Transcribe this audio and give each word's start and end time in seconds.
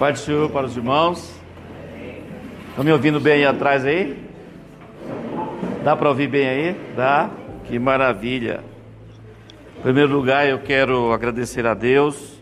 Pai 0.00 0.14
do 0.14 0.18
Senhor 0.18 0.48
para 0.48 0.64
os 0.64 0.74
irmãos. 0.74 1.30
Estão 2.70 2.82
me 2.82 2.90
ouvindo 2.90 3.20
bem 3.20 3.34
aí 3.34 3.44
atrás 3.44 3.84
aí? 3.84 4.18
Dá 5.84 5.94
para 5.94 6.08
ouvir 6.08 6.26
bem 6.26 6.48
aí? 6.48 6.94
Dá? 6.96 7.28
Que 7.64 7.78
maravilha. 7.78 8.64
Em 9.76 9.82
primeiro 9.82 10.10
lugar, 10.10 10.48
eu 10.48 10.58
quero 10.60 11.12
agradecer 11.12 11.66
a 11.66 11.74
Deus 11.74 12.40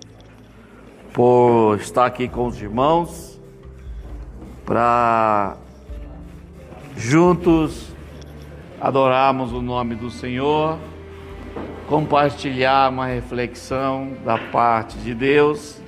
por 1.13 1.79
estar 1.81 2.07
aqui 2.07 2.29
com 2.29 2.47
os 2.47 2.63
irmãos 2.63 3.41
para 4.65 5.57
juntos 6.97 7.93
adorarmos 8.81 9.53
o 9.53 9.61
nome 9.61 9.97
do 9.97 10.11
Senhor, 10.13 10.79
compartilhar 11.89 12.89
uma 12.89 13.07
reflexão 13.07 14.13
da 14.25 14.39
parte 14.39 14.97
de 14.99 15.13
Deus 15.13 15.88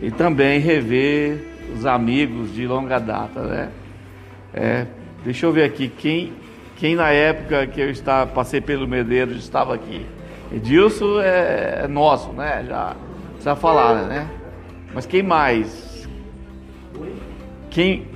e 0.00 0.10
também 0.10 0.60
rever 0.60 1.44
os 1.74 1.84
amigos 1.84 2.54
de 2.54 2.66
longa 2.66 2.98
data, 2.98 3.42
né? 3.42 3.68
É, 4.54 4.86
deixa 5.24 5.46
eu 5.46 5.52
ver 5.52 5.64
aqui 5.64 5.88
quem, 5.88 6.32
quem 6.76 6.94
na 6.94 7.10
época 7.10 7.66
que 7.66 7.80
eu 7.80 7.90
estava, 7.90 8.30
passei 8.30 8.60
pelo 8.60 8.86
Medeiros 8.86 9.36
estava 9.38 9.74
aqui. 9.74 10.06
Edilson 10.52 11.20
é, 11.20 11.82
é 11.84 11.88
nosso, 11.88 12.32
né? 12.32 12.64
Já 12.66 12.96
precisa 13.32 13.56
falar, 13.56 14.06
né? 14.06 14.28
Mas 14.94 15.04
quem 15.04 15.22
mais? 15.22 16.08
Quem 17.70 18.06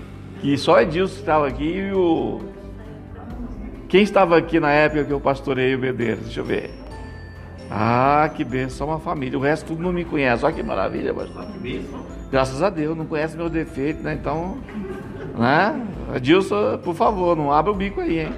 que 0.41 0.57
só 0.57 0.81
Edilson 0.81 1.21
estava 1.21 1.47
aqui 1.47 1.65
e 1.65 1.93
o 1.93 2.41
quem 3.89 4.03
estava 4.03 4.39
aqui 4.39 4.59
na 4.59 4.71
época 4.71 5.05
que 5.05 5.13
eu 5.13 5.21
pastorei 5.21 5.75
o 5.75 5.79
Medeiros? 5.79 6.25
Deixa 6.25 6.41
eu 6.41 6.45
ver. 6.45 6.82
Ah, 7.75 8.31
que 8.37 8.45
benção, 8.45 8.89
uma 8.89 8.99
família. 8.99 9.39
O 9.39 9.41
resto 9.41 9.69
tudo 9.69 9.83
não 9.83 9.95
me 9.95 10.05
conhece. 10.05 10.45
Olha 10.45 10.55
que 10.55 10.63
maravilha, 10.63 11.15
pastor. 11.15 11.47
Graças 12.31 12.63
a 12.63 12.69
Deus, 12.69 12.95
não 12.95 13.07
conhece 13.07 13.35
meu 13.35 13.49
defeito, 13.49 14.03
né? 14.03 14.13
Então, 14.13 14.59
né? 15.39 15.83
Edilson, 16.15 16.77
por 16.85 16.95
favor, 16.95 17.35
não 17.35 17.51
abra 17.51 17.73
o 17.73 17.75
bico 17.75 18.03
aí, 18.03 18.21
hein? 18.21 18.33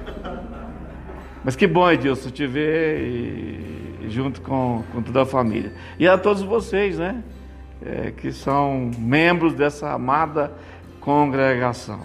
Mas 1.43 1.57
que 1.57 1.67
bom, 1.67 1.91
Edilson, 1.91 2.31
te 2.31 2.47
ver 2.47 3.01
e, 3.01 4.07
junto 4.09 4.41
com, 4.41 4.85
com 4.93 5.03
toda 5.03 5.23
a 5.23 5.27
família. 5.27 5.73
E 5.99 6.07
a 6.07 6.17
todos 6.17 6.43
vocês, 6.43 6.97
né? 6.97 7.21
É, 7.85 8.13
que 8.13 8.31
são 8.31 8.93
membros 8.97 9.53
dessa 9.53 9.91
amada 9.91 10.53
congregação. 11.01 12.01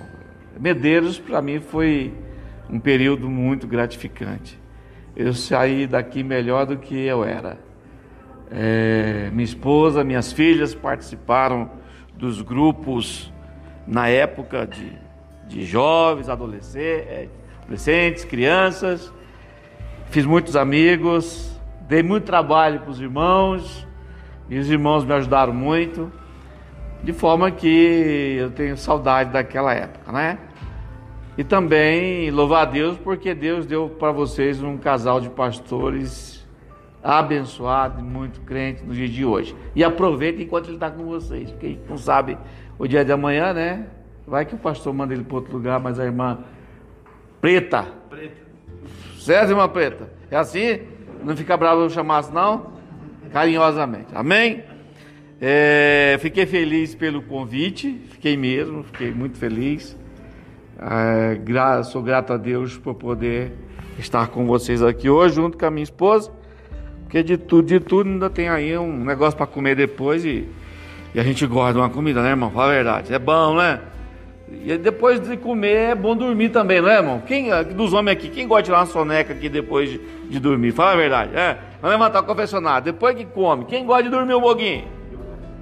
Medeiros, 0.59 1.19
para 1.19 1.43
mim, 1.43 1.59
foi 1.59 2.11
um 2.67 2.79
período 2.79 3.29
muito 3.29 3.67
gratificante 3.67 4.58
eu 5.15 5.33
saí 5.33 5.87
daqui 5.87 6.23
melhor 6.23 6.65
do 6.65 6.77
que 6.77 6.95
eu 6.95 7.23
era. 7.23 7.57
É, 8.51 9.29
minha 9.31 9.43
esposa, 9.43 10.03
minhas 10.03 10.31
filhas 10.31 10.73
participaram 10.73 11.69
dos 12.15 12.41
grupos 12.41 13.31
na 13.85 14.07
época 14.07 14.65
de, 14.65 14.91
de 15.47 15.65
jovens, 15.65 16.29
adolescentes, 16.29 16.77
é, 16.77 17.27
adolescentes, 17.63 18.25
crianças. 18.25 19.13
Fiz 20.09 20.25
muitos 20.25 20.55
amigos, 20.55 21.59
dei 21.87 22.01
muito 22.01 22.25
trabalho 22.25 22.79
para 22.79 22.89
os 22.89 22.99
irmãos, 22.99 23.87
e 24.49 24.57
os 24.57 24.69
irmãos 24.69 25.05
me 25.05 25.13
ajudaram 25.13 25.53
muito, 25.53 26.11
de 27.03 27.13
forma 27.13 27.51
que 27.51 28.37
eu 28.39 28.49
tenho 28.49 28.75
saudade 28.75 29.31
daquela 29.31 29.73
época, 29.73 30.11
né? 30.11 30.39
E 31.39 31.43
também 31.45 32.29
louvar 32.31 32.63
a 32.63 32.69
Deus 32.69 32.97
porque 32.97 33.33
Deus 33.33 33.65
deu 33.65 33.87
para 33.87 34.11
vocês 34.11 34.61
um 34.61 34.77
casal 34.77 35.21
de 35.21 35.29
pastores 35.29 36.45
abençoado 37.01 38.01
e 38.01 38.03
muito 38.03 38.41
crente 38.41 38.83
no 38.83 38.93
dia 38.93 39.07
de 39.07 39.23
hoje. 39.23 39.55
E 39.73 39.81
aproveitem 39.81 40.43
enquanto 40.43 40.65
ele 40.65 40.73
está 40.73 40.91
com 40.91 41.05
vocês, 41.05 41.49
porque 41.49 41.77
não 41.87 41.97
sabe 41.97 42.37
o 42.77 42.85
dia 42.85 43.05
de 43.05 43.13
amanhã, 43.13 43.53
né? 43.53 43.87
Vai 44.27 44.45
que 44.45 44.53
o 44.53 44.57
pastor 44.57 44.93
manda 44.93 45.13
ele 45.13 45.23
para 45.23 45.37
outro 45.37 45.53
lugar, 45.53 45.79
mas 45.79 45.97
a 45.97 46.03
irmã 46.03 46.39
Preta. 47.39 47.87
Preta. 48.09 48.35
Certo, 49.17 49.51
irmã 49.51 49.69
Preta? 49.69 50.11
É 50.29 50.35
assim? 50.35 50.81
Não 51.23 51.37
fica 51.37 51.55
bravo 51.55 51.83
eu 51.83 51.89
chamasse, 51.89 52.33
não? 52.33 52.73
Carinhosamente. 53.31 54.09
Amém? 54.13 54.61
É, 55.39 56.17
fiquei 56.19 56.45
feliz 56.45 56.93
pelo 56.93 57.21
convite, 57.21 57.97
fiquei 58.09 58.35
mesmo, 58.35 58.83
fiquei 58.83 59.13
muito 59.13 59.37
feliz. 59.37 59.97
É, 60.81 61.83
sou 61.83 62.01
grato 62.01 62.31
a 62.31 62.37
Deus 62.37 62.77
por 62.77 62.95
poder 62.95 63.51
estar 63.97 64.27
com 64.27 64.45
vocês 64.45 64.81
aqui 64.81 65.09
hoje, 65.09 65.35
junto 65.35 65.57
com 65.57 65.65
a 65.65 65.69
minha 65.69 65.83
esposa, 65.83 66.31
porque 67.03 67.21
de 67.21 67.37
tudo, 67.37 67.67
de 67.67 67.81
tudo 67.81 68.09
ainda 68.09 68.29
tem 68.29 68.47
aí 68.47 68.77
um 68.77 69.03
negócio 69.03 69.35
para 69.35 69.45
comer 69.45 69.75
depois 69.75 70.23
e, 70.23 70.47
e, 71.13 71.19
a 71.19 71.23
gente 71.23 71.45
gosta 71.45 71.73
de 71.73 71.79
uma 71.79 71.89
comida, 71.89 72.21
né, 72.21 72.29
irmão? 72.29 72.49
Fala 72.51 72.71
a 72.71 72.75
verdade. 72.75 73.13
É 73.13 73.19
bom, 73.19 73.55
né? 73.55 73.81
E 74.63 74.77
depois 74.77 75.19
de 75.19 75.35
comer 75.35 75.89
é 75.89 75.95
bom 75.95 76.15
dormir 76.15 76.49
também, 76.49 76.81
não 76.81 76.89
é, 76.89 76.95
irmão? 76.95 77.21
Quem 77.27 77.49
dos 77.75 77.91
homens 77.91 78.13
aqui, 78.13 78.29
quem 78.29 78.47
gosta 78.47 78.61
de 78.61 78.65
tirar 78.67 78.79
uma 78.79 78.85
soneca 78.85 79.33
aqui 79.33 79.49
depois 79.49 79.89
de, 79.89 79.99
de 80.29 80.39
dormir? 80.39 80.71
Fala 80.71 80.93
a 80.93 80.95
verdade. 80.95 81.35
É, 81.35 81.57
vai 81.81 81.91
levantar 81.91 82.21
o 82.21 82.23
confessionário. 82.23 82.85
Depois 82.85 83.17
que 83.17 83.25
come, 83.25 83.65
quem 83.65 83.85
gosta 83.85 84.03
de 84.03 84.09
dormir 84.09 84.33
um 84.33 84.41
pouquinho? 84.41 84.85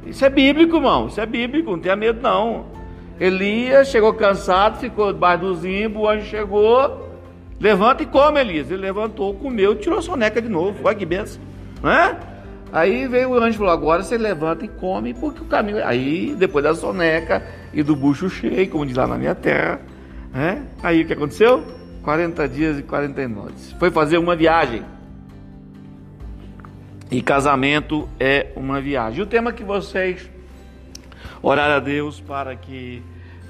Isso 0.05 0.23
é 0.23 0.29
bíblico, 0.29 0.75
irmão. 0.75 1.07
Isso 1.07 1.19
é 1.19 1.25
bíblico. 1.25 1.71
Não 1.71 1.79
tenha 1.79 1.95
medo, 1.95 2.21
não. 2.21 2.76
Elias 3.19 3.87
chegou 3.87 4.13
cansado, 4.13 4.79
ficou 4.79 5.11
debaixo 5.11 5.43
do 5.43 5.55
zimbo, 5.55 6.01
o 6.01 6.09
anjo 6.09 6.25
chegou, 6.25 7.09
levanta 7.59 8.03
e 8.03 8.05
come, 8.05 8.39
Elias. 8.39 8.69
Ele 8.69 8.81
levantou, 8.81 9.33
comeu, 9.33 9.75
tirou 9.75 9.99
a 9.99 10.01
soneca 10.01 10.41
de 10.41 10.49
novo. 10.49 10.79
Olha 10.83 10.95
que 10.95 11.05
benção, 11.05 11.41
né? 11.81 12.17
Aí 12.71 13.07
veio 13.07 13.31
o 13.31 13.35
anjo 13.35 13.55
e 13.55 13.57
falou: 13.57 13.71
agora 13.71 14.03
você 14.03 14.17
levanta 14.17 14.65
e 14.65 14.67
come, 14.67 15.13
porque 15.13 15.41
o 15.41 15.45
caminho. 15.45 15.83
Aí, 15.85 16.35
depois 16.37 16.63
da 16.63 16.75
soneca 16.75 17.43
e 17.73 17.81
do 17.81 17.95
bucho 17.95 18.29
cheio, 18.29 18.69
como 18.69 18.85
diz 18.85 18.95
lá 18.95 19.07
na 19.07 19.17
minha 19.17 19.33
terra, 19.33 19.79
né? 20.33 20.63
Aí 20.83 21.01
o 21.01 21.07
que 21.07 21.13
aconteceu? 21.13 21.63
40 22.03 22.47
dias 22.47 22.79
e 22.79 22.83
40 22.83 23.27
noites. 23.27 23.71
Foi 23.79 23.89
fazer 23.89 24.17
uma 24.17 24.35
viagem. 24.35 24.83
E 27.09 27.21
casamento 27.21 28.07
é 28.19 28.51
uma 28.55 28.81
viagem. 28.81 29.21
O 29.21 29.25
tema 29.25 29.53
que 29.53 29.63
vocês 29.63 30.29
orar 31.47 31.71
a 31.71 31.79
Deus 31.79 32.19
para 32.19 32.57
que 32.57 33.01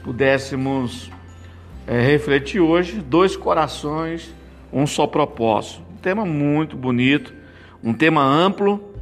pudéssemos 0.03 1.09
é, 1.87 1.99
refletir 1.99 2.59
hoje 2.59 3.01
dois 3.01 3.35
corações, 3.35 4.35
um 4.71 4.85
só 4.85 5.07
propósito. 5.07 5.81
Um 5.91 5.97
tema 5.97 6.23
muito 6.23 6.77
bonito, 6.77 7.33
um 7.83 7.95
tema 7.95 8.21
amplo, 8.21 8.93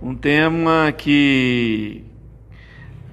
um 0.00 0.14
tema 0.14 0.90
que 0.96 2.02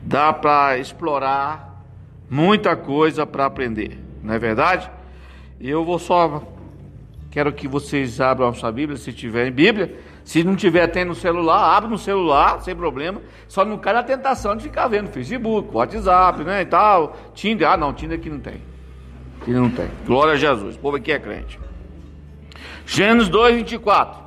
dá 0.01 0.31
para 0.31 0.77
explorar 0.77 1.83
muita 2.29 2.73
coisa 2.77 3.25
para 3.25 3.45
aprender, 3.45 3.99
não 4.23 4.33
é 4.33 4.39
verdade? 4.39 4.89
Eu 5.59 5.83
vou 5.83 5.99
só 5.99 6.43
quero 7.29 7.51
que 7.51 7.67
vocês 7.67 8.21
abram 8.21 8.47
a 8.47 8.53
sua 8.53 8.71
Bíblia, 8.71 8.97
se 8.97 9.11
tiverem 9.11 9.51
Bíblia, 9.51 9.99
se 10.25 10.43
não 10.43 10.55
tiver 10.55 10.87
tendo 10.87 11.09
no 11.09 11.15
celular, 11.15 11.77
abre 11.77 11.87
no 11.87 11.99
celular, 11.99 12.59
sem 12.59 12.75
problema. 12.75 13.21
Só 13.47 13.63
não 13.63 13.77
cai 13.77 13.93
na 13.93 14.01
tentação 14.01 14.55
de 14.55 14.63
ficar 14.63 14.87
vendo 14.87 15.07
Facebook, 15.11 15.69
WhatsApp, 15.71 16.43
né, 16.43 16.63
e 16.63 16.65
tal. 16.65 17.15
Tinder, 17.35 17.69
ah 17.69 17.77
não, 17.77 17.93
Tinder 17.93 18.17
aqui 18.17 18.29
não 18.29 18.39
tem. 18.39 18.59
Tinder 19.45 19.61
não 19.61 19.69
tem. 19.69 19.87
Glória 20.03 20.33
a 20.33 20.35
Jesus, 20.35 20.75
o 20.75 20.79
povo 20.79 20.97
aqui 20.97 21.11
é 21.11 21.19
crente. 21.19 21.59
Gênesis 22.87 23.29
2, 23.29 23.57
24. 23.57 24.19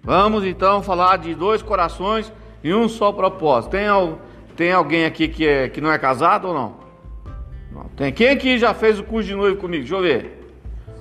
Vamos 0.00 0.44
então 0.44 0.80
falar 0.80 1.18
de 1.18 1.34
dois 1.34 1.60
corações 1.60 2.32
e 2.62 2.72
um 2.72 2.88
só 2.88 3.10
propósito. 3.10 3.72
Tem, 3.72 3.86
tem 4.54 4.72
alguém 4.72 5.04
aqui 5.04 5.26
que, 5.26 5.44
é, 5.44 5.68
que 5.68 5.80
não 5.80 5.90
é 5.90 5.98
casado 5.98 6.46
ou 6.48 6.54
não? 6.54 6.76
não? 7.72 7.84
Tem. 7.96 8.12
Quem 8.12 8.28
aqui 8.28 8.58
já 8.58 8.72
fez 8.72 9.00
o 9.00 9.02
curso 9.04 9.28
de 9.28 9.34
noivo 9.34 9.56
comigo? 9.56 9.82
Deixa 9.82 9.96
eu 9.96 10.02
ver. 10.02 10.39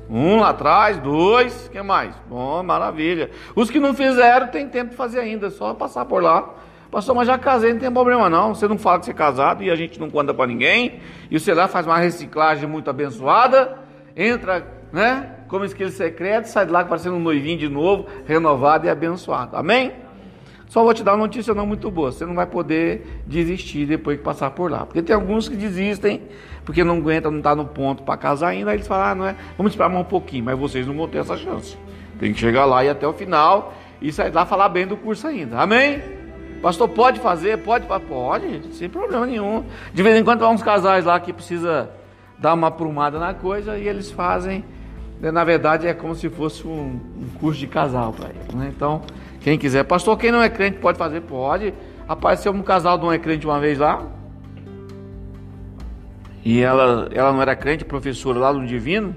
Um 0.09 0.39
lá 0.39 0.49
atrás, 0.49 0.97
dois, 0.97 1.67
que 1.67 1.81
mais? 1.81 2.15
Bom, 2.27 2.63
maravilha. 2.63 3.29
Os 3.55 3.69
que 3.69 3.79
não 3.79 3.93
fizeram, 3.93 4.47
tem 4.47 4.67
tempo 4.67 4.91
de 4.91 4.95
fazer 4.95 5.19
ainda, 5.19 5.47
é 5.47 5.49
só 5.51 5.73
passar 5.73 6.05
por 6.05 6.23
lá. 6.23 6.55
Pastor, 6.89 7.15
mas 7.15 7.27
já 7.27 7.37
casei, 7.37 7.71
não 7.71 7.79
tem 7.79 7.91
problema 7.91 8.27
não. 8.27 8.55
Você 8.55 8.67
não 8.67 8.77
fala 8.77 8.99
que 8.99 9.05
você 9.05 9.11
é 9.11 9.13
casado 9.13 9.63
e 9.63 9.69
a 9.69 9.75
gente 9.75 9.99
não 9.99 10.09
conta 10.09 10.33
para 10.33 10.47
ninguém. 10.47 10.99
E 11.29 11.39
você 11.39 11.53
lá 11.53 11.67
faz 11.67 11.85
uma 11.85 11.97
reciclagem 11.99 12.67
muito 12.67 12.89
abençoada, 12.89 13.77
entra, 14.15 14.65
né? 14.91 15.35
Como 15.47 15.63
esquilo 15.63 15.91
secreto, 15.91 16.45
sai 16.45 16.65
de 16.65 16.71
lá 16.71 16.83
parecendo 16.83 17.15
um 17.15 17.19
noivinho 17.19 17.59
de 17.59 17.69
novo, 17.69 18.07
renovado 18.25 18.87
e 18.87 18.89
abençoado. 18.89 19.55
Amém? 19.55 19.93
Só 20.69 20.83
vou 20.83 20.93
te 20.93 21.03
dar 21.03 21.13
uma 21.13 21.25
notícia 21.25 21.51
não 21.55 21.65
muito 21.65 21.89
boa. 21.89 22.11
Você 22.11 22.25
não 22.27 22.35
vai 22.35 22.45
poder 22.45 23.23
desistir 23.25 23.87
depois 23.87 24.17
que 24.17 24.23
passar 24.23 24.51
por 24.51 24.69
lá. 24.69 24.85
Porque 24.85 25.01
tem 25.01 25.15
alguns 25.15 25.49
que 25.49 25.55
desistem 25.55 26.21
porque 26.63 26.83
não 26.83 26.97
aguenta, 26.97 27.31
não 27.31 27.39
está 27.39 27.55
no 27.55 27.65
ponto 27.65 28.03
para 28.03 28.15
casar 28.15 28.49
ainda. 28.49 28.69
Aí 28.69 28.77
eles 28.77 28.87
falam, 28.87 29.05
ah, 29.07 29.15
não 29.15 29.25
é, 29.25 29.35
vamos 29.57 29.73
esperar 29.73 29.89
mais 29.89 30.01
um 30.01 30.07
pouquinho, 30.07 30.45
mas 30.45 30.57
vocês 30.57 30.85
não 30.85 30.95
vão 30.95 31.07
ter 31.07 31.17
essa 31.17 31.35
chance. 31.35 31.75
Tem 32.19 32.31
que 32.31 32.39
chegar 32.39 32.65
lá 32.65 32.85
e 32.85 32.89
até 32.89 33.07
o 33.07 33.13
final 33.13 33.73
e 33.99 34.13
sair 34.13 34.31
lá 34.31 34.45
falar 34.45 34.69
bem 34.69 34.85
do 34.85 34.95
curso 34.95 35.25
ainda. 35.25 35.57
Amém? 35.57 36.03
Pastor, 36.61 36.87
pode 36.87 37.19
fazer? 37.19 37.57
Pode? 37.57 37.87
Pode, 37.87 38.75
sem 38.75 38.87
problema 38.87 39.25
nenhum. 39.25 39.63
De 39.91 40.03
vez 40.03 40.19
em 40.19 40.23
quando 40.23 40.45
há 40.45 40.49
uns 40.49 40.61
casais 40.61 41.03
lá 41.03 41.19
que 41.19 41.33
precisa 41.33 41.89
dar 42.37 42.53
uma 42.53 42.67
aprumada 42.67 43.17
na 43.17 43.33
coisa 43.33 43.75
e 43.75 43.87
eles 43.87 44.11
fazem. 44.11 44.63
Né, 45.19 45.31
na 45.31 45.43
verdade, 45.43 45.87
é 45.87 45.93
como 45.93 46.13
se 46.13 46.29
fosse 46.29 46.65
um 46.67 46.99
curso 47.39 47.59
de 47.59 47.67
casal 47.67 48.13
para 48.13 48.29
eles. 48.29 48.53
Né? 48.53 48.71
Então, 48.75 49.01
quem 49.41 49.57
quiser, 49.57 49.83
pastor, 49.83 50.17
quem 50.17 50.31
não 50.31 50.41
é 50.41 50.49
crente 50.49 50.79
pode 50.79 50.97
fazer? 50.97 51.21
Pode. 51.21 51.73
Apareceu 52.07 52.51
um 52.51 52.61
casal 52.61 52.97
de 52.97 53.05
uma 53.05 53.17
crente 53.17 53.45
uma 53.45 53.59
vez 53.59 53.77
lá. 53.77 54.05
E 56.43 56.61
ela, 56.61 57.09
ela 57.11 57.31
não 57.31 57.41
era 57.41 57.55
crente, 57.55 57.85
professora 57.85 58.39
lá 58.39 58.53
no 58.53 58.65
Divino. 58.65 59.15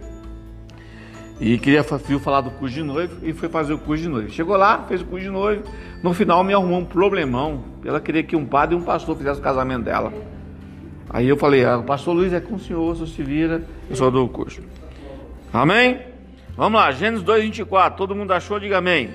E 1.41 1.59
queria 1.59 1.83
viu 1.83 2.21
falar 2.21 2.41
do 2.41 2.51
curso 2.51 2.75
de 2.75 2.83
noivo 2.83 3.17
e 3.27 3.33
foi 3.33 3.49
fazer 3.49 3.73
o 3.73 3.79
curso 3.79 4.05
de 4.05 4.09
noivo. 4.09 4.31
Chegou 4.31 4.57
lá, 4.57 4.85
fez 4.87 5.03
o 5.03 5.05
curso 5.07 5.25
de 5.25 5.31
noivo. 5.31 5.65
No 6.03 6.13
final 6.13 6.45
me 6.45 6.55
arrumou 6.55 6.79
um 6.79 6.85
problemão. 6.85 7.65
Ela 7.85 8.01
queria 8.01 8.23
que 8.23 8.37
um 8.37 8.47
padre 8.47 8.77
e 8.77 8.79
um 8.79 8.83
pastor 8.83 9.17
fizessem 9.17 9.41
o 9.41 9.43
casamento 9.43 9.85
dela. 9.85 10.13
Aí 11.11 11.29
eu 11.29 11.37
falei, 11.37 11.65
ah, 11.65 11.79
pastor 11.79 12.15
Luiz 12.15 12.33
é 12.33 12.41
com 12.41 12.55
o 12.55 12.59
senhor, 12.59 12.93
o 12.93 12.95
senhor 12.95 13.07
se 13.07 13.23
vira, 13.23 13.63
eu 13.91 13.97
só 13.97 14.09
dou 14.09 14.25
o 14.25 14.29
curso. 14.29 14.63
Amém? 15.53 16.01
Vamos 16.57 16.81
lá, 16.81 16.91
Gênesis 16.93 17.25
2, 17.25 17.45
24. 17.45 17.99
Todo 17.99 18.15
mundo 18.15 18.33
achou? 18.33 18.59
Diga 18.61 18.79
amém. 18.79 19.11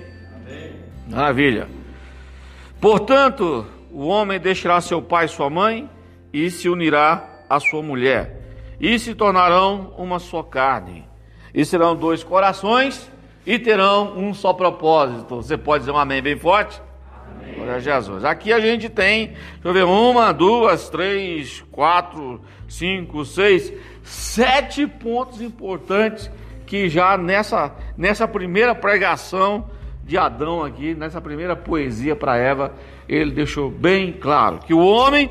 Maravilha. 1.09 1.67
Portanto, 2.79 3.65
o 3.91 4.07
homem 4.07 4.39
deixará 4.39 4.79
seu 4.81 5.01
pai 5.01 5.25
e 5.25 5.29
sua 5.29 5.49
mãe 5.49 5.89
e 6.31 6.51
se 6.51 6.69
unirá 6.69 7.23
à 7.49 7.59
sua 7.59 7.81
mulher, 7.81 8.41
e 8.79 8.99
se 8.99 9.15
tornarão 9.15 9.93
uma 9.97 10.19
só 10.19 10.43
carne. 10.43 11.05
E 11.53 11.65
serão 11.65 11.95
dois 11.95 12.23
corações 12.23 13.09
e 13.45 13.57
terão 13.57 14.17
um 14.17 14.33
só 14.33 14.53
propósito. 14.53 15.37
Você 15.37 15.57
pode 15.57 15.81
dizer 15.81 15.91
um 15.91 15.97
amém 15.97 16.21
bem 16.21 16.37
forte? 16.37 16.79
Glória 17.55 17.75
a 17.75 17.79
Jesus. 17.79 18.25
Aqui 18.25 18.51
a 18.51 18.59
gente 18.59 18.89
tem, 18.89 19.27
deixa 19.27 19.59
eu 19.63 19.73
ver, 19.73 19.85
uma, 19.85 20.31
duas, 20.31 20.89
três, 20.89 21.63
quatro, 21.71 22.41
cinco, 22.67 23.25
seis, 23.25 23.73
sete 24.03 24.85
pontos 24.85 25.41
importantes 25.41 26.29
que 26.67 26.89
já 26.89 27.17
nessa, 27.17 27.73
nessa 27.97 28.27
primeira 28.27 28.75
pregação 28.75 29.69
de 30.07 30.17
Adão 30.17 30.63
aqui, 30.63 30.95
nessa 30.95 31.19
primeira 31.19 31.55
poesia 31.55 32.15
para 32.15 32.37
Eva, 32.37 32.73
ele 33.09 33.31
deixou 33.31 33.69
bem 33.69 34.13
claro 34.13 34.59
que 34.59 34.73
o 34.73 34.79
homem, 34.79 35.29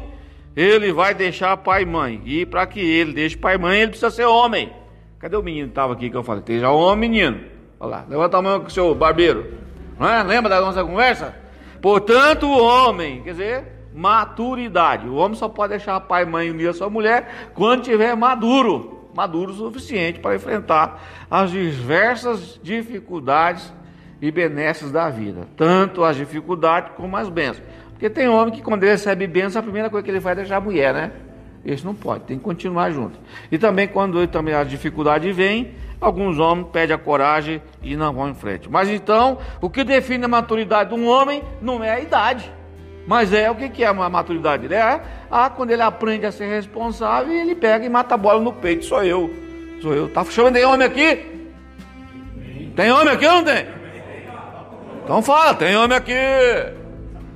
ele 0.55 0.93
vai 0.93 1.15
deixar 1.15 1.57
pai 1.57 1.83
e 1.83 1.87
mãe. 1.87 2.21
E 2.27 2.45
para 2.45 2.67
que 2.67 2.79
ele 2.79 3.15
deixe 3.15 3.37
pai 3.37 3.55
e 3.55 3.59
mãe, 3.59 3.81
ele 3.81 3.89
precisa 3.89 4.11
ser 4.11 4.27
homem. 4.27 4.71
Cadê 5.19 5.35
o 5.35 5.43
menino 5.43 5.69
que 5.69 5.73
estava 5.73 5.95
aqui 5.95 6.11
que 6.11 6.17
eu 6.17 6.23
falei? 6.23 6.41
Esteja 6.41 6.71
homem, 6.71 7.09
menino. 7.09 7.41
Olha 7.81 7.91
lá, 7.91 8.05
levanta 8.07 8.37
a 8.37 8.43
mão 8.43 8.61
com 8.61 8.67
o 8.67 8.71
seu 8.71 8.95
barbeiro. 8.95 9.55
Não 9.99 10.07
é? 10.07 10.23
Lembra 10.23 10.51
da 10.51 10.61
nossa 10.61 10.85
conversa? 10.85 11.35
Portanto, 11.81 12.47
o 12.47 12.63
homem, 12.63 13.23
quer 13.23 13.31
dizer, 13.31 13.65
maturidade. 13.95 15.09
O 15.09 15.15
homem 15.15 15.39
só 15.39 15.49
pode 15.49 15.71
deixar 15.71 15.99
pai 16.01 16.25
e 16.25 16.27
mãe 16.27 16.51
unir 16.51 16.69
a 16.69 16.75
sua 16.75 16.91
mulher 16.91 17.51
quando 17.55 17.83
tiver 17.83 18.15
maduro, 18.15 19.09
maduro 19.15 19.53
o 19.53 19.57
suficiente 19.57 20.21
para 20.21 20.37
enfrentar 20.37 21.03
as 21.31 21.51
diversas 21.51 22.61
dificuldades 22.63 23.73
e 24.21 24.31
benesses 24.31 24.91
da 24.91 25.09
vida, 25.09 25.47
tanto 25.57 26.05
as 26.05 26.17
dificuldades 26.17 26.93
como 26.97 27.17
as 27.17 27.29
bênçãos. 27.29 27.63
Porque 27.93 28.11
tem 28.11 28.29
homem 28.29 28.53
que 28.53 28.63
quando 28.63 28.83
ele 28.83 28.93
recebe 28.93 29.27
bênção, 29.27 29.61
a 29.61 29.63
primeira 29.63 29.89
coisa 29.89 30.05
que 30.05 30.11
ele 30.11 30.21
faz 30.21 30.37
é 30.37 30.41
deixar 30.43 30.57
a 30.57 30.61
mulher, 30.61 30.93
né? 30.93 31.13
Esse 31.65 31.85
não 31.85 31.95
pode, 31.95 32.25
tem 32.25 32.39
que 32.39 32.45
continuar 32.45 32.91
junto. 32.91 33.19
E 33.51 33.59
também 33.59 33.89
quando 33.89 34.19
ele, 34.19 34.29
também 34.29 34.55
a 34.55 34.63
dificuldade 34.63 35.33
vem, 35.33 35.73
alguns 36.01 36.39
homens 36.39 36.69
perdem 36.73 36.95
a 36.95 36.99
coragem 36.99 37.61
e 37.83 37.97
não 37.97 38.13
vão 38.13 38.29
em 38.29 38.35
frente. 38.35 38.71
Mas 38.71 38.89
então, 38.89 39.39
o 39.61 39.69
que 39.69 39.83
define 39.83 40.25
a 40.25 40.29
maturidade 40.29 40.91
de 40.91 41.01
um 41.01 41.09
homem 41.09 41.43
não 41.61 41.83
é 41.83 41.91
a 41.91 42.01
idade. 42.01 42.53
Mas 43.07 43.33
é 43.33 43.51
o 43.51 43.55
que, 43.55 43.69
que 43.69 43.85
é 43.85 43.87
a 43.87 43.95
maturidade? 43.95 44.73
É 44.73 45.01
ah, 45.31 45.49
quando 45.51 45.71
ele 45.71 45.83
aprende 45.83 46.27
a 46.27 46.33
ser 46.33 46.47
responsável 46.47 47.33
ele 47.33 47.55
pega 47.55 47.85
e 47.85 47.89
mata 47.89 48.15
a 48.15 48.19
bola 48.19 48.41
no 48.41 48.53
peito. 48.53 48.85
Sou 48.85 49.03
eu. 49.03 49.33
Sou 49.81 49.95
eu. 49.95 50.09
Tá 50.09 50.25
chamando 50.25 50.55
de 50.55 50.65
homem 50.65 50.87
aqui? 50.87 51.49
Tem 52.75 52.91
homem 52.91 53.13
aqui 53.15 53.27
ou 53.27 53.33
não 53.35 53.45
tem? 53.45 53.67
Então 55.07 55.23
fala, 55.23 55.55
tem 55.55 55.77
homem 55.77 55.97
aqui. 55.97 56.13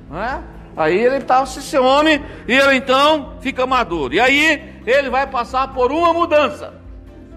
Não 0.09 0.21
é? 0.21 0.41
Aí 0.75 0.97
ele 0.97 1.19
está 1.19 1.45
se 1.45 1.61
ser 1.61 1.79
homem 1.79 2.21
e 2.45 2.53
ele 2.53 2.75
então 2.75 3.35
fica 3.39 3.65
maduro. 3.65 4.13
E 4.13 4.19
aí 4.19 4.81
ele 4.85 5.09
vai 5.09 5.25
passar 5.25 5.69
por 5.69 5.89
uma 5.89 6.11
mudança. 6.11 6.73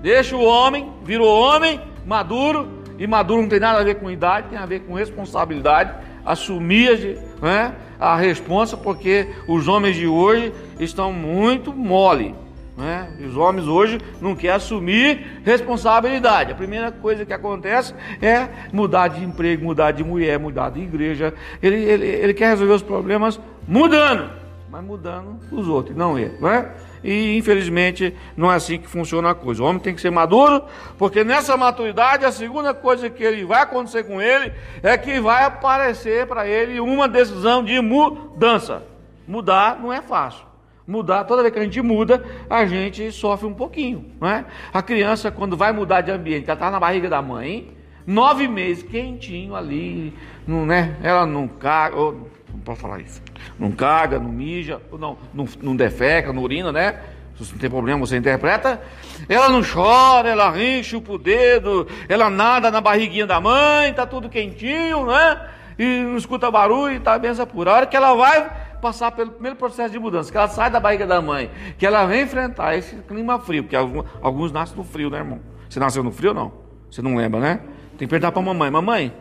Deixa 0.02 0.34
o 0.34 0.42
homem, 0.42 0.92
virou 1.04 1.28
homem, 1.28 1.81
maduro, 2.04 2.82
e 2.98 3.06
maduro 3.06 3.42
não 3.42 3.48
tem 3.48 3.60
nada 3.60 3.78
a 3.78 3.84
ver 3.84 3.94
com 3.94 4.10
idade, 4.10 4.48
tem 4.48 4.58
a 4.58 4.66
ver 4.66 4.81
com 4.81 4.94
responsabilidade, 4.94 5.94
assumir 6.26 7.16
né, 7.40 7.72
a 8.00 8.16
responsa, 8.16 8.76
porque 8.76 9.28
os 9.46 9.69
homens 9.69 9.94
de 9.94 10.08
hoje 10.08 10.52
estão 10.81 11.12
muito 11.12 11.72
mole. 11.72 12.34
Né? 12.76 13.08
Os 13.20 13.36
homens 13.36 13.68
hoje 13.68 14.00
não 14.20 14.34
querem 14.34 14.56
assumir 14.56 15.40
responsabilidade. 15.44 16.52
A 16.52 16.56
primeira 16.56 16.90
coisa 16.90 17.24
que 17.24 17.32
acontece 17.32 17.94
é 18.20 18.48
mudar 18.72 19.08
de 19.08 19.22
emprego, 19.22 19.64
mudar 19.64 19.92
de 19.92 20.02
mulher, 20.02 20.38
mudar 20.40 20.70
de 20.70 20.80
igreja. 20.80 21.32
Ele, 21.62 21.76
ele, 21.76 22.06
ele 22.06 22.34
quer 22.34 22.48
resolver 22.48 22.72
os 22.72 22.82
problemas 22.82 23.40
mudando, 23.68 24.28
mas 24.68 24.84
mudando 24.84 25.38
os 25.52 25.68
outros, 25.68 25.96
não 25.96 26.18
ele. 26.18 26.34
É? 26.44 26.70
E 27.04 27.36
infelizmente 27.36 28.16
não 28.36 28.50
é 28.50 28.56
assim 28.56 28.78
que 28.78 28.88
funciona 28.88 29.30
a 29.30 29.34
coisa. 29.34 29.62
O 29.62 29.66
homem 29.66 29.80
tem 29.80 29.94
que 29.94 30.00
ser 30.00 30.10
maduro, 30.10 30.64
porque 30.98 31.22
nessa 31.22 31.56
maturidade 31.56 32.24
a 32.24 32.32
segunda 32.32 32.74
coisa 32.74 33.08
que 33.08 33.22
ele 33.22 33.44
vai 33.44 33.62
acontecer 33.62 34.02
com 34.02 34.20
ele 34.20 34.52
é 34.82 34.98
que 34.98 35.20
vai 35.20 35.44
aparecer 35.44 36.26
para 36.26 36.48
ele 36.48 36.80
uma 36.80 37.06
decisão 37.06 37.62
de 37.62 37.80
mudança. 37.80 38.82
Mudar 39.28 39.78
não 39.80 39.92
é 39.92 40.02
fácil 40.02 40.53
mudar, 40.86 41.25
toda 41.25 41.42
vez 41.42 41.52
que 41.52 41.58
a 41.58 41.62
gente 41.62 41.81
muda, 41.81 42.22
a 42.48 42.66
gente 42.66 43.10
sofre 43.10 43.46
um 43.46 43.54
pouquinho, 43.54 44.04
não 44.20 44.28
é? 44.28 44.44
A 44.72 44.82
criança, 44.82 45.31
quando 45.31 45.56
vai 45.56 45.72
mudar 45.72 46.02
de 46.02 46.10
ambiente, 46.10 46.44
ela 46.44 46.54
está 46.54 46.70
na 46.70 46.78
barriga 46.78 47.08
da 47.08 47.22
mãe, 47.22 47.70
nove 48.06 48.46
meses, 48.46 48.82
quentinho 48.82 49.56
ali, 49.56 50.12
não, 50.46 50.66
né? 50.66 50.96
Ela 51.02 51.25
não 51.25 51.48
caga, 51.48 51.96
ou, 51.96 52.31
não 52.52 52.60
pode 52.60 52.78
falar 52.78 53.00
isso, 53.00 53.22
não 53.58 53.72
caga, 53.72 54.19
não 54.19 54.31
mija, 54.31 54.81
não, 54.92 55.16
não, 55.32 55.48
não 55.62 55.75
defeca, 55.75 56.32
não 56.32 56.42
urina, 56.42 56.70
né? 56.70 57.00
Se 57.36 57.50
não 57.50 57.58
tem 57.58 57.69
problema, 57.69 57.98
você 57.98 58.16
interpreta. 58.16 58.81
Ela 59.28 59.48
não 59.48 59.60
chora, 59.60 60.28
ela 60.28 60.52
rincha 60.52 60.96
o 60.96 61.19
dedo, 61.19 61.88
ela 62.08 62.31
nada 62.31 62.70
na 62.70 62.81
barriguinha 62.81 63.26
da 63.26 63.40
mãe, 63.40 63.92
tá 63.92 64.06
tudo 64.06 64.28
quentinho, 64.28 65.06
né? 65.06 65.40
E 65.76 66.02
não 66.02 66.16
escuta 66.16 66.48
barulho, 66.48 67.00
tá 67.00 67.19
benção 67.19 67.44
por 67.44 67.66
hora 67.66 67.86
que 67.86 67.96
ela 67.96 68.14
vai 68.14 68.48
passar 68.84 69.12
pelo 69.12 69.31
primeiro 69.31 69.56
processo 69.56 69.90
de 69.90 69.98
mudança, 69.98 70.31
que 70.31 70.36
ela 70.36 70.46
sai 70.46 70.69
da 70.69 70.78
barriga 70.78 71.06
da 71.06 71.22
mãe, 71.22 71.50
que 71.78 71.86
ela 71.86 72.04
vem 72.04 72.25
enfrentar 72.25 72.76
esse 72.76 72.94
clima 72.96 73.38
frio, 73.38 73.62
porque 73.62 73.75
alguns, 73.75 74.52
nascem 74.52 74.76
no 74.76 74.84
frio, 74.84 75.08
né, 75.08 75.16
irmão? 75.16 75.40
Você 75.66 75.81
nasceu 75.81 76.02
no 76.02 76.12
frio 76.12 76.31
ou 76.31 76.34
não? 76.34 76.52
Você 76.90 77.00
não 77.00 77.16
lembra, 77.16 77.40
né? 77.40 77.60
Tem 77.96 78.06
que 78.06 78.08
perguntar 78.08 78.31
para 78.31 78.42
a 78.42 78.44
mamãe, 78.44 78.70
mamãe, 78.70 79.16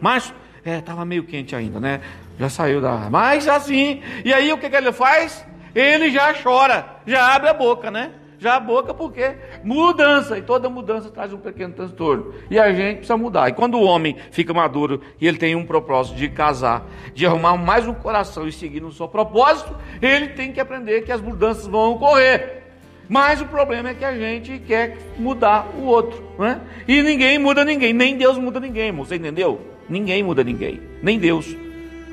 mas 0.00 0.32
é, 0.64 0.80
tava 0.80 1.04
meio 1.04 1.24
quente 1.24 1.56
ainda, 1.56 1.80
né? 1.80 2.00
Já 2.38 2.48
saiu 2.48 2.80
da. 2.80 3.10
Mas 3.10 3.48
assim, 3.48 4.00
e 4.24 4.32
aí 4.32 4.52
o 4.52 4.58
que, 4.58 4.70
que 4.70 4.76
ele 4.76 4.92
faz? 4.92 5.44
Ele 5.74 6.10
já 6.10 6.32
chora, 6.40 6.86
já 7.04 7.34
abre 7.34 7.48
a 7.48 7.54
boca, 7.54 7.90
né? 7.90 8.12
Já 8.40 8.56
a 8.56 8.60
boca, 8.60 8.94
porque 8.94 9.34
mudança, 9.62 10.38
e 10.38 10.42
toda 10.42 10.70
mudança 10.70 11.10
traz 11.10 11.30
um 11.30 11.36
pequeno 11.36 11.74
transtorno. 11.74 12.32
E 12.50 12.58
a 12.58 12.72
gente 12.72 12.96
precisa 12.96 13.16
mudar. 13.16 13.50
E 13.50 13.52
quando 13.52 13.74
o 13.74 13.82
homem 13.82 14.16
fica 14.30 14.54
maduro 14.54 15.02
e 15.20 15.28
ele 15.28 15.36
tem 15.36 15.54
um 15.54 15.66
propósito 15.66 16.16
de 16.16 16.28
casar, 16.30 16.86
de 17.12 17.26
arrumar 17.26 17.58
mais 17.58 17.86
um 17.86 17.92
coração 17.92 18.48
e 18.48 18.52
seguir 18.52 18.80
no 18.80 18.90
seu 18.90 19.06
propósito, 19.06 19.76
ele 20.00 20.28
tem 20.28 20.52
que 20.52 20.58
aprender 20.58 21.02
que 21.02 21.12
as 21.12 21.20
mudanças 21.20 21.66
vão 21.66 21.92
ocorrer. 21.92 22.62
Mas 23.06 23.42
o 23.42 23.46
problema 23.46 23.90
é 23.90 23.94
que 23.94 24.04
a 24.04 24.16
gente 24.16 24.58
quer 24.60 24.96
mudar 25.18 25.66
o 25.76 25.84
outro, 25.84 26.24
né? 26.38 26.62
E 26.88 27.02
ninguém 27.02 27.38
muda 27.38 27.62
ninguém, 27.62 27.92
nem 27.92 28.16
Deus 28.16 28.38
muda 28.38 28.58
ninguém. 28.58 28.90
Você 28.92 29.16
entendeu? 29.16 29.60
Ninguém 29.86 30.22
muda 30.22 30.42
ninguém, 30.42 30.80
nem 31.02 31.18
Deus. 31.18 31.54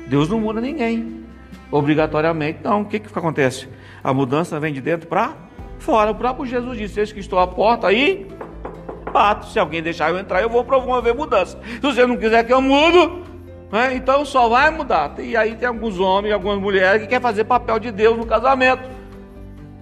Deus 0.08 0.28
não 0.28 0.40
muda 0.40 0.60
ninguém, 0.60 1.24
obrigatoriamente. 1.70 2.58
Então, 2.60 2.82
o 2.82 2.84
que, 2.84 2.98
que 2.98 3.18
acontece? 3.18 3.68
A 4.02 4.12
mudança 4.12 4.58
vem 4.60 4.72
de 4.72 4.80
dentro 4.80 5.06
para 5.06 5.47
fora. 5.78 6.10
O 6.10 6.14
próprio 6.14 6.46
Jesus 6.46 6.78
disse: 6.78 7.00
Eis 7.00 7.12
que 7.12 7.20
estou 7.20 7.38
à 7.38 7.46
porta 7.46 7.86
aí, 7.86 8.26
bato. 9.12 9.46
Se 9.46 9.58
alguém 9.58 9.82
deixar 9.82 10.10
eu 10.10 10.18
entrar, 10.18 10.42
eu 10.42 10.48
vou 10.48 10.64
promover 10.64 11.14
mudança. 11.14 11.58
Se 11.64 11.80
você 11.80 12.06
não 12.06 12.16
quiser 12.16 12.44
que 12.44 12.52
eu 12.52 12.60
mudo, 12.60 13.22
né, 13.72 13.94
então 13.94 14.24
só 14.24 14.48
vai 14.48 14.70
mudar. 14.70 15.14
E 15.18 15.36
aí 15.36 15.54
tem 15.56 15.68
alguns 15.68 15.98
homens, 15.98 16.32
algumas 16.32 16.58
mulheres 16.58 17.02
que 17.02 17.08
querem 17.08 17.22
fazer 17.22 17.44
papel 17.44 17.78
de 17.78 17.90
Deus 17.90 18.16
no 18.16 18.26
casamento. 18.26 18.82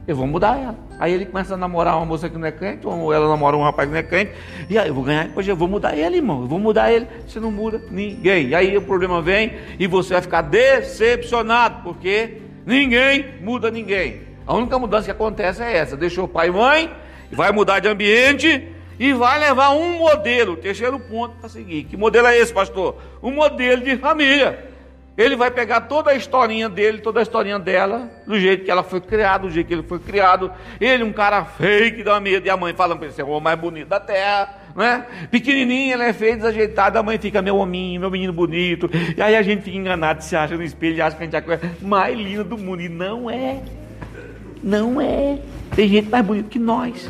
Eu 0.06 0.14
vou 0.14 0.26
mudar 0.26 0.56
ela. 0.56 0.86
Aí 0.98 1.12
ele 1.12 1.26
começa 1.26 1.54
a 1.54 1.56
namorar 1.56 1.96
uma 1.96 2.06
moça 2.06 2.28
que 2.28 2.38
não 2.38 2.46
é 2.46 2.52
crente, 2.52 2.86
ou 2.86 3.12
ela 3.12 3.28
namora 3.28 3.56
um 3.56 3.62
rapaz 3.62 3.86
que 3.86 3.92
não 3.92 3.98
é 3.98 4.02
crente. 4.02 4.32
E 4.70 4.78
aí 4.78 4.88
eu 4.88 4.94
vou 4.94 5.04
ganhar, 5.04 5.28
hoje 5.34 5.50
eu 5.50 5.56
vou 5.56 5.68
mudar 5.68 5.96
ele, 5.96 6.16
irmão. 6.16 6.42
Eu 6.42 6.46
vou 6.46 6.58
mudar 6.58 6.92
ele. 6.92 7.06
Você 7.26 7.40
não 7.40 7.50
muda 7.50 7.82
ninguém. 7.90 8.48
E 8.48 8.54
aí 8.54 8.76
o 8.76 8.82
problema 8.82 9.20
vem 9.20 9.52
e 9.78 9.86
você 9.86 10.14
vai 10.14 10.22
ficar 10.22 10.42
decepcionado, 10.42 11.82
porque 11.82 12.40
ninguém 12.64 13.34
muda 13.42 13.70
ninguém. 13.70 14.25
A 14.46 14.54
única 14.54 14.78
mudança 14.78 15.06
que 15.06 15.10
acontece 15.10 15.62
é 15.62 15.76
essa: 15.76 15.96
deixou 15.96 16.28
pai 16.28 16.48
e 16.48 16.52
mãe, 16.52 16.90
vai 17.32 17.50
mudar 17.50 17.80
de 17.80 17.88
ambiente 17.88 18.68
e 18.98 19.12
vai 19.12 19.38
levar 19.38 19.70
um 19.70 19.98
modelo, 19.98 20.56
terceiro 20.56 20.98
ponto 20.98 21.36
para 21.36 21.48
seguir. 21.48 21.84
Que 21.84 21.96
modelo 21.96 22.28
é 22.28 22.38
esse, 22.38 22.52
pastor? 22.52 22.96
Um 23.22 23.32
modelo 23.32 23.82
de 23.82 23.96
família. 23.96 24.76
Ele 25.16 25.34
vai 25.34 25.50
pegar 25.50 25.82
toda 25.82 26.10
a 26.10 26.14
historinha 26.14 26.68
dele, 26.68 26.98
toda 26.98 27.20
a 27.20 27.22
historinha 27.22 27.58
dela, 27.58 28.10
do 28.26 28.38
jeito 28.38 28.66
que 28.66 28.70
ela 28.70 28.82
foi 28.82 29.00
criada, 29.00 29.46
do 29.46 29.50
jeito 29.50 29.66
que 29.66 29.72
ele 29.72 29.82
foi 29.82 29.98
criado. 29.98 30.52
Ele, 30.78 31.02
um 31.02 31.12
cara 31.12 31.42
fake, 31.42 32.02
dá 32.02 32.20
medo, 32.20 32.46
e 32.46 32.50
a 32.50 32.56
mãe 32.56 32.74
falando 32.74 32.98
para 32.98 33.06
ele: 33.06 33.14
você 33.14 33.22
é 33.22 33.24
o 33.24 33.40
mais 33.40 33.58
bonito 33.58 33.88
da 33.88 33.98
terra, 33.98 34.54
né? 34.76 35.06
Pequenininha, 35.30 35.94
ela 35.94 36.04
é 36.04 36.12
feia, 36.12 36.36
desajeitada, 36.36 36.98
a 36.98 37.02
mãe 37.02 37.18
fica, 37.18 37.40
meu 37.40 37.56
hominho, 37.56 37.98
meu 37.98 38.10
menino 38.10 38.32
bonito. 38.32 38.90
E 39.16 39.22
aí 39.22 39.34
a 39.34 39.40
gente 39.42 39.62
fica 39.62 39.78
enganado, 39.78 40.22
se 40.22 40.36
acha 40.36 40.54
no 40.54 40.62
espelho 40.62 41.02
acha 41.02 41.16
que 41.16 41.22
a 41.22 41.24
gente 41.24 41.34
é 41.34 41.38
a 41.38 41.42
coisa 41.42 41.62
mais 41.80 42.16
linda 42.16 42.44
do 42.44 42.58
mundo. 42.58 42.82
E 42.82 42.88
não 42.88 43.30
é. 43.30 43.62
Não 44.66 45.00
é. 45.00 45.38
Tem 45.76 45.88
gente 45.88 46.08
mais 46.08 46.26
bonita 46.26 46.48
que 46.48 46.58
nós. 46.58 47.08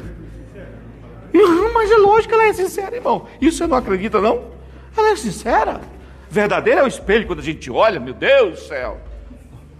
E, 1.32 1.70
mas 1.72 1.90
é 1.90 1.96
lógico 1.96 2.28
que 2.28 2.34
ela 2.34 2.48
é 2.48 2.52
sincera, 2.52 2.94
irmão. 2.94 3.26
Isso 3.40 3.56
você 3.56 3.66
não 3.66 3.78
acredita, 3.78 4.20
não? 4.20 4.50
Ela 4.94 5.12
é 5.12 5.16
sincera. 5.16 5.80
Verdadeira 6.28 6.82
é 6.82 6.84
o 6.84 6.86
espelho 6.86 7.26
quando 7.26 7.38
a 7.38 7.42
gente 7.42 7.70
olha, 7.70 7.98
meu 7.98 8.12
Deus 8.12 8.60
do 8.60 8.60
céu. 8.66 9.00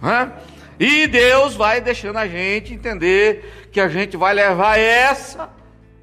Hã? 0.01 0.31
E 0.79 1.05
Deus 1.05 1.53
vai 1.53 1.79
deixando 1.79 2.17
a 2.17 2.27
gente 2.27 2.73
entender 2.73 3.69
que 3.71 3.79
a 3.79 3.87
gente 3.87 4.17
vai 4.17 4.33
levar 4.33 4.79
essa 4.79 5.47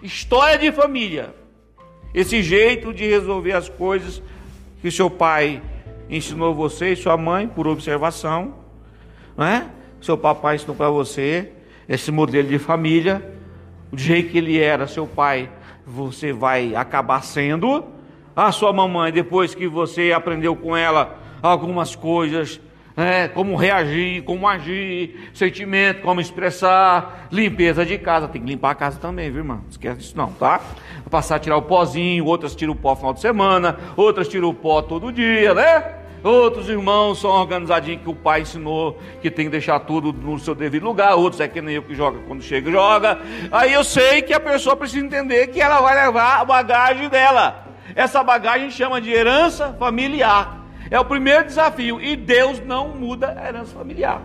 história 0.01 0.59
de 0.59 0.71
família, 0.71 1.35
esse 2.15 2.41
jeito 2.41 2.95
de 2.95 3.05
resolver 3.05 3.53
as 3.53 3.69
coisas 3.69 4.23
que 4.81 4.93
seu 4.93 5.11
pai 5.11 5.61
ensinou 6.09 6.55
você 6.55 6.93
e 6.93 6.97
sua 6.97 7.17
mãe 7.17 7.49
por 7.49 7.67
observação, 7.67 8.55
não 9.37 9.45
é? 9.45 9.67
Seu 10.01 10.17
papai 10.17 10.57
ensinou 10.57 10.77
para 10.77 10.91
você 10.91 11.54
esse 11.89 12.11
modelo 12.11 12.49
de 12.49 12.59
família, 12.59 13.23
o 13.93 13.97
jeito 13.99 14.31
que 14.31 14.39
ele 14.39 14.59
era, 14.59 14.87
seu 14.87 15.07
pai, 15.07 15.49
você 15.87 16.33
vai 16.33 16.75
acabar 16.75 17.23
sendo. 17.23 17.85
A 18.35 18.51
sua 18.51 18.73
mamãe, 18.73 19.13
depois 19.13 19.55
que 19.55 19.69
você 19.69 20.13
aprendeu 20.13 20.57
com 20.57 20.77
ela 20.77 21.19
algumas 21.41 21.95
coisas, 21.95 22.61
é, 22.97 23.29
como 23.29 23.57
reagir, 23.57 24.23
como 24.23 24.49
agir, 24.49 25.31
sentimento, 25.35 26.03
como 26.03 26.21
expressar, 26.21 27.29
limpeza 27.31 27.85
de 27.85 27.99
casa. 27.99 28.29
Tem 28.29 28.41
que 28.41 28.49
limpar 28.49 28.71
a 28.71 28.75
casa 28.75 28.99
também, 28.99 29.31
viu, 29.31 29.41
irmão? 29.41 29.59
Não 29.63 29.69
esquece 29.69 29.99
disso 29.99 30.17
não, 30.17 30.33
tá? 30.33 30.61
Passar 31.11 31.37
a 31.37 31.39
tirar 31.39 31.57
o 31.57 31.63
pozinho, 31.63 32.25
outras 32.25 32.55
tiram 32.55 32.73
o 32.73 32.77
pó 32.77 32.91
no 32.91 32.97
final 32.97 33.15
de 33.15 33.21
semana, 33.21 33.79
outras 33.97 34.29
tiram 34.29 34.49
o 34.49 34.55
pó 34.55 34.81
todo 34.83 35.13
dia, 35.13 35.55
né? 35.55 36.04
Outros 36.25 36.71
irmãos 36.71 37.21
são 37.21 37.31
organizadinhos 37.31 38.01
que 38.01 38.09
o 38.09 38.15
pai 38.15 38.41
ensinou 38.41 38.99
que 39.21 39.31
tem 39.31 39.45
que 39.45 39.51
deixar 39.51 39.79
tudo 39.81 40.11
no 40.11 40.39
seu 40.39 40.55
devido 40.55 40.83
lugar. 40.83 41.15
Outros 41.17 41.39
é 41.39 41.47
que 41.47 41.61
nem 41.61 41.75
eu 41.75 41.83
que 41.83 41.95
joga 41.95 42.19
quando 42.27 42.43
chega 42.43 42.71
joga. 42.71 43.19
Aí 43.53 43.75
eu 43.75 43.85
sei 43.85 44.23
que 44.23 44.33
a 44.33 44.41
pessoa 44.41 44.75
precisa 44.75 45.05
entender 45.05 45.49
que 45.49 45.61
ela 45.61 45.83
vai 45.83 45.95
levar 46.07 46.41
a 46.41 46.45
bagagem 46.47 47.11
dela. 47.11 47.67
Essa 47.95 48.25
bagagem 48.25 48.71
chama 48.71 49.03
de 49.03 49.13
herança 49.13 49.77
familiar. 49.79 50.65
É 50.91 50.99
o 50.99 51.05
primeiro 51.05 51.45
desafio. 51.45 52.01
E 52.01 52.17
Deus 52.17 52.59
não 52.65 52.89
muda 52.89 53.39
a 53.39 53.47
herança 53.47 53.77
familiar. 53.77 54.23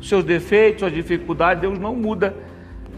Seus 0.00 0.24
defeitos, 0.24 0.80
suas 0.80 0.94
dificuldades, 0.94 1.60
Deus 1.60 1.78
não 1.78 1.94
muda. 1.94 2.34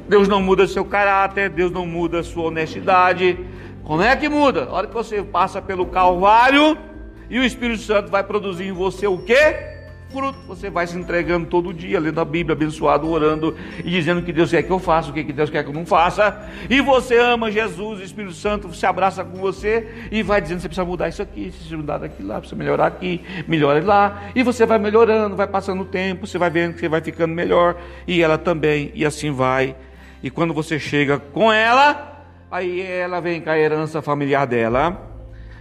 Deus 0.09 0.29
não 0.29 0.41
muda 0.41 0.69
seu 0.69 0.85
caráter, 0.85 1.51
Deus 1.51 1.73
não 1.73 1.85
muda 1.85 2.23
sua 2.23 2.45
honestidade. 2.45 3.45
Como 3.83 4.03
é 4.03 4.15
que 4.15 4.29
muda? 4.29 4.67
A 4.67 4.73
hora 4.73 4.87
que 4.87 4.95
você 4.95 5.21
passa 5.21 5.61
pelo 5.61 5.87
Calvário 5.87 6.79
e 7.29 7.39
o 7.39 7.45
Espírito 7.45 7.83
Santo 7.83 8.11
vai 8.11 8.23
produzir 8.23 8.65
em 8.65 8.73
você 8.73 9.07
o 9.07 9.19
quê? 9.19 9.77
fruto. 10.17 10.39
Você 10.47 10.71
vai 10.71 10.87
se 10.87 10.97
entregando 10.97 11.47
todo 11.47 11.73
dia, 11.73 12.01
lendo 12.01 12.21
a 12.21 12.25
Bíblia, 12.25 12.55
abençoado, 12.55 13.09
orando 13.09 13.55
e 13.79 13.91
dizendo 13.91 14.21
o 14.21 14.23
que 14.23 14.33
Deus 14.33 14.51
quer 14.51 14.63
que 14.63 14.71
eu 14.71 14.79
faça, 14.79 15.11
o 15.11 15.13
que 15.13 15.23
Deus 15.25 15.51
quer 15.51 15.63
que 15.63 15.71
eu 15.71 15.75
não 15.75 15.85
faça. 15.85 16.49
E 16.71 16.81
você 16.81 17.19
ama 17.19 17.51
Jesus, 17.51 18.01
o 18.01 18.03
Espírito 18.03 18.35
Santo 18.35 18.73
se 18.75 18.87
abraça 18.87 19.25
com 19.25 19.37
você 19.39 19.89
e 20.11 20.23
vai 20.23 20.41
dizendo: 20.41 20.61
você 20.61 20.69
precisa 20.69 20.87
mudar 20.87 21.09
isso 21.09 21.23
aqui, 21.23 21.51
precisa 21.51 21.77
mudar 21.77 21.99
daqui 21.99 22.23
lá, 22.23 22.39
precisa 22.39 22.57
melhorar 22.57 22.87
aqui, 22.87 23.23
melhora 23.47 23.85
lá. 23.85 24.31
E 24.35 24.43
você 24.43 24.65
vai 24.65 24.79
melhorando, 24.79 25.37
vai 25.37 25.47
passando 25.47 25.83
o 25.83 25.87
tempo, 25.87 26.27
você 26.27 26.39
vai 26.39 26.51
vendo 26.51 26.75
que 26.75 26.81
você 26.81 26.89
vai 26.89 27.01
ficando 27.01 27.35
melhor 27.35 27.77
e 28.07 28.23
ela 28.23 28.39
também, 28.39 28.91
e 28.95 29.05
assim 29.05 29.31
vai. 29.31 29.77
E 30.23 30.31
quando 30.31 30.55
você 30.55 30.79
chega 30.79 31.19
com 31.19 31.53
ela, 31.53 32.25
aí 32.51 32.81
ela 32.81 33.21
vem 33.21 33.41
com 33.41 33.51
a 33.51 33.59
herança 33.59 34.01
familiar 34.01 34.47
dela 34.47 35.16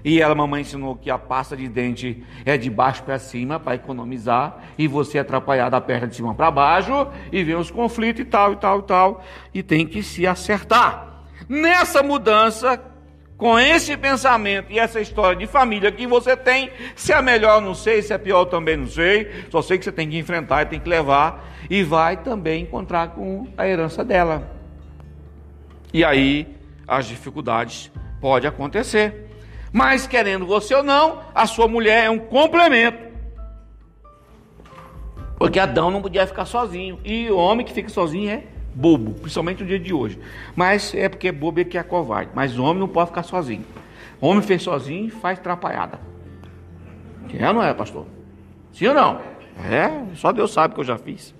e 0.06 0.22
ela, 0.22 0.36
mamãe, 0.36 0.62
ensinou 0.62 0.96
que 0.96 1.10
a 1.10 1.18
pasta 1.18 1.58
de 1.58 1.68
dente 1.68 2.24
é 2.46 2.56
de 2.56 2.70
baixo 2.70 3.02
para 3.02 3.18
cima 3.18 3.60
para 3.60 3.74
economizar. 3.74 4.56
E 4.78 4.88
você 4.88 5.18
é 5.18 5.22
atrapalhar 5.22 5.70
da 5.70 5.82
perna 5.82 6.06
de 6.06 6.16
cima 6.16 6.36
para 6.36 6.52
baixo. 6.52 7.08
E 7.32 7.44
vem 7.44 7.56
os 7.56 7.72
conflitos 7.72 8.22
e 8.22 8.26
tal, 8.26 8.54
e 8.54 8.56
tal, 8.58 8.80
e 8.80 8.84
tal. 8.84 9.26
E 9.52 9.64
tem 9.64 9.88
que 9.88 10.04
se 10.04 10.28
acertar. 10.28 11.24
Nessa 11.50 12.04
mudança, 12.04 12.80
com 13.36 13.58
esse 13.58 13.98
pensamento 13.98 14.72
e 14.72 14.78
essa 14.78 15.02
história 15.02 15.36
de 15.36 15.48
família 15.48 15.92
que 15.92 16.06
você 16.06 16.38
tem, 16.38 16.70
se 16.96 17.12
é 17.12 17.20
melhor 17.20 17.60
não 17.60 17.74
sei, 17.74 18.04
se 18.04 18.14
é 18.14 18.18
pior 18.20 18.46
também 18.46 18.78
não 18.78 18.88
sei, 18.88 19.32
só 19.50 19.60
sei 19.64 19.80
que 19.80 19.86
você 19.86 19.92
tem 19.92 20.08
que 20.08 20.20
enfrentar 20.20 20.62
e 20.62 20.66
tem 20.68 20.80
que 20.80 20.88
levar, 20.88 21.52
e 21.68 21.82
vai 21.82 22.16
também 22.18 22.62
encontrar 22.62 23.08
com 23.10 23.48
a 23.58 23.68
herança 23.68 24.06
dela. 24.06 24.56
E 25.92 26.06
aí 26.06 26.56
as 26.88 27.08
dificuldades 27.08 27.92
podem 28.22 28.48
acontecer. 28.48 29.25
Mas 29.75 30.08
querendo 30.08 30.46
você 30.46 30.74
ou 30.74 30.82
não, 30.82 31.20
a 31.36 31.46
sua 31.46 31.67
mulher 31.67 32.05
é 32.05 32.10
um 32.10 32.17
complemento. 32.17 32.98
Porque 35.38 35.60
Adão 35.60 35.91
não 35.91 36.01
podia 36.01 36.25
ficar 36.25 36.46
sozinho. 36.46 36.98
E 37.03 37.29
o 37.29 37.36
homem 37.36 37.65
que 37.65 37.74
fica 37.74 37.89
sozinho 37.89 38.29
é 38.29 38.44
bobo, 38.74 39.15
principalmente 39.15 39.63
no 39.63 39.67
dia 39.67 39.77
de 39.77 39.94
hoje. 39.94 40.17
Mas 40.55 40.96
é 40.96 41.10
porque 41.10 41.27
é 41.27 41.32
bobo 41.34 41.60
e 41.60 41.65
que 41.65 41.77
é 41.77 41.84
covarde. 41.84 42.32
Mas 42.34 42.58
o 42.58 42.63
homem 42.63 42.79
não 42.79 42.88
pode 42.88 43.10
ficar 43.10 43.24
sozinho. 43.24 43.65
O 44.22 44.27
homem 44.27 44.41
fez 44.41 44.63
sozinho 44.63 45.08
e 45.08 45.10
faz 45.10 45.39
atrapalhada. 45.39 46.00
É 47.38 47.46
ou 47.46 47.55
não 47.55 47.62
é, 47.62 47.74
pastor? 47.74 48.05
Sim 48.72 48.88
ou 48.88 48.94
não? 48.94 49.20
É, 49.70 50.15
só 50.15 50.32
Deus 50.32 50.53
sabe 50.53 50.74
que 50.74 50.79
eu 50.79 50.86
já 50.86 50.98
fiz. 50.98 51.36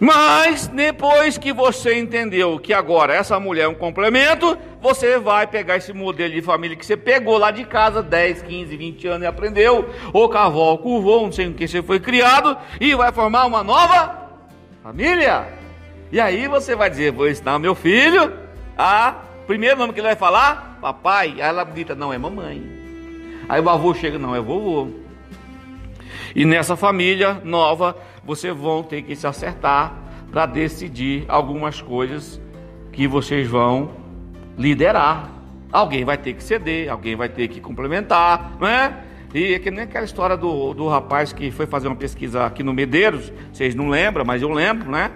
Mas 0.00 0.66
depois 0.66 1.38
que 1.38 1.52
você 1.52 1.98
entendeu 1.98 2.58
que 2.58 2.72
agora 2.72 3.14
essa 3.14 3.38
mulher 3.38 3.64
é 3.64 3.68
um 3.68 3.74
complemento, 3.74 4.58
você 4.80 5.18
vai 5.18 5.46
pegar 5.46 5.76
esse 5.76 5.92
modelo 5.92 6.32
de 6.34 6.42
família 6.42 6.76
que 6.76 6.84
você 6.84 6.96
pegou 6.96 7.38
lá 7.38 7.50
de 7.50 7.64
casa 7.64 8.02
10, 8.02 8.42
15, 8.42 8.76
20 8.76 9.06
anos 9.06 9.22
e 9.22 9.26
aprendeu, 9.26 9.88
ou 10.12 10.28
cavou, 10.28 10.76
curvou, 10.78 11.24
não 11.24 11.32
sei 11.32 11.46
em 11.46 11.52
que 11.52 11.66
você 11.66 11.82
foi 11.82 12.00
criado, 12.00 12.56
e 12.80 12.94
vai 12.94 13.12
formar 13.12 13.46
uma 13.46 13.62
nova 13.62 14.30
família. 14.82 15.46
E 16.12 16.20
aí 16.20 16.46
você 16.46 16.76
vai 16.76 16.90
dizer: 16.90 17.10
Vou 17.10 17.28
ensinar 17.28 17.58
meu 17.58 17.74
filho 17.74 18.32
a. 18.78 19.16
Primeiro 19.46 19.76
nome 19.76 19.92
que 19.92 20.00
ele 20.00 20.06
vai 20.06 20.16
falar? 20.16 20.78
Papai. 20.80 21.32
Aí 21.32 21.40
ela 21.40 21.64
grita: 21.64 21.94
Não, 21.94 22.12
é 22.12 22.18
mamãe. 22.18 22.62
Aí 23.48 23.60
o 23.60 23.68
avô 23.68 23.94
chega: 23.94 24.18
Não, 24.18 24.34
é 24.34 24.40
vovô. 24.40 25.03
E 26.34 26.44
nessa 26.44 26.76
família 26.76 27.40
nova, 27.44 27.96
vocês 28.24 28.56
vão 28.56 28.82
ter 28.82 29.02
que 29.02 29.14
se 29.14 29.26
acertar 29.26 29.94
para 30.30 30.46
decidir 30.46 31.24
algumas 31.28 31.80
coisas 31.80 32.40
que 32.92 33.06
vocês 33.06 33.46
vão 33.46 33.90
liderar. 34.58 35.30
Alguém 35.70 36.04
vai 36.04 36.18
ter 36.18 36.34
que 36.34 36.42
ceder, 36.42 36.90
alguém 36.90 37.14
vai 37.14 37.28
ter 37.28 37.48
que 37.48 37.60
complementar, 37.60 38.56
não 38.60 38.66
é? 38.66 39.04
E 39.34 39.54
é 39.54 39.58
que 39.58 39.70
nem 39.70 39.82
aquela 39.82 40.04
história 40.04 40.36
do, 40.36 40.74
do 40.74 40.88
rapaz 40.88 41.32
que 41.32 41.50
foi 41.50 41.66
fazer 41.66 41.88
uma 41.88 41.96
pesquisa 41.96 42.46
aqui 42.46 42.62
no 42.62 42.72
Medeiros, 42.72 43.32
vocês 43.52 43.74
não 43.74 43.88
lembram, 43.88 44.24
mas 44.24 44.42
eu 44.42 44.50
lembro, 44.50 44.90
né? 44.90 45.10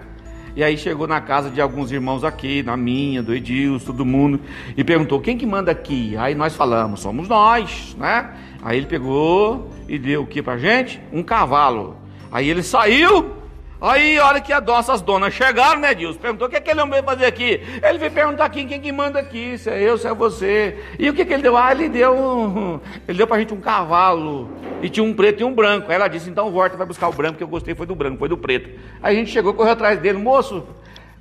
E 0.55 0.63
aí 0.63 0.77
chegou 0.77 1.07
na 1.07 1.21
casa 1.21 1.49
de 1.49 1.61
alguns 1.61 1.91
irmãos 1.91 2.23
aqui, 2.23 2.63
na 2.63 2.75
minha, 2.75 3.23
do 3.23 3.33
Edilson, 3.33 3.85
todo 3.85 4.05
mundo, 4.05 4.41
e 4.75 4.83
perguntou: 4.83 5.21
quem 5.21 5.37
que 5.37 5.45
manda 5.45 5.71
aqui? 5.71 6.17
Aí 6.17 6.35
nós 6.35 6.55
falamos: 6.55 6.99
somos 6.99 7.29
nós, 7.29 7.95
né? 7.97 8.29
Aí 8.61 8.77
ele 8.77 8.87
pegou 8.87 9.69
e 9.87 9.97
deu 9.97 10.23
o 10.23 10.27
que 10.27 10.41
pra 10.41 10.57
gente? 10.57 11.01
Um 11.11 11.23
cavalo. 11.23 11.97
Aí 12.31 12.49
ele 12.49 12.63
saiu. 12.63 13.39
Aí, 13.81 14.19
a 14.19 14.27
hora 14.27 14.41
que 14.41 14.51
as 14.51 14.63
nossas 14.65 15.01
donas 15.01 15.33
chegaram, 15.33 15.79
né, 15.79 15.95
Deus? 15.95 16.17
Perguntou 16.17 16.47
o 16.47 16.51
que 16.51 16.57
aquele 16.57 16.81
homem 16.81 16.95
veio 16.95 17.03
fazer 17.05 17.25
aqui. 17.25 17.61
Ele 17.81 17.97
veio 17.97 18.11
perguntar 18.11 18.43
aqui 18.43 18.65
quem 18.65 18.81
que 18.81 18.91
manda 18.91 19.19
aqui, 19.19 19.57
se 19.57 19.69
é 19.69 19.81
eu, 19.81 19.97
se 19.97 20.05
é 20.05 20.13
você. 20.13 20.77
E 20.99 21.09
o 21.09 21.13
que, 21.13 21.23
que 21.23 21.33
ele 21.33 21.43
deu? 21.43 21.55
Ah, 21.55 21.71
ele 21.71 21.87
deu. 21.87 22.81
Ele 23.07 23.17
deu 23.17 23.25
pra 23.25 23.39
gente 23.39 23.53
um 23.53 23.61
cavalo. 23.61 24.49
E 24.81 24.89
tinha 24.89 25.03
um 25.03 25.13
preto 25.13 25.39
e 25.39 25.43
um 25.45 25.53
branco. 25.53 25.89
Aí 25.89 25.95
ela 25.95 26.09
disse: 26.09 26.29
então 26.29 26.51
volta, 26.51 26.75
vai 26.75 26.85
buscar 26.85 27.07
o 27.07 27.13
branco, 27.13 27.37
que 27.37 27.43
eu 27.43 27.47
gostei 27.47 27.73
foi 27.73 27.85
do 27.85 27.95
branco, 27.95 28.17
foi 28.17 28.27
do 28.27 28.37
preto. 28.37 28.69
Aí 29.01 29.15
a 29.15 29.19
gente 29.19 29.31
chegou, 29.31 29.53
correu 29.53 29.71
atrás 29.71 29.97
dele, 29.97 30.17
moço. 30.17 30.67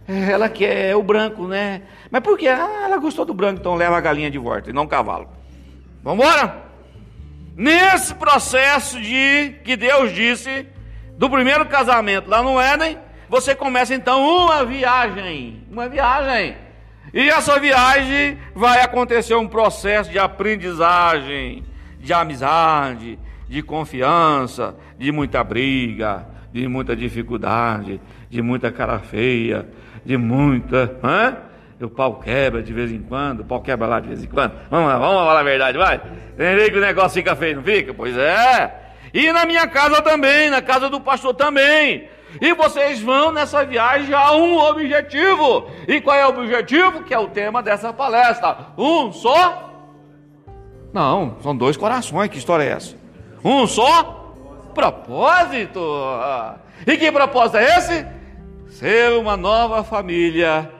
Ela 0.08 0.48
quer 0.48 0.96
o 0.96 1.02
branco, 1.02 1.46
né? 1.46 1.82
Mas 2.10 2.22
por 2.22 2.36
quê? 2.36 2.48
Ah, 2.48 2.86
ela 2.86 2.96
gostou 2.96 3.24
do 3.24 3.34
branco, 3.34 3.60
então 3.60 3.76
leva 3.76 3.96
a 3.96 4.00
galinha 4.00 4.30
de 4.30 4.38
volta 4.38 4.70
e 4.70 4.72
não 4.72 4.82
o 4.84 4.88
cavalo. 4.88 5.28
Vamos 6.02 6.24
embora? 6.24 6.67
Nesse 7.58 8.14
processo 8.14 9.00
de 9.00 9.56
que 9.64 9.76
Deus 9.76 10.14
disse 10.14 10.64
do 11.18 11.28
primeiro 11.28 11.66
casamento 11.66 12.30
lá 12.30 12.40
no 12.40 12.60
Éden, 12.60 12.96
você 13.28 13.52
começa 13.52 13.92
então 13.92 14.24
uma 14.24 14.64
viagem, 14.64 15.64
uma 15.68 15.88
viagem. 15.88 16.54
E 17.12 17.28
essa 17.28 17.58
viagem 17.58 18.38
vai 18.54 18.80
acontecer 18.80 19.34
um 19.34 19.48
processo 19.48 20.08
de 20.08 20.20
aprendizagem, 20.20 21.64
de 21.98 22.12
amizade, 22.12 23.18
de 23.48 23.60
confiança, 23.60 24.76
de 24.96 25.10
muita 25.10 25.42
briga, 25.42 26.28
de 26.52 26.68
muita 26.68 26.94
dificuldade, 26.94 28.00
de 28.30 28.40
muita 28.40 28.70
cara 28.70 29.00
feia, 29.00 29.68
de 30.04 30.16
muita. 30.16 30.96
Hã? 31.02 31.47
O 31.80 31.88
pau 31.88 32.20
quebra 32.20 32.62
de 32.62 32.72
vez 32.72 32.90
em 32.90 33.00
quando, 33.00 33.40
o 33.40 33.44
pau 33.44 33.60
quebra 33.60 33.86
lá 33.86 34.00
de 34.00 34.08
vez 34.08 34.24
em 34.24 34.26
quando. 34.26 34.52
Vamos 34.70 34.88
lá, 34.88 34.98
vamos 34.98 35.24
falar 35.24 35.40
a 35.40 35.42
verdade, 35.42 35.78
vai. 35.78 36.00
Tem 36.36 36.70
que 36.70 36.78
o 36.78 36.80
negócio 36.80 37.10
fica 37.10 37.36
feio, 37.36 37.56
não 37.56 37.62
fica? 37.62 37.94
Pois 37.94 38.16
é. 38.16 38.74
E 39.12 39.32
na 39.32 39.46
minha 39.46 39.66
casa 39.66 40.02
também, 40.02 40.50
na 40.50 40.60
casa 40.60 40.88
do 40.88 41.00
pastor 41.00 41.34
também. 41.34 42.08
E 42.40 42.52
vocês 42.52 43.00
vão 43.00 43.32
nessa 43.32 43.64
viagem 43.64 44.12
a 44.12 44.32
um 44.32 44.58
objetivo. 44.58 45.70
E 45.86 46.00
qual 46.00 46.16
é 46.16 46.26
o 46.26 46.30
objetivo? 46.30 47.02
Que 47.02 47.14
é 47.14 47.18
o 47.18 47.28
tema 47.28 47.62
dessa 47.62 47.92
palestra. 47.92 48.56
Um 48.76 49.12
só? 49.12 49.72
Não, 50.92 51.36
são 51.42 51.56
dois 51.56 51.76
corações. 51.76 52.28
Que 52.28 52.38
história 52.38 52.64
é 52.64 52.72
essa? 52.72 52.96
Um 53.42 53.66
só 53.66 54.34
propósito. 54.74 55.80
E 56.86 56.96
que 56.96 57.10
propósito 57.10 57.56
é 57.56 57.78
esse? 57.78 58.06
Ser 58.68 59.12
uma 59.12 59.36
nova 59.36 59.82
família 59.82 60.70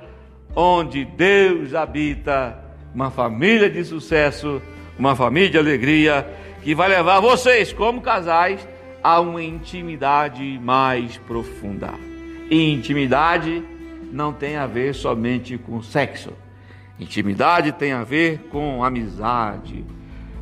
onde 0.54 1.04
Deus 1.04 1.74
habita, 1.74 2.58
uma 2.94 3.10
família 3.10 3.70
de 3.70 3.84
sucesso, 3.84 4.60
uma 4.98 5.14
família 5.14 5.50
de 5.50 5.58
alegria 5.58 6.26
que 6.62 6.74
vai 6.74 6.88
levar 6.88 7.20
vocês 7.20 7.72
como 7.72 8.00
casais 8.00 8.66
a 9.02 9.20
uma 9.20 9.42
intimidade 9.42 10.58
mais 10.62 11.16
profunda. 11.18 11.92
E 12.50 12.72
intimidade 12.72 13.62
não 14.12 14.32
tem 14.32 14.56
a 14.56 14.66
ver 14.66 14.94
somente 14.94 15.56
com 15.56 15.82
sexo. 15.82 16.32
Intimidade 16.98 17.72
tem 17.72 17.92
a 17.92 18.02
ver 18.02 18.48
com 18.50 18.82
amizade, 18.82 19.84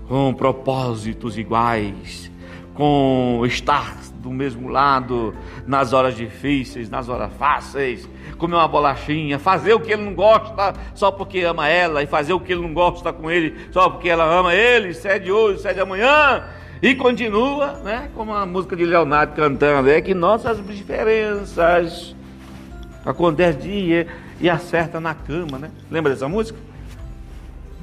com 0.09 0.33
propósitos 0.33 1.37
iguais, 1.37 2.31
com 2.75 3.43
estar 3.45 3.97
do 4.27 4.33
mesmo 4.33 4.69
lado 4.69 5.33
nas 5.69 5.93
horas 5.93 6.17
difíceis, 6.17 6.91
nas 6.91 7.09
horas 7.09 7.33
fáceis, 7.39 8.09
comer 8.37 8.57
uma 8.57 8.67
bolachinha, 8.67 9.39
fazer 9.39 9.73
o 9.73 9.79
que 9.79 9.93
ele 9.93 10.03
não 10.03 10.15
gosta 10.15 10.75
só 10.97 11.13
porque 11.13 11.43
ama 11.43 11.69
ela 11.69 12.03
e 12.03 12.07
fazer 12.09 12.33
o 12.33 12.41
que 12.41 12.53
ele 12.53 12.63
não 12.63 12.75
gosta 12.75 13.13
com 13.13 13.31
ele 13.31 13.55
só 13.71 13.89
porque 13.89 14.09
ela 14.09 14.25
ama 14.25 14.53
ele, 14.53 14.93
cede 14.95 15.31
hoje, 15.31 15.63
cede 15.63 15.79
amanhã. 15.79 16.43
E 16.83 16.95
continua, 16.97 17.75
né, 17.85 18.11
como 18.17 18.35
a 18.35 18.45
música 18.45 18.75
de 18.75 18.85
Leonardo 18.85 19.33
cantando, 19.35 19.89
é 19.89 20.01
que 20.01 20.13
nossas 20.13 20.59
diferenças 20.67 22.15
acontecem 23.05 23.61
dia 23.61 24.09
e 24.41 24.51
acerta 24.51 24.99
na 24.99 25.15
cama, 25.15 25.57
né? 25.57 25.71
Lembra 25.89 26.13
dessa 26.13 26.29
música? 26.29 26.59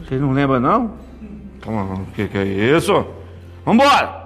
Vocês 0.03 0.19
não 0.19 0.33
lembram 0.33 0.59
não? 0.59 0.93
O 1.65 2.05
que, 2.13 2.27
que 2.27 2.37
é 2.37 2.43
isso? 2.43 3.07
Vambora! 3.65 4.22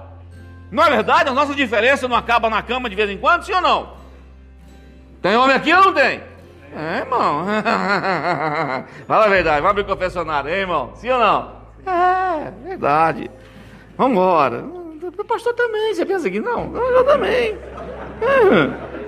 Não 0.70 0.84
é 0.84 0.90
verdade? 0.90 1.30
A 1.30 1.34
nossa 1.34 1.54
diferença 1.54 2.06
não 2.06 2.16
acaba 2.16 2.50
na 2.50 2.62
cama 2.62 2.88
de 2.90 2.96
vez 2.96 3.10
em 3.10 3.18
quando, 3.18 3.44
sim 3.44 3.52
ou 3.52 3.60
não? 3.60 3.94
Tem 5.22 5.36
homem 5.36 5.56
aqui 5.56 5.72
ou 5.72 5.82
não 5.82 5.92
tem? 5.92 6.20
É, 6.76 6.98
irmão. 6.98 7.44
Fala 9.06 9.24
a 9.24 9.28
verdade, 9.28 9.60
vamos 9.60 9.70
abrir 9.70 9.82
o 9.82 9.86
confessionário, 9.86 10.50
hein, 10.50 10.56
irmão? 10.56 10.92
Sim 10.96 11.10
ou 11.10 11.18
não? 11.18 11.52
É, 11.86 12.50
verdade. 12.68 13.30
Vamos 13.96 14.12
embora. 14.12 14.64
O 15.18 15.24
pastor 15.24 15.54
também, 15.54 15.94
você 15.94 16.04
pensa 16.04 16.30
que 16.30 16.38
não? 16.38 16.76
Eu 16.76 17.04
também. 17.04 17.56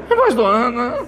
É, 0.08 0.14
pastor, 0.16 0.54
Ana. 0.54 1.06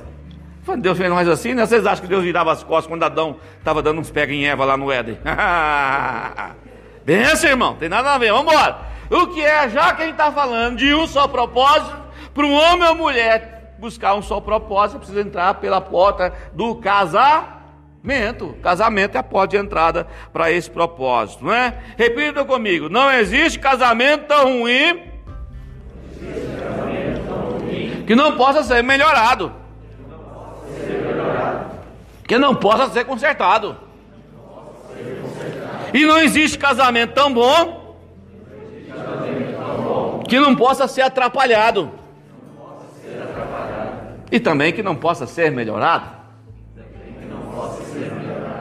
Deus 0.78 0.96
fez 0.96 1.10
nós 1.10 1.26
assim, 1.26 1.54
né? 1.54 1.66
Vocês 1.66 1.84
acham 1.84 2.02
que 2.04 2.08
Deus 2.08 2.22
virava 2.22 2.52
as 2.52 2.62
costas 2.62 2.86
quando 2.86 3.02
Adão 3.02 3.36
estava 3.58 3.82
dando 3.82 4.00
uns 4.00 4.10
pega 4.10 4.32
em 4.32 4.46
Eva 4.46 4.64
lá 4.64 4.76
no 4.76 4.92
Éden? 4.92 5.18
Benção, 7.04 7.50
irmão, 7.50 7.74
tem 7.74 7.88
nada 7.88 8.14
a 8.14 8.18
ver, 8.18 8.30
vamos 8.30 8.52
embora. 8.52 8.78
O 9.12 9.26
que 9.26 9.42
é, 9.42 9.68
já 9.68 9.92
que 9.92 10.02
a 10.02 10.06
gente 10.06 10.14
está 10.14 10.32
falando 10.32 10.78
de 10.78 10.94
um 10.94 11.06
só 11.06 11.28
propósito, 11.28 11.94
para 12.32 12.46
um 12.46 12.54
homem 12.54 12.88
ou 12.88 12.94
mulher 12.94 13.74
buscar 13.78 14.14
um 14.14 14.22
só 14.22 14.40
propósito, 14.40 15.00
precisa 15.00 15.20
entrar 15.20 15.52
pela 15.54 15.82
porta 15.82 16.32
do 16.54 16.76
casamento. 16.76 18.56
Casamento 18.62 19.16
é 19.16 19.18
a 19.18 19.22
porta 19.22 19.48
de 19.48 19.62
entrada 19.62 20.06
para 20.32 20.50
esse 20.50 20.70
propósito, 20.70 21.44
não 21.44 21.52
é? 21.52 21.74
Repita 21.98 22.42
comigo: 22.42 22.88
não 22.88 23.12
existe 23.12 23.58
casamento 23.58 24.28
tão 24.28 24.60
ruim 24.60 25.02
que 28.06 28.14
não 28.14 28.38
possa 28.38 28.62
ser 28.62 28.82
melhorado, 28.82 29.52
que 32.26 32.38
não 32.38 32.54
possa 32.54 32.88
ser 32.88 33.04
consertado. 33.04 33.76
E 35.92 36.06
não 36.06 36.16
existe 36.16 36.56
casamento 36.56 37.12
tão 37.12 37.30
bom 37.30 37.81
que 40.32 40.40
não 40.40 40.56
possa 40.56 40.88
ser 40.88 41.02
atrapalhado. 41.02 41.90
E 44.30 44.40
também 44.40 44.72
que 44.72 44.82
não 44.82 44.96
possa 44.96 45.26
ser 45.26 45.52
melhorado. 45.52 46.06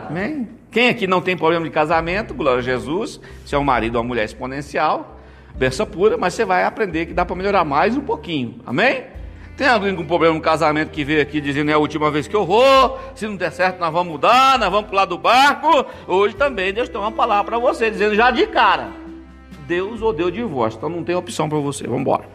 Amém? 0.10 0.50
Quem 0.70 0.90
aqui 0.90 1.08
não 1.08 1.22
tem 1.22 1.38
problema 1.38 1.64
de 1.64 1.72
casamento, 1.72 2.34
glória 2.34 2.60
a 2.60 2.62
Jesus, 2.62 3.22
se 3.46 3.56
é 3.56 3.58
um 3.58 3.64
marido 3.64 3.96
ou 3.96 4.02
uma 4.02 4.08
mulher 4.10 4.26
exponencial, 4.26 5.18
berça 5.56 5.86
pura, 5.86 6.18
mas 6.18 6.34
você 6.34 6.44
vai 6.44 6.66
aprender 6.66 7.06
que 7.06 7.14
dá 7.14 7.24
para 7.24 7.38
melhorar 7.38 7.64
mais 7.64 7.96
um 7.96 8.02
pouquinho. 8.02 8.60
Amém? 8.66 9.06
Tem 9.56 9.70
alguém 9.70 9.96
com 9.96 10.04
problema 10.04 10.36
no 10.36 10.42
casamento 10.42 10.90
que 10.90 11.06
veio 11.06 11.22
aqui 11.22 11.40
dizendo 11.40 11.72
é 11.72 11.74
a 11.74 11.78
última 11.78 12.12
vez 12.12 12.28
que 12.28 12.36
eu 12.36 12.46
vou, 12.46 13.00
se 13.16 13.26
não 13.26 13.38
der 13.38 13.52
certo 13.54 13.80
nós 13.80 13.94
vamos 13.94 14.12
mudar, 14.12 14.60
nós 14.60 14.70
vamos 14.70 14.90
pular 14.90 15.06
do 15.06 15.18
barco. 15.18 15.86
Hoje 16.06 16.36
também 16.36 16.74
Deus 16.74 16.90
tem 16.90 17.00
uma 17.00 17.14
palavra 17.14 17.46
para 17.46 17.60
você, 17.60 17.90
dizendo 17.90 18.14
já 18.14 18.30
de 18.30 18.46
cara: 18.48 18.90
Deus 19.72 20.02
ou 20.02 20.12
deu 20.12 20.30
divórcio, 20.30 20.78
então 20.78 20.90
não 20.90 21.02
tem 21.02 21.16
opção 21.16 21.48
para 21.48 21.58
você. 21.60 21.86
Vamos 21.86 22.02
embora. 22.02 22.26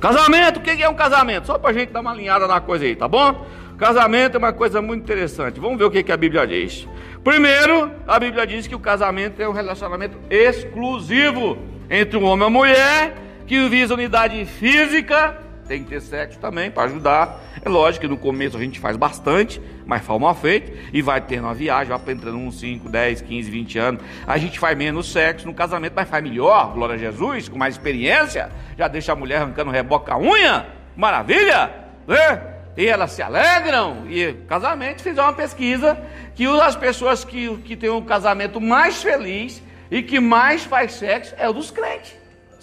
Casamento, 0.00 0.58
o 0.58 0.62
que 0.62 0.82
é 0.82 0.88
um 0.88 0.94
casamento? 0.94 1.46
Só 1.46 1.58
para 1.58 1.68
a 1.68 1.72
gente 1.74 1.92
dar 1.92 2.00
uma 2.00 2.12
alinhada 2.12 2.46
na 2.46 2.62
coisa 2.62 2.86
aí, 2.86 2.96
tá 2.96 3.06
bom? 3.06 3.46
Casamento 3.76 4.36
é 4.36 4.38
uma 4.38 4.54
coisa 4.54 4.80
muito 4.80 5.02
interessante. 5.02 5.60
Vamos 5.60 5.76
ver 5.76 5.84
o 5.84 5.90
que 5.90 6.10
a 6.10 6.16
Bíblia 6.16 6.46
diz. 6.46 6.88
Primeiro, 7.22 7.90
a 8.08 8.18
Bíblia 8.18 8.46
diz 8.46 8.66
que 8.66 8.74
o 8.74 8.78
casamento 8.78 9.38
é 9.42 9.46
um 9.46 9.52
relacionamento 9.52 10.16
exclusivo 10.30 11.58
entre 11.90 12.16
um 12.16 12.24
homem 12.24 12.46
e 12.46 12.48
uma 12.48 12.58
mulher 12.58 13.14
que 13.46 13.68
visa 13.68 13.92
unidade 13.92 14.46
física 14.46 15.36
tem 15.66 15.82
que 15.82 15.90
ter 15.90 16.00
sexo 16.00 16.38
também 16.38 16.70
para 16.70 16.84
ajudar. 16.84 17.40
É 17.62 17.68
lógico 17.68 18.02
que 18.02 18.08
no 18.08 18.16
começo 18.16 18.56
a 18.56 18.60
gente 18.60 18.78
faz 18.78 18.96
bastante, 18.96 19.60
mas 19.84 20.04
faz 20.04 20.20
mal 20.20 20.34
feito 20.34 20.72
e 20.92 21.02
vai 21.02 21.20
tendo 21.20 21.44
uma 21.44 21.54
viagem, 21.54 21.96
vai 21.96 22.14
entrando 22.14 22.36
uns 22.38 22.60
5, 22.60 22.88
10, 22.88 23.20
15, 23.22 23.50
20 23.50 23.78
anos. 23.78 24.02
A 24.26 24.38
gente 24.38 24.58
faz 24.58 24.76
menos 24.76 25.10
sexo 25.10 25.46
no 25.46 25.54
casamento, 25.54 25.92
mas 25.94 26.08
faz 26.08 26.22
melhor, 26.22 26.72
glória 26.72 26.94
a 26.94 26.98
Jesus, 26.98 27.48
com 27.48 27.58
mais 27.58 27.74
experiência. 27.74 28.50
Já 28.78 28.88
deixa 28.88 29.12
a 29.12 29.16
mulher 29.16 29.42
arrancando 29.42 29.70
reboca 29.70 30.14
a 30.14 30.18
unha, 30.18 30.66
maravilha, 30.96 31.70
né? 32.06 32.54
E 32.76 32.86
elas 32.86 33.12
se 33.12 33.22
alegram. 33.22 34.04
E 34.08 34.34
casamento, 34.46 35.02
fiz 35.02 35.16
uma 35.16 35.32
pesquisa 35.32 35.98
que 36.34 36.46
as 36.46 36.76
pessoas 36.76 37.24
que, 37.24 37.56
que 37.58 37.76
têm 37.76 37.90
um 37.90 38.02
casamento 38.02 38.60
mais 38.60 39.02
feliz 39.02 39.62
e 39.90 40.02
que 40.02 40.20
mais 40.20 40.64
faz 40.64 40.92
sexo 40.92 41.34
é 41.38 41.48
o 41.48 41.52
dos 41.52 41.70
crentes. 41.70 42.15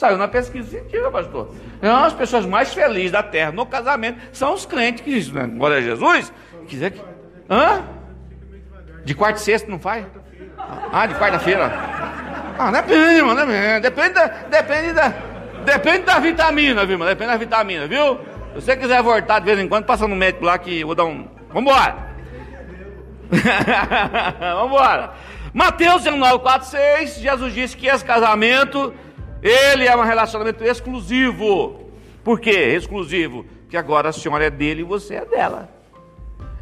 Saiu 0.03 0.17
na 0.17 0.27
pesquisa 0.27 0.69
científica, 0.69 1.09
pastor. 1.09 1.55
Então, 1.77 2.03
as 2.03 2.11
pessoas 2.11 2.45
mais 2.45 2.73
felizes 2.73 3.09
da 3.09 3.23
terra 3.23 3.53
no 3.53 3.65
casamento 3.65 4.19
são 4.33 4.53
os 4.53 4.65
crentes 4.65 5.01
que 5.01 5.09
dizem, 5.09 5.33
né? 5.33 5.47
glória 5.47 5.77
a 5.77 5.81
Jesus. 5.81 6.33
Quiser 6.67 6.91
que. 6.91 7.01
Hã? 7.49 7.81
De 9.05 9.15
quarta 9.15 9.39
e 9.39 9.41
sexta 9.41 9.71
não 9.71 9.79
faz? 9.79 10.05
Ah, 10.91 11.05
de 11.05 11.15
quarta-feira. 11.15 11.71
Ah, 12.59 12.69
depende, 12.69 13.21
mano, 13.21 13.45
depende. 13.79 14.09
Da, 14.09 14.27
depende 14.27 14.91
da, 14.91 15.13
depende 15.63 15.99
da 15.99 16.19
vitamina, 16.19 16.85
viu, 16.85 16.99
mano? 16.99 17.09
Depende 17.09 17.31
da 17.31 17.37
vitamina, 17.37 17.87
viu? 17.87 18.19
Se 18.55 18.55
você 18.55 18.75
quiser 18.75 19.01
voltar 19.01 19.39
de 19.39 19.45
vez 19.45 19.57
em 19.57 19.69
quando, 19.69 19.85
passa 19.85 20.05
no 20.05 20.17
médico 20.17 20.43
lá 20.43 20.57
que 20.57 20.81
eu 20.81 20.87
vou 20.87 20.95
dar 20.97 21.05
um. 21.05 21.29
Vambora! 21.53 21.95
Vambora! 24.59 25.13
Mateus 25.53 26.03
19, 26.03 26.39
4, 26.39 26.67
6, 26.67 27.15
Jesus 27.21 27.53
disse 27.53 27.77
que 27.77 27.87
esse 27.87 28.03
casamento 28.03 28.93
ele 29.43 29.85
é 29.85 29.95
um 29.95 30.01
relacionamento 30.01 30.63
exclusivo. 30.63 31.91
Por 32.23 32.39
quê? 32.39 32.73
Exclusivo. 32.75 33.45
Porque 33.63 33.75
agora 33.75 34.09
a 34.09 34.13
senhora 34.13 34.45
é 34.45 34.49
dele 34.49 34.81
e 34.81 34.85
você 34.85 35.15
é 35.15 35.25
dela. 35.25 35.69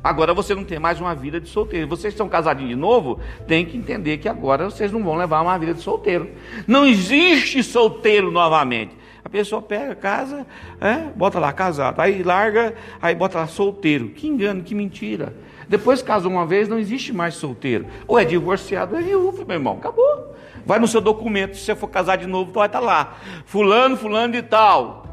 Agora 0.04 0.34
você 0.34 0.56
não 0.56 0.64
tem 0.64 0.80
mais 0.80 1.00
uma 1.00 1.14
vida 1.14 1.40
de 1.40 1.48
solteiro. 1.48 1.88
Vocês 1.88 2.14
estão 2.14 2.28
casadinhos 2.28 2.72
de 2.72 2.76
novo, 2.76 3.20
tem 3.48 3.64
que 3.64 3.78
entender 3.78 4.18
que 4.18 4.28
agora 4.28 4.66
vocês 4.66 4.92
não 4.92 5.04
vão 5.04 5.16
levar 5.16 5.42
uma 5.42 5.58
vida 5.60 5.76
de 5.76 5.82
solteiro. 5.82 6.30
Não 6.66 6.88
existe 6.88 7.62
solteiro 7.62 8.32
novamente. 8.32 9.00
A 9.24 9.30
pessoa 9.30 9.62
pega, 9.62 9.94
casa, 9.94 10.48
é, 10.80 10.96
bota 11.16 11.40
lá 11.40 11.54
casado, 11.54 12.00
aí 12.00 12.24
larga, 12.24 12.74
aí 13.00 13.14
bota 13.14 13.38
lá 13.38 13.48
solteiro. 13.48 14.10
Que 14.10 14.28
engano, 14.28 14.64
que 14.64 14.74
mentira. 14.74 15.36
Depois 15.70 16.02
casa 16.02 16.28
uma 16.28 16.46
vez, 16.48 16.68
não 16.68 16.80
existe 16.80 17.14
mais 17.14 17.36
solteiro. 17.36 17.86
Ou 18.08 18.18
é 18.18 18.26
divorciado, 18.26 18.96
ou 18.96 19.00
é 19.00 19.04
viúvo, 19.04 19.46
meu 19.46 19.56
irmão. 19.58 19.78
Acabou. 19.78 20.36
Vai 20.66 20.80
no 20.80 20.88
seu 20.88 21.02
documento, 21.02 21.56
se 21.56 21.66
você 21.66 21.76
for 21.76 21.88
casar 21.88 22.18
de 22.18 22.28
novo, 22.28 22.52
vai 22.52 22.68
estar 22.68 22.80
lá. 22.80 23.16
Fulano, 23.46 23.98
fulano 23.98 24.34
de 24.34 24.42
tal. 24.42 25.06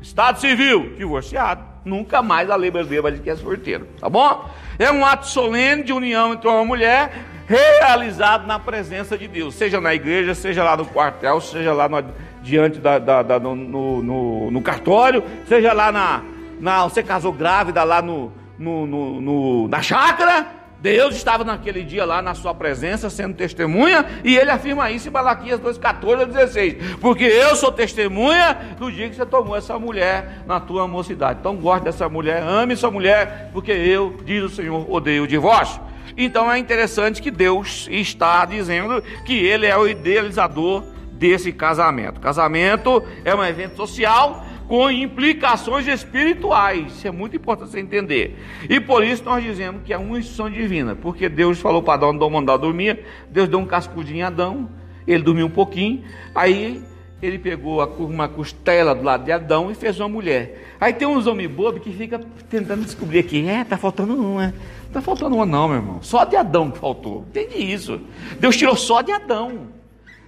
Estado 0.00 0.40
civil, 0.40 0.94
divorciado. 0.96 1.72
Nunca 1.84 2.22
mais 2.22 2.48
a 2.48 2.56
lei 2.56 2.70
brasileira 2.70 3.02
vai 3.02 3.12
dizer 3.12 3.24
que 3.24 3.30
é 3.30 3.36
sorteiro, 3.36 3.88
tá 4.00 4.08
bom? 4.08 4.48
É 4.78 4.90
um 4.90 5.04
ato 5.04 5.26
solene 5.26 5.82
de 5.82 5.92
união 5.92 6.32
entre 6.32 6.48
uma 6.48 6.64
mulher 6.64 7.12
realizado 7.46 8.46
na 8.46 8.58
presença 8.58 9.18
de 9.18 9.26
Deus, 9.26 9.54
seja 9.54 9.80
na 9.80 9.94
igreja, 9.94 10.34
seja 10.34 10.62
lá 10.62 10.76
no 10.76 10.86
quartel, 10.86 11.40
seja 11.40 11.72
lá 11.72 11.88
no, 11.88 12.04
diante 12.42 12.78
da, 12.78 12.98
da, 12.98 13.22
da 13.22 13.38
no, 13.40 13.54
no, 13.54 14.50
no, 14.50 14.62
cartório, 14.62 15.22
seja 15.46 15.72
lá 15.72 15.90
na, 15.90 16.22
na. 16.60 16.84
Você 16.84 17.02
casou 17.02 17.32
grávida 17.32 17.82
lá 17.84 18.00
no, 18.00 18.32
no, 18.58 18.86
no, 18.86 19.68
na 19.68 19.82
chácara, 19.82 20.46
Deus 20.82 21.14
estava 21.14 21.44
naquele 21.44 21.84
dia 21.84 22.04
lá 22.04 22.20
na 22.20 22.34
sua 22.34 22.52
presença, 22.52 23.08
sendo 23.08 23.36
testemunha, 23.36 24.04
e 24.24 24.36
ele 24.36 24.50
afirma 24.50 24.90
isso 24.90 25.06
em 25.06 25.12
Malaquias 25.12 25.60
2, 25.60 25.78
14 25.78 26.22
a 26.24 26.26
16. 26.26 26.96
Porque 26.96 27.22
eu 27.22 27.54
sou 27.54 27.70
testemunha 27.70 28.74
do 28.80 28.90
dia 28.90 29.08
que 29.08 29.14
você 29.14 29.24
tomou 29.24 29.56
essa 29.56 29.78
mulher 29.78 30.42
na 30.44 30.58
tua 30.58 30.88
mocidade. 30.88 31.38
Então 31.38 31.54
goste 31.54 31.84
dessa 31.84 32.08
mulher, 32.08 32.42
ame 32.42 32.72
essa 32.72 32.90
mulher, 32.90 33.50
porque 33.52 33.70
eu, 33.70 34.16
diz 34.24 34.42
o 34.42 34.48
Senhor, 34.48 34.92
odeio 34.92 35.22
o 35.22 35.28
divórcio. 35.28 35.80
Então 36.16 36.50
é 36.50 36.58
interessante 36.58 37.22
que 37.22 37.30
Deus 37.30 37.86
está 37.88 38.44
dizendo 38.44 39.00
que 39.24 39.34
Ele 39.34 39.66
é 39.66 39.78
o 39.78 39.86
idealizador 39.86 40.82
desse 41.12 41.52
casamento. 41.52 42.20
Casamento 42.20 43.00
é 43.24 43.32
um 43.32 43.44
evento 43.44 43.76
social 43.76 44.44
com 44.68 44.90
implicações 44.90 45.86
espirituais. 45.86 46.92
Isso 46.92 47.08
é 47.08 47.10
muito 47.10 47.36
importante 47.36 47.70
você 47.70 47.80
entender. 47.80 48.38
E 48.68 48.80
por 48.80 49.04
isso 49.04 49.24
nós 49.24 49.42
dizemos 49.42 49.82
que 49.84 49.92
é 49.92 49.98
uma 49.98 50.18
instituição 50.18 50.50
divina, 50.50 50.94
porque 50.94 51.28
Deus 51.28 51.60
falou 51.60 51.82
para 51.82 51.94
Adão 51.94 52.12
não 52.12 52.30
mandar 52.30 52.56
dormir, 52.56 53.00
Deus 53.30 53.48
deu 53.48 53.58
um 53.58 53.66
cascudinho 53.66 54.24
a 54.24 54.28
Adão, 54.28 54.68
ele 55.06 55.22
dormiu 55.22 55.46
um 55.46 55.50
pouquinho, 55.50 56.02
aí 56.34 56.82
ele 57.22 57.38
pegou 57.38 57.84
uma 57.98 58.28
costela 58.28 58.94
do 58.94 59.04
lado 59.04 59.24
de 59.24 59.30
Adão 59.30 59.70
e 59.70 59.74
fez 59.74 59.98
uma 60.00 60.08
mulher. 60.08 60.74
Aí 60.80 60.92
tem 60.92 61.06
uns 61.06 61.26
homens 61.26 61.48
bobos 61.48 61.80
que 61.80 61.92
ficam 61.92 62.20
tentando 62.50 62.84
descobrir 62.84 63.20
aqui, 63.20 63.46
é, 63.46 63.62
tá 63.62 63.76
faltando 63.78 64.14
uma. 64.14 64.46
Não 64.46 64.92
tá 64.92 65.00
faltando 65.00 65.36
uma 65.36 65.46
não, 65.46 65.68
meu 65.68 65.76
irmão. 65.76 66.02
Só 66.02 66.24
de 66.24 66.34
Adão 66.34 66.70
que 66.70 66.78
faltou. 66.78 67.24
Entende 67.28 67.58
isso? 67.58 68.00
Deus 68.40 68.56
tirou 68.56 68.76
só 68.76 69.02
de 69.02 69.12
Adão. 69.12 69.68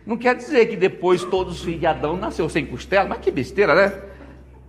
Não 0.07 0.17
quer 0.17 0.37
dizer 0.37 0.67
que 0.67 0.77
depois 0.77 1.25
todos 1.25 1.57
os 1.57 1.65
filhos 1.65 1.81
de 1.81 1.87
Adão 1.87 2.17
nasceu 2.17 2.49
sem 2.49 2.65
costela, 2.65 3.09
mas 3.09 3.19
que 3.19 3.31
besteira, 3.31 3.75
né? 3.75 4.03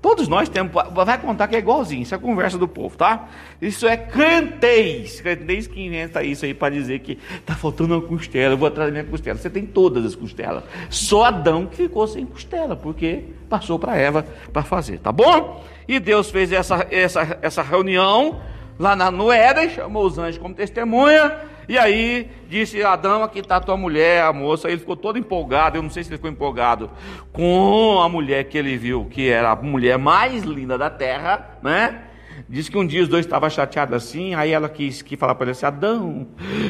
Todos 0.02 0.28
nós 0.28 0.48
temos, 0.48 0.72
vai 0.94 1.18
contar 1.18 1.48
que 1.48 1.56
é 1.56 1.60
igualzinho, 1.60 2.04
isso 2.04 2.14
é 2.14 2.18
conversa 2.18 2.58
do 2.58 2.68
povo, 2.68 2.96
tá? 2.96 3.28
Isso 3.60 3.88
é 3.88 3.98
crentez, 3.98 5.20
crentez 5.20 5.66
que 5.66 5.84
inventa 5.84 6.24
isso 6.24 6.46
aí 6.46 6.54
para 6.54 6.74
dizer 6.74 7.00
que 7.00 7.18
tá 7.44 7.56
faltando 7.56 7.96
uma 7.96 8.02
costela, 8.02 8.54
eu 8.54 8.58
vou 8.58 8.68
atrás 8.68 8.90
da 8.90 8.92
minha 8.92 9.04
costela. 9.04 9.38
Você 9.38 9.50
tem 9.50 9.66
todas 9.66 10.06
as 10.06 10.14
costelas, 10.14 10.64
só 10.90 11.24
Adão 11.26 11.66
que 11.66 11.78
ficou 11.78 12.08
sem 12.08 12.26
costela, 12.26 12.76
porque 12.76 13.24
passou 13.50 13.80
para 13.80 13.98
Eva 13.98 14.26
para 14.54 14.64
fazer, 14.64 15.00
tá 15.00 15.12
bom? 15.12 15.64
E 15.88 16.00
Deus 16.00 16.30
fez 16.30 16.52
essa, 16.52 16.86
essa, 16.92 17.40
essa 17.42 17.62
reunião 17.64 18.40
lá 18.78 18.96
na, 18.96 19.10
no 19.10 19.30
chamou 19.74 20.06
os 20.06 20.18
anjos 20.18 20.38
como 20.38 20.54
testemunha, 20.54 21.34
e 21.68 21.78
aí 21.78 22.30
disse 22.48 22.84
Adão, 22.84 23.24
aqui 23.24 23.40
está 23.40 23.60
tua 23.60 23.78
mulher, 23.78 24.24
a 24.24 24.34
moça. 24.34 24.70
Ele 24.70 24.80
ficou 24.80 24.96
todo 24.96 25.18
empolgado. 25.18 25.78
Eu 25.78 25.84
não 25.84 25.90
sei 25.90 26.04
se 26.04 26.10
ele 26.10 26.18
ficou 26.18 26.30
empolgado 26.30 26.90
com 27.32 28.00
a 28.02 28.10
mulher 28.10 28.46
que 28.46 28.58
ele 28.58 28.78
viu, 28.78 29.06
que 29.06 29.30
era 29.30 29.52
a 29.52 29.56
mulher 29.56 29.98
mais 29.98 30.44
linda 30.44 30.78
da 30.78 30.90
terra, 30.90 31.58
né? 31.62 32.02
Diz 32.48 32.70
que 32.70 32.78
um 32.78 32.86
dia 32.86 33.02
os 33.02 33.08
dois 33.08 33.26
estavam 33.26 33.50
chateados 33.50 33.96
assim, 33.96 34.36
aí 34.36 34.52
ela 34.52 34.70
quis 34.70 35.02
que 35.02 35.18
falar 35.18 35.34
para 35.36 35.46
ele 35.46 35.52
assim: 35.52 35.66
Adão, 35.66 36.28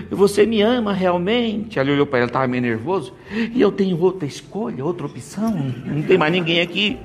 você 0.09 0.45
me 0.45 0.61
ama 0.61 0.93
realmente? 0.93 1.79
Ele 1.79 1.91
olhou 1.91 2.05
para 2.05 2.19
ele, 2.19 2.27
estava 2.27 2.47
meio 2.47 2.61
nervoso. 2.61 3.13
E 3.31 3.59
eu 3.59 3.71
tenho 3.71 3.99
outra 3.99 4.25
escolha, 4.25 4.85
outra 4.85 5.05
opção. 5.05 5.51
Não 5.85 6.01
tem 6.03 6.17
mais 6.17 6.31
ninguém 6.31 6.61
aqui. 6.61 6.99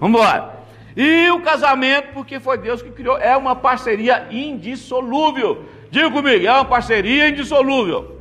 Vamos 0.00 0.18
embora. 0.18 0.56
E 0.96 1.30
o 1.30 1.40
casamento, 1.40 2.14
porque 2.14 2.40
foi 2.40 2.56
Deus 2.56 2.80
que 2.80 2.90
criou, 2.90 3.18
é 3.18 3.36
uma 3.36 3.54
parceria 3.54 4.26
indissolúvel. 4.30 5.62
Diga 5.96 6.10
comigo, 6.10 6.46
é 6.46 6.52
uma 6.52 6.66
parceria 6.66 7.30
indissolúvel. 7.30 8.18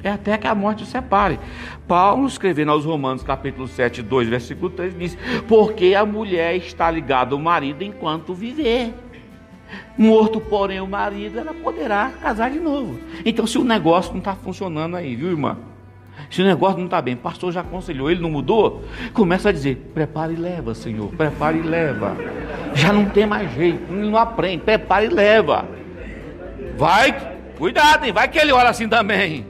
É 0.00 0.10
até 0.10 0.38
que 0.38 0.46
a 0.46 0.54
morte 0.54 0.86
separe. 0.86 1.40
Paulo, 1.88 2.28
escrevendo 2.28 2.70
aos 2.70 2.84
Romanos, 2.84 3.24
capítulo 3.24 3.66
7, 3.66 4.00
2, 4.00 4.28
versículo 4.28 4.70
3, 4.70 4.96
diz: 4.96 5.18
Porque 5.48 5.92
a 5.92 6.06
mulher 6.06 6.54
está 6.54 6.88
ligada 6.88 7.34
ao 7.34 7.40
marido 7.40 7.82
enquanto 7.82 8.32
viver. 8.32 8.94
Morto, 9.98 10.40
porém, 10.40 10.80
o 10.80 10.86
marido, 10.86 11.40
ela 11.40 11.52
poderá 11.52 12.12
casar 12.22 12.52
de 12.52 12.60
novo. 12.60 13.00
Então, 13.24 13.44
se 13.44 13.58
o 13.58 13.64
negócio 13.64 14.12
não 14.12 14.20
está 14.20 14.36
funcionando 14.36 14.94
aí, 14.94 15.16
viu, 15.16 15.30
irmã? 15.30 15.58
Se 16.34 16.42
o 16.42 16.44
negócio 16.44 16.78
não 16.78 16.86
está 16.86 17.00
bem, 17.00 17.14
pastor 17.14 17.52
já 17.52 17.60
aconselhou, 17.60 18.10
ele 18.10 18.20
não 18.20 18.28
mudou, 18.28 18.82
começa 19.12 19.50
a 19.50 19.52
dizer: 19.52 19.76
prepare 19.94 20.32
e 20.32 20.36
leva, 20.36 20.74
Senhor, 20.74 21.08
prepare 21.14 21.58
e 21.58 21.62
leva. 21.62 22.16
Já 22.74 22.92
não 22.92 23.04
tem 23.04 23.24
mais 23.24 23.54
jeito, 23.54 23.80
ele 23.88 24.10
não 24.10 24.18
aprende, 24.18 24.64
prepare 24.64 25.06
e 25.06 25.10
leva. 25.10 25.64
Vai, 26.76 27.36
cuidado, 27.56 28.04
hein? 28.04 28.12
vai 28.12 28.26
que 28.26 28.36
ele 28.36 28.50
ora 28.50 28.68
assim 28.68 28.88
também. 28.88 29.46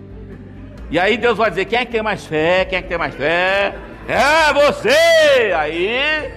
E 0.90 0.98
aí 0.98 1.16
Deus 1.16 1.38
vai 1.38 1.48
dizer: 1.48 1.64
quem 1.64 1.78
é 1.78 1.86
que 1.86 1.92
tem 1.92 2.02
mais 2.02 2.26
fé? 2.26 2.66
Quem 2.66 2.78
é 2.78 2.82
que 2.82 2.88
tem 2.88 2.98
mais 2.98 3.14
fé? 3.14 3.74
É 4.06 4.52
você! 4.52 5.54
Aí 5.56 6.34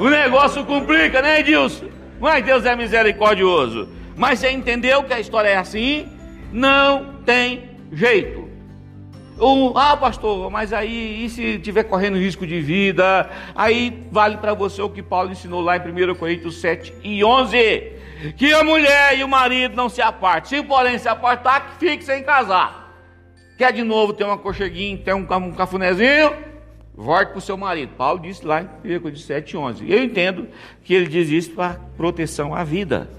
o 0.00 0.08
negócio 0.10 0.64
complica, 0.64 1.22
né, 1.22 1.38
Edilson? 1.38 1.86
Mas 2.18 2.44
Deus 2.44 2.66
é 2.66 2.74
misericordioso. 2.74 3.88
Mas 4.16 4.40
você 4.40 4.50
entendeu 4.50 5.04
que 5.04 5.14
a 5.14 5.20
história 5.20 5.50
é 5.50 5.56
assim? 5.56 6.08
Não 6.52 7.20
tem 7.24 7.70
jeito. 7.92 8.45
Um, 9.38 9.76
ah, 9.76 9.96
pastor, 9.96 10.50
mas 10.50 10.72
aí, 10.72 11.24
e 11.24 11.28
se 11.28 11.58
tiver 11.58 11.84
correndo 11.84 12.16
risco 12.16 12.46
de 12.46 12.60
vida? 12.60 13.28
Aí 13.54 14.06
vale 14.10 14.38
para 14.38 14.54
você 14.54 14.80
o 14.80 14.88
que 14.88 15.02
Paulo 15.02 15.30
ensinou 15.30 15.60
lá 15.60 15.76
em 15.76 15.80
1 15.80 16.14
Coríntios 16.14 16.58
7 16.58 16.94
e 17.04 17.22
11: 17.22 17.56
que 18.36 18.52
a 18.52 18.64
mulher 18.64 19.18
e 19.18 19.22
o 19.22 19.28
marido 19.28 19.76
não 19.76 19.90
se 19.90 20.00
apartem. 20.00 20.60
Se 20.60 20.66
porém 20.66 20.98
se 20.98 21.08
apartar, 21.08 21.60
que 21.78 21.86
fique 21.86 22.02
sem 22.02 22.22
casar. 22.22 22.94
Quer 23.58 23.72
de 23.72 23.82
novo 23.82 24.14
ter 24.14 24.24
uma 24.24 24.38
cocheguinha, 24.38 24.96
ter 24.96 25.14
um, 25.14 25.26
um 25.30 25.52
cafunézinho? 25.52 26.32
Volte 26.94 27.28
para 27.28 27.38
o 27.38 27.42
seu 27.42 27.58
marido. 27.58 27.92
Paulo 27.94 28.20
disse 28.20 28.44
lá 28.44 28.62
em 28.62 28.96
1 28.96 29.00
Coríntios 29.00 29.26
7 29.26 29.50
e 29.50 29.56
11. 29.56 29.92
Eu 29.92 30.02
entendo 30.02 30.48
que 30.82 30.94
ele 30.94 31.06
diz 31.06 31.28
isso 31.28 31.50
para 31.50 31.78
proteção 31.94 32.54
à 32.54 32.64
vida. 32.64 33.10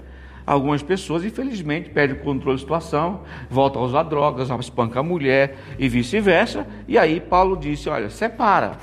Algumas 0.48 0.82
pessoas, 0.82 1.26
infelizmente, 1.26 1.90
perdem 1.90 2.16
o 2.16 2.20
controle 2.20 2.56
da 2.56 2.60
situação, 2.60 3.20
voltam 3.50 3.82
a 3.82 3.84
usar 3.84 4.04
drogas, 4.04 4.48
espanca 4.48 5.00
a 5.00 5.02
mulher 5.02 5.58
e 5.78 5.90
vice-versa. 5.90 6.66
E 6.88 6.96
aí 6.96 7.20
Paulo 7.20 7.54
disse: 7.54 7.90
olha, 7.90 8.08
separa. 8.08 8.78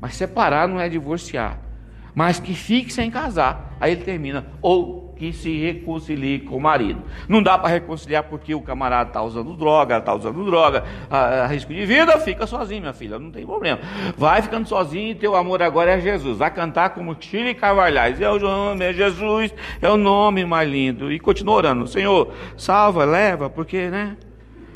Mas 0.00 0.16
separar 0.16 0.66
não 0.66 0.80
é 0.80 0.88
divorciar. 0.88 1.67
Mas 2.14 2.40
que 2.40 2.54
fique 2.54 2.92
sem 2.92 3.10
casar. 3.10 3.76
Aí 3.80 3.92
ele 3.92 4.02
termina. 4.02 4.46
Ou 4.60 5.08
que 5.18 5.32
se 5.32 5.58
reconcilie 5.58 6.38
com 6.38 6.56
o 6.56 6.60
marido. 6.60 7.02
Não 7.28 7.42
dá 7.42 7.58
para 7.58 7.68
reconciliar 7.68 8.22
porque 8.22 8.54
o 8.54 8.62
camarada 8.62 9.10
está 9.10 9.20
usando 9.20 9.52
droga, 9.54 9.98
está 9.98 10.14
usando 10.14 10.44
droga, 10.44 10.84
a, 11.10 11.42
a, 11.42 11.46
risco 11.48 11.74
de 11.74 11.84
vida, 11.84 12.18
fica 12.20 12.46
sozinho, 12.46 12.82
minha 12.82 12.92
filha, 12.92 13.18
não 13.18 13.30
tem 13.30 13.44
problema. 13.44 13.80
Vai 14.16 14.40
ficando 14.40 14.68
sozinho 14.68 15.10
e 15.10 15.14
teu 15.16 15.34
amor 15.34 15.60
agora 15.60 15.90
é 15.90 16.00
Jesus. 16.00 16.38
Vai 16.38 16.52
cantar 16.52 16.90
como 16.90 17.16
Chile 17.18 17.52
Carvalhais. 17.52 18.20
É 18.20 18.30
o 18.30 18.38
nome, 18.38 18.84
é 18.84 18.92
Jesus, 18.92 19.52
é 19.82 19.90
o 19.90 19.96
nome 19.96 20.44
mais 20.44 20.70
lindo. 20.70 21.12
E 21.12 21.18
continua 21.18 21.56
orando, 21.56 21.86
Senhor, 21.88 22.32
salva, 22.56 23.04
leva, 23.04 23.50
porque, 23.50 23.88
né? 23.88 24.16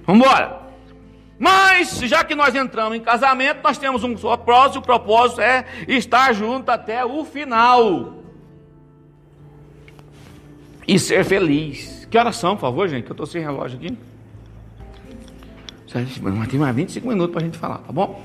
Vamos 0.04 0.26
embora. 0.26 0.61
Mas, 1.42 1.98
já 1.98 2.22
que 2.22 2.36
nós 2.36 2.54
entramos 2.54 2.96
em 2.96 3.00
casamento, 3.00 3.64
nós 3.64 3.76
temos 3.76 4.04
um 4.04 4.14
propósito, 4.14 4.78
o 4.78 4.82
propósito 4.82 5.40
é 5.40 5.64
estar 5.88 6.32
junto 6.32 6.70
até 6.70 7.04
o 7.04 7.24
final 7.24 8.14
e 10.86 11.00
ser 11.00 11.24
feliz. 11.24 12.06
Que 12.08 12.16
horas 12.16 12.36
são, 12.36 12.54
por 12.54 12.60
favor, 12.60 12.86
gente? 12.86 13.06
Que 13.06 13.10
eu 13.10 13.14
estou 13.14 13.26
sem 13.26 13.42
relógio 13.42 13.76
aqui. 13.76 13.98
Mas 16.22 16.48
tem 16.48 16.60
mais 16.60 16.76
25 16.76 17.08
minutos 17.08 17.32
para 17.32 17.42
a 17.42 17.44
gente 17.44 17.58
falar, 17.58 17.78
tá 17.78 17.92
bom? 17.92 18.24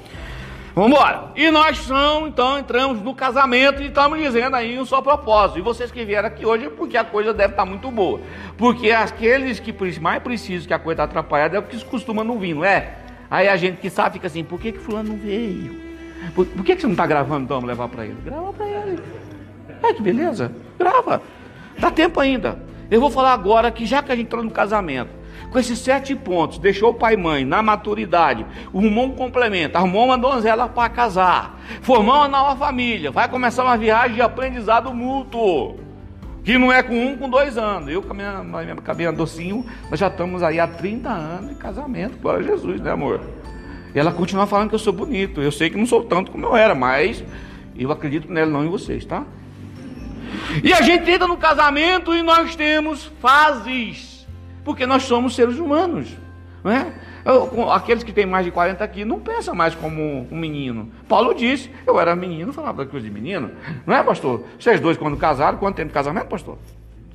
Vamos 0.75 0.91
embora. 0.91 1.31
E 1.35 1.49
nós 1.49 1.79
são, 1.79 2.27
então, 2.27 2.59
entramos 2.59 3.01
no 3.01 3.15
casamento 3.15 3.81
e 3.81 3.87
estamos 3.87 4.19
dizendo 4.19 4.55
aí 4.55 4.79
um 4.79 4.85
só 4.85 5.01
propósito. 5.01 5.57
E 5.57 5.63
vocês 5.63 5.91
que 5.91 6.05
vieram 6.05 6.27
aqui 6.27 6.45
hoje 6.45 6.65
é 6.65 6.69
porque 6.69 6.95
a 6.95 7.03
coisa 7.03 7.33
deve 7.33 7.53
estar 7.53 7.65
muito 7.65 7.89
boa. 7.89 8.21
Porque 8.59 8.91
aqueles 8.91 9.59
que 9.59 9.73
mais 9.99 10.21
precisam 10.21 10.67
que 10.67 10.73
a 10.75 10.77
coisa 10.77 11.01
está 11.01 11.05
atrapalhada 11.05 11.57
é 11.57 11.59
o 11.59 11.63
que 11.63 11.83
costuma 11.83 12.23
não 12.23 12.37
vir, 12.37 12.53
não 12.53 12.63
é? 12.63 13.06
Aí 13.29 13.47
a 13.47 13.57
gente 13.57 13.77
que 13.77 13.89
sabe 13.89 14.13
fica 14.13 14.27
assim, 14.27 14.43
por 14.43 14.59
que, 14.59 14.71
que 14.71 14.79
fulano 14.79 15.09
não 15.09 15.17
veio? 15.17 15.87
Por, 16.33 16.45
por 16.45 16.65
que, 16.65 16.75
que 16.75 16.81
você 16.81 16.87
não 16.87 16.93
está 16.93 17.05
gravando 17.05 17.45
então, 17.45 17.59
levar 17.61 17.87
para 17.87 18.05
ele? 18.05 18.17
Grava 18.23 18.53
para 18.53 18.65
ele. 18.65 18.99
É 19.83 19.93
que 19.93 20.01
beleza, 20.01 20.51
grava. 20.77 21.21
Dá 21.77 21.91
tempo 21.91 22.19
ainda. 22.19 22.59
Eu 22.89 22.99
vou 23.01 23.09
falar 23.09 23.33
agora 23.33 23.69
que 23.69 23.85
já 23.85 24.01
que 24.01 24.11
a 24.11 24.15
gente 24.15 24.27
entrou 24.27 24.43
no 24.43 24.49
casamento, 24.49 25.11
com 25.51 25.59
esses 25.59 25.79
sete 25.79 26.15
pontos, 26.15 26.57
deixou 26.57 26.91
o 26.91 26.93
pai 26.93 27.13
e 27.13 27.17
mãe 27.17 27.45
na 27.45 27.61
maturidade, 27.61 28.45
arrumou 28.73 29.05
um 29.05 29.11
complemento, 29.11 29.77
arrumou 29.77 30.05
uma 30.05 30.17
donzela 30.17 30.67
para 30.67 30.89
casar, 30.89 31.59
formou 31.81 32.15
uma 32.15 32.27
nova 32.27 32.55
família, 32.55 33.11
vai 33.11 33.29
começar 33.29 33.63
uma 33.63 33.77
viagem 33.77 34.15
de 34.15 34.21
aprendizado 34.21 34.93
mútuo, 34.93 35.86
que 36.47 36.57
não 36.57 36.71
é 36.71 36.81
com 36.81 36.97
um, 36.97 37.17
com 37.17 37.29
dois 37.29 37.57
anos. 37.57 37.91
Eu 37.91 38.01
com 38.01 38.13
a 38.13 38.15
minha, 38.15 38.41
minha, 38.41 38.75
minha 38.95 39.11
docinho, 39.11 39.65
nós 39.91 39.99
já 39.99 40.07
estamos 40.07 40.41
aí 40.41 40.61
há 40.61 40.65
30 40.65 41.09
anos 41.09 41.49
de 41.49 41.55
casamento, 41.55 42.17
glória 42.19 42.39
a 42.39 42.55
Jesus, 42.55 42.79
né 42.79 42.89
amor? 42.89 43.19
E 43.93 43.99
ela 43.99 44.13
continua 44.13 44.47
falando 44.47 44.69
que 44.69 44.75
eu 44.75 44.79
sou 44.79 44.93
bonito, 44.93 45.41
eu 45.41 45.51
sei 45.51 45.69
que 45.69 45.75
não 45.75 45.85
sou 45.85 46.05
tanto 46.05 46.31
como 46.31 46.45
eu 46.45 46.55
era, 46.55 46.73
mas 46.73 47.21
eu 47.77 47.91
acredito 47.91 48.31
nela, 48.31 48.49
não 48.49 48.63
em 48.63 48.69
vocês, 48.69 49.03
tá? 49.03 49.25
E 50.63 50.71
a 50.71 50.81
gente 50.81 51.11
entra 51.11 51.27
no 51.27 51.35
casamento 51.35 52.15
e 52.15 52.21
nós 52.21 52.55
temos 52.55 53.11
fases, 53.19 54.25
porque 54.63 54.85
nós 54.85 55.03
somos 55.03 55.35
seres 55.35 55.57
humanos, 55.57 56.07
não 56.63 56.71
é? 56.71 56.93
Aqueles 57.73 58.03
que 58.03 58.13
têm 58.13 58.25
mais 58.25 58.45
de 58.45 58.51
40 58.51 58.81
aqui 58.81 59.03
não 59.03 59.19
pensam 59.19 59.53
mais 59.53 59.75
como 59.75 60.25
um 60.31 60.37
menino. 60.37 60.89
Paulo 61.09 61.33
disse, 61.33 61.69
eu 61.85 61.99
era 61.99 62.15
menino, 62.15 62.53
falava 62.53 62.85
da 62.85 62.89
coisa 62.89 63.05
de 63.05 63.13
menino. 63.13 63.51
Não 63.85 63.93
é, 63.93 64.01
pastor? 64.01 64.45
Vocês 64.57 64.79
dois, 64.79 64.95
quando 64.95 65.17
casaram, 65.17 65.57
quanto 65.57 65.75
tempo 65.75 65.89
de 65.89 65.93
casamento, 65.93 66.27
pastor? 66.27 66.57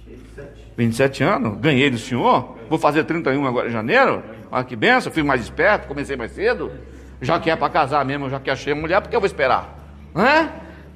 27. 0.07 0.51
27 0.77 1.25
anos, 1.25 1.59
ganhei 1.59 1.89
do 1.89 1.97
senhor, 1.97 2.59
vou 2.69 2.79
fazer 2.79 3.05
31 3.05 3.47
agora 3.47 3.69
em 3.69 3.73
janeiro. 3.73 4.23
Olha 4.51 4.65
que 4.65 4.77
benção, 4.77 5.11
fui 5.11 5.23
mais 5.23 5.41
esperto, 5.41 5.89
comecei 5.89 6.15
mais 6.15 6.33
cedo. 6.33 6.71
Já 7.23 7.41
que 7.41 7.49
é 7.49 7.57
para 7.57 7.71
casar 7.71 8.05
mesmo, 8.05 8.29
já 8.29 8.39
que 8.39 8.51
achei 8.51 8.75
mulher, 8.75 9.01
porque 9.01 9.17
eu 9.17 9.21
vou 9.21 9.27
esperar? 9.27 9.79
Né? 10.15 10.53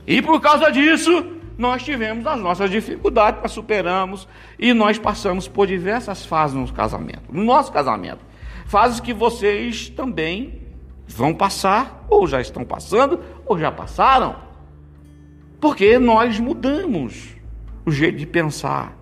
E 0.07 0.21
por 0.21 0.39
causa 0.43 0.71
disso, 0.71 1.25
nós 1.57 1.83
tivemos 1.83 2.27
as 2.27 2.39
nossas 2.39 2.71
dificuldades, 2.71 3.41
nós 3.41 3.53
superamos 3.53 4.29
e 4.59 4.75
nós 4.75 4.99
passamos 4.99 5.49
por 5.49 5.67
diversas 5.67 6.27
fases 6.27 6.55
no 6.55 6.71
casamento, 6.71 7.23
no 7.33 7.43
nosso 7.43 7.73
casamento. 7.73 8.26
Fases 8.67 9.01
que 9.01 9.15
vocês 9.15 9.89
também 9.89 10.63
vão 11.07 11.33
passar, 11.33 12.05
ou 12.09 12.27
já 12.27 12.41
estão 12.41 12.65
passando, 12.65 13.21
ou 13.47 13.59
já 13.59 13.71
passaram. 13.71 14.37
Porque 15.61 15.99
nós 15.99 16.39
mudamos 16.39 17.37
o 17.85 17.91
jeito 17.91 18.19
de 18.19 18.27
pensar, 18.27 18.97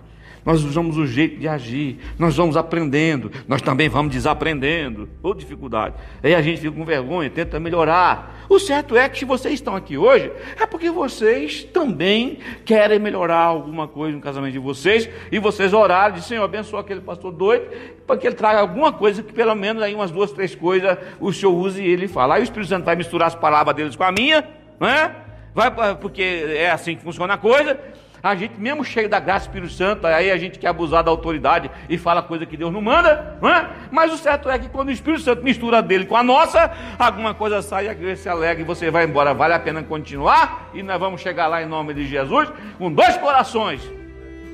nós 0.44 0.62
usamos 0.62 0.96
o 0.96 1.06
jeito 1.06 1.38
de 1.38 1.48
agir, 1.48 1.98
nós 2.18 2.36
vamos 2.36 2.56
aprendendo, 2.56 3.30
nós 3.48 3.62
também 3.62 3.88
vamos 3.88 4.12
desaprendendo, 4.12 5.08
ou 5.22 5.34
dificuldade. 5.34 5.94
Aí 6.22 6.34
a 6.34 6.42
gente 6.42 6.60
fica 6.60 6.72
com 6.72 6.84
vergonha, 6.84 7.30
tenta 7.30 7.58
melhorar. 7.58 8.44
O 8.48 8.58
certo 8.58 8.96
é 8.96 9.08
que 9.08 9.18
se 9.18 9.24
vocês 9.24 9.54
estão 9.54 9.74
aqui 9.74 9.96
hoje, 9.96 10.30
é 10.60 10.66
porque 10.66 10.90
vocês 10.90 11.64
também 11.64 12.38
querem 12.64 12.98
melhorar 12.98 13.40
alguma 13.40 13.88
coisa 13.88 14.14
no 14.14 14.22
casamento 14.22 14.52
de 14.52 14.58
vocês, 14.58 15.08
e 15.32 15.38
vocês 15.38 15.72
oraram, 15.72 16.14
de 16.14 16.22
Senhor, 16.22 16.44
abençoa 16.44 16.80
aquele 16.80 17.00
pastor 17.00 17.32
doido, 17.32 17.66
para 18.06 18.18
que 18.18 18.26
ele 18.26 18.36
traga 18.36 18.60
alguma 18.60 18.92
coisa, 18.92 19.22
que 19.22 19.32
pelo 19.32 19.54
menos 19.54 19.82
aí 19.82 19.94
umas 19.94 20.10
duas, 20.10 20.30
três 20.30 20.54
coisas 20.54 20.98
o 21.18 21.32
Senhor 21.32 21.54
use 21.54 21.82
e 21.82 21.86
ele 21.86 22.06
fala. 22.06 22.34
Aí 22.34 22.42
o 22.42 22.44
Espírito 22.44 22.68
Santo 22.68 22.84
vai 22.84 22.96
misturar 22.96 23.28
as 23.28 23.34
palavras 23.34 23.74
deles 23.74 23.96
com 23.96 24.04
a 24.04 24.12
minha, 24.12 24.46
não 24.78 24.88
é? 24.88 25.16
Vai, 25.54 25.94
porque 25.96 26.22
é 26.22 26.70
assim 26.70 26.96
que 26.96 27.02
funciona 27.02 27.34
a 27.34 27.38
coisa, 27.38 27.78
a 28.24 28.34
gente, 28.34 28.58
mesmo 28.58 28.82
cheio 28.82 29.06
da 29.06 29.20
graça 29.20 29.44
do 29.44 29.48
Espírito 29.50 29.72
Santo, 29.74 30.06
aí 30.06 30.30
a 30.30 30.38
gente 30.38 30.58
quer 30.58 30.68
abusar 30.68 31.04
da 31.04 31.10
autoridade 31.10 31.70
e 31.90 31.98
fala 31.98 32.22
coisa 32.22 32.46
que 32.46 32.56
Deus 32.56 32.72
não 32.72 32.80
manda, 32.80 33.36
não 33.38 33.50
é? 33.50 33.68
Mas 33.90 34.10
o 34.14 34.16
certo 34.16 34.48
é 34.48 34.58
que 34.58 34.66
quando 34.70 34.88
o 34.88 34.90
Espírito 34.90 35.22
Santo 35.22 35.44
mistura 35.44 35.82
dele 35.82 36.06
com 36.06 36.16
a 36.16 36.22
nossa, 36.22 36.72
alguma 36.98 37.34
coisa 37.34 37.60
sai, 37.60 37.86
a 37.86 37.92
igreja 37.92 38.22
se 38.22 38.28
alegra 38.30 38.62
e 38.62 38.64
você 38.64 38.90
vai 38.90 39.04
embora. 39.04 39.34
Vale 39.34 39.52
a 39.52 39.58
pena 39.58 39.82
continuar 39.82 40.70
e 40.72 40.82
nós 40.82 40.98
vamos 40.98 41.20
chegar 41.20 41.48
lá 41.48 41.62
em 41.62 41.66
nome 41.66 41.92
de 41.92 42.06
Jesus 42.06 42.50
com 42.78 42.90
dois 42.90 43.14
corações, 43.18 43.82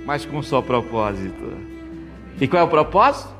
mas 0.04 0.26
com 0.26 0.38
um 0.38 0.42
só 0.42 0.60
propósito. 0.60 1.56
E 2.40 2.48
qual 2.48 2.62
é 2.62 2.64
o 2.64 2.68
propósito? 2.68 3.32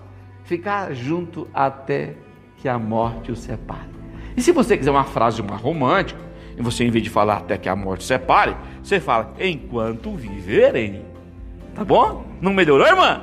Ficar 0.45 0.95
junto 0.95 1.49
até 1.53 2.15
que 2.59 2.69
a 2.69 2.79
morte 2.79 3.33
o 3.33 3.37
separe. 3.37 3.91
E 4.37 4.43
se 4.43 4.53
você 4.53 4.79
quiser 4.79 4.93
uma 4.93 5.03
frase 5.03 5.43
mais 5.43 5.61
romântica, 5.61 6.30
e 6.61 6.63
você, 6.63 6.85
em 6.85 6.91
vez 6.91 7.03
de 7.03 7.09
falar 7.09 7.39
até 7.39 7.57
que 7.57 7.69
a 7.69 7.75
morte 7.75 8.05
separe, 8.05 8.55
você 8.83 9.01
fala 9.01 9.33
enquanto 9.41 10.15
viverem. 10.15 11.03
Tá 11.75 11.83
bom? 11.83 12.27
Não 12.39 12.53
melhorou, 12.53 12.87
irmã? 12.87 13.23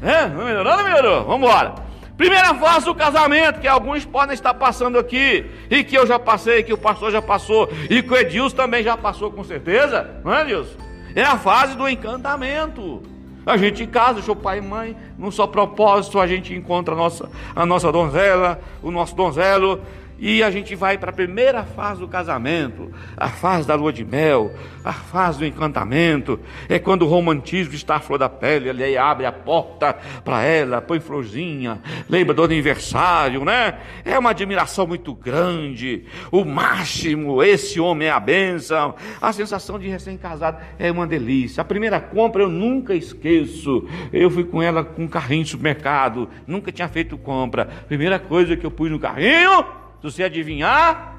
É? 0.00 0.28
Não 0.28 0.44
melhorou, 0.44 0.76
não 0.76 0.84
melhorou? 0.84 1.24
Vamos 1.24 1.48
embora. 1.48 1.74
Primeira 2.16 2.54
fase 2.54 2.84
do 2.84 2.94
casamento, 2.94 3.60
que 3.60 3.66
alguns 3.66 4.04
podem 4.04 4.34
estar 4.34 4.54
passando 4.54 4.98
aqui, 4.98 5.46
e 5.68 5.82
que 5.82 5.98
eu 5.98 6.06
já 6.06 6.18
passei, 6.18 6.62
que 6.62 6.72
o 6.72 6.78
pastor 6.78 7.10
já 7.10 7.20
passou, 7.20 7.68
e 7.88 8.02
que 8.02 8.12
o 8.12 8.16
Edilson 8.16 8.54
também 8.54 8.84
já 8.84 8.96
passou 8.96 9.32
com 9.32 9.42
certeza, 9.42 10.08
não 10.24 10.32
é, 10.32 10.42
Edilson? 10.42 10.78
É 11.16 11.24
a 11.24 11.36
fase 11.36 11.76
do 11.76 11.88
encantamento. 11.88 13.02
A 13.44 13.56
gente 13.56 13.86
casa, 13.86 14.30
o 14.30 14.36
pai 14.36 14.58
e 14.58 14.60
mãe, 14.60 14.96
num 15.18 15.30
só 15.30 15.46
propósito, 15.46 16.20
a 16.20 16.26
gente 16.26 16.54
encontra 16.54 16.94
a 16.94 16.96
nossa, 16.96 17.28
a 17.56 17.66
nossa 17.66 17.90
donzela, 17.90 18.60
o 18.82 18.90
nosso 18.90 19.16
donzelo, 19.16 19.80
e 20.20 20.42
a 20.42 20.50
gente 20.50 20.74
vai 20.74 20.98
para 20.98 21.10
a 21.10 21.14
primeira 21.14 21.64
fase 21.64 22.00
do 22.00 22.06
casamento, 22.06 22.92
a 23.16 23.28
fase 23.28 23.66
da 23.66 23.74
lua 23.74 23.90
de 23.90 24.04
mel, 24.04 24.52
a 24.84 24.92
fase 24.92 25.38
do 25.38 25.46
encantamento. 25.46 26.38
É 26.68 26.78
quando 26.78 27.02
o 27.02 27.08
romantismo 27.08 27.74
está 27.74 27.96
à 27.96 28.00
flor 28.00 28.18
da 28.18 28.28
pele, 28.28 28.68
ele 28.68 28.98
abre 28.98 29.24
a 29.24 29.32
porta 29.32 29.96
para 30.22 30.42
ela, 30.42 30.82
põe 30.82 31.00
florzinha, 31.00 31.80
lembra 32.08 32.34
do 32.34 32.44
aniversário, 32.44 33.44
né? 33.46 33.78
É 34.04 34.18
uma 34.18 34.30
admiração 34.30 34.86
muito 34.86 35.14
grande. 35.14 36.04
O 36.30 36.44
máximo, 36.44 37.42
esse 37.42 37.80
homem 37.80 38.08
é 38.08 38.10
a 38.10 38.20
bênção. 38.20 38.94
A 39.22 39.32
sensação 39.32 39.78
de 39.78 39.88
recém-casado 39.88 40.58
é 40.78 40.92
uma 40.92 41.06
delícia. 41.06 41.62
A 41.62 41.64
primeira 41.64 41.98
compra 41.98 42.42
eu 42.42 42.48
nunca 42.50 42.94
esqueço. 42.94 43.88
Eu 44.12 44.30
fui 44.30 44.44
com 44.44 44.62
ela 44.62 44.84
com 44.84 45.04
um 45.04 45.08
carrinho 45.08 45.40
no 45.40 45.46
supermercado, 45.46 46.28
nunca 46.46 46.70
tinha 46.70 46.88
feito 46.88 47.16
compra. 47.16 47.66
Primeira 47.88 48.18
coisa 48.18 48.54
que 48.54 48.66
eu 48.66 48.70
pus 48.70 48.90
no 48.90 48.98
carrinho 48.98 49.79
se 50.00 50.10
você 50.10 50.24
adivinhar, 50.24 51.14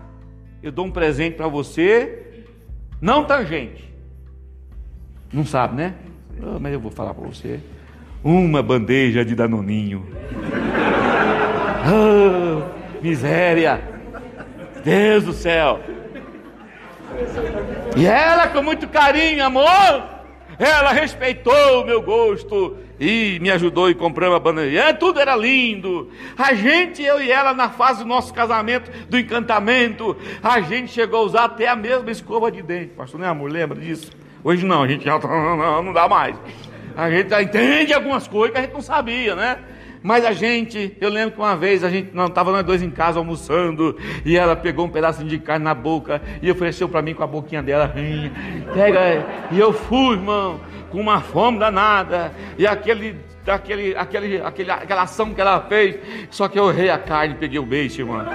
eu 0.63 0.72
dou 0.72 0.86
um 0.86 0.91
presente 0.91 1.36
para 1.36 1.48
você, 1.48 2.44
não 3.00 3.24
tangente. 3.24 3.94
Não 5.32 5.46
sabe, 5.46 5.76
né? 5.76 5.94
Oh, 6.41 6.60
mas 6.60 6.74
eu 6.74 6.80
vou 6.80 6.91
falar 6.91 7.13
para 7.13 7.28
você. 7.28 7.60
Uma 8.24 8.63
bandeja 8.63 9.24
de 9.24 9.36
danoninho. 9.36 10.06
Oh, 11.86 13.04
miséria! 13.04 13.82
Deus 14.84 15.26
do 15.26 15.34
céu! 15.34 15.80
E 17.96 18.06
ela, 18.06 18.48
com 18.48 18.63
muito 18.63 18.88
carinho, 18.88 19.44
amor, 19.44 20.04
ela 20.58 20.91
respeitou 20.91 21.84
o 21.84 21.86
meu 21.86 22.02
gosto 22.02 22.78
e 23.02 23.40
me 23.40 23.50
ajudou 23.50 23.90
e 23.90 23.96
compramos 23.96 24.36
a 24.36 24.40
bandeira. 24.40 24.90
É, 24.90 24.94
tudo 24.94 25.20
era 25.20 25.36
lindo. 25.36 26.12
A 26.38 26.54
gente, 26.54 27.02
eu 27.02 27.20
e 27.20 27.32
ela, 27.32 27.52
na 27.52 27.68
fase 27.68 28.04
do 28.04 28.06
nosso 28.08 28.32
casamento, 28.32 28.92
do 29.10 29.18
encantamento, 29.18 30.16
a 30.44 30.62
gente 30.62 30.92
chegou 30.92 31.22
a 31.22 31.24
usar 31.24 31.46
até 31.46 31.68
a 31.68 31.76
mesma 31.76 32.12
escova 32.12 32.52
de 32.52 32.62
dente. 32.62 32.94
Pastor, 32.94 33.20
né, 33.20 33.28
amor? 33.28 33.50
Lembra 33.50 33.80
disso? 33.80 34.12
Hoje 34.44 34.64
não, 34.68 34.84
a 34.84 34.88
gente 34.88 35.04
já 35.04 35.18
não, 35.18 35.58
não, 35.58 35.84
não 35.84 35.94
dá 35.94 36.08
mais. 36.08 36.36
A 36.96 37.10
gente 37.10 37.34
entende 37.34 37.92
algumas 37.92 38.28
coisas 38.28 38.52
que 38.52 38.60
a 38.60 38.62
gente 38.62 38.74
não 38.74 38.82
sabia, 38.82 39.36
né? 39.36 39.58
Mas 40.04 40.24
a 40.24 40.32
gente, 40.32 40.96
eu 41.02 41.10
lembro 41.10 41.32
que 41.32 41.40
uma 41.40 41.56
vez 41.56 41.84
a 41.84 41.90
gente 41.90 42.12
não 42.14 42.28
estava 42.28 42.52
nós 42.52 42.64
dois 42.64 42.84
em 42.84 42.90
casa 42.92 43.18
almoçando 43.18 43.98
e 44.24 44.38
ela 44.38 44.56
pegou 44.56 44.86
um 44.86 44.90
pedacinho 44.90 45.28
de 45.28 45.40
carne 45.40 45.66
na 45.66 45.74
boca 45.74 46.22
e 46.42 46.52
ofereceu 46.52 46.88
para 46.88 47.02
mim 47.02 47.16
com 47.16 47.24
a 47.24 47.28
boquinha 47.28 47.62
dela, 47.62 47.94
pega, 48.74 49.26
e 49.52 49.60
eu 49.60 49.72
fui, 49.72 50.16
irmão 50.16 50.60
com 50.91 50.99
uma 50.99 51.21
fome 51.21 51.58
danada, 51.58 52.32
e 52.58 52.67
aquele, 52.67 53.17
aquele, 53.47 53.95
aquele, 53.95 54.41
aquele, 54.41 54.71
aquela 54.71 55.01
ação 55.04 55.34
que 55.34 55.41
ela 55.41 55.62
fez, 55.62 55.97
só 56.30 56.47
que 56.47 56.60
eu 56.60 56.69
errei 56.69 56.89
a 56.89 56.97
carne 56.97 57.34
e 57.34 57.38
peguei 57.38 57.60
o 57.60 57.65
beijo, 57.65 58.01
irmão. 58.01 58.25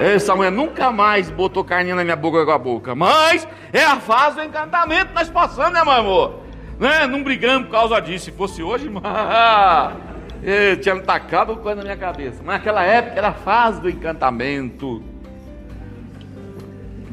Essa 0.00 0.34
mulher 0.34 0.50
nunca 0.50 0.90
mais 0.90 1.30
botou 1.30 1.62
carninha 1.62 1.94
na 1.94 2.02
minha 2.02 2.16
boca 2.16 2.44
com 2.44 2.50
a 2.50 2.58
boca, 2.58 2.94
mas 2.94 3.46
é 3.72 3.84
a 3.84 3.96
fase 3.96 4.36
do 4.36 4.42
encantamento 4.42 5.08
que 5.08 5.14
nós 5.14 5.28
passamos, 5.28 5.72
né, 5.72 5.84
meu 5.84 5.92
amor? 5.92 6.40
Né? 6.78 7.06
Não 7.06 7.22
brigamos 7.22 7.66
por 7.66 7.72
causa 7.72 8.00
disso, 8.00 8.24
se 8.24 8.32
fosse 8.32 8.62
hoje, 8.62 8.86
irmão, 8.86 9.02
tinha 10.82 11.00
tacado 11.00 11.56
coisa 11.56 11.76
na 11.76 11.82
minha 11.82 11.96
cabeça, 11.96 12.42
mas 12.44 12.56
naquela 12.56 12.82
época 12.82 13.18
era 13.18 13.28
a 13.28 13.34
fase 13.34 13.80
do 13.80 13.90
encantamento. 13.90 15.02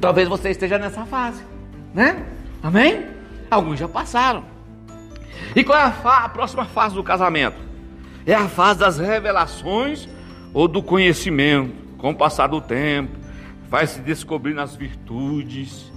Talvez 0.02 0.28
você 0.30 0.49
esteja 0.49 0.78
nessa 0.80 1.06
fase, 1.06 1.43
né? 1.93 2.25
Amém? 2.63 3.19
Alguns 3.50 3.80
já 3.80 3.88
passaram. 3.88 4.44
E 5.56 5.64
qual 5.64 5.78
é 5.78 5.84
a, 5.84 5.92
fa 5.92 6.26
a 6.26 6.30
próxima 6.30 6.66
fase 6.66 6.96
do 6.96 7.04
casamento? 7.04 7.58
É 8.26 8.34
a 8.34 8.48
fase 8.48 8.80
das 8.80 9.00
revelações 9.00 10.08
ou 10.54 10.68
do 10.68 10.84
conhecimento. 10.84 11.90
Com 11.98 12.12
o 12.12 12.16
passar 12.16 12.48
do 12.48 12.62
tempo, 12.62 13.18
vai 13.70 13.86
se 13.86 14.00
descobrindo 14.00 14.62
as 14.62 14.76
virtudes 14.76 15.92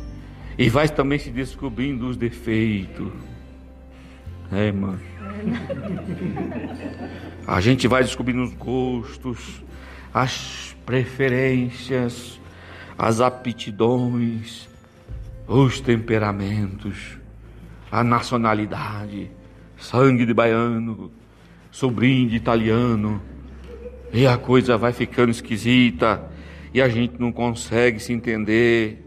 e 0.59 0.69
vai 0.69 0.89
também 0.89 1.19
se 1.19 1.31
descobrindo 1.31 2.09
os 2.09 2.17
defeitos. 2.17 3.13
É, 4.51 4.73
mano. 4.73 5.01
A 7.47 7.61
gente 7.61 7.87
vai 7.87 8.03
descobrindo 8.03 8.43
os 8.43 8.53
gostos, 8.55 9.63
as 10.13 10.77
preferências, 10.85 12.41
as 12.99 13.21
aptidões, 13.21 14.69
os 15.47 15.81
temperamentos 15.81 17.22
a 17.93 18.03
nacionalidade, 18.03 19.31
sangue 19.77 20.25
de 20.25 20.33
baiano, 20.33 21.13
sobrinho 21.71 22.27
de 22.27 22.37
italiano, 22.37 23.21
e 24.11 24.27
a 24.27 24.39
coisa 24.39 24.79
vai 24.79 24.95
ficando 24.95 25.31
esquisita, 25.31 26.25
e 26.73 26.81
a 26.81 26.89
gente 26.89 27.21
não 27.21 27.31
consegue 27.31 28.01
se 28.01 28.11
entender, 28.11 29.07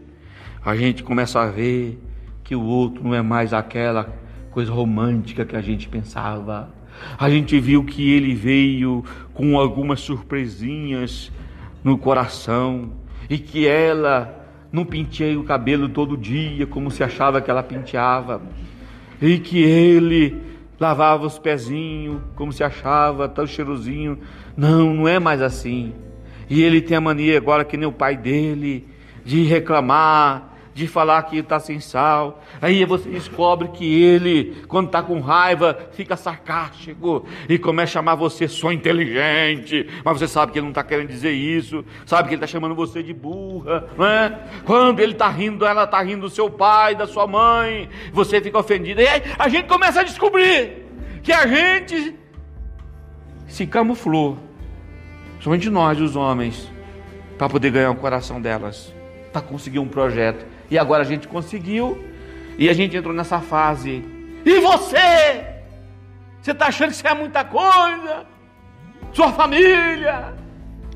a 0.64 0.76
gente 0.76 1.02
começa 1.02 1.40
a 1.40 1.46
ver 1.50 2.00
que 2.44 2.54
o 2.54 2.62
outro 2.62 3.02
não 3.02 3.12
é 3.12 3.20
mais 3.20 3.52
aquela 3.52 4.16
coisa 4.52 4.72
romântica 4.72 5.44
que 5.44 5.56
a 5.56 5.60
gente 5.60 5.88
pensava. 5.88 6.72
A 7.18 7.28
gente 7.28 7.58
viu 7.58 7.84
que 7.84 8.12
ele 8.12 8.34
veio 8.34 9.04
com 9.34 9.58
algumas 9.58 10.00
surpresinhas 10.00 11.30
no 11.82 11.98
coração. 11.98 12.92
E 13.28 13.36
que 13.36 13.66
ela 13.66 14.48
não 14.72 14.84
penteia 14.84 15.38
o 15.38 15.44
cabelo 15.44 15.88
todo 15.88 16.16
dia 16.16 16.66
como 16.66 16.90
se 16.90 17.02
achava 17.02 17.40
que 17.40 17.50
ela 17.50 17.62
penteava 17.62 18.40
e 19.20 19.38
que 19.38 19.62
ele 19.62 20.40
lavava 20.78 21.26
os 21.26 21.38
pezinhos 21.38 22.20
como 22.34 22.52
se 22.52 22.62
achava, 22.62 23.28
tão 23.28 23.46
cheirosinho. 23.46 24.18
Não, 24.56 24.94
não 24.94 25.08
é 25.08 25.18
mais 25.18 25.42
assim. 25.42 25.92
E 26.48 26.62
ele 26.62 26.80
tem 26.80 26.96
a 26.96 27.00
mania 27.00 27.36
agora, 27.36 27.64
que 27.64 27.76
nem 27.76 27.88
o 27.88 27.92
pai 27.92 28.16
dele, 28.16 28.86
de 29.24 29.42
reclamar, 29.42 30.45
de 30.76 30.86
falar 30.86 31.22
que 31.22 31.38
está 31.38 31.58
sem 31.58 31.80
sal. 31.80 32.42
Aí 32.60 32.84
você 32.84 33.08
descobre 33.08 33.68
que 33.68 34.02
ele, 34.02 34.62
quando 34.68 34.88
está 34.88 35.02
com 35.02 35.20
raiva, 35.20 35.88
fica 35.92 36.18
sarcástico 36.18 37.24
e 37.48 37.58
começa 37.58 37.92
a 37.92 37.94
chamar 37.94 38.14
você 38.14 38.46
só 38.46 38.70
inteligente. 38.70 39.88
Mas 40.04 40.18
você 40.18 40.28
sabe 40.28 40.52
que 40.52 40.58
ele 40.58 40.64
não 40.64 40.72
está 40.72 40.84
querendo 40.84 41.08
dizer 41.08 41.32
isso, 41.32 41.82
sabe 42.04 42.28
que 42.28 42.34
ele 42.34 42.44
está 42.44 42.46
chamando 42.46 42.74
você 42.74 43.02
de 43.02 43.14
burra, 43.14 43.88
não 43.96 44.04
é? 44.04 44.38
Quando 44.66 45.00
ele 45.00 45.12
está 45.12 45.30
rindo, 45.30 45.64
ela 45.64 45.84
está 45.84 46.02
rindo 46.02 46.20
do 46.20 46.30
seu 46.30 46.50
pai, 46.50 46.94
da 46.94 47.06
sua 47.06 47.26
mãe, 47.26 47.88
você 48.12 48.38
fica 48.42 48.58
ofendido. 48.58 49.00
E 49.00 49.08
aí 49.08 49.22
a 49.38 49.48
gente 49.48 49.68
começa 49.68 50.00
a 50.00 50.04
descobrir 50.04 50.84
que 51.22 51.32
a 51.32 51.46
gente 51.46 52.14
se 53.48 53.66
camuflou, 53.66 54.36
somente 55.40 55.70
nós, 55.70 55.98
os 55.98 56.16
homens, 56.16 56.70
para 57.38 57.48
poder 57.48 57.70
ganhar 57.70 57.92
o 57.92 57.96
coração 57.96 58.42
delas, 58.42 58.94
para 59.32 59.40
conseguir 59.40 59.78
um 59.78 59.88
projeto. 59.88 60.55
E 60.70 60.78
agora 60.78 61.02
a 61.02 61.06
gente 61.06 61.28
conseguiu, 61.28 62.04
e 62.58 62.68
a 62.68 62.72
gente 62.72 62.96
entrou 62.96 63.14
nessa 63.14 63.40
fase. 63.40 64.04
E 64.44 64.60
você? 64.60 65.44
Você 66.40 66.52
está 66.52 66.66
achando 66.66 66.90
que 66.90 66.96
você 66.96 67.08
é 67.08 67.14
muita 67.14 67.44
coisa? 67.44 68.26
Sua 69.12 69.32
família? 69.32 70.34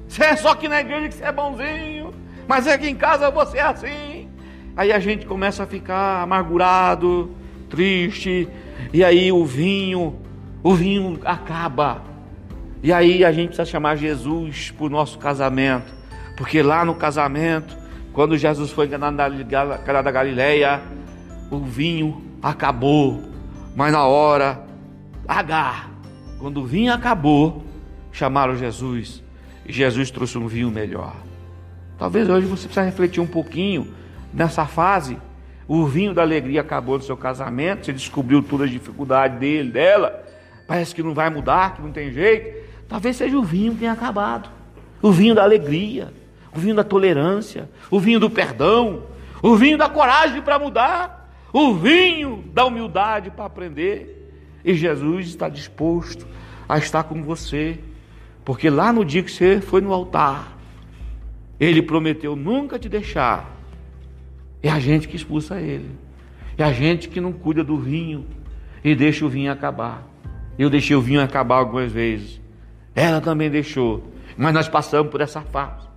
Você 0.09 0.25
é 0.25 0.37
só 0.37 0.51
aqui 0.51 0.69
na 0.69 0.81
igreja 0.81 1.09
que 1.09 1.15
você 1.15 1.25
é 1.25 1.33
bonzinho, 1.33 2.13
mas 2.49 2.67
aqui 2.67 2.89
em 2.89 2.95
casa 2.95 3.31
você 3.31 3.59
é 3.59 3.63
assim. 3.63 4.29
Aí 4.77 4.93
a 4.93 4.99
gente 4.99 5.27
começa 5.27 5.63
a 5.65 5.67
ficar 5.67 6.23
amargurado, 6.23 7.35
triste, 7.69 8.49
e 8.93 9.05
aí 9.05 9.31
o 9.31 9.45
vinho, 9.45 10.21
o 10.63 10.75
vinho 10.75 11.21
acaba. 11.25 12.03
E 12.83 12.93
aí 12.93 13.25
a 13.25 13.31
gente 13.31 13.49
precisa 13.49 13.67
chamar 13.67 13.97
Jesus 13.97 14.71
para 14.71 14.87
o 14.87 14.89
nosso 14.89 15.19
casamento. 15.19 15.93
Porque 16.37 16.63
lá 16.63 16.85
no 16.85 16.95
casamento, 16.95 17.77
quando 18.13 18.37
Jesus 18.37 18.71
foi 18.71 18.89
na 18.89 19.13
cara 19.79 20.03
da 20.03 20.11
Galileia, 20.11 20.81
o 21.51 21.59
vinho 21.59 22.23
acabou. 22.43 23.23
Mas 23.75 23.93
na 23.93 24.05
hora, 24.05 24.65
H, 25.27 25.91
quando 26.39 26.61
o 26.61 26.67
vinho 26.67 26.93
acabou, 26.93 27.65
chamaram 28.13 28.57
Jesus. 28.57 29.23
E 29.67 29.73
Jesus 29.73 30.11
trouxe 30.11 30.37
um 30.39 30.49
vinho 30.49 30.71
melhor. 30.71 31.15
Talvez 31.99 32.29
hoje 32.29 32.47
você 32.47 32.65
precisa 32.65 32.83
refletir 32.83 33.21
um 33.21 33.27
pouquinho 33.27 33.95
nessa 34.33 34.67
fase 34.67 35.17
o 35.73 35.87
vinho 35.87 36.13
da 36.13 36.23
alegria 36.23 36.63
acabou 36.63 36.99
no 36.99 37.05
seu 37.05 37.17
casamento, 37.17 37.87
você 37.87 37.93
descobriu 37.93 38.43
todas 38.43 38.67
as 38.67 38.73
dificuldades 38.73 39.39
dele, 39.39 39.71
dela, 39.71 40.21
parece 40.67 40.93
que 40.93 41.01
não 41.01 41.15
vai 41.15 41.31
mudar, 41.31 41.77
que 41.77 41.81
não 41.81 41.93
tem 41.93 42.11
jeito. 42.11 42.59
Talvez 42.89 43.15
seja 43.15 43.39
o 43.39 43.45
vinho 43.45 43.75
que 43.75 43.79
tenha 43.79 43.93
acabado. 43.93 44.51
O 45.01 45.13
vinho 45.13 45.33
da 45.33 45.45
alegria, 45.45 46.13
o 46.55 46.59
vinho 46.59 46.75
da 46.75 46.85
tolerância, 46.85 47.69
o 47.91 48.01
vinho 48.01 48.21
do 48.21 48.31
perdão, 48.31 49.05
o 49.43 49.57
vinho 49.57 49.79
da 49.79 49.89
coragem 49.89 50.43
para 50.43 50.59
mudar, 50.59 51.33
o 51.53 51.75
vinho 51.75 52.45
da 52.53 52.65
humildade 52.65 53.31
para 53.31 53.45
aprender. 53.45 54.17
E 54.65 54.75
Jesus 54.75 55.29
está 55.29 55.49
disposto 55.49 56.27
a 56.69 56.79
estar 56.79 57.05
com 57.05 57.23
você, 57.23 57.79
porque 58.45 58.69
lá 58.69 58.93
no 58.93 59.05
dia 59.05 59.23
que 59.23 59.31
você 59.31 59.61
foi 59.61 59.81
no 59.81 59.93
altar, 59.93 60.57
ele 61.59 61.83
prometeu 61.83 62.37
nunca 62.37 62.79
te 62.79 62.89
deixar 62.89 63.61
é 64.63 64.71
a 64.71 64.79
gente 64.79 65.09
que 65.09 65.17
expulsa 65.17 65.61
ele. 65.61 65.91
É 66.57 66.65
a 66.65 66.73
gente 66.73 67.09
que 67.09 67.21
não 67.21 67.33
cuida 67.33 67.65
do 67.65 67.79
vinho 67.79 68.27
e 68.85 68.95
deixa 68.95 69.25
o 69.25 69.29
vinho 69.29 69.51
acabar. 69.51 70.07
Eu 70.59 70.69
deixei 70.69 70.95
o 70.95 71.01
vinho 71.01 71.23
acabar 71.23 71.57
algumas 71.57 71.91
vezes. 71.91 72.41
Ela 72.95 73.21
também 73.21 73.49
deixou. 73.49 74.13
Mas 74.37 74.53
nós 74.53 74.69
passamos 74.69 75.11
por 75.11 75.21
essa 75.21 75.41
fase. 75.41 75.89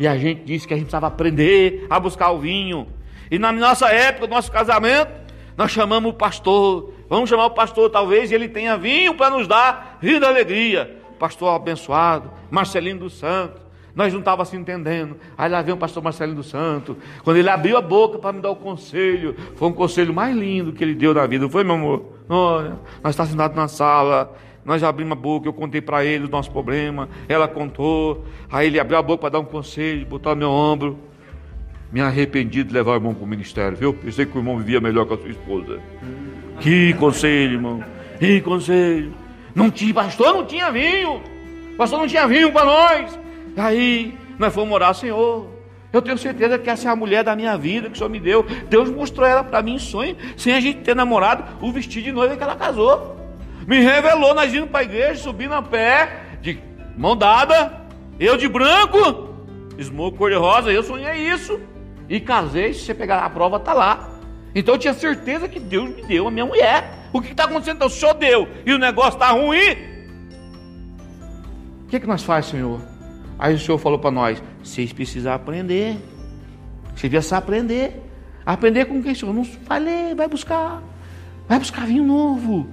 E 0.00 0.08
a 0.08 0.16
gente 0.16 0.44
disse 0.44 0.66
que 0.66 0.72
a 0.72 0.76
gente 0.78 0.86
precisava 0.86 1.08
aprender 1.08 1.86
a 1.90 2.00
buscar 2.00 2.30
o 2.30 2.38
vinho. 2.38 2.88
E 3.30 3.38
na 3.38 3.52
nossa 3.52 3.86
época, 3.90 4.26
no 4.26 4.34
nosso 4.34 4.50
casamento, 4.50 5.12
nós 5.58 5.70
chamamos 5.70 6.10
o 6.10 6.14
pastor. 6.14 6.94
Vamos 7.06 7.28
chamar 7.28 7.44
o 7.44 7.50
pastor, 7.50 7.90
talvez 7.90 8.32
ele 8.32 8.48
tenha 8.48 8.78
vinho 8.78 9.14
para 9.14 9.28
nos 9.28 9.46
dar 9.46 9.98
vida 10.00 10.24
e 10.24 10.28
alegria. 10.30 10.96
Pastor 11.18 11.54
abençoado, 11.54 12.30
Marcelino 12.50 13.00
dos 13.00 13.18
Santos. 13.18 13.60
Nós 13.94 14.10
não 14.10 14.20
estávamos 14.20 14.48
se 14.48 14.56
entendendo. 14.56 15.18
Aí 15.36 15.50
lá 15.50 15.60
veio 15.60 15.76
o 15.76 15.78
pastor 15.78 16.02
Marcelino 16.02 16.36
do 16.36 16.44
Santo. 16.44 16.96
Quando 17.22 17.36
ele 17.36 17.50
abriu 17.50 17.76
a 17.76 17.82
boca 17.82 18.18
para 18.18 18.32
me 18.32 18.40
dar 18.40 18.50
o 18.50 18.56
conselho, 18.56 19.36
foi 19.56 19.68
um 19.68 19.72
conselho 19.72 20.14
mais 20.14 20.34
lindo 20.34 20.72
que 20.72 20.82
ele 20.82 20.94
deu 20.94 21.12
na 21.12 21.26
vida. 21.26 21.46
Foi, 21.46 21.62
meu 21.62 21.74
amor? 21.74 22.04
Olha, 22.26 22.78
nós 23.02 23.10
estávamos 23.10 23.32
sentados 23.32 23.56
na 23.56 23.68
sala. 23.68 24.34
Nós 24.70 24.84
abrimos 24.84 25.18
a 25.18 25.20
boca, 25.20 25.48
eu 25.48 25.52
contei 25.52 25.80
para 25.80 26.04
ele 26.04 26.26
o 26.26 26.28
nosso 26.28 26.48
problema. 26.48 27.08
Ela 27.28 27.48
contou. 27.48 28.24
Aí 28.48 28.68
ele 28.68 28.78
abriu 28.78 28.96
a 28.98 29.02
boca 29.02 29.22
para 29.22 29.30
dar 29.30 29.40
um 29.40 29.44
conselho, 29.44 30.06
botar 30.06 30.30
no 30.30 30.36
meu 30.36 30.50
ombro. 30.50 30.96
Me 31.90 32.00
arrependi 32.00 32.62
de 32.62 32.72
levar 32.72 32.92
o 32.92 32.94
irmão 32.94 33.12
para 33.12 33.24
o 33.24 33.26
ministério, 33.26 33.76
viu? 33.76 33.92
Pensei 33.92 34.24
que 34.26 34.36
o 34.36 34.38
irmão 34.38 34.56
vivia 34.58 34.80
melhor 34.80 35.06
com 35.06 35.14
a 35.14 35.16
sua 35.16 35.28
esposa. 35.28 35.80
Que 36.60 36.94
conselho, 36.94 37.54
irmão. 37.54 37.82
Que 38.20 38.40
conselho. 38.42 39.12
Não 39.56 39.72
tinha, 39.72 39.92
pastor 39.92 40.34
não 40.34 40.46
tinha 40.46 40.70
vinho. 40.70 41.20
Pastor 41.76 41.98
não 41.98 42.06
tinha 42.06 42.28
vinho 42.28 42.52
para 42.52 42.64
nós. 42.64 43.18
Aí 43.56 44.14
nós 44.38 44.54
fomos 44.54 44.72
orar, 44.72 44.94
Senhor. 44.94 45.48
Eu 45.92 46.00
tenho 46.00 46.16
certeza 46.16 46.56
que 46.60 46.70
essa 46.70 46.88
é 46.88 46.92
a 46.92 46.94
mulher 46.94 47.24
da 47.24 47.34
minha 47.34 47.58
vida 47.58 47.88
que 47.88 47.94
o 47.94 47.98
Senhor 47.98 48.08
me 48.08 48.20
deu. 48.20 48.46
Deus 48.68 48.88
mostrou 48.88 49.26
ela 49.26 49.42
para 49.42 49.62
mim 49.62 49.74
em 49.74 49.78
sonho, 49.80 50.16
sem 50.36 50.54
a 50.54 50.60
gente 50.60 50.78
ter 50.82 50.94
namorado, 50.94 51.42
o 51.60 51.72
vestido 51.72 52.04
de 52.04 52.12
noiva 52.12 52.36
que 52.36 52.42
ela 52.44 52.54
casou. 52.54 53.18
Me 53.66 53.80
revelou, 53.80 54.34
nós 54.34 54.52
indo 54.52 54.66
para 54.66 54.80
a 54.80 54.84
igreja, 54.84 55.22
subindo 55.22 55.54
a 55.54 55.62
pé, 55.62 56.22
de 56.40 56.58
mão 56.96 57.16
dada, 57.16 57.86
eu 58.18 58.36
de 58.36 58.48
branco, 58.48 59.34
esmoco 59.78 60.18
cor-de-rosa, 60.18 60.70
eu 60.70 60.82
sonhei 60.82 61.28
isso. 61.28 61.60
E 62.08 62.18
casei, 62.20 62.74
se 62.74 62.80
você 62.80 62.94
pegar 62.94 63.24
a 63.24 63.30
prova, 63.30 63.56
está 63.56 63.72
lá. 63.72 64.10
Então 64.54 64.74
eu 64.74 64.78
tinha 64.78 64.94
certeza 64.94 65.48
que 65.48 65.60
Deus 65.60 65.88
me 65.94 66.02
deu 66.02 66.26
a 66.26 66.30
minha 66.30 66.44
mulher. 66.44 67.08
O 67.12 67.20
que 67.20 67.32
está 67.32 67.44
acontecendo? 67.44 67.76
Então, 67.76 67.88
o 67.88 67.90
Senhor 67.90 68.14
deu 68.14 68.48
e 68.66 68.72
o 68.72 68.78
negócio 68.78 69.14
está 69.14 69.30
ruim. 69.30 69.76
O 71.84 71.86
que, 71.88 72.00
que 72.00 72.06
nós 72.06 72.22
faz, 72.22 72.46
Senhor? 72.46 72.80
Aí 73.38 73.54
o 73.54 73.58
Senhor 73.58 73.78
falou 73.78 73.98
para 73.98 74.10
nós: 74.10 74.42
vocês 74.62 74.92
precisam 74.92 75.32
aprender. 75.32 75.96
Vocês 76.94 77.10
precisam 77.10 77.38
aprender. 77.38 78.02
Aprender 78.44 78.86
com 78.86 79.02
quem, 79.02 79.14
Senhor? 79.14 79.32
Não 79.32 79.44
vai 79.66 79.80
ler, 79.80 80.14
vai 80.14 80.28
buscar. 80.28 80.82
Vai 81.48 81.58
buscar 81.58 81.86
vinho 81.86 82.04
novo. 82.04 82.68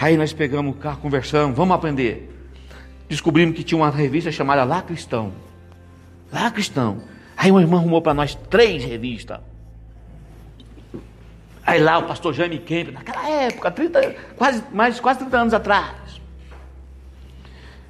Aí 0.00 0.16
nós 0.16 0.32
pegamos 0.32 0.74
o 0.74 0.78
carro, 0.78 0.98
conversamos, 1.02 1.54
vamos 1.54 1.74
aprender. 1.74 2.34
Descobrimos 3.06 3.54
que 3.54 3.62
tinha 3.62 3.76
uma 3.76 3.90
revista 3.90 4.32
chamada 4.32 4.64
Lá 4.64 4.80
Cristão. 4.80 5.30
Lá 6.32 6.50
Cristão. 6.50 7.02
Aí 7.36 7.50
uma 7.50 7.60
irmã 7.60 7.76
arrumou 7.76 8.00
para 8.00 8.14
nós 8.14 8.34
três 8.34 8.82
revistas. 8.82 9.40
Aí 11.66 11.80
lá 11.80 11.98
o 11.98 12.04
pastor 12.04 12.32
Jaime 12.32 12.58
Kemp, 12.58 12.92
naquela 12.92 13.28
época, 13.28 13.70
30, 13.70 14.16
quase, 14.36 14.64
mais, 14.72 14.98
quase 14.98 15.18
30 15.18 15.36
anos 15.36 15.54
atrás. 15.54 16.20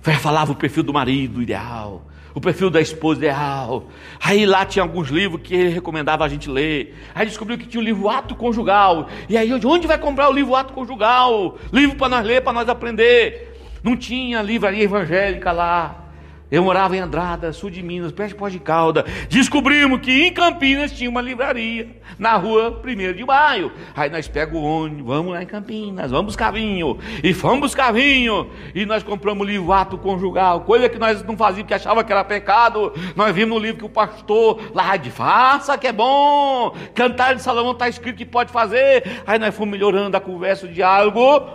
Falava 0.02 0.50
o 0.50 0.56
perfil 0.56 0.82
do 0.82 0.92
marido 0.92 1.40
ideal, 1.40 2.02
o 2.34 2.40
perfil 2.40 2.70
da 2.70 2.80
esposa 2.80 3.18
ideal. 3.18 3.84
Aí 4.22 4.46
lá 4.46 4.64
tinha 4.64 4.82
alguns 4.82 5.08
livros 5.08 5.42
que 5.42 5.54
ele 5.54 5.68
recomendava 5.70 6.24
a 6.24 6.28
gente 6.28 6.48
ler. 6.48 6.94
Aí 7.14 7.26
descobriu 7.26 7.58
que 7.58 7.66
tinha 7.66 7.80
o 7.80 7.84
livro 7.84 8.08
Ato 8.08 8.34
Conjugal. 8.34 9.08
E 9.28 9.36
aí, 9.36 9.58
de 9.58 9.66
onde 9.66 9.86
vai 9.86 9.98
comprar 9.98 10.28
o 10.28 10.32
livro 10.32 10.54
Ato 10.54 10.72
Conjugal? 10.72 11.58
Livro 11.72 11.96
para 11.96 12.08
nós 12.08 12.26
ler, 12.26 12.42
para 12.42 12.52
nós 12.52 12.68
aprender. 12.68 13.56
Não 13.82 13.96
tinha 13.96 14.42
livraria 14.42 14.84
evangélica 14.84 15.52
lá. 15.52 16.09
Eu 16.50 16.64
morava 16.64 16.96
em 16.96 17.00
Andrada, 17.00 17.52
sul 17.52 17.70
de 17.70 17.80
Minas, 17.80 18.10
perto 18.10 18.30
de 18.30 18.34
Pós 18.34 18.52
de 18.52 18.58
Calda. 18.58 19.04
Descobrimos 19.28 20.00
que 20.00 20.26
em 20.26 20.32
Campinas 20.32 20.90
tinha 20.90 21.08
uma 21.08 21.20
livraria, 21.20 21.88
na 22.18 22.34
rua 22.34 22.82
1 22.84 23.12
de 23.14 23.24
maio. 23.24 23.70
Aí 23.94 24.10
nós 24.10 24.26
pegamos 24.26 24.60
o 24.60 24.64
ônibus, 24.64 25.06
vamos 25.06 25.32
lá 25.32 25.42
em 25.44 25.46
Campinas, 25.46 26.10
vamos 26.10 26.26
buscar 26.26 26.50
vinho. 26.50 26.98
E 27.22 27.32
fomos 27.32 27.60
buscar 27.60 27.92
vinho. 27.92 28.50
E 28.74 28.84
nós 28.84 29.04
compramos 29.04 29.46
o 29.46 29.48
livro 29.48 29.72
Ato 29.72 29.96
Conjugal, 29.96 30.62
coisa 30.62 30.88
que 30.88 30.98
nós 30.98 31.22
não 31.22 31.36
fazíamos 31.36 31.62
porque 31.62 31.74
achava 31.74 32.02
que 32.02 32.10
era 32.10 32.24
pecado. 32.24 32.92
Nós 33.14 33.32
vimos 33.32 33.54
no 33.54 33.60
livro 33.60 33.78
que 33.78 33.84
o 33.84 33.88
pastor 33.88 34.72
lá 34.74 34.96
de 34.96 35.10
faça 35.10 35.78
que 35.78 35.86
é 35.86 35.92
bom. 35.92 36.74
Cantar 36.94 37.36
de 37.36 37.42
Salomão 37.42 37.72
está 37.72 37.88
escrito 37.88 38.16
que 38.16 38.26
pode 38.26 38.50
fazer. 38.50 39.22
Aí 39.24 39.38
nós 39.38 39.54
fomos 39.54 39.70
melhorando 39.70 40.16
a 40.16 40.20
conversa, 40.20 40.66
o 40.66 40.68
diálogo. 40.68 41.48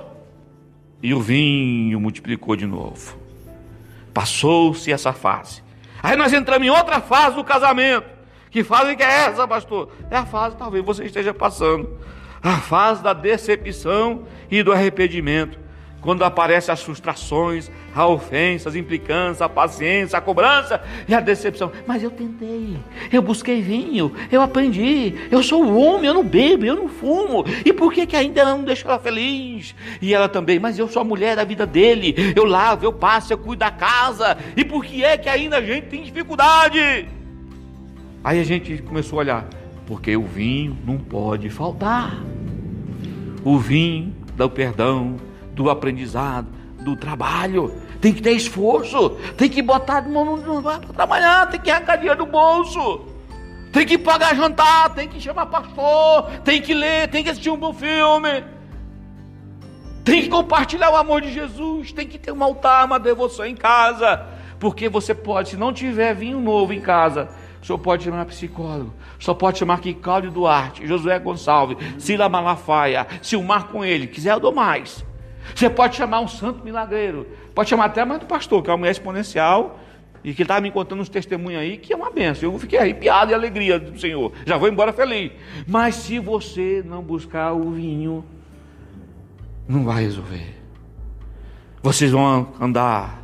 E 1.04 1.14
o 1.14 1.20
vinho 1.20 2.00
multiplicou 2.00 2.56
de 2.56 2.66
novo. 2.66 3.25
Passou-se 4.16 4.90
essa 4.94 5.12
fase. 5.12 5.62
Aí 6.02 6.16
nós 6.16 6.32
entramos 6.32 6.66
em 6.66 6.70
outra 6.70 7.02
fase 7.02 7.36
do 7.36 7.44
casamento. 7.44 8.08
Que 8.50 8.64
fase 8.64 8.96
que 8.96 9.04
é 9.04 9.26
essa, 9.26 9.46
pastor? 9.46 9.92
É 10.10 10.16
a 10.16 10.26
fase, 10.26 10.56
talvez 10.56 10.86
você 10.86 11.04
esteja 11.04 11.34
passando. 11.34 12.00
A 12.42 12.58
fase 12.58 13.04
da 13.04 13.12
decepção 13.12 14.24
e 14.50 14.64
do 14.64 14.72
arrependimento 14.72 15.60
quando 16.06 16.24
aparecem 16.24 16.72
as 16.72 16.84
frustrações, 16.84 17.70
a 17.96 18.06
ofensa, 18.06 18.68
as 18.68 18.76
implicâncias, 18.76 19.42
a 19.42 19.48
paciência, 19.48 20.18
a 20.18 20.22
cobrança 20.22 20.84
e 21.08 21.16
a 21.16 21.22
decepção. 21.22 21.72
Mas 21.88 22.04
eu 22.04 22.12
tentei, 22.12 22.78
eu 23.12 23.22
busquei 23.22 23.62
vinho, 23.62 24.12
eu 24.30 24.42
aprendi, 24.42 25.16
eu 25.32 25.42
sou 25.42 25.76
homem, 25.78 26.06
eu 26.06 26.14
não 26.14 26.24
bebo, 26.24 26.66
eu 26.66 26.76
não 26.76 26.90
fumo. 26.90 27.46
E 27.64 27.72
por 27.72 27.94
que, 27.94 28.06
que 28.06 28.16
ainda 28.16 28.44
não 28.44 28.64
deixo 28.64 28.86
ela 28.86 29.00
feliz? 29.00 29.74
E 30.02 30.14
ela 30.14 30.28
também, 30.28 30.60
mas 30.60 30.78
eu 30.78 30.90
sou 30.90 31.02
a 31.02 31.06
mulher 31.06 31.38
da 31.38 31.46
vida 31.46 31.66
dele, 31.66 32.34
eu 32.36 32.44
lavo, 32.44 32.86
eu 32.86 32.92
passo, 32.92 33.32
eu 33.32 33.38
cuido 33.38 33.60
da 33.60 33.72
casa. 33.72 34.38
E 34.58 34.66
por 34.66 34.84
que 34.84 35.04
é 35.04 35.18
que 35.18 35.30
ainda 35.30 35.58
a 35.58 35.62
gente 35.62 35.88
tem 35.88 36.04
dificuldade? 36.04 37.08
Aí 38.24 38.40
a 38.40 38.44
gente 38.44 38.80
começou 38.80 39.20
a 39.20 39.22
olhar, 39.22 39.50
Porque 39.86 40.18
o 40.18 40.24
vinho 40.24 40.76
não 40.86 40.98
pode 40.98 41.50
faltar. 41.50 42.20
O 43.44 43.58
vinho 43.58 44.14
do 44.36 44.50
perdão, 44.50 45.16
do 45.54 45.70
aprendizado, 45.70 46.48
do 46.84 46.96
trabalho. 46.96 47.85
Tem 48.06 48.14
que 48.14 48.22
ter 48.22 48.34
esforço, 48.34 49.18
tem 49.36 49.50
que 49.50 49.64
botar 49.64 50.02
de 50.02 50.10
mão 50.10 50.40
para 50.62 50.78
trabalhar, 50.94 51.50
tem 51.50 51.60
que 51.60 51.72
arrancar 51.72 51.96
dinheiro 51.96 52.20
do 52.20 52.28
bolso, 52.28 53.02
tem 53.74 53.84
que 53.84 53.98
pagar 53.98 54.36
jantar, 54.36 54.94
tem 54.94 55.08
que 55.08 55.20
chamar 55.20 55.48
pastor, 55.48 56.30
tem 56.44 56.62
que 56.62 56.72
ler, 56.72 57.08
tem 57.08 57.24
que 57.24 57.32
assistir 57.32 57.50
um 57.50 57.58
bom 57.58 57.74
filme, 57.74 58.44
tem 60.04 60.22
que 60.22 60.30
compartilhar 60.30 60.92
o 60.92 60.96
amor 60.96 61.20
de 61.20 61.34
Jesus, 61.34 61.92
tem 61.94 62.08
que 62.08 62.20
ter 62.20 62.32
um 62.32 62.44
altar, 62.44 62.86
uma 62.86 63.00
devoção 63.00 63.44
em 63.44 63.56
casa, 63.56 64.24
porque 64.60 64.88
você 64.88 65.16
pode, 65.16 65.50
se 65.50 65.58
não 65.58 65.74
tiver 65.74 66.14
vinho 66.14 66.40
novo 66.40 66.74
em 66.74 66.82
casa, 66.82 67.28
senhor 67.60 67.80
pode 67.80 68.04
chamar 68.04 68.26
psicólogo, 68.26 68.94
só 69.18 69.34
pode 69.34 69.58
chamar 69.58 69.78
aqui 69.78 69.96
Cláudio 69.96 70.30
Duarte, 70.30 70.86
Josué 70.86 71.18
Gonçalves, 71.18 71.78
Sila 71.98 72.30
Malafaia, 72.30 73.08
Silmar 73.24 73.66
com 73.70 73.84
ele, 73.84 74.06
quiser 74.06 74.34
eu 74.34 74.40
dou 74.40 74.54
mais. 74.54 75.04
Você 75.54 75.70
pode 75.70 75.96
chamar 75.96 76.22
um 76.22 76.28
santo 76.28 76.64
milagreiro, 76.64 77.28
pode 77.56 77.70
chamar 77.70 77.86
até 77.86 78.02
a 78.02 78.06
mãe 78.06 78.20
do 78.20 78.26
pastor, 78.26 78.62
que 78.62 78.70
é 78.70 78.74
uma 78.74 78.78
mulher 78.78 78.92
exponencial, 78.92 79.80
e 80.24 80.34
que 80.34 80.42
estava 80.42 80.60
me 80.60 80.72
contando 80.72 81.02
uns 81.02 81.10
testemunhos 81.10 81.62
aí, 81.62 81.78
que 81.78 81.94
é 81.94 81.96
uma 81.96 82.12
benção. 82.12 82.52
Eu 82.52 82.60
fiquei 82.60 82.78
arrepiado 82.78 83.32
e 83.32 83.34
alegria 83.34 83.80
do 83.80 83.98
Senhor. 84.00 84.32
Já 84.46 84.58
vou 84.58 84.68
embora 84.68 84.92
feliz. 84.92 85.32
Mas 85.68 85.96
se 85.96 86.20
você 86.20 86.84
não 86.86 87.02
buscar 87.02 87.54
o 87.54 87.72
vinho, 87.72 88.26
não 89.68 89.84
vai 89.84 90.04
resolver. 90.04 90.56
Vocês 91.82 92.12
vão 92.12 92.54
andar 92.60 93.24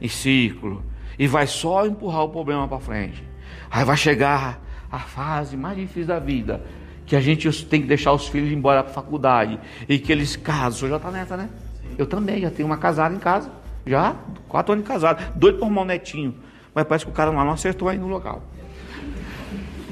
em 0.00 0.08
círculo 0.08 0.84
e 1.18 1.26
vai 1.26 1.46
só 1.48 1.84
empurrar 1.84 2.22
o 2.22 2.28
problema 2.28 2.68
para 2.68 2.78
frente. 2.78 3.22
Aí 3.68 3.84
vai 3.84 3.96
chegar 3.96 4.62
a 4.90 5.00
fase 5.00 5.56
mais 5.56 5.76
difícil 5.76 6.06
da 6.06 6.20
vida, 6.20 6.64
que 7.04 7.16
a 7.16 7.20
gente 7.20 7.50
tem 7.66 7.80
que 7.82 7.88
deixar 7.88 8.12
os 8.12 8.28
filhos 8.28 8.52
embora 8.52 8.84
para 8.84 8.92
a 8.92 8.94
faculdade 8.94 9.58
e 9.88 9.98
que 9.98 10.12
eles 10.12 10.36
casam. 10.36 10.68
O 10.68 10.72
senhor 10.74 10.90
já 10.90 10.96
está 10.96 11.10
nessa, 11.10 11.36
né? 11.36 11.50
Eu 11.98 12.06
também, 12.06 12.42
já 12.42 12.50
tenho 12.50 12.66
uma 12.66 12.76
casada 12.76 13.12
em 13.14 13.18
casa. 13.18 13.50
Já, 13.86 14.16
quatro 14.48 14.72
anos 14.72 14.84
de 14.84 14.90
casado. 14.90 15.22
Doido 15.36 15.58
por 15.58 15.68
um 15.68 15.84
netinho. 15.84 16.34
Mas 16.74 16.84
parece 16.84 17.04
que 17.04 17.10
o 17.10 17.14
cara 17.14 17.30
não 17.30 17.50
acertou 17.50 17.88
aí 17.88 17.96
no 17.96 18.08
local. 18.08 18.42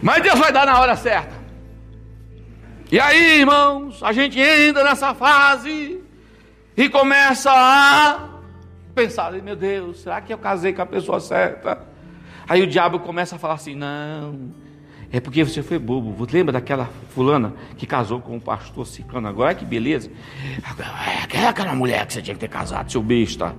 Mas 0.03 0.22
Deus 0.22 0.38
vai 0.38 0.53
dar 0.53 0.66
na 0.66 0.78
hora 0.80 0.97
certa. 0.97 1.32
E 2.90 3.01
aí, 3.01 3.40
irmãos, 3.40 4.03
a 4.03 4.12
gente 4.12 4.38
entra 4.38 4.84
nessa 4.84 5.14
fase 5.14 6.01
e 6.76 6.88
começa 6.88 7.51
a 7.51 8.28
pensar: 8.95 9.32
meu 9.32 9.57
Deus, 9.57 10.01
será 10.01 10.20
que 10.20 10.32
eu 10.32 10.38
casei 10.38 10.72
com 10.72 10.82
a 10.82 10.86
pessoa 10.86 11.20
certa? 11.20 11.86
Aí 12.47 12.62
o 12.62 12.66
diabo 12.66 12.99
começa 12.99 13.36
a 13.36 13.38
falar 13.38 13.55
assim: 13.55 13.74
não, 13.74 14.51
é 15.11 15.20
porque 15.20 15.45
você 15.45 15.62
foi 15.62 15.78
bobo. 15.78 16.12
Você 16.12 16.36
lembra 16.36 16.53
daquela 16.53 16.90
fulana 17.14 17.55
que 17.78 17.86
casou 17.86 18.20
com 18.20 18.36
o 18.36 18.40
pastor 18.40 18.86
Ciclano? 18.86 19.28
Agora 19.28 19.55
que 19.55 19.64
beleza. 19.64 20.11
É 21.32 21.47
aquela 21.47 21.74
mulher 21.74 22.07
que 22.07 22.12
você 22.12 22.20
tinha 22.20 22.34
que 22.34 22.40
ter 22.40 22.49
casado, 22.49 22.92
seu 22.92 23.03
besta. 23.03 23.55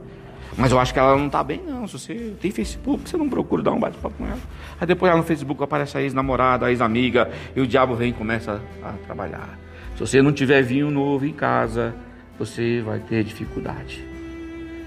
Mas 0.58 0.72
eu 0.72 0.80
acho 0.80 0.94
que 0.94 1.00
ela 1.00 1.18
não 1.18 1.28
está 1.28 1.44
bem, 1.44 1.62
não. 1.66 1.88
Se 1.88 2.00
você 2.00 2.34
tem 2.40 2.52
Facebook, 2.52 3.10
você 3.10 3.18
não 3.18 3.30
procura 3.30 3.62
dar 3.64 3.72
um 3.72 3.80
bate-papo 3.80 4.16
com 4.18 4.26
ela. 4.26 4.40
Aí 4.80 4.88
depois 4.88 5.12
lá 5.12 5.18
no 5.18 5.24
Facebook 5.24 5.62
aparece 5.64 5.98
a 5.98 6.02
ex-namorada, 6.02 6.66
a 6.66 6.72
ex-amiga, 6.72 7.30
e 7.56 7.62
o 7.62 7.68
diabo 7.68 7.96
vem 7.96 8.10
e 8.10 8.14
começa 8.14 8.62
a 8.84 8.94
trabalhar. 9.06 9.60
Se 9.96 10.02
você 10.02 10.22
não 10.22 10.32
tiver 10.32 10.62
vinho 10.62 10.92
novo 10.92 11.26
em 11.26 11.34
casa, 11.34 11.96
você 12.38 12.82
vai 12.82 13.00
ter 13.00 13.24
dificuldade. 13.24 14.04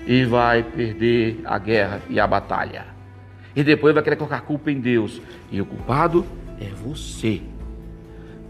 E 0.07 0.25
vai 0.25 0.63
perder 0.63 1.41
a 1.45 1.59
guerra 1.59 2.01
e 2.09 2.19
a 2.19 2.27
batalha. 2.27 2.87
E 3.55 3.63
depois 3.63 3.93
vai 3.95 4.03
querer 4.03 4.17
colocar 4.17 4.41
culpa 4.43 4.71
em 4.71 4.81
Deus. 4.81 5.21
E 5.51 5.61
o 5.61 5.67
culpado 5.67 6.25
é 6.61 6.67
você 6.67 7.43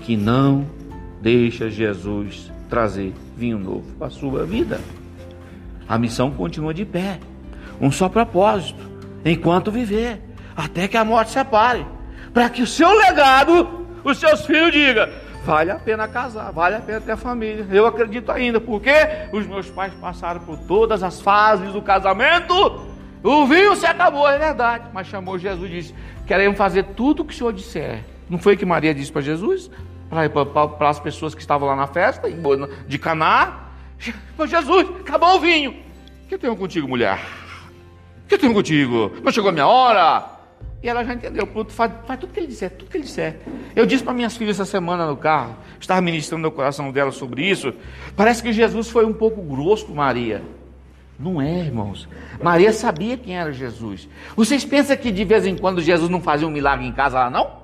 que 0.01 0.17
não 0.17 0.67
deixa 1.21 1.69
Jesus 1.69 2.53
trazer 2.69 3.13
vinho 3.37 3.59
novo 3.59 3.91
para 3.97 4.09
a 4.09 4.11
sua 4.11 4.45
vida. 4.45 4.81
A 5.89 5.97
missão 5.97 6.31
continua 6.31 6.75
de 6.75 6.85
pé. 6.85 7.19
Um 7.81 7.91
só 7.91 8.09
propósito: 8.09 8.81
enquanto 9.25 9.71
viver, 9.71 10.21
até 10.57 10.87
que 10.87 10.97
a 10.97 11.05
morte 11.05 11.31
separe. 11.31 11.87
Para 12.35 12.51
que 12.51 12.63
o 12.63 12.67
seu 12.67 12.93
legado, 12.93 13.87
os 14.05 14.19
seus 14.19 14.45
filhos 14.45 14.73
digam: 14.73 15.09
vale 15.45 15.71
a 15.71 15.77
pena 15.77 16.07
casar, 16.07 16.53
vale 16.53 16.77
a 16.77 16.81
pena 16.81 17.01
ter 17.01 17.17
família. 17.17 17.67
Eu 17.71 17.87
acredito 17.87 18.31
ainda, 18.31 18.61
porque 18.61 18.93
os 19.33 19.47
meus 19.47 19.71
pais 19.71 19.93
passaram 19.95 20.41
por 20.41 20.59
todas 20.59 21.03
as 21.03 21.21
fases 21.21 21.73
do 21.73 21.81
casamento. 21.81 22.87
O 23.23 23.47
vinho 23.47 23.75
se 23.75 23.87
acabou, 23.87 24.29
é 24.29 24.39
verdade. 24.39 24.85
Mas 24.93 25.07
chamou 25.07 25.39
Jesus 25.39 25.71
e 25.71 25.75
disse: 25.75 25.95
Queremos 26.27 26.59
fazer 26.59 26.85
tudo 26.85 27.23
o 27.23 27.25
que 27.25 27.33
o 27.33 27.37
Senhor 27.37 27.53
disser. 27.53 28.05
Não 28.29 28.39
foi 28.39 28.57
que 28.57 28.67
Maria 28.67 28.95
disse 28.95 29.11
para 29.11 29.23
Jesus? 29.23 29.71
Para 30.11 30.89
as 30.89 31.01
pessoas 31.01 31.35
que 31.35 31.41
estavam 31.41 31.67
lá 31.67 31.75
na 31.75 31.87
festa, 31.87 32.29
de 32.87 32.99
Caná. 32.99 33.68
Jesus, 34.47 34.89
acabou 35.01 35.37
o 35.37 35.41
vinho. 35.41 35.71
O 35.73 36.29
que 36.29 36.35
eu 36.35 36.39
tenho 36.39 36.57
contigo, 36.57 36.87
mulher? 36.87 37.19
O 38.25 38.29
que 38.29 38.35
eu 38.35 38.39
tenho 38.39 38.55
contigo? 38.55 39.13
Não 39.23 39.33
chegou 39.33 39.51
a 39.51 39.53
minha 39.53 39.67
hora? 39.67 40.39
E 40.83 40.89
ela 40.89 41.05
já 41.05 41.15
entendeu, 41.15 41.47
pronto, 41.47 41.73
faz, 41.73 41.93
faz 42.07 42.21
tudo 42.21 42.33
que 42.33 42.39
ele 42.39 42.47
disser, 42.47 42.71
tudo 42.71 42.89
que 42.89 42.97
ele 42.97 43.05
disser. 43.05 43.41
Eu 43.75 43.85
disse 43.85 44.05
para 44.05 44.13
minhas 44.13 44.37
filhas 44.37 44.61
essa 44.61 44.71
semana 44.71 45.07
no 45.07 45.17
carro, 45.17 45.57
estava 45.81 46.01
ministrando 46.01 46.43
no 46.43 46.53
coração 46.53 46.93
dela 46.93 47.11
sobre 47.11 47.43
isso. 47.43 47.73
Parece 48.15 48.43
que 48.43 48.53
Jesus 48.53 48.89
foi 48.89 49.05
um 49.05 49.13
pouco 49.13 49.43
grosso 49.43 49.87
com 49.87 49.95
Maria. 49.95 50.43
Não 51.19 51.43
é, 51.43 51.59
irmãos. 51.59 52.09
Maria 52.41 52.73
sabia 52.73 53.17
quem 53.17 53.37
era 53.37 53.53
Jesus. 53.53 54.09
Vocês 54.37 54.65
pensam 54.65 54.97
que 54.97 55.11
de 55.11 55.25
vez 55.25 55.45
em 55.47 55.57
quando 55.57 55.81
Jesus 55.81 56.09
não 56.09 56.21
fazia 56.21 56.47
um 56.47 56.51
milagre 56.51 56.87
em 56.87 56.93
casa 56.93 57.19
lá, 57.19 57.31
não? 57.31 57.58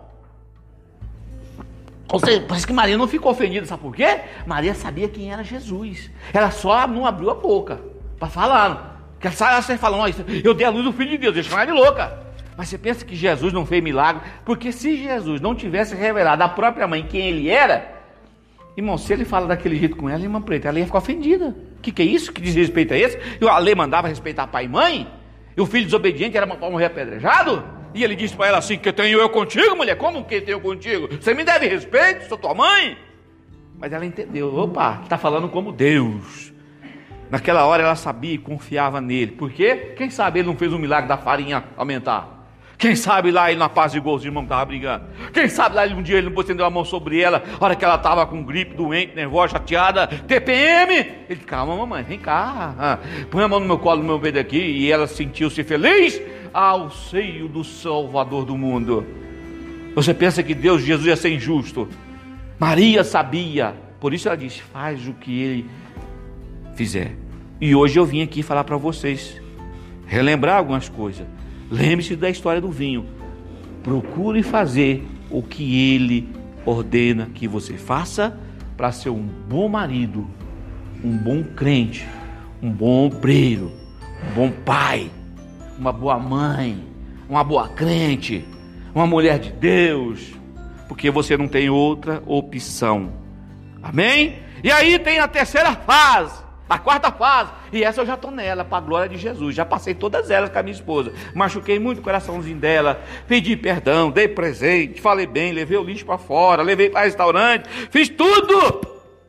Ou 2.15 2.21
seja, 2.21 2.45
parece 2.47 2.67
que 2.67 2.73
Maria 2.73 2.97
não 2.97 3.09
ficou 3.09 3.33
ofendida, 3.33 3.67
sabe 3.67 3.83
por 3.83 3.95
quê? 3.95 4.21
Maria 4.47 4.75
sabia 4.75 5.09
quem 5.09 5.33
era 5.33 5.43
Jesus. 5.43 6.11
Ela 6.33 6.51
só 6.51 6.87
não 6.87 7.05
abriu 7.05 7.31
a 7.31 7.35
boca 7.35 7.81
para 8.19 8.29
falar. 8.29 9.17
Que 9.19 9.27
ela 9.27 9.63
sai 9.63 9.77
falando, 9.77 10.15
eu 10.45 10.55
dei 10.55 10.67
a 10.67 10.71
luz 10.71 10.85
do 10.85 10.93
Filho 10.93 11.11
de 11.11 11.19
Deus, 11.19 11.35
deixa 11.35 11.53
ela 11.53 11.65
de 11.65 11.73
louca. 11.73 12.19
Mas 12.57 12.69
você 12.69 12.79
pensa 12.79 13.05
que 13.05 13.17
Jesus 13.17 13.53
não 13.53 13.67
fez 13.67 13.83
milagre? 13.83 14.23
Porque 14.45 14.71
se 14.71 14.97
Jesus 14.97 15.41
não 15.41 15.55
tivesse 15.55 15.97
revelado 15.97 16.43
à 16.43 16.49
própria 16.49 16.87
mãe 16.87 17.03
quem 17.03 17.27
ele 17.29 17.49
era, 17.49 17.93
irmão, 18.77 18.97
se 18.97 19.13
ele 19.13 19.25
fala 19.25 19.47
daquele 19.47 19.77
jeito 19.77 19.97
com 19.97 20.09
ela, 20.09 20.23
irmã 20.23 20.41
preta, 20.41 20.69
ela 20.69 20.79
ia 20.79 20.87
ficar 20.87 20.99
ofendida 20.99 21.57
que, 21.85 21.93
que 21.93 22.03
é 22.03 22.05
isso? 22.05 22.33
Que 22.33 22.41
desrespeito 22.41 22.95
é 22.95 22.99
esse? 22.99 23.19
E 23.41 23.47
a 23.47 23.59
lei 23.59 23.75
mandava 23.75 24.09
respeitar 24.09 24.47
pai 24.47 24.65
e 24.65 24.69
mãe? 24.69 25.07
E 25.57 25.61
o 25.61 25.67
filho 25.67 25.85
desobediente 25.85 26.37
era 26.37 26.47
para 26.47 26.71
morrer 26.71 26.87
apedrejado? 26.87 27.63
E 27.95 28.03
ele 28.03 28.17
disse 28.17 28.37
para 28.37 28.49
ela 28.49 28.59
assim: 28.59 28.77
Que 28.77 28.93
tenho 28.93 29.19
eu 29.19 29.31
contigo, 29.31 29.77
mulher? 29.77 29.97
Como 29.97 30.25
que 30.25 30.41
tenho 30.41 30.61
contigo? 30.61 31.09
Você 31.09 31.33
me 31.33 31.45
deve 31.45 31.69
respeito, 31.69 32.29
sou 32.29 32.37
tua 32.37 32.53
mãe. 32.53 32.99
Mas 33.79 33.93
ela 33.93 34.05
entendeu: 34.05 34.55
opa, 34.55 35.01
está 35.03 35.17
falando 35.17 35.49
como 35.49 35.73
Deus. 35.73 36.53
Naquela 37.31 37.65
hora 37.65 37.83
ela 37.83 37.97
sabia 37.97 38.35
e 38.35 38.39
confiava 38.39 39.01
nele. 39.01 39.33
Por 39.33 39.51
quê? 39.51 39.95
Quem 39.97 40.11
sabe 40.11 40.41
ele 40.41 40.49
não 40.49 40.57
fez 40.57 40.73
um 40.73 40.79
milagre 40.79 41.09
da 41.09 41.17
farinha 41.17 41.65
aumentar? 41.77 42.34
Quem 42.85 42.95
sabe 42.95 43.31
lá 43.31 43.51
ele 43.51 43.59
na 43.59 43.71
paz 43.71 43.95
igual 43.95 44.15
os 44.15 44.27
irmãos 44.27 44.43
estavam 44.43 44.67
brigando. 44.67 45.07
Quem 45.33 45.49
sabe 45.49 45.75
lá 45.75 45.87
um 45.87 46.03
dia 46.03 46.19
ele 46.19 46.29
não 46.29 46.39
estendeu 46.39 46.67
a 46.67 46.71
mão 46.71 46.85
sobre 46.85 47.19
ela, 47.19 47.43
hora 47.59 47.75
que 47.75 47.83
ela 47.83 47.95
estava 47.95 48.27
com 48.27 48.45
gripe, 48.45 48.75
doente, 48.75 49.17
nervosa, 49.17 49.53
chateada, 49.53 50.07
TPM. 50.07 50.93
Ele, 51.27 51.41
calma 51.47 51.75
mamãe, 51.75 52.03
vem 52.03 52.19
cá. 52.19 52.75
Ah, 52.79 52.99
põe 53.31 53.43
a 53.43 53.49
mão 53.49 53.59
no 53.59 53.65
meu 53.65 53.79
colo, 53.79 54.03
no 54.03 54.07
meu 54.07 54.21
peito 54.21 54.39
aqui. 54.39 54.59
E 54.59 54.93
ela 54.93 55.07
sentiu-se 55.07 55.65
feliz 55.65 56.21
ao 56.53 56.91
seio 56.91 57.49
do 57.49 57.65
Salvador 57.65 58.45
do 58.45 58.55
mundo. 58.55 59.07
Você 59.95 60.13
pensa 60.13 60.43
que 60.43 60.55
Deus, 60.55 60.83
Jesus 60.83 61.07
ia 61.07 61.17
ser 61.17 61.31
injusto. 61.31 61.89
Maria 62.59 63.03
sabia. 63.03 63.75
Por 63.99 64.13
isso 64.13 64.29
ela 64.29 64.37
disse, 64.37 64.61
faz 64.61 65.09
o 65.09 65.15
que 65.15 65.41
ele 65.41 65.71
fizer. 66.75 67.17
E 67.59 67.75
hoje 67.75 67.99
eu 67.99 68.05
vim 68.05 68.21
aqui 68.21 68.43
falar 68.43 68.65
para 68.65 68.77
vocês. 68.77 69.41
Relembrar 70.07 70.59
algumas 70.59 70.87
coisas. 70.87 71.27
Lembre-se 71.75 72.15
da 72.15 72.31
história 72.31 72.61
do 72.61 72.71
vinho. 72.71 73.05
Procure 73.83 74.45
fazer 74.45 75.05
o 75.29 75.43
que 75.43 75.93
ele 75.93 76.29
ordena 76.65 77.29
que 77.35 77.49
você 77.49 77.77
faça 77.77 78.39
para 78.77 78.93
ser 78.93 79.11
um 79.11 79.27
bom 79.49 79.69
marido, 79.69 80.25
um 81.03 81.17
bom 81.17 81.43
crente, 81.43 82.07
um 82.63 82.71
bom 82.71 83.07
obreiro, 83.07 83.73
um 84.31 84.35
bom 84.35 84.53
pai, 84.65 85.11
uma 85.77 85.93
boa 85.93 86.17
mãe, 86.17 86.79
uma 87.29 87.43
boa 87.43 87.69
crente, 87.69 88.45
uma 88.95 89.07
mulher 89.07 89.41
de 89.41 89.51
Deus, 89.51 90.33
porque 90.87 91.11
você 91.11 91.37
não 91.37 91.49
tem 91.49 91.69
outra 91.69 92.23
opção. 92.25 93.13
Amém? 93.83 94.37
E 94.63 94.71
aí 94.71 94.97
tem 95.01 95.19
a 95.19 95.27
terceira 95.27 95.75
fase 95.75 96.44
a 96.69 96.79
quarta 96.79 97.11
fase. 97.13 97.53
E 97.73 97.85
essa 97.85 98.01
eu 98.01 98.07
já 98.07 98.15
estou 98.15 98.31
nela, 98.31 98.65
para 98.65 98.79
a 98.79 98.81
glória 98.81 99.09
de 99.09 99.17
Jesus. 99.17 99.55
Já 99.55 99.65
passei 99.65 99.95
todas 99.95 100.31
elas 100.31 100.51
com 100.51 100.59
a 100.59 100.63
minha 100.63 100.75
esposa. 100.75 101.13
Machuquei 101.35 101.79
muito 101.79 101.99
o 101.99 102.03
coraçãozinho 102.03 102.59
dela. 102.59 103.01
Pedi 103.27 103.57
perdão, 103.57 104.11
dei 104.11 104.29
presente, 104.29 105.01
falei 105.01 105.27
bem, 105.27 105.53
levei 105.53 105.77
o 105.77 105.85
lixo 105.85 106.07
para 106.07 106.19
fora, 106.19 106.63
levei 106.63 106.91
para 106.91 107.05
restaurante. 107.05 107.69
Fiz 107.91 108.09
tudo 108.09 108.81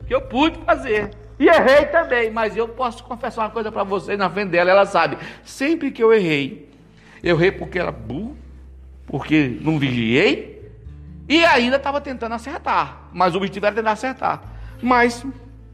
que 0.06 0.14
eu 0.14 0.22
pude 0.22 0.58
fazer. 0.64 1.10
E 1.38 1.48
errei 1.48 1.84
também, 1.86 2.30
mas 2.30 2.56
eu 2.56 2.66
posso 2.66 3.04
confessar 3.04 3.42
uma 3.42 3.50
coisa 3.50 3.70
para 3.70 3.84
vocês 3.84 4.18
na 4.18 4.30
frente 4.30 4.50
dela, 4.50 4.70
ela 4.70 4.86
sabe. 4.86 5.18
Sempre 5.44 5.90
que 5.90 6.02
eu 6.02 6.12
errei, 6.12 6.70
eu 7.22 7.36
errei 7.36 7.52
porque 7.52 7.78
era 7.78 7.92
burro, 7.92 8.36
porque 9.06 9.56
não 9.60 9.78
vigiei 9.78 10.72
E 11.28 11.44
ainda 11.44 11.76
estava 11.76 12.00
tentando 12.00 12.34
acertar. 12.34 13.08
Mas 13.12 13.34
o 13.34 13.36
objetivo 13.38 13.66
era 13.66 13.74
tentar 13.74 13.92
acertar. 13.92 14.42
Mas, 14.80 15.24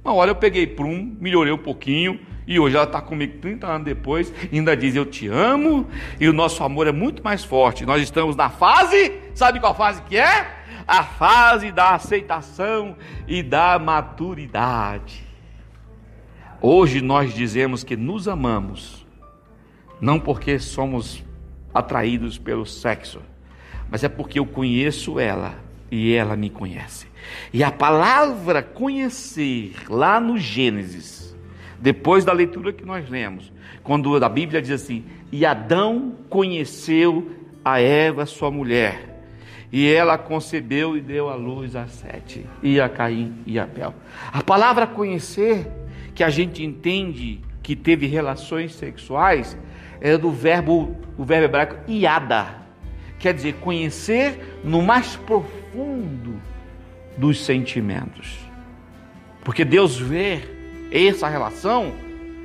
uma 0.04 0.14
hora 0.14 0.30
eu 0.30 0.34
peguei 0.34 0.66
prum, 0.66 1.16
melhorei 1.20 1.52
um 1.52 1.58
pouquinho. 1.58 2.18
E 2.44 2.58
hoje 2.58 2.74
ela 2.74 2.84
está 2.84 3.00
comigo 3.00 3.38
30 3.38 3.66
anos 3.66 3.84
depois, 3.84 4.32
ainda 4.52 4.76
diz: 4.76 4.96
Eu 4.96 5.06
te 5.06 5.28
amo, 5.28 5.88
e 6.20 6.28
o 6.28 6.32
nosso 6.32 6.64
amor 6.64 6.88
é 6.88 6.92
muito 6.92 7.22
mais 7.22 7.44
forte. 7.44 7.86
Nós 7.86 8.02
estamos 8.02 8.34
na 8.34 8.50
fase, 8.50 9.12
sabe 9.32 9.60
qual 9.60 9.74
fase 9.74 10.02
que 10.02 10.16
é? 10.16 10.50
A 10.86 11.04
fase 11.04 11.70
da 11.70 11.94
aceitação 11.94 12.96
e 13.28 13.42
da 13.42 13.78
maturidade. 13.78 15.24
Hoje 16.60 17.00
nós 17.00 17.32
dizemos 17.32 17.84
que 17.84 17.96
nos 17.96 18.26
amamos, 18.26 19.06
não 20.00 20.18
porque 20.18 20.58
somos 20.58 21.24
atraídos 21.72 22.38
pelo 22.38 22.66
sexo, 22.66 23.20
mas 23.88 24.02
é 24.02 24.08
porque 24.08 24.38
eu 24.38 24.46
conheço 24.46 25.20
ela 25.20 25.54
e 25.90 26.12
ela 26.12 26.36
me 26.36 26.50
conhece. 26.50 27.11
E 27.52 27.62
a 27.62 27.70
palavra 27.70 28.62
conhecer, 28.62 29.74
lá 29.88 30.20
no 30.20 30.38
Gênesis, 30.38 31.34
depois 31.78 32.24
da 32.24 32.32
leitura 32.32 32.72
que 32.72 32.84
nós 32.84 33.08
lemos, 33.08 33.52
quando 33.82 34.16
a 34.22 34.28
Bíblia 34.28 34.62
diz 34.62 34.70
assim: 34.70 35.04
E 35.30 35.44
Adão 35.44 36.14
conheceu 36.28 37.30
a 37.64 37.80
Eva, 37.80 38.24
sua 38.24 38.50
mulher, 38.50 39.24
e 39.70 39.90
ela 39.90 40.16
concebeu 40.16 40.96
e 40.96 41.00
deu 41.00 41.28
à 41.28 41.34
luz 41.34 41.74
a 41.74 41.86
Sete, 41.86 42.46
e 42.62 42.80
a 42.80 42.88
Caim 42.88 43.34
e 43.46 43.58
a 43.58 43.64
Abel. 43.64 43.94
A 44.32 44.42
palavra 44.42 44.86
conhecer, 44.86 45.66
que 46.14 46.22
a 46.22 46.30
gente 46.30 46.62
entende 46.62 47.40
que 47.62 47.74
teve 47.74 48.06
relações 48.06 48.74
sexuais, 48.74 49.56
é 50.00 50.16
do 50.16 50.30
verbo, 50.30 50.96
o 51.16 51.24
verbo 51.24 51.44
hebraico 51.44 51.76
iada, 51.88 52.62
quer 53.18 53.32
dizer 53.32 53.54
conhecer 53.54 54.60
no 54.64 54.82
mais 54.82 55.16
profundo 55.16 56.40
dos 57.16 57.44
sentimentos. 57.44 58.38
Porque 59.44 59.64
Deus 59.64 59.98
vê 59.98 60.40
essa 60.90 61.28
relação 61.28 61.92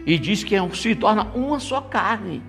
e 0.05 0.18
diz 0.18 0.43
que 0.43 0.55
é 0.55 0.70
se 0.70 0.95
torna 0.95 1.28
uma 1.36 1.59
só 1.59 1.82
carne. 1.82 2.41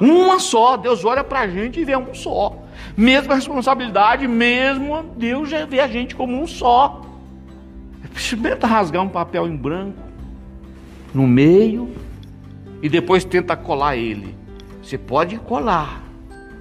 Uma 0.00 0.38
só, 0.40 0.76
Deus 0.76 1.04
olha 1.04 1.22
para 1.22 1.40
a 1.40 1.48
gente 1.48 1.80
e 1.80 1.84
vê 1.84 1.96
um 1.96 2.14
só. 2.14 2.62
Mesma 2.96 3.34
responsabilidade, 3.34 4.26
mesmo 4.26 5.02
Deus 5.16 5.48
já 5.48 5.64
vê 5.64 5.80
a 5.80 5.86
gente 5.86 6.14
como 6.14 6.40
um 6.40 6.46
só. 6.46 7.02
Experimenta 8.14 8.66
rasgar 8.66 9.02
um 9.02 9.08
papel 9.08 9.46
em 9.46 9.56
branco 9.56 10.02
no 11.14 11.26
meio 11.26 11.94
e 12.82 12.88
depois 12.88 13.24
tenta 13.24 13.56
colar 13.56 13.96
ele. 13.96 14.34
Você 14.82 14.98
pode 14.98 15.38
colar, 15.38 16.02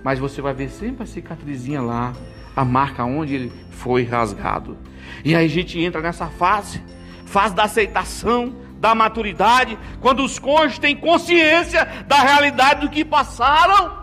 mas 0.03 0.19
você 0.19 0.41
vai 0.41 0.53
ver 0.53 0.69
sempre 0.69 1.03
a 1.03 1.05
cicatrizinha 1.05 1.81
lá, 1.81 2.13
a 2.55 2.65
marca 2.65 3.03
onde 3.03 3.35
ele 3.35 3.53
foi 3.71 4.03
rasgado. 4.03 4.77
E 5.23 5.35
aí 5.35 5.45
a 5.45 5.49
gente 5.49 5.79
entra 5.79 6.01
nessa 6.01 6.27
fase, 6.27 6.81
fase 7.25 7.55
da 7.55 7.63
aceitação, 7.63 8.55
da 8.79 8.95
maturidade, 8.95 9.77
quando 9.99 10.23
os 10.23 10.39
cônjuges 10.39 10.79
têm 10.79 10.95
consciência 10.95 11.85
da 12.07 12.17
realidade 12.17 12.81
do 12.81 12.89
que 12.89 13.05
passaram 13.05 14.01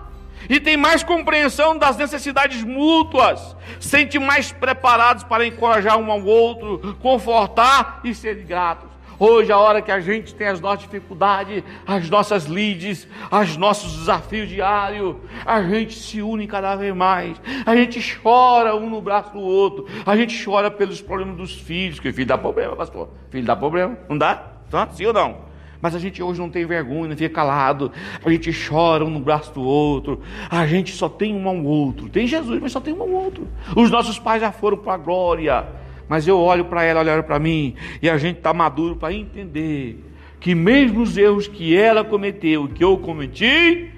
e 0.48 0.60
têm 0.60 0.76
mais 0.76 1.02
compreensão 1.02 1.76
das 1.76 1.96
necessidades 1.96 2.62
mútuas, 2.62 3.56
sentem 3.80 4.20
mais 4.20 4.52
preparados 4.52 5.24
para 5.24 5.46
encorajar 5.46 5.98
um 5.98 6.10
ao 6.10 6.24
outro, 6.24 6.96
confortar 7.00 8.00
e 8.04 8.14
ser 8.14 8.36
gratos. 8.44 8.87
Hoje, 9.18 9.50
a 9.50 9.58
hora 9.58 9.82
que 9.82 9.90
a 9.90 9.98
gente 9.98 10.32
tem 10.32 10.46
as 10.46 10.60
nossas 10.60 10.82
dificuldades, 10.82 11.64
as 11.84 12.08
nossas 12.08 12.44
lides, 12.44 13.08
os 13.32 13.56
nossos 13.56 13.96
desafios 13.96 14.48
diários, 14.48 15.16
a 15.44 15.60
gente 15.62 15.98
se 15.98 16.22
une 16.22 16.46
cada 16.46 16.76
vez 16.76 16.94
mais. 16.94 17.40
A 17.66 17.74
gente 17.74 18.00
chora 18.22 18.76
um 18.76 18.88
no 18.88 19.00
braço 19.00 19.32
do 19.32 19.40
outro. 19.40 19.86
A 20.06 20.16
gente 20.16 20.44
chora 20.44 20.70
pelos 20.70 21.00
problemas 21.00 21.36
dos 21.36 21.52
filhos, 21.52 21.98
que 21.98 22.12
filho 22.12 22.28
dá 22.28 22.38
problema, 22.38 22.76
pastor. 22.76 23.08
Filho 23.30 23.44
dá 23.44 23.56
problema, 23.56 23.98
não 24.08 24.16
dá? 24.16 24.36
Tá? 24.70 24.88
Sim 24.92 25.06
ou 25.06 25.12
não? 25.12 25.48
Mas 25.80 25.94
a 25.94 25.98
gente 25.98 26.22
hoje 26.22 26.40
não 26.40 26.50
tem 26.50 26.64
vergonha, 26.66 27.16
fica 27.16 27.34
calado. 27.34 27.90
A 28.24 28.30
gente 28.30 28.52
chora 28.68 29.04
um 29.04 29.10
no 29.10 29.20
braço 29.20 29.52
do 29.52 29.62
outro. 29.62 30.20
A 30.50 30.66
gente 30.66 30.92
só 30.92 31.08
tem 31.08 31.34
um 31.34 31.48
ao 31.48 31.62
outro. 31.62 32.08
Tem 32.08 32.26
Jesus, 32.26 32.60
mas 32.60 32.72
só 32.72 32.80
tem 32.80 32.94
um 32.94 33.02
ao 33.02 33.10
outro. 33.10 33.48
Os 33.76 33.90
nossos 33.90 34.18
pais 34.18 34.40
já 34.40 34.50
foram 34.50 34.76
para 34.76 34.94
a 34.94 34.96
glória. 34.96 35.66
Mas 36.08 36.26
eu 36.26 36.38
olho 36.38 36.64
para 36.64 36.82
ela, 36.82 37.00
olha 37.00 37.22
para 37.22 37.38
mim, 37.38 37.74
e 38.00 38.08
a 38.08 38.16
gente 38.16 38.38
está 38.38 38.54
maduro 38.54 38.96
para 38.96 39.12
entender 39.12 40.04
que 40.40 40.54
mesmo 40.54 41.02
os 41.02 41.16
erros 41.16 41.46
que 41.46 41.76
ela 41.76 42.04
cometeu, 42.04 42.68
que 42.68 42.82
eu 42.82 42.96
cometi, 42.98 43.90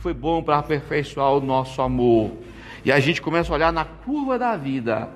foi 0.00 0.14
bom 0.14 0.42
para 0.42 0.58
aperfeiçoar 0.58 1.32
o 1.32 1.40
nosso 1.40 1.82
amor. 1.82 2.30
E 2.84 2.90
a 2.90 2.98
gente 2.98 3.20
começa 3.20 3.52
a 3.52 3.54
olhar 3.54 3.72
na 3.72 3.84
curva 3.84 4.38
da 4.38 4.56
vida 4.56 5.10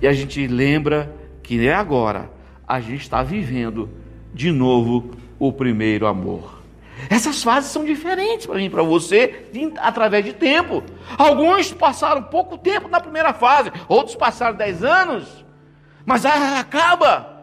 e 0.00 0.06
a 0.06 0.12
gente 0.12 0.46
lembra 0.46 1.14
que 1.42 1.66
é 1.66 1.74
agora 1.74 2.30
a 2.66 2.80
gente 2.80 3.00
está 3.00 3.22
vivendo 3.22 3.90
de 4.32 4.52
novo 4.52 5.10
o 5.38 5.52
primeiro 5.52 6.06
amor. 6.06 6.60
Essas 7.08 7.42
fases 7.42 7.70
são 7.70 7.84
diferentes 7.84 8.46
para 8.46 8.56
mim 8.56 8.66
e 8.66 8.70
para 8.70 8.82
você, 8.82 9.46
através 9.78 10.24
de 10.24 10.32
tempo. 10.32 10.82
Alguns 11.18 11.72
passaram 11.72 12.22
pouco 12.22 12.56
tempo 12.56 12.88
na 12.88 13.00
primeira 13.00 13.32
fase, 13.32 13.72
outros 13.88 14.14
passaram 14.14 14.56
dez 14.56 14.84
anos. 14.84 15.44
Mas 16.04 16.24
acaba. 16.24 17.40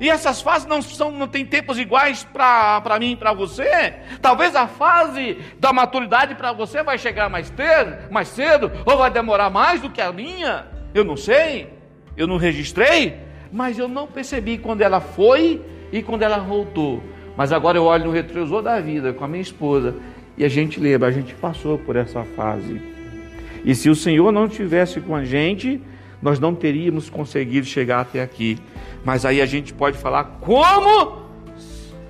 E 0.00 0.08
essas 0.08 0.40
fases 0.40 0.66
não 0.66 0.80
são, 0.80 1.10
não 1.10 1.28
tem 1.28 1.44
tempos 1.44 1.78
iguais 1.78 2.26
para 2.32 2.98
mim 2.98 3.12
e 3.12 3.16
para 3.16 3.34
você. 3.34 3.96
Talvez 4.22 4.56
a 4.56 4.66
fase 4.66 5.36
da 5.58 5.74
maturidade 5.74 6.34
para 6.34 6.52
você 6.52 6.82
vai 6.82 6.96
chegar 6.96 7.28
mais, 7.28 7.50
ter, 7.50 8.10
mais 8.10 8.28
cedo, 8.28 8.72
ou 8.86 8.96
vai 8.96 9.10
demorar 9.10 9.50
mais 9.50 9.82
do 9.82 9.90
que 9.90 10.00
a 10.00 10.10
minha. 10.10 10.66
Eu 10.94 11.04
não 11.04 11.18
sei, 11.18 11.68
eu 12.16 12.26
não 12.26 12.38
registrei, 12.38 13.18
mas 13.52 13.78
eu 13.78 13.88
não 13.88 14.06
percebi 14.06 14.56
quando 14.56 14.80
ela 14.80 15.00
foi 15.00 15.62
e 15.92 16.02
quando 16.02 16.22
ela 16.22 16.38
voltou. 16.38 17.02
Mas 17.36 17.52
agora 17.52 17.76
eu 17.76 17.84
olho 17.84 18.06
no 18.06 18.10
retrovisor 18.10 18.62
da 18.62 18.80
vida 18.80 19.12
com 19.12 19.24
a 19.24 19.28
minha 19.28 19.42
esposa 19.42 19.94
e 20.36 20.44
a 20.46 20.48
gente 20.48 20.80
lembra, 20.80 21.08
a 21.08 21.12
gente 21.12 21.34
passou 21.34 21.76
por 21.76 21.94
essa 21.94 22.24
fase. 22.24 22.80
E 23.64 23.74
se 23.74 23.90
o 23.90 23.94
Senhor 23.94 24.32
não 24.32 24.46
estivesse 24.46 24.98
com 25.00 25.14
a 25.14 25.24
gente, 25.24 25.80
nós 26.22 26.38
não 26.38 26.54
teríamos 26.54 27.08
conseguido 27.08 27.66
chegar 27.66 28.00
até 28.00 28.22
aqui. 28.22 28.58
Mas 29.04 29.24
aí 29.24 29.40
a 29.40 29.46
gente 29.46 29.72
pode 29.72 29.96
falar 29.98 30.24
como 30.40 31.20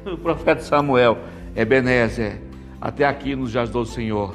o 0.04 0.16
profeta 0.16 0.62
Samuel, 0.62 1.18
Ebenezer, 1.54 2.40
até 2.80 3.04
aqui 3.04 3.36
nos 3.36 3.54
ajudou 3.56 3.82
o 3.82 3.86
Senhor. 3.86 4.34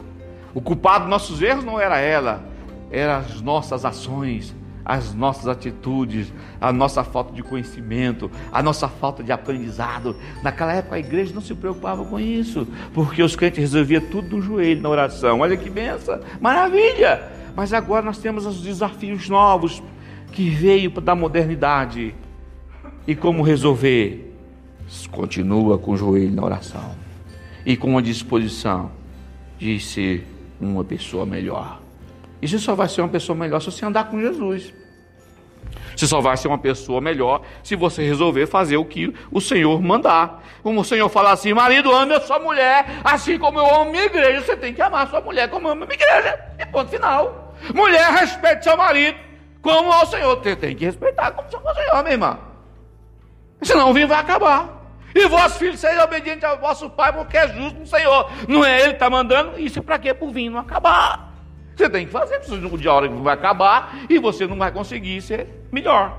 O 0.53 0.61
culpado 0.61 1.01
dos 1.01 1.09
nossos 1.09 1.41
erros 1.41 1.65
não 1.65 1.80
era 1.80 1.99
ela, 1.99 2.43
eram 2.91 3.15
as 3.15 3.41
nossas 3.41 3.84
ações, 3.84 4.55
as 4.86 5.13
nossas 5.13 5.47
atitudes, 5.47 6.32
a 6.61 6.71
nossa 6.71 7.03
falta 7.03 7.34
de 7.34 7.41
conhecimento, 7.41 8.30
a 8.51 8.61
nossa 8.61 8.88
falta 8.88 9.23
de 9.23 9.32
aprendizado. 9.32 10.15
Naquela 10.43 10.73
época 10.73 10.95
a 10.95 10.99
igreja 10.99 11.34
não 11.34 11.41
se 11.41 11.55
preocupava 11.55 12.05
com 12.05 12.19
isso, 12.19 12.67
porque 12.93 13.23
os 13.23 13.36
crentes 13.36 13.59
resolviam 13.59 14.01
tudo 14.01 14.38
no 14.38 14.41
joelho, 14.41 14.82
na 14.82 14.89
oração. 14.89 15.39
Olha 15.39 15.57
que 15.57 15.69
benção, 15.69 16.19
maravilha! 16.39 17.45
Mas 17.56 17.74
agora 17.74 18.06
nós 18.06 18.18
temos 18.18 18.45
os 18.45 18.62
desafios 18.62 19.30
novos 19.30 19.82
que 20.32 20.49
veio 20.49 20.89
da 20.89 21.16
modernidade. 21.16 22.14
E 23.08 23.16
como 23.16 23.41
resolver? 23.41 24.34
Continua 25.12 25.78
com 25.78 25.91
o 25.91 25.97
joelho 25.97 26.34
na 26.34 26.43
oração 26.43 26.95
e 27.66 27.76
com 27.76 27.97
a 27.97 28.01
disposição 28.01 28.91
de 29.58 29.80
ser 29.80 30.28
uma 30.60 30.84
pessoa 30.84 31.26
melhor. 31.26 31.82
E 32.41 32.47
você 32.47 32.60
só 32.60 32.76
vai 32.76 32.88
ser 32.88 33.01
uma 33.01 33.10
pessoa 33.10 33.36
melhor 33.36 33.60
se 33.60 33.72
você 33.72 33.86
andar 33.86 34.06
com 34.06 34.20
Jesus. 34.20 34.74
Você 35.95 36.06
só 36.08 36.20
vai 36.20 36.36
ser 36.36 36.49
uma 36.49 36.58
pessoa 36.58 36.99
melhor 36.99 37.41
se 37.64 37.76
você 37.76 38.03
resolver 38.03 38.45
fazer 38.47 38.78
o 38.78 38.86
que 38.86 39.14
o 39.32 39.39
Senhor 39.39 39.82
mandar. 39.82 40.43
Como 40.62 40.82
o 40.82 40.84
Senhor 40.84 41.08
fala 41.10 41.32
assim: 41.32 41.53
marido, 41.53 41.91
ame 41.91 42.14
a 42.14 42.22
sua 42.22 42.38
mulher, 42.38 42.86
assim 43.03 43.39
como 43.39 43.60
eu 43.60 43.76
amo 43.76 43.91
minha 43.91 44.06
igreja. 44.06 44.41
Você 44.41 44.58
tem 44.58 44.74
que 44.74 44.82
amar 44.82 45.06
a 45.06 45.10
sua 45.10 45.22
mulher 45.22 45.49
como 45.49 45.68
eu 45.68 45.72
amo 45.72 45.84
a 45.84 45.88
minha 45.88 45.95
igreja. 45.95 46.38
E 46.60 46.66
ponto 46.66 46.91
final. 46.91 47.45
Mulher, 47.74 48.12
respeite 48.12 48.64
seu 48.64 48.78
marido 48.78 49.18
como 49.62 49.91
ao 49.91 50.06
Senhor. 50.06 50.36
Você 50.38 50.56
tem 50.56 50.76
que 50.76 50.86
respeitar 50.86 51.32
como 51.32 51.47
ao 51.68 51.76
Senhor, 51.76 52.03
minha 52.03 52.14
irmã. 52.14 52.39
Senão 53.62 53.89
o 53.89 53.93
vinho 53.93 54.08
vai 54.08 54.20
acabar. 54.20 54.76
E 55.16 55.28
vossos 55.28 55.58
filhos 55.58 55.80
sejam 55.80 56.03
obedientes 56.03 56.43
ao 56.43 56.60
vosso 56.60 56.89
pai, 56.89 57.14
porque 57.14 57.38
é 57.38 57.47
justo 57.47 57.80
no 57.80 57.88
Senhor. 57.88 58.30
Não 58.49 58.66
é 58.66 58.82
ele 58.82 58.89
que 58.89 58.95
está 58.95 59.10
mandando, 59.10 59.58
isso 59.58 59.80
é 59.80 59.82
para 59.82 59.97
quê? 59.97 60.14
Para 60.14 60.28
o 60.28 60.32
vinho 60.32 60.51
não 60.51 60.60
acabar. 60.60 61.34
Você 61.76 61.89
tem 61.89 62.06
que 62.06 62.12
fazer, 62.12 62.39
porque 62.39 62.78
de 62.78 62.88
hora 62.88 63.08
que 63.08 63.16
vai 63.16 63.34
acabar 63.34 63.95
e 64.10 64.20
você 64.20 64.45
não 64.45 64.58
vai 64.58 64.72
conseguir 64.72 65.22
ser 65.22 65.47
melhor. 65.72 66.18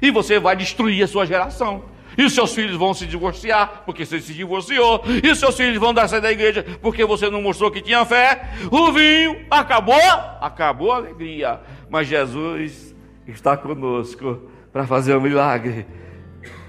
E 0.00 0.10
você 0.10 0.38
vai 0.38 0.56
destruir 0.56 1.02
a 1.02 1.06
sua 1.06 1.26
geração. 1.26 1.84
E 2.18 2.28
seus 2.28 2.52
filhos 2.52 2.76
vão 2.76 2.92
se 2.92 3.06
divorciar, 3.06 3.84
porque 3.86 4.04
você 4.04 4.20
se 4.20 4.34
divorciou. 4.34 5.02
E 5.22 5.34
seus 5.36 5.56
filhos 5.56 5.78
vão 5.78 5.94
dar 5.94 6.08
sair 6.08 6.20
da 6.20 6.32
igreja, 6.32 6.64
porque 6.82 7.04
você 7.04 7.30
não 7.30 7.40
mostrou 7.40 7.70
que 7.70 7.80
tinha 7.80 8.04
fé. 8.04 8.50
O 8.70 8.92
vinho 8.92 9.46
acabou, 9.48 9.94
acabou 10.40 10.92
a 10.92 10.96
alegria. 10.96 11.60
Mas 11.88 12.08
Jesus 12.08 12.94
está 13.26 13.56
conosco 13.56 14.42
para 14.72 14.84
fazer 14.86 15.16
um 15.16 15.20
milagre. 15.20 15.86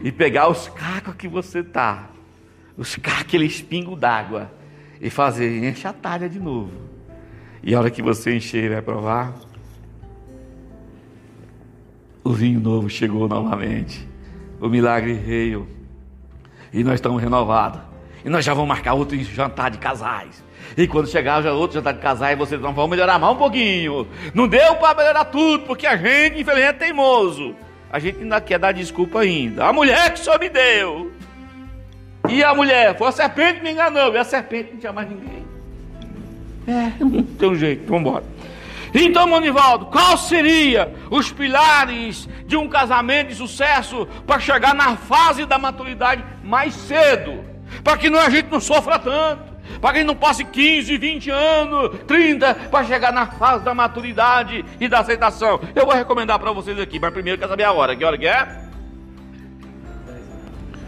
E 0.02 0.12
pegar 0.12 0.48
os 0.48 0.70
cacos 0.70 1.16
que 1.16 1.28
você 1.28 1.60
está, 1.60 2.10
os 2.78 2.96
cacos, 2.96 3.22
aquele 3.22 3.46
espingo 3.46 3.96
d'água, 3.96 4.52
e 5.02 5.10
fazer, 5.10 5.64
enche 5.64 5.88
a 5.88 5.94
talha 5.94 6.30
de 6.30 6.40
novo. 6.40 6.72
E 7.64 7.74
a 7.74 7.80
hora 7.80 7.90
que 7.90 8.02
você 8.02 8.36
encher, 8.36 8.70
vai 8.70 8.82
provar. 8.82 9.34
o 12.30 12.34
vinho 12.34 12.60
novo 12.60 12.90
chegou 12.90 13.28
novamente. 13.28 14.08
O 14.60 14.68
milagre 14.68 15.14
veio. 15.14 15.68
E 16.74 16.84
nós 16.84 16.96
estamos 16.96 17.22
renovados. 17.22 17.82
E 18.24 18.30
nós 18.30 18.44
já 18.44 18.54
vamos 18.54 18.70
marcar 18.70 18.94
outro 18.94 19.18
jantar 19.24 19.72
de 19.72 19.78
casais. 19.78 20.44
E 20.78 20.88
quando 20.88 21.08
chegar 21.08 21.42
já 21.42 21.54
outro 21.54 21.76
jantar 21.76 21.94
de 21.94 22.00
casais, 22.00 22.38
vocês 22.38 22.60
vão 22.60 22.88
melhorar 22.88 23.18
mais 23.18 23.34
um 23.34 23.38
pouquinho. 23.38 24.08
Não 24.34 24.48
deu 24.48 24.76
para 24.76 24.98
melhorar 24.98 25.26
tudo, 25.26 25.66
porque 25.66 25.88
a 25.88 25.96
gente, 25.96 26.40
infelizmente, 26.40 26.68
é 26.70 26.74
teimoso. 26.74 27.56
A 27.92 27.98
gente 27.98 28.20
ainda 28.20 28.40
quer 28.40 28.60
dar 28.60 28.72
desculpa 28.72 29.22
ainda. 29.22 29.66
A 29.66 29.74
mulher 29.74 30.14
que 30.14 30.20
só 30.20 30.38
me 30.38 30.50
deu. 30.50 31.12
E 32.30 32.44
a 32.44 32.54
mulher, 32.54 32.98
foi 32.98 33.08
a 33.08 33.12
serpente 33.12 33.60
que 33.60 33.64
me 33.64 33.72
enganou. 33.72 34.14
E 34.14 34.18
a 34.18 34.24
serpente 34.24 34.74
não 34.74 34.80
tinha 34.80 34.94
mais 34.94 35.10
ninguém. 35.10 35.46
É, 36.68 37.04
não 37.04 37.24
tem 37.24 37.50
um 37.50 37.56
jeito, 37.56 37.88
vamos 37.88 38.08
embora. 38.08 38.24
Então, 38.94 39.28
Monivaldo, 39.28 39.88
qual 39.88 40.18
seria 40.18 40.94
os 41.10 41.32
pilares 41.32 42.28
de 42.46 42.58
um 42.58 42.68
casamento 42.68 43.30
de 43.30 43.36
sucesso 43.36 44.08
para 44.26 44.40
chegar 44.40 44.74
na 44.74 44.96
fase 44.96 45.46
da 45.46 45.58
maturidade 45.58 46.24
mais 46.44 46.74
cedo? 46.74 47.44
Para 47.84 47.98
que 47.98 48.10
não, 48.10 48.20
a 48.20 48.30
gente 48.30 48.50
não 48.50 48.60
sofra 48.60 48.98
tanto, 48.98 49.44
para 49.80 49.92
que 49.92 49.98
a 49.98 50.00
gente 50.02 50.08
não 50.08 50.16
passe 50.16 50.44
15, 50.44 50.98
20 50.98 51.30
anos, 51.30 52.00
30, 52.08 52.54
para 52.56 52.86
chegar 52.86 53.14
na 53.14 53.28
fase 53.28 53.64
da 53.64 53.74
maturidade 53.74 54.66
e 54.80 54.88
da 54.88 55.00
aceitação. 55.00 55.60
Eu 55.76 55.86
vou 55.86 55.94
recomendar 55.94 56.40
para 56.40 56.52
vocês 56.52 56.80
aqui, 56.80 57.00
mas 57.00 57.14
primeiro 57.14 57.40
quer 57.40 57.48
saber 57.48 57.64
a 57.64 57.72
hora. 57.72 57.96
Que 57.96 58.04
hora 58.04 58.18
que 58.18 58.28
é? 58.28 58.70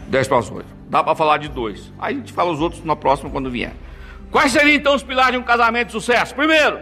10 0.08 0.28
para 0.28 0.38
as 0.38 0.50
8. 0.50 0.66
Dá 0.90 1.02
para 1.02 1.14
falar 1.14 1.38
de 1.38 1.48
dois. 1.48 1.90
Aí 1.98 2.14
a 2.14 2.18
gente 2.18 2.34
fala 2.34 2.50
os 2.50 2.60
outros 2.60 2.84
na 2.84 2.94
próxima 2.94 3.30
quando 3.30 3.50
vier. 3.50 3.72
Quais 4.30 4.52
seriam 4.52 4.74
então 4.74 4.94
os 4.94 5.02
pilares 5.02 5.32
de 5.32 5.38
um 5.38 5.42
casamento 5.42 5.86
de 5.86 5.92
sucesso? 5.92 6.34
Primeiro, 6.34 6.80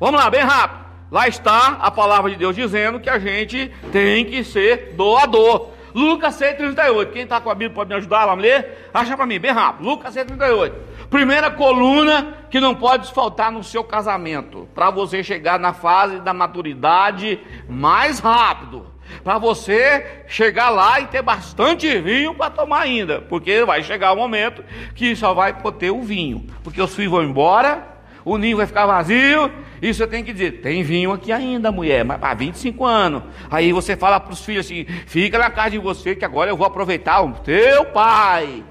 Vamos 0.00 0.20
lá, 0.20 0.30
bem 0.30 0.42
rápido. 0.42 0.86
Lá 1.10 1.26
está 1.26 1.78
a 1.80 1.90
palavra 1.90 2.30
de 2.30 2.36
Deus 2.36 2.54
dizendo 2.54 3.00
que 3.00 3.10
a 3.10 3.18
gente 3.18 3.72
tem 3.90 4.24
que 4.24 4.44
ser 4.44 4.94
doador. 4.94 5.70
Lucas 5.92 6.38
6,38. 6.38 7.10
Quem 7.10 7.22
está 7.22 7.40
com 7.40 7.50
a 7.50 7.54
Bíblia 7.54 7.74
pode 7.74 7.88
me 7.88 7.96
ajudar? 7.96 8.26
Vamos 8.26 8.42
ler? 8.42 8.88
Acha 8.94 9.16
para 9.16 9.26
mim, 9.26 9.40
bem 9.40 9.50
rápido. 9.50 9.88
Lucas 9.88 10.14
6,38. 10.14 10.72
Primeira 11.10 11.50
coluna 11.50 12.34
que 12.48 12.60
não 12.60 12.76
pode 12.76 13.12
faltar 13.12 13.50
no 13.50 13.64
seu 13.64 13.82
casamento. 13.82 14.68
Para 14.72 14.90
você 14.90 15.24
chegar 15.24 15.58
na 15.58 15.72
fase 15.72 16.20
da 16.20 16.32
maturidade 16.32 17.40
mais 17.68 18.20
rápido. 18.20 18.86
Para 19.24 19.38
você 19.38 20.24
chegar 20.28 20.68
lá 20.68 21.00
e 21.00 21.06
ter 21.06 21.22
bastante 21.22 21.98
vinho 22.00 22.34
para 22.36 22.50
tomar 22.50 22.82
ainda. 22.82 23.22
Porque 23.22 23.64
vai 23.64 23.82
chegar 23.82 24.12
o 24.12 24.16
momento 24.16 24.62
que 24.94 25.16
só 25.16 25.34
vai 25.34 25.52
ter 25.76 25.90
o 25.90 26.02
vinho. 26.02 26.46
Porque 26.62 26.80
os 26.80 26.94
filhos 26.94 27.10
vão 27.10 27.24
embora 27.24 27.97
o 28.24 28.36
ninho 28.36 28.56
vai 28.56 28.66
ficar 28.66 28.86
vazio, 28.86 29.50
e 29.80 29.92
você 29.92 30.06
tem 30.06 30.24
que 30.24 30.32
dizer, 30.32 30.60
tem 30.60 30.82
vinho 30.82 31.12
aqui 31.12 31.32
ainda, 31.32 31.70
mulher, 31.70 32.04
mas 32.04 32.22
há 32.22 32.34
25 32.34 32.84
anos. 32.84 33.22
Aí 33.50 33.72
você 33.72 33.96
fala 33.96 34.18
para 34.18 34.32
os 34.32 34.44
filhos 34.44 34.66
assim, 34.66 34.84
fica 35.06 35.38
na 35.38 35.50
casa 35.50 35.70
de 35.70 35.78
você, 35.78 36.16
que 36.16 36.24
agora 36.24 36.50
eu 36.50 36.56
vou 36.56 36.66
aproveitar 36.66 37.22
o 37.22 37.32
teu 37.32 37.84
pai. 37.86 38.64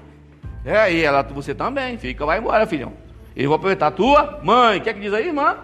É, 0.64 0.92
e 0.92 1.02
ela, 1.02 1.22
você 1.22 1.54
também, 1.54 1.96
fica, 1.96 2.26
vai 2.26 2.38
embora, 2.38 2.66
filhão. 2.66 2.92
Eu 3.34 3.48
vou 3.48 3.56
aproveitar 3.56 3.86
a 3.86 3.90
tua 3.90 4.40
mãe. 4.42 4.78
O 4.78 4.82
que 4.82 4.90
é 4.90 4.92
que 4.92 5.00
diz 5.00 5.12
aí, 5.14 5.28
irmã? 5.28 5.56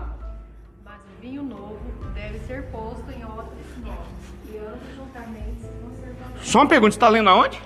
Mas 0.84 0.94
o 0.94 1.20
vinho 1.20 1.42
novo 1.42 1.80
deve 2.14 2.38
ser 2.46 2.62
posto 2.70 3.10
em 3.10 3.24
odres 3.24 3.84
novos, 3.84 4.06
e 4.50 4.56
ambos 4.56 4.96
juntamente 4.96 5.60
se 5.60 5.68
conservarão. 5.82 6.36
Só 6.40 6.60
uma 6.60 6.68
pergunta, 6.68 6.92
você 6.92 6.96
está 6.96 7.08
lendo 7.08 7.28
aonde? 7.28 7.60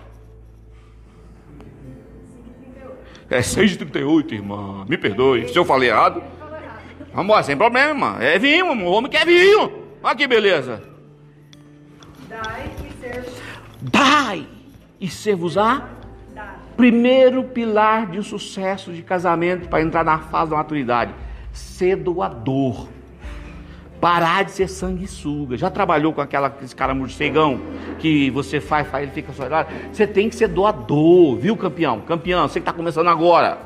É 3.30 3.40
6h38, 3.40 4.32
irmã. 4.32 4.84
Me 4.88 4.96
perdoe. 4.96 5.48
Se 5.48 5.58
eu 5.58 5.64
falei 5.64 5.90
errado. 5.90 6.22
Vamos 7.12 7.24
embora, 7.24 7.42
sem 7.42 7.56
problema, 7.56 7.88
irmã. 7.90 8.16
É 8.20 8.38
vinho, 8.38 8.66
o 8.66 8.92
homem 8.92 9.10
quer 9.10 9.26
vinho. 9.26 9.72
Olha 10.02 10.14
que 10.14 10.26
beleza. 10.26 10.82
Dai 12.28 12.70
e 12.84 13.00
ser 13.00 13.24
Dai 13.80 14.46
e 15.00 15.08
ser-vos-á. 15.08 15.88
Primeiro 16.76 17.42
pilar 17.42 18.06
de 18.06 18.20
um 18.20 18.22
sucesso 18.22 18.92
de 18.92 19.02
casamento 19.02 19.68
para 19.68 19.82
entrar 19.82 20.04
na 20.04 20.18
fase 20.18 20.52
da 20.52 20.56
maturidade. 20.56 21.12
Ser 21.52 21.96
doador. 21.96 22.88
Parar 24.00 24.44
de 24.44 24.52
ser 24.52 24.68
sanguessuga. 24.68 25.56
Já 25.56 25.70
trabalhou 25.70 26.12
com 26.12 26.20
aquela, 26.20 26.46
aquele 26.46 26.72
cara 26.74 26.94
morcegão 26.94 27.60
que 27.98 28.30
você 28.30 28.60
faz, 28.60 28.86
faz, 28.86 29.02
ele 29.02 29.12
fica 29.12 29.32
só. 29.32 29.44
Você 29.92 30.06
tem 30.06 30.28
que 30.28 30.36
ser 30.36 30.48
doador, 30.48 31.36
viu, 31.36 31.56
campeão? 31.56 32.00
Campeão, 32.00 32.46
você 32.46 32.54
que 32.54 32.58
está 32.60 32.72
começando 32.72 33.08
agora. 33.08 33.58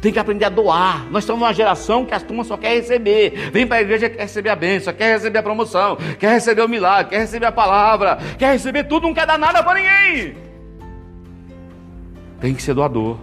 Tem 0.00 0.12
que 0.12 0.18
aprender 0.18 0.46
a 0.46 0.48
doar. 0.48 1.10
Nós 1.10 1.24
estamos 1.24 1.40
numa 1.40 1.52
geração 1.52 2.06
que 2.06 2.14
as 2.14 2.22
turmas 2.22 2.46
só 2.46 2.56
quer 2.56 2.74
receber. 2.74 3.50
Vem 3.52 3.66
para 3.66 3.78
a 3.78 3.82
igreja 3.82 4.08
quer 4.08 4.22
receber 4.22 4.48
a 4.48 4.56
bênção, 4.56 4.92
quer 4.94 5.14
receber 5.14 5.38
a 5.38 5.42
promoção, 5.42 5.98
quer 6.18 6.32
receber 6.32 6.62
o 6.62 6.68
milagre, 6.68 7.10
quer 7.10 7.18
receber 7.18 7.46
a 7.46 7.52
palavra, 7.52 8.18
quer 8.38 8.52
receber 8.52 8.84
tudo, 8.84 9.06
não 9.06 9.14
quer 9.14 9.26
dar 9.26 9.38
nada 9.38 9.62
para 9.62 9.78
ninguém. 9.78 10.34
Tem 12.40 12.54
que 12.54 12.62
ser 12.62 12.72
doador. 12.72 13.18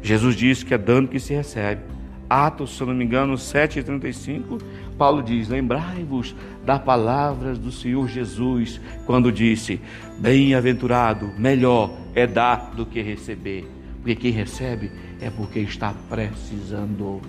Jesus 0.00 0.34
disse 0.34 0.64
que 0.64 0.72
é 0.72 0.78
dando 0.78 1.08
que 1.08 1.20
se 1.20 1.34
recebe. 1.34 1.82
Atos, 2.30 2.76
se 2.76 2.82
eu 2.82 2.86
não 2.86 2.94
me 2.94 3.04
engano, 3.04 3.34
7,35, 3.34 4.60
Paulo 4.98 5.22
diz: 5.22 5.48
Lembrai-vos 5.48 6.34
das 6.66 6.82
palavras 6.82 7.56
do 7.56 7.70
Senhor 7.70 8.08
Jesus, 8.08 8.80
quando 9.06 9.30
disse: 9.30 9.80
Bem-aventurado, 10.18 11.30
melhor 11.38 11.92
é 12.14 12.26
dar 12.26 12.72
do 12.74 12.84
que 12.84 13.00
receber, 13.00 13.66
porque 13.98 14.16
quem 14.16 14.32
recebe 14.32 14.90
é 15.20 15.30
porque 15.30 15.60
está 15.60 15.94
precisando. 16.10 17.20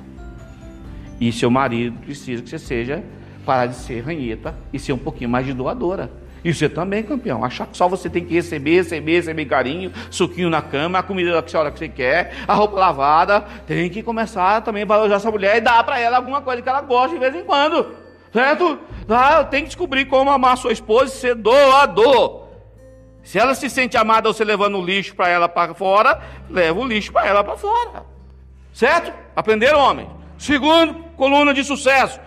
E 1.21 1.31
seu 1.31 1.51
marido 1.51 1.97
precisa 1.99 2.41
que 2.41 2.49
você 2.49 2.57
seja, 2.57 3.03
parar 3.45 3.67
de 3.67 3.75
ser 3.75 4.01
ranheta 4.01 4.55
e 4.73 4.79
ser 4.79 4.93
um 4.93 4.97
pouquinho 4.97 5.29
mais 5.29 5.45
de 5.45 5.53
doadora. 5.53 6.11
E 6.43 6.53
você 6.53 6.69
também, 6.69 7.03
campeão. 7.03 7.43
Achar 7.43 7.67
que 7.67 7.75
só 7.75 7.87
você 7.87 8.09
tem 8.09 8.23
que 8.23 8.33
receber, 8.33 8.77
receber, 8.77 9.15
receber 9.17 9.45
carinho, 9.45 9.91
suquinho 10.09 10.49
na 10.49 10.61
cama, 10.61 10.99
a 10.99 11.03
comida 11.03 11.31
da 11.31 11.59
hora 11.59 11.71
que 11.71 11.79
você 11.79 11.89
quer, 11.89 12.33
a 12.47 12.53
roupa 12.53 12.79
lavada. 12.79 13.41
Tem 13.67 13.89
que 13.89 14.01
começar 14.01 14.61
também 14.61 14.83
a 14.83 14.85
valorizar 14.85 15.17
essa 15.17 15.31
mulher 15.31 15.57
e 15.57 15.61
dar 15.61 15.83
para 15.83 15.99
ela 15.99 16.17
alguma 16.17 16.41
coisa 16.41 16.61
que 16.61 16.69
ela 16.69 16.81
gosta 16.81 17.13
de 17.13 17.19
vez 17.19 17.35
em 17.35 17.43
quando. 17.43 17.93
Certo? 18.31 18.79
Ah, 19.09 19.43
tem 19.43 19.61
que 19.63 19.67
descobrir 19.67 20.05
como 20.05 20.29
amar 20.29 20.57
sua 20.57 20.71
esposa 20.71 21.13
e 21.13 21.17
ser 21.17 21.35
doador. 21.35 22.47
Se 23.23 23.37
ela 23.37 23.53
se 23.53 23.69
sente 23.69 23.97
amada 23.97 24.31
você 24.31 24.43
levando 24.43 24.77
o 24.77 24.85
lixo 24.85 25.15
para 25.15 25.27
ela 25.27 25.49
para 25.49 25.73
fora, 25.73 26.21
leva 26.49 26.79
o 26.79 26.87
lixo 26.87 27.11
para 27.11 27.27
ela 27.27 27.43
para 27.43 27.57
fora. 27.57 28.05
Certo? 28.73 29.11
Aprenderam, 29.35 29.79
homem? 29.79 30.09
Segundo, 30.37 30.93
coluna 31.17 31.53
de 31.53 31.63
sucesso. 31.63 32.19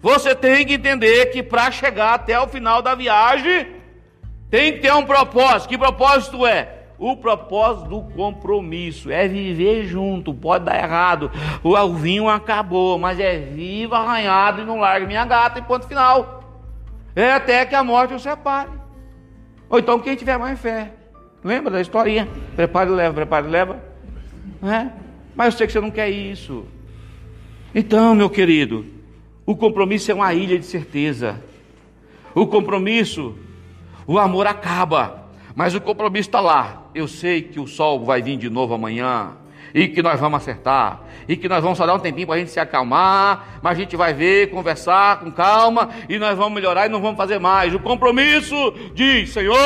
Você 0.00 0.34
tem 0.34 0.64
que 0.64 0.74
entender 0.74 1.26
que 1.26 1.42
para 1.42 1.70
chegar 1.70 2.14
até 2.14 2.38
o 2.38 2.46
final 2.46 2.80
da 2.80 2.94
viagem, 2.94 3.66
tem 4.50 4.74
que 4.74 4.80
ter 4.80 4.92
um 4.92 5.04
propósito. 5.04 5.68
Que 5.68 5.76
propósito 5.76 6.46
é? 6.46 6.74
O 6.98 7.16
propósito 7.16 7.88
do 7.88 8.02
compromisso 8.14 9.10
é 9.10 9.28
viver 9.28 9.86
junto. 9.86 10.32
Pode 10.34 10.64
dar 10.64 10.76
errado. 10.82 11.30
O 11.62 11.94
vinho 11.94 12.28
acabou, 12.28 12.98
mas 12.98 13.20
é 13.20 13.38
vivo, 13.38 13.94
arranhado 13.94 14.62
e 14.62 14.64
não 14.64 14.80
larga 14.80 15.06
minha 15.06 15.24
gata 15.24 15.58
e 15.58 15.62
ponto 15.62 15.86
final. 15.86 16.42
É 17.14 17.32
até 17.32 17.64
que 17.66 17.74
a 17.74 17.84
morte 17.84 18.14
o 18.14 18.18
separe. 18.18 18.70
Ou 19.68 19.78
então 19.78 19.98
quem 19.98 20.16
tiver 20.16 20.38
mais 20.38 20.58
fé. 20.58 20.92
Lembra 21.44 21.70
da 21.70 21.80
historinha? 21.80 22.28
Prepare 22.56 22.90
e 22.90 22.94
leva, 22.94 23.14
prepare 23.14 23.46
e 23.46 23.50
leva. 23.50 23.82
É? 24.62 24.90
Mas 25.36 25.54
eu 25.54 25.58
sei 25.58 25.66
que 25.66 25.72
você 25.72 25.80
não 25.80 25.90
quer 25.90 26.08
isso. 26.08 26.64
Então, 27.74 28.14
meu 28.14 28.28
querido, 28.28 28.84
o 29.48 29.56
compromisso 29.56 30.10
é 30.10 30.14
uma 30.14 30.34
ilha 30.34 30.58
de 30.58 30.66
certeza. 30.66 31.42
O 32.34 32.46
compromisso, 32.46 33.34
o 34.06 34.18
amor 34.18 34.46
acaba, 34.46 35.24
mas 35.56 35.74
o 35.74 35.80
compromisso 35.80 36.28
está 36.28 36.38
lá. 36.38 36.82
Eu 36.94 37.08
sei 37.08 37.40
que 37.40 37.58
o 37.58 37.66
sol 37.66 38.04
vai 38.04 38.20
vir 38.20 38.36
de 38.36 38.50
novo 38.50 38.74
amanhã 38.74 39.38
e 39.72 39.88
que 39.88 40.02
nós 40.02 40.20
vamos 40.20 40.42
acertar 40.42 41.00
e 41.26 41.34
que 41.34 41.48
nós 41.48 41.62
vamos 41.62 41.78
só 41.78 41.86
dar 41.86 41.94
um 41.94 41.98
tempinho 41.98 42.26
para 42.26 42.36
a 42.36 42.38
gente 42.40 42.50
se 42.50 42.60
acalmar, 42.60 43.58
mas 43.62 43.72
a 43.72 43.80
gente 43.80 43.96
vai 43.96 44.12
ver, 44.12 44.50
conversar 44.50 45.20
com 45.20 45.32
calma 45.32 45.88
e 46.10 46.18
nós 46.18 46.36
vamos 46.36 46.52
melhorar 46.52 46.84
e 46.84 46.90
não 46.90 47.00
vamos 47.00 47.16
fazer 47.16 47.38
mais. 47.38 47.72
O 47.72 47.80
compromisso 47.80 48.74
diz: 48.92 49.30
Senhor, 49.30 49.56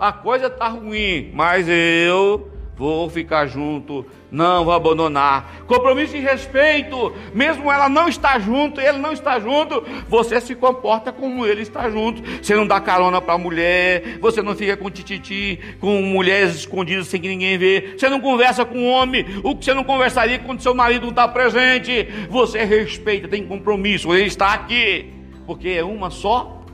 a 0.00 0.10
coisa 0.12 0.48
está 0.48 0.66
ruim, 0.66 1.30
mas 1.32 1.68
eu 1.68 2.50
vou 2.80 3.10
ficar 3.10 3.46
junto 3.46 4.06
não 4.30 4.64
vou 4.64 4.72
abandonar. 4.72 5.64
Compromisso 5.66 6.16
e 6.16 6.20
respeito, 6.20 7.12
mesmo 7.34 7.70
ela 7.70 7.88
não 7.88 8.08
está 8.08 8.38
junto, 8.38 8.80
ele 8.80 8.98
não 8.98 9.12
está 9.12 9.40
junto, 9.40 9.84
você 10.08 10.40
se 10.40 10.54
comporta 10.54 11.12
como 11.12 11.44
ele 11.44 11.62
está 11.62 11.90
junto. 11.90 12.22
Você 12.42 12.54
não 12.54 12.66
dá 12.66 12.80
carona 12.80 13.20
para 13.20 13.34
a 13.34 13.38
mulher, 13.38 14.18
você 14.20 14.40
não 14.40 14.54
fica 14.54 14.76
com 14.76 14.90
tititi, 14.90 15.58
com 15.80 16.00
mulheres 16.00 16.54
escondidas 16.54 17.08
sem 17.08 17.20
que 17.20 17.28
ninguém 17.28 17.58
vê. 17.58 17.94
Você 17.98 18.08
não 18.08 18.20
conversa 18.20 18.64
com 18.64 18.88
homem, 18.88 19.26
o 19.42 19.56
que 19.56 19.64
você 19.64 19.74
não 19.74 19.84
conversaria 19.84 20.38
quando 20.38 20.62
seu 20.62 20.74
marido 20.74 21.02
não 21.02 21.10
está 21.10 21.26
presente. 21.26 22.08
Você 22.28 22.64
respeita, 22.64 23.28
tem 23.28 23.44
compromisso, 23.44 24.14
ele 24.14 24.26
está 24.26 24.52
aqui, 24.54 25.12
porque 25.46 25.70
é 25.70 25.84
uma 25.84 26.10
só 26.10 26.64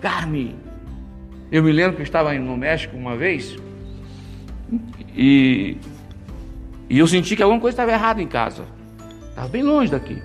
carne. 0.00 0.56
Eu 1.52 1.62
me 1.62 1.70
lembro 1.70 1.94
que 1.94 2.02
eu 2.02 2.04
estava 2.04 2.32
no 2.34 2.56
México 2.56 2.96
uma 2.96 3.16
vez 3.16 3.56
e 5.16 5.76
e 6.88 6.98
eu 6.98 7.06
senti 7.06 7.34
que 7.34 7.42
alguma 7.42 7.60
coisa 7.60 7.74
estava 7.74 7.92
errada 7.92 8.22
em 8.22 8.26
casa. 8.26 8.64
Estava 9.30 9.48
bem 9.48 9.62
longe 9.62 9.90
daqui. 9.90 10.22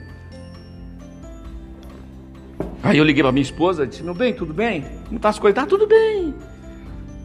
Aí 2.84 2.98
eu 2.98 3.04
liguei 3.04 3.24
para 3.24 3.32
minha 3.32 3.44
esposa, 3.44 3.88
disse: 3.88 4.04
Meu 4.04 4.14
bem, 4.14 4.34
tudo 4.34 4.54
bem? 4.54 4.86
Como 5.06 5.18
está 5.18 5.30
as 5.30 5.40
coisas? 5.40 5.56
Tá 5.56 5.66
tudo 5.66 5.88
bem. 5.88 6.34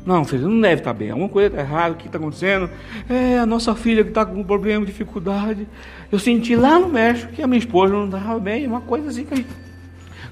Não, 0.07 0.25
filho, 0.25 0.49
não 0.49 0.61
deve 0.61 0.81
estar 0.81 0.93
bem. 0.93 1.11
Alguma 1.11 1.29
coisa 1.29 1.49
está 1.49 1.61
errada, 1.61 1.95
o 1.95 1.97
que 1.97 2.07
está 2.07 2.19
acontecendo? 2.19 2.69
É 3.09 3.39
a 3.39 3.47
nossa 3.47 3.75
filha 3.75 4.03
que 4.03 4.11
está 4.11 4.25
com 4.25 4.41
um 4.41 4.45
problema, 4.45 4.85
dificuldade. 4.85 5.67
Eu 6.13 6.19
senti 6.19 6.55
lá 6.55 6.79
no 6.79 6.89
México 6.89 7.33
que 7.33 7.43
a 7.43 7.47
minha 7.47 7.59
esposa 7.59 7.93
não 7.95 8.05
estava 8.05 8.39
bem, 8.39 8.67
uma 8.67 8.83
coisa 8.83 9.09
assim 9.09 9.25
que 9.25 9.33
a 9.33 9.37
gente 9.37 9.49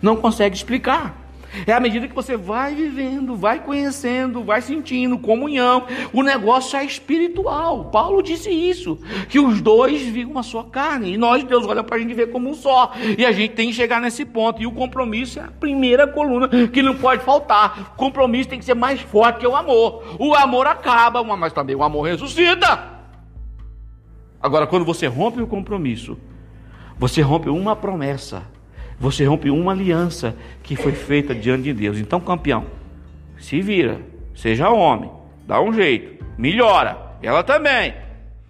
não 0.03 0.17
consegue 0.17 0.55
explicar. 0.55 1.22
É 1.67 1.73
à 1.73 1.81
medida 1.81 2.09
que 2.09 2.15
você 2.15 2.37
vai 2.37 2.75
vivendo, 2.75 3.37
vai 3.37 3.61
conhecendo, 3.61 4.43
vai 4.43 4.61
sentindo 4.61 5.19
comunhão, 5.19 5.87
o 6.13 6.23
negócio 6.23 6.79
é 6.79 6.85
espiritual. 6.85 7.87
Paulo 7.87 8.23
disse 8.23 8.51
isso, 8.51 8.99
que 9.29 9.39
os 9.39 9.61
dois 9.61 10.03
viram 10.03 10.39
a 10.39 10.43
sua 10.43 10.65
carne, 10.65 11.13
e 11.13 11.17
nós, 11.17 11.45
Deus, 11.45 11.67
olha 11.67 11.83
para 11.83 11.97
a 11.97 11.99
gente 11.99 12.15
ver 12.15 12.31
como 12.31 12.51
um 12.51 12.55
só. 12.55 12.93
E 13.19 13.25
a 13.25 13.33
gente 13.33 13.55
tem 13.55 13.69
que 13.69 13.75
chegar 13.75 14.01
nesse 14.01 14.25
ponto. 14.25 14.63
E 14.63 14.67
o 14.67 14.73
compromisso 14.73 15.39
é 15.39 15.43
a 15.43 15.51
primeira 15.51 16.07
coluna 16.07 16.49
que 16.49 16.83
não 16.83 16.97
pode 16.97 17.23
faltar. 17.25 17.93
O 17.95 17.97
compromisso 17.97 18.49
tem 18.49 18.59
que 18.59 18.65
ser 18.65 18.75
mais 18.75 19.01
forte 19.01 19.41
que 19.41 19.47
o 19.47 19.55
amor. 19.55 20.03
O 20.19 20.35
amor 20.35 20.67
acaba, 20.67 21.23
mas 21.23 21.53
também 21.53 21.77
o 21.77 21.83
amor 21.83 22.03
ressuscita. 22.03 22.93
Agora, 24.41 24.67
quando 24.67 24.85
você 24.85 25.07
rompe 25.07 25.41
o 25.41 25.47
compromisso, 25.47 26.19
você 26.99 27.21
rompe 27.21 27.49
uma 27.49 27.77
promessa 27.77 28.43
você 29.03 29.25
rompe 29.25 29.51
uma 29.51 29.73
aliança 29.73 30.37
que 30.63 30.77
foi 30.77 30.93
feita 30.93 31.35
diante 31.35 31.65
de 31.65 31.73
Deus. 31.73 31.99
Então, 31.99 32.21
campeão, 32.21 32.67
se 33.37 33.61
vira, 33.61 34.01
seja 34.33 34.71
homem, 34.71 35.11
dá 35.45 35.61
um 35.61 35.73
jeito, 35.73 36.25
melhora. 36.39 36.97
Ela 37.21 37.43
também. 37.43 37.95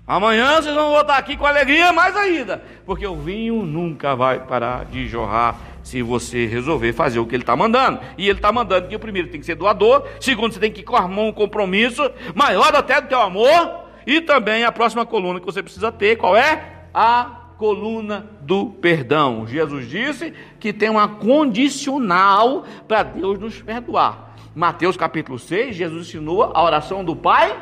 Amanhã 0.06 0.60
vocês 0.60 0.74
vão 0.74 0.90
voltar 0.90 1.16
aqui 1.16 1.38
com 1.38 1.46
alegria 1.46 1.90
mais 1.90 2.14
ainda, 2.14 2.62
porque 2.84 3.06
o 3.06 3.16
vinho 3.16 3.62
nunca 3.62 4.14
vai 4.14 4.40
parar 4.40 4.84
de 4.84 5.08
jorrar 5.08 5.56
se 5.82 6.02
você 6.02 6.44
resolver 6.44 6.92
fazer 6.92 7.18
o 7.18 7.24
que 7.24 7.34
ele 7.34 7.44
está 7.44 7.56
mandando. 7.56 8.00
E 8.18 8.28
ele 8.28 8.38
está 8.38 8.52
mandando 8.52 8.88
que 8.88 8.96
o 8.96 9.00
primeiro 9.00 9.28
tem 9.28 9.40
que 9.40 9.46
ser 9.46 9.54
doador, 9.54 10.06
segundo 10.20 10.52
você 10.52 10.60
tem 10.60 10.70
que 10.70 10.84
armar 10.94 11.24
um 11.24 11.32
compromisso 11.32 12.10
maior 12.34 12.76
até 12.76 13.00
do 13.00 13.08
teu 13.08 13.20
amor, 13.20 13.86
e 14.06 14.20
também 14.20 14.64
a 14.64 14.72
próxima 14.72 15.06
coluna 15.06 15.40
que 15.40 15.46
você 15.46 15.62
precisa 15.62 15.90
ter, 15.90 16.16
qual 16.16 16.36
é? 16.36 16.62
A 16.92 17.41
coluna 17.62 18.26
do 18.40 18.66
perdão. 18.66 19.46
Jesus 19.46 19.88
disse 19.88 20.34
que 20.58 20.72
tem 20.72 20.90
uma 20.90 21.06
condicional 21.06 22.64
para 22.88 23.04
Deus 23.04 23.38
nos 23.38 23.62
perdoar. 23.62 24.34
Mateus 24.52 24.96
capítulo 24.96 25.38
6, 25.38 25.76
Jesus 25.76 26.08
ensinou 26.08 26.42
a 26.42 26.60
oração 26.60 27.04
do 27.04 27.14
Pai 27.14 27.56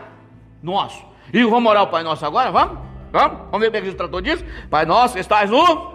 Nosso. 0.62 1.04
E 1.30 1.44
vamos 1.44 1.70
orar 1.70 1.82
o 1.82 1.88
Pai 1.88 2.02
Nosso 2.02 2.24
agora? 2.24 2.50
Vamos? 2.50 2.78
Vamos? 3.12 3.38
Vamos 3.50 3.60
ver 3.60 3.68
o 3.68 3.72
que 3.72 3.78
Jesus 3.80 3.94
tratou 3.94 4.22
disso? 4.22 4.42
Pai 4.70 4.86
Nosso, 4.86 5.12
que 5.12 5.20
estás 5.20 5.50
no 5.50 5.92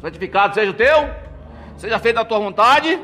santificado 0.00 0.54
seja 0.54 0.70
o 0.70 0.74
teu, 0.74 1.10
seja 1.78 1.98
feita 1.98 2.20
a 2.20 2.24
tua 2.24 2.38
vontade. 2.38 2.96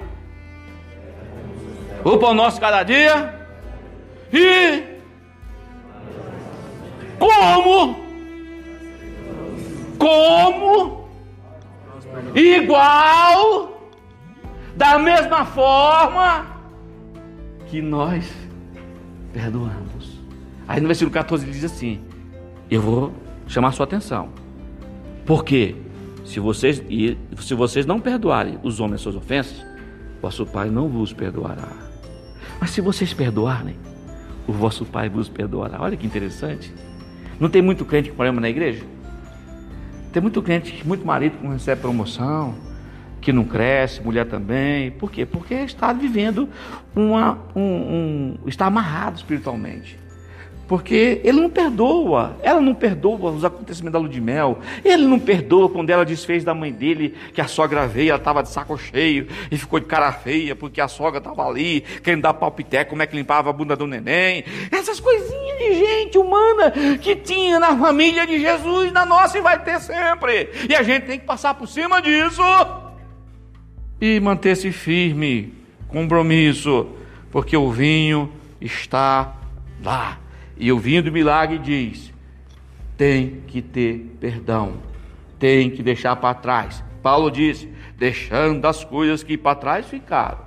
O 2.05 2.17
pão 2.17 2.33
nosso 2.33 2.61
cada 2.61 2.85
dia. 2.85 3.45
E 4.33 4.85
como 7.19 8.02
como, 10.03 11.09
igual, 12.35 13.81
da 14.75 14.99
mesma 14.99 15.45
forma 15.45 16.47
que 17.67 17.81
nós 17.81 18.29
perdoamos. 19.33 20.21
Aí 20.67 20.81
no 20.81 20.89
versículo 20.89 21.13
14 21.13 21.45
ele 21.45 21.53
diz 21.53 21.65
assim: 21.65 22.01
Eu 22.69 22.83
vou 22.83 23.13
chamar 23.47 23.73
sua 23.73 23.85
atenção. 23.85 24.31
Porque 25.25 25.77
se 26.25 26.41
vocês, 26.41 26.83
se 27.39 27.55
vocês 27.55 27.87
não 27.87 28.01
perdoarem 28.01 28.59
os 28.63 28.81
homens 28.81 28.97
as 28.97 29.01
suas 29.03 29.15
ofensas, 29.15 29.65
vosso 30.21 30.45
Pai 30.45 30.69
não 30.69 30.89
vos 30.89 31.13
perdoará. 31.13 31.69
Mas 32.61 32.71
se 32.71 32.81
vocês 32.81 33.13
perdoarem, 33.15 33.77
o 34.49 34.53
vosso 34.53 34.85
Pai 34.85 35.09
vos 35.09 35.29
perdoará. 35.29 35.81
Olha 35.81 35.97
que 35.97 36.07
interessante. 36.07 36.75
Não 37.39 37.49
tem 37.49 37.63
muito 37.63 37.85
crente 37.85 38.11
com 38.11 38.17
problema 38.17 38.41
na 38.41 38.51
igreja? 38.51 38.85
Tem 40.13 40.21
muito 40.21 40.43
cliente, 40.43 40.87
muito 40.87 41.07
marido 41.07 41.39
que 41.39 41.45
não 41.45 41.53
recebe 41.53 41.81
promoção, 41.81 42.55
que 43.21 43.33
não 43.33 43.45
cresce, 43.45 44.03
mulher 44.03 44.27
também. 44.27 44.91
Por 44.91 45.11
quê? 45.11 45.25
Porque 45.25 45.55
está 45.55 45.93
vivendo 45.93 46.49
uma. 46.95 47.39
Um, 47.57 47.63
um, 47.63 48.39
está 48.47 48.67
amarrado 48.67 49.17
espiritualmente. 49.17 50.02
Porque 50.73 51.21
ele 51.23 51.39
não 51.39 51.51
perdoa, 51.51 52.35
ela 52.43 52.59
não 52.59 52.75
perdoa 52.75 53.31
os 53.31 53.45
acontecimentos 53.45 53.93
da 53.93 53.99
lua 53.99 54.09
de 54.09 54.23
mel, 54.23 54.59
ele 54.83 55.07
não 55.07 55.19
perdoa 55.19 55.69
quando 55.69 55.91
ela 55.91 56.03
desfez 56.03 56.45
da 56.45 56.55
mãe 56.55 56.73
dele 56.73 57.15
que 57.35 57.43
a 57.43 57.47
sogra 57.47 57.87
veio, 57.87 58.09
ela 58.09 58.17
estava 58.17 58.43
de 58.43 58.49
saco 58.49 58.79
cheio 58.79 59.29
e 59.51 59.59
ficou 59.59 59.79
de 59.79 59.85
cara 59.85 60.11
feia 60.13 60.57
porque 60.57 60.81
a 60.81 60.89
sogra 60.89 61.19
estava 61.19 61.47
ali 61.47 61.83
querendo 62.03 62.23
dar 62.23 62.33
palpité, 62.33 62.85
como 62.85 63.03
é 63.03 63.07
que 63.07 63.15
limpava 63.15 63.51
a 63.51 63.53
bunda 63.53 63.77
do 63.77 63.87
neném. 63.87 64.45
Essas 64.71 64.99
coisinhas 64.99 65.59
de 65.59 65.75
gente 65.75 66.17
humana 66.17 66.71
que 67.03 67.17
tinha 67.17 67.61
na 67.61 67.77
família 67.77 68.27
de 68.27 68.41
Jesus, 68.41 68.91
na 68.93 69.05
nossa 69.05 69.37
e 69.37 69.43
vai 69.43 69.63
ter 69.63 69.79
sempre. 69.79 70.49
E 70.71 70.75
a 70.75 70.83
gente 70.83 71.05
tem 71.05 71.19
que 71.19 71.27
passar 71.27 71.53
por 71.53 71.69
cima 71.69 72.01
disso 72.01 72.43
e 74.01 74.19
manter-se 74.21 74.73
firme, 74.73 75.53
compromisso, 75.87 76.87
porque 77.31 77.59
o 77.59 77.71
vinho 77.71 78.33
está 78.59 79.35
lá. 79.85 80.22
E 80.63 80.71
o 80.71 80.79
vinho 80.79 81.03
do 81.03 81.11
milagre 81.11 81.59
diz: 81.59 82.13
tem 82.97 83.43
que 83.49 83.61
ter 83.61 84.15
perdão, 84.21 84.75
tem 85.37 85.69
que 85.69 85.83
deixar 85.83 86.15
para 86.15 86.35
trás. 86.35 86.85
Paulo 87.03 87.33
disse: 87.33 87.69
deixando 87.99 88.65
as 88.65 88.85
coisas 88.85 89.25
que 89.25 89.37
para 89.37 89.57
trás 89.57 89.87
ficaram. 89.87 90.39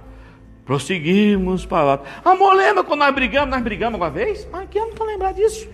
Prosseguimos 0.63 1.65
para 1.65 1.83
lá. 1.83 1.99
Amor, 2.23 2.55
lembra 2.55 2.81
quando 2.81 3.01
nós 3.01 3.13
brigamos? 3.13 3.49
Nós 3.49 3.61
brigamos 3.61 3.99
uma 3.99 4.09
vez? 4.09 4.47
Mas 4.49 4.69
que 4.69 4.79
eu 4.79 4.83
não 4.83 4.91
estou 4.91 5.05
lembrado 5.05 5.35
disso. 5.35 5.67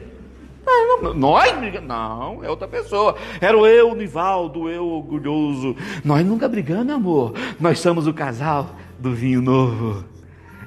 Não, 0.65 1.03
não, 1.03 1.13
nós 1.13 1.51
brigamos? 1.51 1.87
Não, 1.87 2.43
é 2.43 2.49
outra 2.49 2.67
pessoa. 2.67 3.15
Era 3.39 3.55
o 3.55 3.67
eu, 3.67 3.93
Nivaldo, 3.93 4.67
eu 4.67 4.87
orgulhoso. 4.87 5.75
Nós 6.03 6.25
nunca 6.25 6.49
brigamos, 6.49 6.91
amor. 6.91 7.35
Nós 7.59 7.77
somos 7.77 8.07
o 8.07 8.13
casal 8.13 8.75
do 8.97 9.13
vinho 9.13 9.39
novo. 9.39 10.03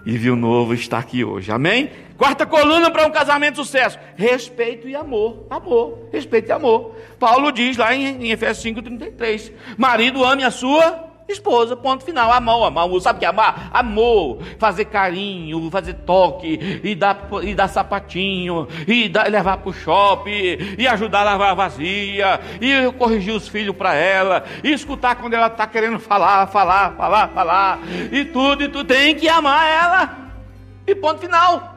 E 0.06 0.16
vinho 0.16 0.36
novo 0.36 0.74
está 0.74 0.98
aqui 0.98 1.24
hoje. 1.24 1.50
Amém? 1.50 1.90
Quarta 2.16 2.46
coluna 2.46 2.90
para 2.90 3.06
um 3.06 3.10
casamento 3.10 3.54
de 3.54 3.66
sucesso: 3.66 3.98
respeito 4.16 4.88
e 4.88 4.94
amor. 4.94 5.46
Amor, 5.50 6.08
respeito 6.12 6.48
e 6.48 6.52
amor. 6.52 6.94
Paulo 7.18 7.50
diz 7.50 7.76
lá 7.76 7.94
em, 7.94 8.26
em 8.26 8.30
Efésios 8.30 8.74
5,33: 8.76 9.52
Marido, 9.76 10.24
ame 10.24 10.44
a 10.44 10.50
sua 10.50 11.12
esposa, 11.28 11.74
ponto 11.76 12.04
final. 12.04 12.30
Amor, 12.30 12.66
amor. 12.66 13.00
Sabe 13.00 13.16
o 13.16 13.20
que 13.20 13.24
é 13.24 13.28
amar? 13.28 13.70
Amor. 13.72 14.38
Fazer 14.58 14.84
carinho, 14.84 15.70
fazer 15.70 15.94
toque, 15.94 16.80
e 16.84 16.94
dar, 16.94 17.28
e 17.42 17.54
dar 17.54 17.68
sapatinho, 17.68 18.68
e 18.86 19.08
dar, 19.08 19.28
levar 19.28 19.56
para 19.56 19.70
o 19.70 19.72
shopping, 19.72 20.76
e 20.78 20.86
ajudar 20.86 21.22
a 21.22 21.24
lavar 21.24 21.50
a 21.50 21.54
vazia, 21.54 22.40
e 22.60 22.92
corrigir 22.92 23.34
os 23.34 23.48
filhos 23.48 23.74
para 23.74 23.94
ela, 23.94 24.44
e 24.62 24.72
escutar 24.72 25.16
quando 25.16 25.34
ela 25.34 25.48
está 25.48 25.66
querendo 25.66 25.98
falar, 25.98 26.46
falar, 26.46 26.94
falar, 26.96 27.28
falar, 27.28 27.80
e 28.12 28.24
tudo, 28.26 28.62
e 28.62 28.68
tu 28.68 28.84
tem 28.84 29.16
que 29.16 29.28
amar 29.28 29.66
ela. 29.68 30.18
E 30.86 30.94
ponto 30.94 31.18
final. 31.18 31.73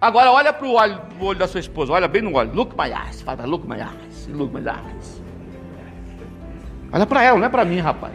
Agora 0.00 0.30
olha 0.30 0.52
para 0.52 0.66
o 0.66 0.74
olho, 0.74 1.00
olho, 1.20 1.38
da 1.38 1.48
sua 1.48 1.58
esposa, 1.58 1.92
olha 1.92 2.06
bem 2.06 2.22
no 2.22 2.34
olho. 2.36 2.52
Look 2.54 2.76
my 2.76 2.88
eyes, 2.88 3.20
fala, 3.20 3.44
look 3.44 3.66
my 3.66 3.78
eyes, 3.80 4.28
look 4.28 4.54
my 4.54 4.60
eyes. 4.60 5.20
Olha 6.92 7.04
para 7.04 7.22
ela, 7.22 7.38
não 7.38 7.46
é 7.46 7.48
para 7.48 7.64
mim, 7.64 7.80
rapaz. 7.80 8.14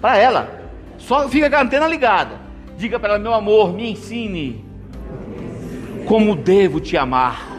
Para 0.00 0.16
ela. 0.16 0.50
Só 0.98 1.28
fica 1.28 1.48
com 1.48 1.56
a 1.56 1.62
antena 1.62 1.86
ligada. 1.86 2.40
Diga 2.76 2.98
para 2.98 3.10
ela, 3.10 3.18
meu 3.18 3.32
amor, 3.32 3.72
me 3.72 3.92
ensine 3.92 4.64
como 6.06 6.34
devo 6.34 6.80
te 6.80 6.96
amar. 6.96 7.56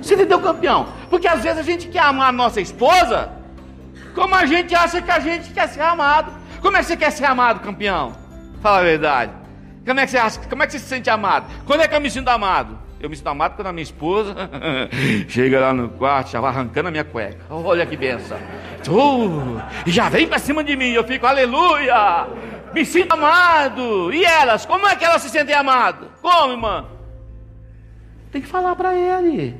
Você 0.00 0.14
entendeu, 0.14 0.40
campeão? 0.40 0.88
Porque 1.08 1.26
às 1.26 1.42
vezes 1.42 1.58
a 1.58 1.62
gente 1.62 1.88
quer 1.88 2.00
amar 2.00 2.28
a 2.28 2.32
nossa 2.32 2.60
esposa, 2.60 3.32
como 4.14 4.34
a 4.34 4.44
gente 4.44 4.74
acha 4.74 5.00
que 5.00 5.10
a 5.10 5.18
gente 5.18 5.52
quer 5.52 5.68
ser 5.68 5.80
amado. 5.80 6.30
Como 6.60 6.76
é 6.76 6.80
que 6.80 6.86
você 6.86 6.96
quer 6.96 7.10
ser 7.10 7.24
amado, 7.24 7.60
campeão? 7.60 8.12
Fala 8.60 8.80
a 8.80 8.82
verdade. 8.82 9.43
Como 9.84 10.00
é 10.00 10.04
que 10.04 10.10
você 10.10 10.18
acha? 10.18 10.40
Como 10.40 10.62
é 10.62 10.66
que 10.66 10.72
você 10.72 10.78
se 10.78 10.86
sente 10.86 11.10
amado? 11.10 11.46
Quando 11.66 11.82
é 11.82 11.88
que 11.88 11.94
eu 11.94 12.00
me 12.00 12.10
sinto 12.10 12.28
amado? 12.28 12.78
Eu 12.98 13.10
me 13.10 13.16
sinto 13.16 13.28
amado 13.28 13.54
quando 13.54 13.66
a 13.66 13.72
minha 13.72 13.82
esposa 13.82 14.34
chega 15.28 15.60
lá 15.60 15.74
no 15.74 15.90
quarto, 15.90 16.30
já 16.30 16.40
vai 16.40 16.50
arrancando 16.50 16.88
a 16.88 16.90
minha 16.90 17.04
cueca. 17.04 17.44
Olha 17.50 17.84
que 17.84 17.98
benção. 17.98 18.38
Uh, 18.88 19.60
já 19.86 20.08
vem 20.08 20.26
para 20.26 20.38
cima 20.38 20.64
de 20.64 20.74
mim, 20.74 20.92
eu 20.92 21.04
fico, 21.04 21.26
aleluia! 21.26 22.26
Me 22.72 22.84
sinto 22.84 23.12
amado. 23.12 24.10
E 24.12 24.24
elas, 24.24 24.64
como 24.64 24.86
é 24.86 24.96
que 24.96 25.04
elas 25.04 25.20
se 25.20 25.28
sentem 25.28 25.54
amadas? 25.54 26.08
Como, 26.22 26.52
irmã? 26.54 26.86
Tem 28.32 28.40
que 28.40 28.48
falar 28.48 28.74
para 28.74 28.94
ele. 28.94 29.54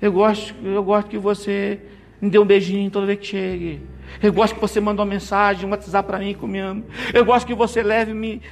Eu 0.00 0.10
gosto, 0.10 0.54
eu 0.64 0.82
gosto 0.82 1.08
que 1.08 1.18
você 1.18 1.78
me 2.20 2.30
dê 2.30 2.38
um 2.38 2.44
beijinho 2.46 2.90
toda 2.90 3.04
vez 3.04 3.18
que 3.18 3.26
chegue. 3.26 3.82
Eu 4.20 4.32
gosto 4.32 4.54
que 4.54 4.60
você 4.60 4.80
mande 4.80 5.00
uma 5.00 5.06
mensagem, 5.06 5.66
um 5.66 5.70
WhatsApp 5.70 6.06
para 6.06 6.18
mim 6.18 6.34
que 6.34 6.46
me 6.46 6.58
ama. 6.58 6.82
Eu 7.12 7.24
gosto 7.24 7.46
que 7.46 7.54
você 7.54 7.82
leve-me. 7.82 8.42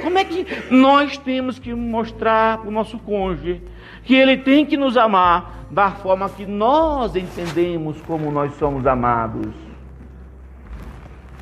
Como 0.00 0.18
é 0.18 0.24
que 0.24 0.46
nós 0.70 1.18
temos 1.18 1.58
que 1.58 1.74
mostrar 1.74 2.58
para 2.58 2.68
o 2.68 2.72
nosso 2.72 2.98
cônjuge 2.98 3.62
que 4.04 4.14
ele 4.14 4.36
tem 4.36 4.64
que 4.64 4.76
nos 4.76 4.96
amar 4.96 5.66
da 5.70 5.90
forma 5.90 6.28
que 6.28 6.46
nós 6.46 7.16
entendemos 7.16 8.00
como 8.02 8.30
nós 8.30 8.54
somos 8.54 8.86
amados? 8.86 9.52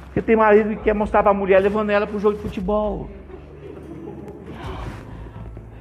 Porque 0.06 0.20
tem 0.20 0.36
marido 0.36 0.70
que 0.70 0.82
quer 0.82 0.94
mostrar 0.94 1.22
para 1.22 1.30
a 1.30 1.34
mulher 1.34 1.60
levando 1.60 1.90
ela 1.90 2.06
para 2.06 2.16
o 2.16 2.20
jogo 2.20 2.36
de 2.36 2.42
futebol. 2.42 3.08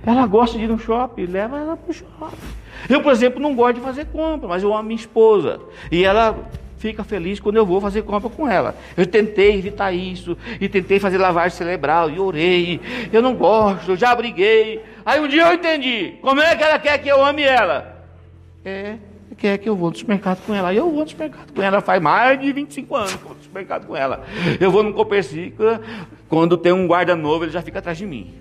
Ela 0.06 0.26
gosta 0.26 0.58
de 0.58 0.64
ir 0.64 0.68
no 0.68 0.80
shopping, 0.80 1.26
leva 1.26 1.60
ela 1.60 1.78
para 1.78 1.92
o 1.92 1.94
shopping. 1.94 2.38
Eu, 2.90 3.02
por 3.02 3.12
exemplo, 3.12 3.40
não 3.40 3.54
gosto 3.54 3.76
de 3.76 3.82
fazer 3.82 4.06
compra, 4.06 4.48
mas 4.48 4.64
eu 4.64 4.74
amo 4.74 4.84
minha 4.84 4.96
esposa. 4.96 5.60
E 5.92 6.04
ela 6.04 6.36
fica 6.82 7.04
feliz 7.04 7.40
quando 7.40 7.58
eu 7.58 7.66
vou 7.66 7.80
fazer 7.80 8.02
compra 8.02 8.28
com 8.30 8.50
ela. 8.50 8.76
Eu 8.98 9.06
tentei 9.06 9.56
evitar 9.56 9.92
isso, 9.92 10.36
e 10.60 10.68
tentei 10.68 11.00
fazer 11.00 11.20
lavagem 11.20 11.56
cerebral, 11.56 12.10
e 12.10 12.20
orei. 12.20 12.82
Eu 13.14 13.22
não 13.22 13.36
gosto, 13.36 13.92
eu 13.92 13.96
já 13.96 14.16
briguei. 14.16 14.82
Aí 15.06 15.20
um 15.20 15.28
dia 15.28 15.44
eu 15.44 15.54
entendi. 15.54 16.16
Como 16.22 16.42
é 16.42 16.56
que 16.56 16.64
ela 16.64 16.80
quer 16.80 16.98
que 16.98 17.08
eu 17.08 17.24
ame 17.24 17.44
ela? 17.44 18.04
É, 18.66 18.96
quer 19.38 19.60
que 19.60 19.70
eu 19.70 19.76
vou 19.76 19.92
no 19.92 19.96
supermercado 19.96 20.44
com 20.46 20.56
ela. 20.56 20.74
Eu 20.74 20.90
vou 20.90 21.04
no 21.04 21.10
supermercado 21.10 21.54
com 21.54 21.62
ela. 21.62 21.82
Faz 21.82 22.02
mais 22.02 22.40
de 22.40 22.52
25 22.52 22.96
anos 22.96 23.14
que 23.14 23.18
eu 23.18 23.28
vou 23.28 23.36
no 23.38 23.44
supermercado 23.44 23.86
com 23.86 23.96
ela. 23.96 24.24
Eu 24.60 24.72
vou 24.72 24.82
no 24.82 24.94
Copercica, 24.94 25.80
quando 26.28 26.58
tem 26.58 26.72
um 26.72 26.88
guarda 26.88 27.16
novo, 27.16 27.46
ele 27.46 27.52
já 27.52 27.62
fica 27.62 27.78
atrás 27.78 27.98
de 27.98 28.08
mim. 28.08 28.34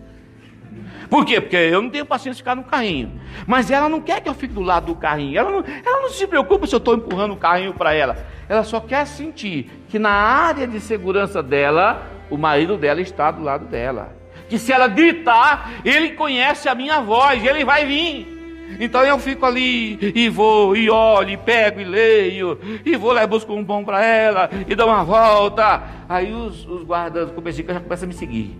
Por 1.11 1.24
quê? 1.24 1.40
Porque 1.40 1.56
eu 1.56 1.82
não 1.82 1.90
tenho 1.90 2.06
paciência 2.06 2.34
de 2.34 2.42
ficar 2.42 2.54
no 2.54 2.62
carrinho. 2.62 3.20
Mas 3.44 3.68
ela 3.68 3.88
não 3.88 4.00
quer 4.00 4.20
que 4.20 4.28
eu 4.28 4.34
fique 4.34 4.54
do 4.54 4.61
lado 4.61 4.86
do 4.86 4.94
carrinho. 4.94 5.36
Ela 5.36 5.50
não, 5.50 5.64
ela 5.84 6.02
não 6.02 6.08
se 6.08 6.24
preocupa 6.24 6.68
se 6.68 6.74
eu 6.74 6.78
estou 6.78 6.94
empurrando 6.94 7.34
o 7.34 7.36
carrinho 7.36 7.74
para 7.74 7.92
ela. 7.92 8.16
Ela 8.48 8.62
só 8.62 8.78
quer 8.78 9.04
sentir 9.06 9.68
que 9.88 9.98
na 9.98 10.11
área 10.11 10.68
de 10.68 10.78
segurança 10.80 11.42
dela, 11.42 12.06
o 12.30 12.38
marido 12.38 12.76
dela 12.76 13.00
está 13.00 13.32
do 13.32 13.42
lado 13.42 13.66
dela. 13.66 14.14
Que 14.48 14.56
se 14.56 14.72
ela 14.72 14.86
gritar, 14.86 15.72
ele 15.84 16.11
conhece 16.11 16.68
a 16.68 16.76
minha 16.76 17.00
voz, 17.00 17.44
ele 17.44 17.64
vai 17.64 17.84
vir. 17.84 18.40
Então 18.78 19.02
eu 19.02 19.18
fico 19.18 19.44
ali 19.44 19.98
e 20.14 20.28
vou, 20.28 20.76
e 20.76 20.88
olho, 20.88 21.30
e 21.30 21.36
pego 21.36 21.80
e 21.80 21.84
leio, 21.84 22.58
e 22.84 22.96
vou 22.96 23.12
lá 23.12 23.24
e 23.24 23.26
busco 23.26 23.52
um 23.52 23.64
pão 23.64 23.84
para 23.84 24.04
ela, 24.04 24.48
e 24.68 24.76
dou 24.76 24.86
uma 24.86 25.02
volta. 25.02 25.82
Aí 26.08 26.32
os, 26.32 26.64
os 26.66 26.84
guardas 26.84 27.30
do 27.30 27.50
já 27.50 27.80
começam 27.80 28.06
a 28.06 28.08
me 28.08 28.14
seguir. 28.14 28.56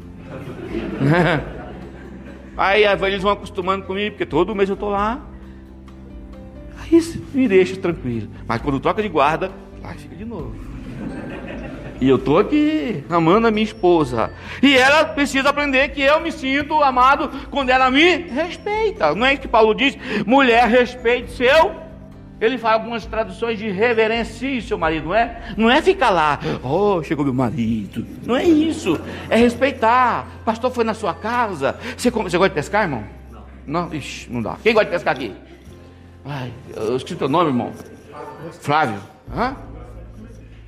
Aí 2.57 2.84
eles 2.84 3.22
vão 3.22 3.32
acostumando 3.32 3.84
comigo, 3.84 4.12
porque 4.12 4.26
todo 4.26 4.55
mês 4.55 4.68
eu 4.68 4.74
estou 4.74 4.90
lá. 4.90 5.20
Aí 6.80 7.01
me 7.32 7.48
deixa 7.48 7.76
tranquilo. 7.76 8.28
Mas 8.46 8.61
quando 8.61 8.80
troca 8.80 9.03
de 9.03 9.09
guarda, 9.09 9.51
aí 9.82 9.96
fica 9.96 10.16
de 10.16 10.24
novo. 10.24 10.55
E 12.01 12.09
eu 12.09 12.16
estou 12.16 12.38
aqui 12.38 13.05
amando 13.11 13.46
a 13.46 13.51
minha 13.51 13.64
esposa. 13.64 14.32
E 14.62 14.74
ela 14.74 15.05
precisa 15.05 15.51
aprender 15.51 15.90
que 15.90 16.01
eu 16.01 16.18
me 16.20 16.32
sinto 16.32 16.82
amado 16.82 17.30
quando 17.51 17.68
ela 17.68 17.90
me 17.90 18.16
respeita. 18.16 19.14
Não 19.14 19.26
é 19.26 19.34
isso 19.34 19.42
que 19.42 19.48
Paulo 19.48 19.74
diz? 19.74 19.96
Mulher, 20.26 20.66
respeite 20.66 21.30
seu 21.32 21.89
ele 22.41 22.57
fala 22.57 22.74
algumas 22.74 23.05
traduções 23.05 23.59
de 23.59 23.70
reverencie 23.70 24.62
seu 24.62 24.78
marido, 24.78 25.09
não 25.09 25.14
é? 25.14 25.55
Não 25.57 25.70
é 25.70 25.82
ficar 25.82 26.11
lá, 26.11 26.38
oh, 26.62 27.03
chegou 27.03 27.24
meu 27.24 27.34
marido. 27.34 28.07
Não 28.24 28.36
é 28.36 28.45
isso. 28.45 28.99
É 29.28 29.36
respeitar. 29.36 30.26
O 30.41 30.45
pastor 30.45 30.70
foi 30.70 30.84
na 30.84 30.95
sua 30.95 31.12
casa. 31.12 31.78
Você, 31.97 32.11
você 32.11 32.38
gosta 32.38 32.49
de 32.49 32.55
pescar, 32.55 32.82
irmão? 32.84 33.05
Não. 33.30 33.43
Não? 33.66 33.95
Ixi, 33.95 34.32
não 34.32 34.43
dá. 34.43 34.57
Quem 34.62 34.72
gosta 34.72 34.86
de 34.86 34.93
pescar 34.93 35.14
aqui? 35.14 35.34
Ai, 36.24 36.53
eu 36.74 36.97
esqueci 36.97 37.16
teu 37.16 37.28
nome, 37.28 37.51
irmão. 37.51 37.72
Flávio. 38.61 39.01
Hã? 39.34 39.57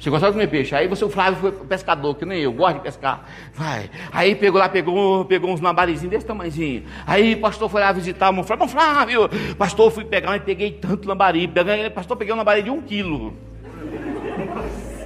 Você 0.02 0.10
gostava 0.10 0.32
de 0.32 0.36
comer 0.36 0.48
peixe. 0.48 0.74
Aí 0.74 0.88
você, 0.88 1.04
o 1.04 1.08
Flávio, 1.08 1.38
foi 1.38 1.52
pescador, 1.52 2.16
que 2.16 2.24
nem 2.24 2.40
eu, 2.40 2.52
gosto 2.52 2.78
de 2.78 2.80
pescar. 2.80 3.24
Vai. 3.54 3.88
Aí 4.10 4.34
pegou 4.34 4.58
lá, 4.58 4.68
pegou, 4.68 5.24
pegou 5.26 5.48
uns 5.48 5.60
lambarizinhos 5.60 6.10
desse 6.10 6.26
tamanhozinho. 6.26 6.82
Aí 7.06 7.34
o 7.34 7.40
pastor 7.40 7.68
foi 7.68 7.80
lá 7.80 7.92
visitar 7.92 8.36
o 8.36 8.42
Flávio. 8.42 8.68
Flávio, 8.68 9.28
pastor, 9.56 9.92
fui 9.92 10.04
pegar, 10.04 10.30
mas 10.30 10.42
peguei 10.42 10.72
tanto 10.72 11.06
lambari. 11.06 11.46
Peguei, 11.46 11.88
pastor, 11.88 12.16
peguei 12.16 12.34
um 12.34 12.36
lambari 12.36 12.64
de 12.64 12.70
um 12.70 12.82
quilo. 12.82 13.32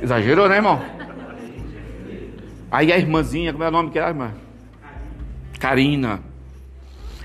Exagerou, 0.01 0.49
né, 0.49 0.57
irmão? 0.57 0.81
Aí 2.71 2.91
a 2.91 2.97
irmãzinha, 2.97 3.53
como 3.53 3.65
é 3.65 3.69
o 3.69 3.73
nome 3.73 3.91
que 3.91 3.99
era, 3.99 4.09
irmã? 4.09 4.33
Karina. 5.61 6.21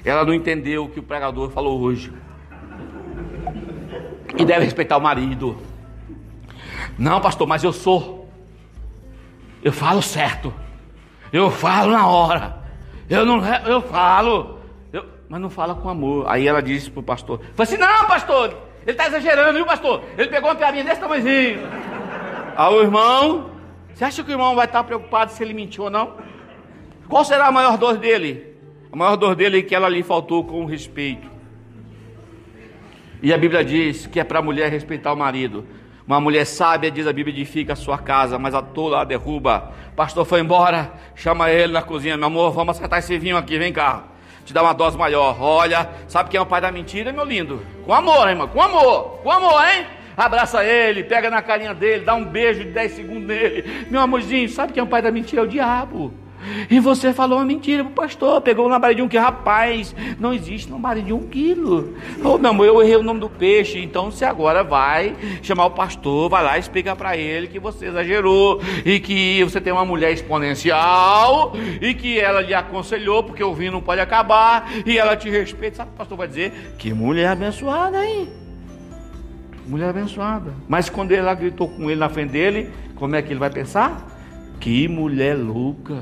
Ela 0.03 0.25
não 0.25 0.33
entendeu 0.33 0.83
o 0.83 0.89
que 0.89 0.99
o 0.99 1.03
pregador 1.03 1.49
falou 1.51 1.79
hoje. 1.79 2.11
E 4.37 4.43
deve 4.43 4.65
respeitar 4.65 4.97
o 4.97 5.01
marido. 5.01 5.70
Não, 6.97 7.19
pastor, 7.21 7.47
mas 7.47 7.63
eu 7.63 7.73
sou. 7.73 8.29
Eu 9.63 9.71
falo 9.71 10.01
certo. 10.01 10.53
Eu 11.31 11.49
falo 11.49 11.91
na 11.91 12.07
hora. 12.07 12.57
Eu 13.09 13.25
não 13.25 13.45
eu 13.65 13.81
falo. 13.81 14.59
Eu, 14.91 15.05
mas 15.29 15.39
não 15.41 15.49
fala 15.49 15.75
com 15.75 15.89
amor. 15.89 16.25
Aí 16.27 16.47
ela 16.47 16.61
disse 16.61 16.89
para 16.89 16.99
o 16.99 17.03
pastor: 17.03 17.39
Falei 17.55 17.73
assim, 17.73 17.77
não, 17.77 18.05
pastor, 18.07 18.49
ele 18.83 18.91
está 18.91 19.07
exagerando, 19.07 19.53
viu, 19.53 19.65
pastor? 19.65 20.03
Ele 20.17 20.29
pegou 20.29 20.49
uma 20.49 20.55
piadinha 20.55 20.83
desse 20.83 20.99
tamanhozinho. 20.99 21.59
Aí 22.55 22.73
o 22.73 22.81
irmão, 22.81 23.51
você 23.93 24.03
acha 24.03 24.23
que 24.23 24.29
o 24.29 24.33
irmão 24.33 24.55
vai 24.55 24.65
estar 24.65 24.83
preocupado 24.83 25.31
se 25.31 25.43
ele 25.43 25.53
mentiu 25.53 25.85
ou 25.85 25.89
não? 25.89 26.17
Qual 27.07 27.23
será 27.23 27.47
a 27.47 27.51
maior 27.51 27.77
dor 27.77 27.97
dele? 27.97 28.55
A 28.91 28.95
maior 28.95 29.15
dor 29.15 29.35
dele 29.35 29.59
é 29.59 29.61
que 29.61 29.75
ela 29.75 29.87
lhe 29.87 30.03
faltou 30.03 30.43
com 30.43 30.65
respeito. 30.65 31.29
E 33.21 33.31
a 33.31 33.37
Bíblia 33.37 33.63
diz 33.63 34.07
que 34.07 34.19
é 34.19 34.23
para 34.23 34.39
a 34.39 34.41
mulher 34.41 34.71
respeitar 34.71 35.13
o 35.13 35.17
marido. 35.17 35.65
Uma 36.11 36.19
mulher 36.19 36.43
sábia, 36.43 36.91
diz 36.91 37.07
a 37.07 37.13
Bíblia, 37.13 37.33
edifica 37.33 37.71
a 37.71 37.75
sua 37.77 37.97
casa, 37.97 38.37
mas 38.37 38.53
a 38.53 38.61
tola 38.61 38.99
a 38.99 39.05
derruba. 39.05 39.71
Pastor 39.95 40.25
foi 40.25 40.41
embora, 40.41 40.91
chama 41.15 41.49
ele 41.49 41.71
na 41.71 41.81
cozinha, 41.81 42.17
meu 42.17 42.27
amor, 42.27 42.51
vamos 42.51 42.75
acertar 42.75 42.99
esse 42.99 43.17
vinho 43.17 43.37
aqui, 43.37 43.57
vem 43.57 43.71
cá. 43.71 44.03
Te 44.43 44.51
dá 44.51 44.61
uma 44.61 44.73
dose 44.73 44.97
maior. 44.97 45.41
Olha, 45.41 45.89
sabe 46.09 46.29
quem 46.29 46.37
é 46.37 46.41
o 46.41 46.45
pai 46.45 46.59
da 46.59 46.69
mentira, 46.69 47.13
meu 47.13 47.23
lindo? 47.23 47.65
Com 47.85 47.93
amor, 47.93 48.27
hein, 48.27 48.31
irmão? 48.31 48.49
Com 48.49 48.61
amor, 48.61 49.21
com 49.23 49.31
amor, 49.31 49.63
hein? 49.65 49.85
Abraça 50.17 50.65
ele, 50.65 51.05
pega 51.05 51.29
na 51.29 51.41
carinha 51.41 51.73
dele, 51.73 52.03
dá 52.03 52.13
um 52.13 52.25
beijo 52.25 52.65
de 52.65 52.71
10 52.71 52.91
segundos 52.91 53.27
nele. 53.29 53.87
Meu 53.89 54.01
amorzinho, 54.01 54.49
sabe 54.49 54.73
quem 54.73 54.81
é 54.81 54.83
o 54.83 54.87
pai 54.87 55.01
da 55.01 55.11
mentira? 55.11 55.41
É 55.41 55.45
o 55.45 55.47
diabo. 55.47 56.13
E 56.69 56.79
você 56.79 57.13
falou 57.13 57.37
uma 57.37 57.45
mentira 57.45 57.83
pro 57.83 57.93
pastor, 57.93 58.41
pegou 58.41 58.65
uma 58.65 58.71
lambaré 58.71 58.93
de 58.93 59.01
um 59.01 59.07
quilo. 59.07 59.23
Rapaz, 59.23 59.95
não 60.19 60.33
existe 60.33 60.71
lambaré 60.71 61.01
de 61.01 61.13
um 61.13 61.27
quilo. 61.27 61.95
Ô 62.23 62.29
oh, 62.29 62.37
meu 62.37 62.51
amor, 62.51 62.65
eu 62.65 62.81
errei 62.81 62.95
o 62.95 63.03
nome 63.03 63.19
do 63.19 63.29
peixe, 63.29 63.79
então 63.79 64.11
você 64.11 64.25
agora 64.25 64.63
vai 64.63 65.15
chamar 65.41 65.65
o 65.65 65.71
pastor, 65.71 66.29
vai 66.29 66.43
lá 66.43 66.57
e 66.57 66.59
explica 66.59 66.95
para 66.95 67.15
ele 67.17 67.47
que 67.47 67.59
você 67.59 67.87
exagerou 67.87 68.61
e 68.85 68.99
que 68.99 69.43
você 69.43 69.59
tem 69.61 69.71
uma 69.71 69.85
mulher 69.85 70.11
exponencial 70.11 71.53
e 71.81 71.93
que 71.93 72.19
ela 72.19 72.41
lhe 72.41 72.53
aconselhou, 72.53 73.23
porque 73.23 73.43
o 73.43 73.53
vinho 73.53 73.71
não 73.71 73.81
pode 73.81 74.01
acabar, 74.01 74.71
e 74.85 74.97
ela 74.97 75.15
te 75.15 75.29
respeita. 75.29 75.77
Sabe 75.77 75.89
o 75.89 75.91
que 75.91 75.95
o 75.95 75.97
pastor 75.97 76.17
vai 76.17 76.27
dizer? 76.27 76.75
Que 76.77 76.93
mulher 76.93 77.27
abençoada, 77.27 78.05
hein? 78.05 78.27
Mulher 79.65 79.89
abençoada. 79.89 80.53
Mas 80.67 80.89
quando 80.89 81.11
ela 81.11 81.33
gritou 81.33 81.69
com 81.69 81.89
ele 81.89 81.99
na 81.99 82.09
frente 82.09 82.31
dele, 82.31 82.69
como 82.95 83.15
é 83.15 83.21
que 83.21 83.31
ele 83.31 83.39
vai 83.39 83.49
pensar? 83.49 84.05
Que 84.59 84.87
mulher 84.87 85.35
louca. 85.35 86.01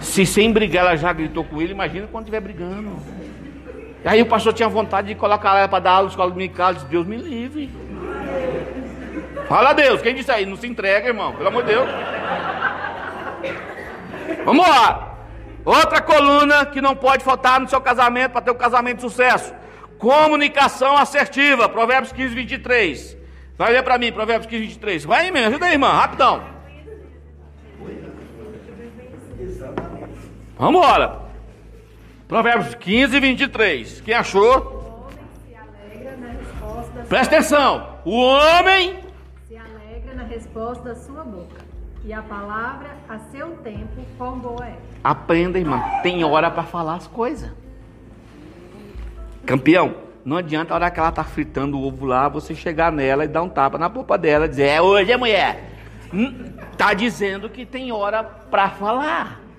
Se 0.00 0.24
sem 0.24 0.52
brigar 0.52 0.86
ela 0.86 0.96
já 0.96 1.12
gritou 1.12 1.44
com 1.44 1.60
ele, 1.60 1.72
imagina 1.72 2.06
quando 2.10 2.24
estiver 2.24 2.40
brigando. 2.40 2.96
Aí 4.04 4.22
o 4.22 4.26
pastor 4.26 4.52
tinha 4.52 4.68
vontade 4.68 5.08
de 5.08 5.14
colocar 5.14 5.58
ela 5.58 5.68
para 5.68 5.78
dar 5.78 5.90
aula 5.90 6.04
na 6.04 6.10
escola 6.10 6.30
dominical. 6.30 6.72
Disse, 6.72 6.86
Deus 6.86 7.06
me 7.06 7.16
livre. 7.16 7.70
Fala 9.48 9.70
a 9.70 9.72
Deus, 9.72 10.00
quem 10.00 10.14
disse 10.14 10.30
aí? 10.30 10.46
Não 10.46 10.56
se 10.56 10.66
entrega, 10.66 11.08
irmão, 11.08 11.32
pelo 11.34 11.48
amor 11.48 11.64
de 11.64 11.72
Deus. 11.72 11.88
Vamos 14.44 14.66
lá. 14.66 15.18
Outra 15.64 16.00
coluna 16.00 16.64
que 16.64 16.80
não 16.80 16.96
pode 16.96 17.22
faltar 17.22 17.60
no 17.60 17.68
seu 17.68 17.80
casamento 17.80 18.32
para 18.32 18.40
ter 18.40 18.50
um 18.50 18.54
casamento 18.54 18.96
de 18.96 19.02
sucesso. 19.02 19.52
Comunicação 19.98 20.96
assertiva. 20.96 21.68
Provérbios 21.68 22.12
15, 22.12 22.34
23. 22.34 23.16
Vai 23.58 23.72
ler 23.72 23.82
para 23.82 23.98
mim, 23.98 24.10
Provérbios 24.10 24.48
15, 24.48 24.62
23. 24.62 25.04
Vai 25.04 25.26
aí, 25.26 25.30
me 25.30 25.40
ajuda 25.40 25.66
aí, 25.66 25.72
irmã, 25.72 25.90
rapidão. 25.92 26.59
Vamos 30.60 30.78
embora. 30.78 31.18
Provérbios 32.28 32.74
15, 32.74 33.18
23. 33.18 34.00
Quem 34.02 34.12
achou? 34.12 35.08
Presta 37.08 37.36
atenção. 37.36 37.96
O 38.04 38.20
homem 38.20 38.98
se 39.48 39.56
alegra 39.56 40.14
na 40.14 40.22
resposta 40.24 40.84
da 40.84 40.94
sua 40.94 41.24
boca. 41.24 41.64
E 42.04 42.12
a 42.12 42.20
palavra, 42.20 42.90
a 43.08 43.18
seu 43.30 43.56
tempo, 43.64 44.04
quão 44.18 44.38
boa 44.38 44.66
é. 44.66 44.76
Aprenda, 45.02 45.58
irmã. 45.58 45.82
Tem 46.02 46.22
hora 46.24 46.50
para 46.50 46.62
falar 46.62 46.96
as 46.96 47.06
coisas. 47.06 47.50
Campeão, 49.46 49.94
não 50.22 50.36
adianta 50.36 50.74
a 50.74 50.76
hora 50.76 50.90
que 50.90 51.00
ela 51.00 51.08
está 51.08 51.24
fritando 51.24 51.78
o 51.78 51.86
ovo 51.86 52.04
lá, 52.04 52.28
você 52.28 52.54
chegar 52.54 52.92
nela 52.92 53.24
e 53.24 53.28
dar 53.28 53.42
um 53.42 53.48
tapa 53.48 53.78
na 53.78 53.88
polpa 53.88 54.18
dela 54.18 54.44
e 54.44 54.48
dizer, 54.50 54.66
é 54.66 54.82
hoje 54.82 55.10
é 55.10 55.16
mulher. 55.16 55.70
Hum, 56.12 56.52
dizendo 56.98 57.48
que 57.48 57.64
tem 57.64 57.90
hora 57.92 58.22
para 58.22 58.68
falar. 58.68 59.49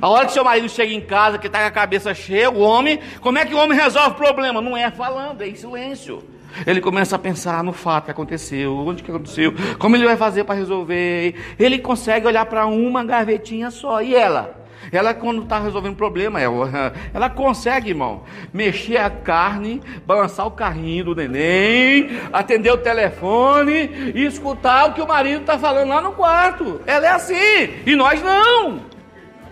A 0.00 0.08
hora 0.08 0.26
que 0.26 0.32
seu 0.32 0.44
marido 0.44 0.68
chega 0.68 0.92
em 0.92 1.00
casa, 1.00 1.38
que 1.38 1.46
está 1.46 1.60
com 1.60 1.66
a 1.66 1.70
cabeça 1.70 2.14
cheia, 2.14 2.50
o 2.50 2.60
homem, 2.60 3.00
como 3.20 3.38
é 3.38 3.44
que 3.44 3.54
o 3.54 3.58
homem 3.58 3.78
resolve 3.78 4.10
o 4.10 4.14
problema? 4.14 4.60
Não 4.60 4.76
é 4.76 4.90
falando, 4.90 5.42
é 5.42 5.48
em 5.48 5.54
silêncio. 5.54 6.22
Ele 6.66 6.80
começa 6.80 7.16
a 7.16 7.18
pensar 7.18 7.62
no 7.62 7.72
fato 7.72 8.06
que 8.06 8.10
aconteceu, 8.10 8.76
onde 8.76 9.02
que 9.02 9.10
aconteceu, 9.10 9.54
como 9.78 9.96
ele 9.96 10.04
vai 10.04 10.16
fazer 10.16 10.44
para 10.44 10.54
resolver. 10.54 11.34
Ele 11.58 11.78
consegue 11.78 12.26
olhar 12.26 12.44
para 12.46 12.66
uma 12.66 13.04
gavetinha 13.04 13.70
só. 13.70 14.02
E 14.02 14.14
ela? 14.14 14.60
Ela, 14.92 15.14
quando 15.14 15.42
está 15.42 15.58
resolvendo 15.60 15.96
problema, 15.96 16.40
ela, 16.40 16.92
ela 17.14 17.30
consegue, 17.30 17.90
irmão, 17.90 18.22
mexer 18.52 18.96
a 18.96 19.10
carne, 19.10 19.80
balançar 20.06 20.46
o 20.46 20.50
carrinho 20.50 21.04
do 21.04 21.14
neném, 21.14 22.08
atender 22.32 22.72
o 22.72 22.78
telefone 22.78 24.12
e 24.14 24.24
escutar 24.24 24.88
o 24.88 24.94
que 24.94 25.02
o 25.02 25.06
marido 25.06 25.42
está 25.42 25.58
falando 25.58 25.90
lá 25.90 26.00
no 26.00 26.12
quarto. 26.12 26.80
Ela 26.86 27.06
é 27.06 27.10
assim, 27.10 27.70
e 27.86 27.94
nós 27.94 28.20
não. 28.22 28.90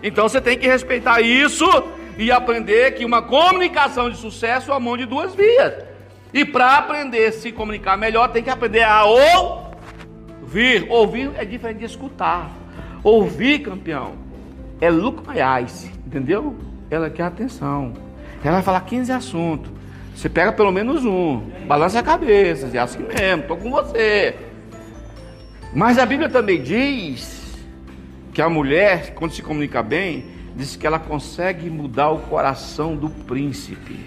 Então 0.01 0.27
você 0.27 0.39
tem 0.39 0.57
que 0.57 0.67
respeitar 0.67 1.21
isso 1.21 1.65
e 2.17 2.31
aprender 2.31 2.91
que 2.91 3.05
uma 3.05 3.21
comunicação 3.21 4.09
de 4.09 4.17
sucesso 4.17 4.71
é 4.71 4.75
a 4.75 4.79
mão 4.79 4.97
de 4.97 5.05
duas 5.05 5.33
vias. 5.35 5.73
E 6.33 6.45
para 6.45 6.77
aprender 6.77 7.25
a 7.27 7.31
se 7.31 7.51
comunicar 7.51 7.97
melhor, 7.97 8.29
tem 8.29 8.43
que 8.43 8.49
aprender 8.49 8.83
a 8.83 9.03
ouvir. 9.05 10.85
Ouvir 10.89 11.31
é 11.35 11.43
diferente 11.43 11.79
de 11.79 11.85
escutar. 11.85 12.51
Ouvir, 13.03 13.59
campeão, 13.59 14.13
é 14.81 14.89
look 14.89 15.27
my 15.27 15.39
eyes, 15.39 15.89
entendeu? 16.05 16.55
Ela 16.91 17.09
quer 17.09 17.23
atenção. 17.23 17.93
Ela 18.43 18.55
vai 18.55 18.63
falar 18.63 18.81
15 18.81 19.11
assuntos. 19.11 19.71
Você 20.15 20.27
pega 20.27 20.51
pelo 20.51 20.71
menos 20.71 21.05
um, 21.05 21.39
balança 21.65 21.99
a 21.99 22.03
cabeça, 22.03 22.69
é 22.73 22.79
assim 22.79 22.99
mesmo, 22.99 23.43
estou 23.43 23.55
com 23.55 23.71
você. 23.71 24.35
Mas 25.73 25.97
a 25.97 26.05
Bíblia 26.05 26.27
também 26.27 26.61
diz 26.61 27.38
que 28.39 28.43
a 28.43 28.47
mulher, 28.47 29.13
quando 29.15 29.33
se 29.33 29.41
comunica 29.41 29.83
bem, 29.83 30.23
diz 30.55 30.77
que 30.77 30.87
ela 30.87 30.97
consegue 30.97 31.69
mudar 31.69 32.09
o 32.11 32.19
coração 32.19 32.95
do 32.95 33.09
príncipe. 33.09 33.99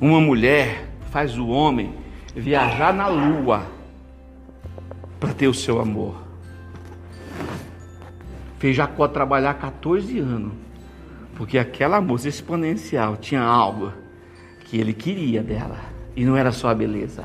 Uma 0.00 0.18
mulher 0.18 0.88
faz 1.10 1.36
o 1.36 1.46
homem 1.46 1.92
viajar 2.34 2.94
na 2.94 3.06
lua 3.06 3.66
para 5.20 5.34
ter 5.34 5.46
o 5.46 5.52
seu 5.52 5.78
amor. 5.78 6.16
Fez 8.58 8.74
Jacó 8.74 9.06
trabalhar 9.06 9.52
14 9.52 10.18
anos, 10.18 10.54
porque 11.36 11.58
aquela 11.58 12.00
moça 12.00 12.30
exponencial 12.30 13.18
tinha 13.18 13.42
algo 13.42 13.92
que 14.60 14.78
ele 14.78 14.94
queria 14.94 15.42
dela, 15.42 15.80
e 16.16 16.24
não 16.24 16.34
era 16.34 16.50
só 16.50 16.70
a 16.70 16.74
beleza, 16.74 17.24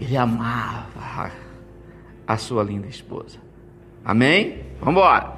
ele 0.00 0.16
amava 0.16 1.30
a 2.26 2.36
sua 2.36 2.64
linda 2.64 2.88
esposa. 2.88 3.38
Amém? 4.04 4.71
Vamos 4.82 5.00
embora. 5.00 5.32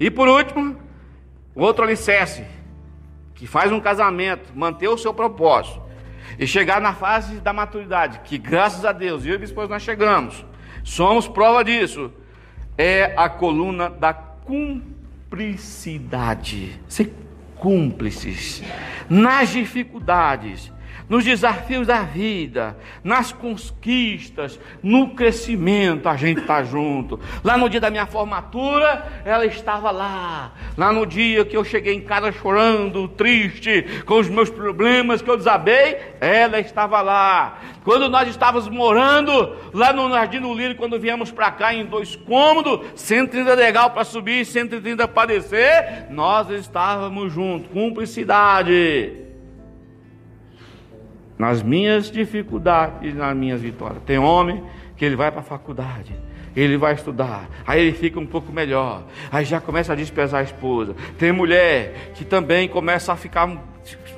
E 0.00 0.10
por 0.10 0.26
último, 0.26 0.76
outro 1.54 1.84
alicerce 1.84 2.44
que 3.34 3.46
faz 3.46 3.70
um 3.70 3.78
casamento 3.78 4.50
manter 4.54 4.88
o 4.88 4.96
seu 4.96 5.12
propósito 5.12 5.82
e 6.38 6.46
chegar 6.46 6.80
na 6.80 6.94
fase 6.94 7.40
da 7.40 7.52
maturidade, 7.52 8.20
que 8.24 8.38
graças 8.38 8.86
a 8.86 8.92
Deus, 8.92 9.26
eu 9.26 9.34
e 9.34 9.36
minha 9.36 9.44
esposa 9.44 9.68
nós 9.68 9.82
chegamos, 9.82 10.46
somos 10.82 11.28
prova 11.28 11.62
disso, 11.62 12.10
é 12.78 13.12
a 13.16 13.28
coluna 13.28 13.90
da 13.90 14.14
cumplicidade. 14.14 16.80
Ser 16.88 17.12
cúmplices 17.56 18.62
nas 19.08 19.50
dificuldades, 19.50 20.72
nos 21.08 21.24
desafios 21.24 21.86
da 21.86 22.02
vida, 22.02 22.76
nas 23.02 23.32
conquistas, 23.32 24.58
no 24.82 25.10
crescimento, 25.10 26.08
a 26.08 26.16
gente 26.16 26.40
está 26.40 26.62
junto. 26.62 27.20
Lá 27.42 27.56
no 27.56 27.68
dia 27.68 27.80
da 27.80 27.90
minha 27.90 28.06
formatura, 28.06 29.22
ela 29.24 29.44
estava 29.44 29.90
lá. 29.90 30.52
Lá 30.76 30.92
no 30.92 31.06
dia 31.06 31.44
que 31.44 31.56
eu 31.56 31.64
cheguei 31.64 31.94
em 31.94 32.00
casa 32.00 32.32
chorando, 32.32 33.08
triste, 33.08 34.02
com 34.06 34.18
os 34.18 34.28
meus 34.28 34.48
problemas 34.48 35.20
que 35.20 35.30
eu 35.30 35.36
desabei, 35.36 35.98
ela 36.20 36.58
estava 36.58 37.00
lá. 37.00 37.58
Quando 37.84 38.08
nós 38.08 38.28
estávamos 38.28 38.68
morando 38.68 39.56
lá 39.74 39.92
no 39.92 40.08
Jardim 40.08 40.40
do 40.40 40.54
Lírio, 40.54 40.76
quando 40.76 40.98
viemos 40.98 41.30
para 41.30 41.50
cá 41.50 41.74
em 41.74 41.84
dois 41.84 42.16
cômodos, 42.16 42.80
130 42.94 43.54
legal 43.54 43.90
para 43.90 44.04
subir, 44.04 44.44
130 44.46 45.06
para 45.08 45.28
descer, 45.28 46.06
nós 46.10 46.48
estávamos 46.48 47.32
juntos, 47.32 47.70
cumplicidade 47.70 49.24
nas 51.38 51.62
minhas 51.62 52.10
dificuldades 52.10 53.12
e 53.12 53.12
nas 53.14 53.36
minhas 53.36 53.60
vitórias. 53.60 54.02
Tem 54.04 54.18
homem 54.18 54.62
que 54.96 55.04
ele 55.04 55.16
vai 55.16 55.30
para 55.30 55.40
a 55.40 55.44
faculdade, 55.44 56.14
ele 56.54 56.76
vai 56.76 56.94
estudar, 56.94 57.48
aí 57.66 57.80
ele 57.80 57.96
fica 57.96 58.18
um 58.20 58.26
pouco 58.26 58.52
melhor, 58.52 59.02
aí 59.30 59.44
já 59.44 59.60
começa 59.60 59.92
a 59.92 59.96
desprezar 59.96 60.40
a 60.40 60.44
esposa. 60.44 60.94
Tem 61.18 61.32
mulher 61.32 62.12
que 62.14 62.24
também 62.24 62.68
começa 62.68 63.12
a 63.12 63.16
ficar 63.16 63.48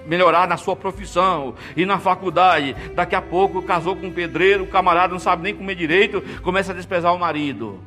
melhorar 0.06 0.46
na 0.46 0.56
sua 0.56 0.76
profissão 0.76 1.54
e 1.76 1.84
na 1.84 1.98
faculdade. 1.98 2.76
Daqui 2.94 3.14
a 3.14 3.22
pouco 3.22 3.60
casou 3.62 3.96
com 3.96 4.06
um 4.06 4.12
pedreiro, 4.12 4.64
o 4.64 4.68
camarada 4.68 5.12
não 5.12 5.18
sabe 5.18 5.42
nem 5.42 5.54
comer 5.54 5.74
direito, 5.74 6.22
começa 6.42 6.72
a 6.72 6.74
desprezar 6.74 7.14
o 7.14 7.18
marido. 7.18 7.80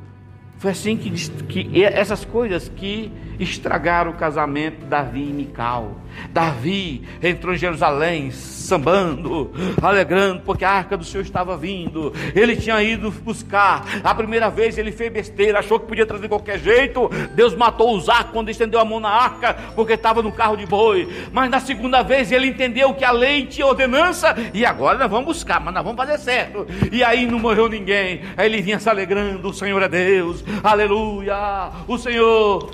Foi 0.60 0.72
assim 0.72 0.94
que, 0.94 1.10
que 1.46 1.82
essas 1.82 2.22
coisas 2.22 2.68
que 2.68 3.10
estragaram 3.40 4.10
o 4.10 4.14
casamento 4.14 4.84
Davi 4.84 5.22
e 5.22 5.32
Mical. 5.32 5.96
Davi 6.30 7.02
entrou 7.22 7.54
em 7.54 7.56
Jerusalém 7.56 8.30
sambando, 8.30 9.50
alegrando, 9.80 10.42
porque 10.42 10.64
a 10.64 10.70
arca 10.70 10.96
do 10.96 11.04
Senhor 11.04 11.22
estava 11.22 11.56
vindo. 11.56 12.12
Ele 12.34 12.56
tinha 12.56 12.82
ido 12.82 13.10
buscar. 13.10 13.84
A 14.04 14.14
primeira 14.14 14.50
vez 14.50 14.76
ele 14.76 14.92
fez 14.92 15.10
besteira, 15.12 15.60
achou 15.60 15.80
que 15.80 15.86
podia 15.86 16.04
trazer 16.04 16.24
de 16.24 16.28
qualquer 16.28 16.58
jeito. 16.58 17.08
Deus 17.34 17.54
matou 17.54 17.96
os 17.96 18.08
arcos 18.08 18.32
quando 18.32 18.50
estendeu 18.50 18.78
a 18.78 18.84
mão 18.84 19.00
na 19.00 19.08
arca, 19.08 19.54
porque 19.74 19.94
estava 19.94 20.22
no 20.22 20.30
carro 20.30 20.56
de 20.56 20.66
boi. 20.66 21.08
Mas 21.32 21.50
na 21.50 21.60
segunda 21.60 22.02
vez 22.02 22.30
ele 22.30 22.48
entendeu 22.48 22.92
que 22.92 23.04
a 23.04 23.12
lei 23.12 23.46
tinha 23.46 23.66
ordenança 23.66 24.36
e 24.52 24.66
agora 24.66 24.98
nós 24.98 25.10
vamos 25.10 25.26
buscar, 25.26 25.60
mas 25.60 25.72
nós 25.72 25.82
vamos 25.82 25.96
fazer 25.96 26.18
certo. 26.18 26.66
E 26.92 27.02
aí 27.02 27.26
não 27.26 27.38
morreu 27.38 27.68
ninguém. 27.68 28.20
Aí 28.36 28.46
ele 28.46 28.60
vinha 28.60 28.78
se 28.78 28.88
alegrando: 28.88 29.48
o 29.48 29.54
Senhor 29.54 29.82
é 29.82 29.88
Deus, 29.88 30.44
aleluia, 30.62 31.70
o 31.86 31.98
Senhor 31.98 32.70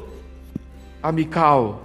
Amical, 1.02 1.82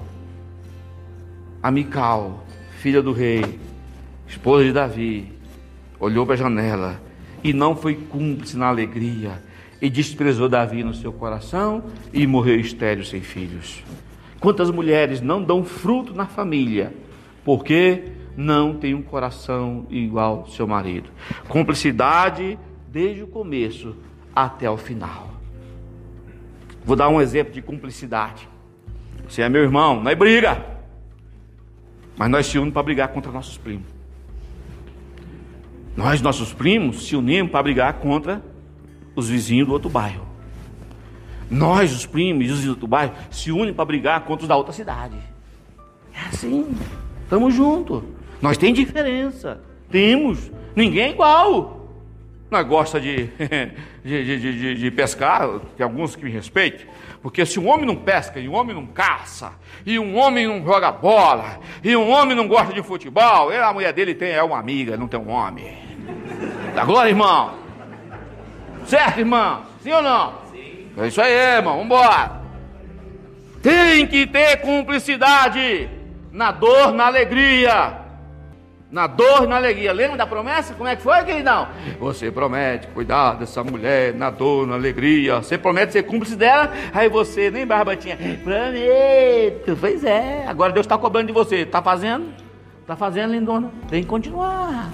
Amical, 1.61 2.43
filha 2.79 3.01
do 3.01 3.11
rei, 3.11 3.59
esposa 4.27 4.63
de 4.63 4.71
Davi, 4.71 5.31
olhou 5.99 6.25
para 6.25 6.35
a 6.35 6.37
janela 6.37 7.01
e 7.43 7.53
não 7.53 7.75
foi 7.75 7.95
cúmplice 7.95 8.57
na 8.57 8.67
alegria 8.67 9.41
e 9.81 9.89
desprezou 9.89 10.47
Davi 10.47 10.83
no 10.83 10.93
seu 10.93 11.11
coração 11.11 11.83
e 12.13 12.25
morreu 12.25 12.59
estéril 12.59 13.03
sem 13.03 13.21
filhos. 13.21 13.83
Quantas 14.39 14.71
mulheres 14.71 15.21
não 15.21 15.43
dão 15.43 15.63
fruto 15.63 16.13
na 16.13 16.25
família 16.25 16.93
porque 17.43 18.05
não 18.35 18.75
tem 18.75 18.93
um 18.93 19.01
coração 19.01 19.85
igual 19.89 20.39
ao 20.39 20.47
seu 20.47 20.67
marido? 20.67 21.09
Cumplicidade 21.47 22.57
desde 22.91 23.23
o 23.23 23.27
começo 23.27 23.95
até 24.35 24.69
o 24.69 24.77
final. 24.77 25.30
Vou 26.83 26.95
dar 26.95 27.09
um 27.09 27.21
exemplo 27.21 27.53
de 27.53 27.61
cumplicidade. 27.61 28.47
Você 29.27 29.41
é 29.41 29.49
meu 29.49 29.63
irmão, 29.63 30.01
não 30.01 30.11
é 30.11 30.15
briga. 30.15 30.65
Mas 32.17 32.29
nós 32.29 32.45
se 32.47 32.57
unimos 32.57 32.73
para 32.73 32.83
brigar 32.83 33.07
contra 33.09 33.31
nossos 33.31 33.57
primos. 33.57 33.87
Nós, 35.95 36.21
nossos 36.21 36.53
primos, 36.53 37.07
se 37.07 37.15
unimos 37.15 37.51
para 37.51 37.63
brigar 37.63 37.93
contra 37.93 38.41
os 39.15 39.29
vizinhos 39.29 39.67
do 39.67 39.73
outro 39.73 39.89
bairro. 39.89 40.25
Nós, 41.49 41.93
os 41.93 42.05
primos 42.05 42.45
e 42.45 42.49
os 42.49 42.57
vizinhos 42.57 42.65
do 42.65 42.77
outro 42.77 42.87
bairro, 42.87 43.13
se 43.29 43.51
unem 43.51 43.73
para 43.73 43.85
brigar 43.85 44.21
contra 44.21 44.43
os 44.43 44.47
da 44.47 44.55
outra 44.55 44.73
cidade. 44.73 45.17
É 46.13 46.27
assim. 46.27 46.75
Estamos 47.23 47.53
juntos. 47.53 48.03
Nós 48.41 48.57
temos 48.57 48.79
diferença. 48.79 49.61
Temos. 49.89 50.51
Ninguém 50.75 51.03
é 51.03 51.09
igual. 51.11 51.80
Nós 52.51 52.67
gosta 52.67 52.99
de, 52.99 53.27
de, 54.03 54.39
de, 54.39 54.75
de, 54.75 54.91
pescar, 54.91 55.47
tem 55.77 55.85
alguns 55.85 56.17
que 56.17 56.25
me 56.25 56.29
respeitam. 56.29 56.85
Porque 57.21 57.45
se 57.45 57.57
um 57.57 57.69
homem 57.69 57.85
não 57.85 57.95
pesca, 57.95 58.41
e 58.41 58.49
um 58.49 58.53
homem 58.53 58.75
não 58.75 58.85
caça, 58.85 59.53
e 59.85 59.97
um 59.97 60.17
homem 60.17 60.45
não 60.45 60.61
joga 60.61 60.91
bola, 60.91 61.61
e 61.81 61.95
um 61.95 62.09
homem 62.09 62.35
não 62.35 62.49
gosta 62.49 62.73
de 62.73 62.83
futebol, 62.83 63.49
a 63.49 63.71
mulher 63.71 63.93
dele 63.93 64.13
tem, 64.13 64.31
é 64.31 64.43
uma 64.43 64.59
amiga, 64.59 64.97
não 64.97 65.07
tem 65.07 65.17
um 65.17 65.29
homem. 65.29 65.77
Glória, 66.85 67.09
irmão? 67.09 67.53
Certo, 68.85 69.19
irmão? 69.19 69.61
Sim 69.81 69.93
ou 69.93 70.01
não? 70.01 70.33
Sim. 70.51 70.87
É 70.97 71.07
isso 71.07 71.21
aí, 71.21 71.31
irmão. 71.31 71.77
Vambora. 71.77 72.41
Tem 73.63 74.05
que 74.07 74.27
ter 74.27 74.57
cumplicidade 74.57 75.87
na 76.33 76.51
dor, 76.51 76.91
na 76.91 77.05
alegria 77.05 78.00
na 78.91 79.07
dor 79.07 79.45
e 79.45 79.47
na 79.47 79.55
alegria. 79.55 79.93
Lembra 79.93 80.17
da 80.17 80.27
promessa? 80.27 80.73
Como 80.73 80.89
é 80.89 80.95
que 80.95 81.01
foi, 81.01 81.23
queridão? 81.23 81.69
Você 81.99 82.29
promete 82.29 82.87
cuidar 82.87 83.35
dessa 83.35 83.63
mulher 83.63 84.13
na 84.13 84.29
dor, 84.29 84.67
na 84.67 84.75
alegria. 84.75 85.37
Você 85.37 85.57
promete 85.57 85.93
ser 85.93 86.03
cúmplice 86.03 86.35
dela. 86.35 86.71
Aí 86.93 87.07
você, 87.07 87.49
nem 87.49 87.65
barbatinha, 87.65 88.17
prometo. 88.43 89.77
Pois 89.79 90.03
é. 90.03 90.45
Agora 90.47 90.73
Deus 90.73 90.85
está 90.85 90.97
cobrando 90.97 91.27
de 91.27 91.33
você. 91.33 91.57
Está 91.57 91.81
fazendo? 91.81 92.33
Está 92.81 92.95
fazendo, 92.95 93.31
lindona? 93.31 93.71
Tem 93.89 94.03
que 94.03 94.09
continuar. 94.09 94.91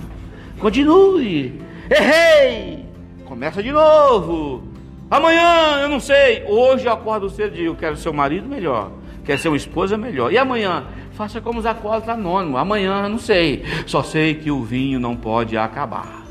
Continue. 0.60 1.60
Errei. 1.89 2.86
Começa 3.26 3.64
de 3.64 3.72
novo. 3.72 4.68
Amanhã, 5.10 5.80
eu 5.82 5.89
não 5.89 6.00
sei. 6.00 6.43
Hoje 6.48 6.86
eu 6.86 6.91
acordo 6.91 7.30
cedo 7.30 7.56
e 7.56 7.66
eu 7.66 7.76
quero 7.76 7.95
ser 7.98 8.10
um 8.10 8.14
marido 8.14 8.48
melhor. 8.48 8.91
Quero 9.26 9.39
ser 9.39 9.48
uma 9.48 9.58
esposa 9.58 9.98
melhor. 9.98 10.32
E 10.32 10.38
amanhã? 10.38 10.86
Faça 11.18 11.41
como 11.41 11.57
os 11.57 11.65
acólitos 11.65 12.07
anônimos. 12.07 12.59
Amanhã, 12.59 13.09
não 13.09 13.18
sei. 13.18 13.65
Só 13.88 14.03
sei 14.03 14.36
que 14.36 14.51
o 14.51 14.63
vinho 14.63 14.99
não 14.99 15.15
pode 15.15 15.57
acabar. 15.57 16.24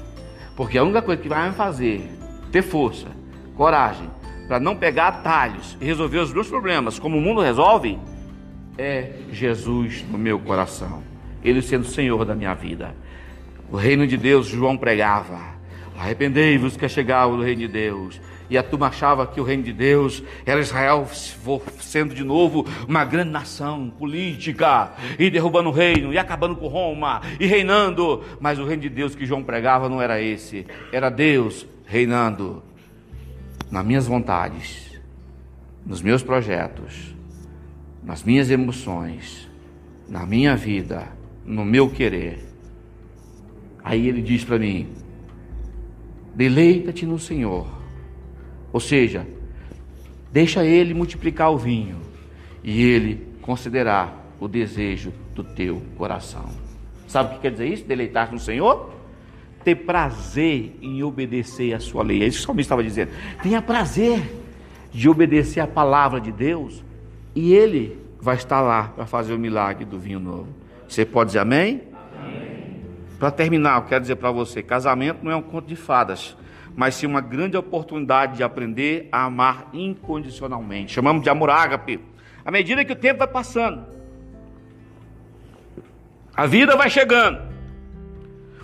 Porque 0.55 0.79
a 0.79 0.85
única 0.85 1.03
coisa 1.03 1.21
que 1.21 1.29
vai 1.29 1.49
me 1.49 1.55
fazer 1.57 2.09
ter 2.53 2.63
força, 2.63 3.09
coragem, 3.57 4.09
para 4.47 4.61
não 4.61 4.77
pegar 4.77 5.09
atalhos 5.09 5.77
e 5.81 5.85
resolver 5.85 6.19
os 6.19 6.33
meus 6.33 6.49
problemas, 6.49 7.01
como 7.01 7.19
o 7.19 7.21
mundo 7.21 7.41
resolve, 7.41 7.99
é 8.79 9.11
Jesus 9.33 10.05
no 10.09 10.17
meu 10.17 10.39
coração. 10.39 11.03
Ele 11.43 11.61
sendo 11.61 11.85
Senhor 11.85 12.25
da 12.25 12.37
minha 12.37 12.55
vida. 12.55 12.95
O 13.69 13.77
reino 13.77 14.07
de 14.07 14.17
Deus, 14.17 14.47
João 14.47 14.77
pregava. 14.77 15.41
Arrependei-vos 15.99 16.77
que 16.77 16.85
é 16.85 16.89
chegado 16.89 17.33
o 17.33 17.43
reino 17.43 17.63
de 17.63 17.69
Deus. 17.69 18.21
E 18.49 18.57
a 18.57 18.63
turma 18.63 18.89
achava 18.89 19.27
que 19.27 19.41
o 19.41 19.45
reino 19.45 19.63
de 19.63 19.73
Deus 19.73 20.23
era 20.45 20.61
Israel 20.61 21.07
sendo 21.81 22.15
de 22.15 22.23
novo 22.23 22.67
uma 22.87 23.05
grande 23.05 23.31
nação 23.31 23.91
política, 23.91 24.93
e 25.19 25.31
derrubando 25.31 25.69
o 25.69 25.73
reino, 25.73 26.13
e 26.13 26.19
acabando 26.19 26.57
com 26.57 26.69
Roma, 26.69 27.23
e 27.41 27.47
reinando. 27.47 28.23
Mas 28.41 28.59
o 28.59 28.65
reino 28.65 28.83
de 28.83 28.89
Deus 28.89 29.15
que 29.15 29.27
João 29.27 29.43
pregava 29.43 29.89
não 29.89 30.01
era 30.01 30.21
esse, 30.21 30.67
era 30.93 31.11
Deus 31.11 31.67
reinando 31.87 32.63
nas 33.71 33.85
minhas 33.85 34.07
vontades, 34.07 35.01
nos 35.85 36.03
meus 36.03 36.23
projetos, 36.23 37.15
nas 38.03 38.23
minhas 38.23 38.51
emoções, 38.51 39.49
na 40.09 40.25
minha 40.25 40.57
vida, 40.57 41.09
no 41.45 41.65
meu 41.65 41.91
querer. 41.91 42.45
Aí 43.83 44.09
ele 44.09 44.23
diz 44.23 44.45
para 44.45 44.59
mim: 44.59 44.89
deleita-te 46.35 47.05
no 47.07 47.19
Senhor 47.19 47.76
ou 48.73 48.81
seja, 48.81 49.27
deixa 50.33 50.65
ele 50.65 50.93
multiplicar 50.95 51.51
o 51.51 51.59
vinho 51.59 51.99
e 52.63 52.83
ele 52.83 53.27
considerar 53.41 54.35
o 54.41 54.49
desejo 54.49 55.13
do 55.35 55.43
teu 55.43 55.83
coração. 55.97 56.51
Sabe 57.07 57.31
o 57.31 57.35
que 57.37 57.43
quer 57.43 57.53
dizer 57.53 57.69
isso? 57.69 57.85
Deleitar 57.85 58.33
no 58.33 58.39
Senhor? 58.39 58.93
Ter 59.65 59.75
prazer 59.77 60.77
em 60.83 61.03
obedecer 61.03 61.73
a 61.73 61.81
sua 61.81 62.03
lei. 62.03 62.23
É 62.23 62.27
isso 62.27 62.39
que 62.39 62.43
o 62.45 62.47
salmista 62.47 62.75
estava 62.75 62.83
dizendo. 62.83 63.11
Tenha 63.43 63.63
prazer 63.63 64.23
de 64.93 65.09
obedecer 65.09 65.61
a 65.61 65.67
palavra 65.67 66.21
de 66.21 66.33
Deus 66.33 66.85
e 67.35 67.53
ele 67.53 67.99
vai 68.21 68.37
estar 68.37 68.61
lá 68.61 68.85
para 68.95 69.07
fazer 69.07 69.35
o 69.35 69.39
milagre 69.39 69.85
do 69.85 69.99
vinho 69.99 70.19
novo. 70.19 70.49
Você 70.89 71.05
pode 71.05 71.29
dizer 71.29 71.41
amém? 71.41 71.83
amém. 72.19 72.81
Para 73.19 73.31
terminar, 73.31 73.79
eu 73.79 73.87
quero 73.87 74.01
dizer 74.01 74.17
para 74.17 74.31
você: 74.31 74.63
casamento 74.63 75.19
não 75.23 75.31
é 75.31 75.37
um 75.37 75.43
conto 75.43 75.67
de 75.67 75.77
fadas 75.77 76.37
mas 76.77 76.95
sim 76.95 77.07
uma 77.07 77.23
grande 77.23 77.57
oportunidade 77.57 78.37
de 78.37 78.43
aprender 78.43 79.09
a 79.11 79.25
amar 79.25 79.71
incondicionalmente. 79.73 80.93
Chamamos 80.93 81.23
de 81.23 81.31
amor 81.31 81.49
ágape. 81.49 81.99
À 82.45 82.51
medida 82.51 82.85
que 82.85 82.93
o 82.93 82.97
tempo 82.97 83.21
vai 83.21 83.27
passando, 83.27 83.87
a 86.37 86.47
vida 86.47 86.77
vai 86.77 86.91
chegando. 86.91 87.41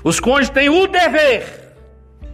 Os 0.04 0.20
cônjuges 0.20 0.50
têm 0.50 0.68
o 0.68 0.86
dever 0.86 1.74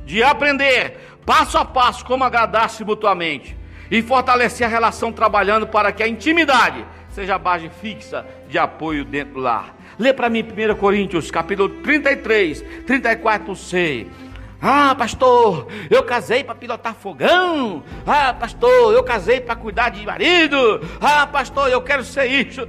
de 0.04 0.22
aprender 0.22 0.98
passo 1.24 1.56
a 1.56 1.64
passo 1.64 2.04
como 2.04 2.24
agradar-se 2.24 2.84
mutuamente 2.84 3.56
e 3.90 4.02
fortalecer 4.02 4.66
a 4.66 4.70
relação 4.70 5.12
trabalhando 5.12 5.66
para 5.66 5.92
que 5.92 6.02
a 6.02 6.08
intimidade 6.08 6.84
seja 7.10 7.36
a 7.36 7.38
base 7.38 7.68
fixa 7.68 8.26
de 8.48 8.58
apoio 8.58 9.04
dentro 9.04 9.34
do 9.34 9.40
lar. 9.40 9.76
Lê 9.98 10.12
para 10.12 10.28
mim 10.28 10.42
1 10.42 10.74
Coríntios, 10.76 11.30
capítulo 11.30 11.68
33, 11.68 12.62
34c. 12.86 14.06
Ah, 14.60 14.94
pastor, 14.96 15.68
eu 15.88 16.02
casei 16.02 16.42
para 16.42 16.54
pilotar 16.54 16.94
fogão. 16.94 17.82
Ah, 18.06 18.34
pastor, 18.34 18.92
eu 18.92 19.04
casei 19.04 19.40
para 19.40 19.54
cuidar 19.54 19.90
de 19.90 20.04
marido. 20.04 20.80
Ah, 21.00 21.26
pastor, 21.26 21.70
eu 21.70 21.80
quero 21.80 22.04
ser 22.04 22.26
isso. 22.26 22.66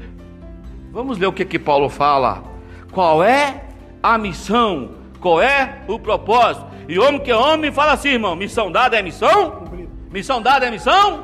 Vamos 0.92 1.18
ler 1.18 1.28
o 1.28 1.34
que 1.34 1.46
que 1.46 1.58
Paulo 1.58 1.90
fala. 1.90 2.44
Qual 2.92 3.24
é 3.24 3.64
a 4.04 4.18
missão? 4.18 4.92
Qual 5.20 5.42
é 5.42 5.80
o 5.88 6.00
propósito? 6.00 6.68
E 6.88 6.98
homem 7.00 7.20
que 7.20 7.32
é 7.32 7.36
homem 7.36 7.72
fala 7.72 7.94
assim, 7.94 8.10
irmão: 8.10 8.36
missão 8.36 8.72
dada 8.72 8.98
é 8.98 9.02
missão? 9.02 9.66
Missão 10.12 10.42
dada 10.42 10.68
é 10.68 10.72
missão? 10.72 11.24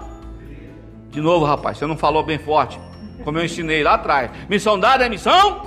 De 1.09 1.21
novo, 1.21 1.45
rapaz, 1.45 1.77
você 1.77 1.85
não 1.85 1.97
falou 1.97 2.23
bem 2.23 2.37
forte, 2.37 2.79
como 3.23 3.37
eu 3.37 3.45
ensinei 3.45 3.83
lá 3.83 3.93
atrás. 3.93 4.29
Missão 4.49 4.79
dada 4.79 5.05
é 5.05 5.09
missão? 5.09 5.63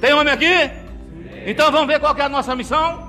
Tem 0.00 0.12
homem 0.12 0.32
aqui? 0.32 0.70
Então 1.46 1.70
vamos 1.70 1.86
ver 1.86 2.00
qual 2.00 2.16
é 2.16 2.22
a 2.22 2.28
nossa 2.28 2.56
missão? 2.56 3.07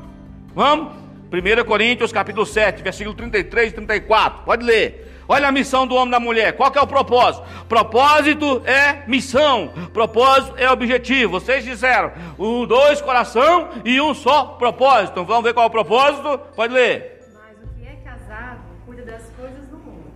Vamos? 0.56 0.94
1 1.32 1.64
Coríntios 1.66 2.12
capítulo 2.12 2.46
7, 2.46 2.82
versículo 2.82 3.16
33 3.16 3.72
e 3.72 3.76
34. 3.76 4.44
Pode 4.44 4.66
ler. 4.66 5.08
Olha 5.28 5.48
a 5.48 5.52
missão 5.52 5.86
do 5.86 5.94
homem 5.94 6.08
e 6.08 6.12
da 6.12 6.20
mulher. 6.20 6.54
Qual 6.54 6.72
que 6.72 6.80
é 6.80 6.82
o 6.82 6.88
propósito? 6.88 7.46
Propósito 7.68 8.64
é 8.66 9.08
missão. 9.08 9.72
Propósito 9.94 10.56
é 10.58 10.68
objetivo. 10.72 11.34
Vocês 11.34 11.64
disseram 11.64 12.12
um, 12.40 12.66
dois 12.66 13.00
coração 13.00 13.70
e 13.86 14.02
um 14.02 14.16
só 14.16 14.46
propósito. 14.58 15.12
Então 15.12 15.26
vamos 15.26 15.44
ver 15.44 15.54
qual 15.54 15.66
é 15.66 15.68
o 15.68 15.72
propósito? 15.72 16.40
Pode 16.56 16.74
ler. 16.74 17.22
Mas 17.36 17.58
o 17.64 17.80
que 17.80 17.88
é 17.88 17.96
casado 18.04 18.62
cuida 18.88 19.04
das 19.04 19.22
coisas 19.40 19.68
do 19.68 19.78
mundo. 19.78 20.12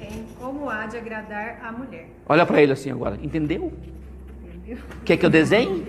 Em 0.00 0.26
como 0.40 0.68
há 0.68 0.86
de 0.86 0.96
agradar 0.96 1.60
a 1.62 1.70
mulher. 1.70 2.08
Olha 2.28 2.44
para 2.44 2.60
ele 2.60 2.72
assim 2.72 2.90
agora. 2.90 3.16
Entendeu? 3.22 3.72
Entendeu? 4.42 4.78
Quer 5.04 5.18
que 5.18 5.24
eu 5.24 5.30
desenhe? 5.30 5.86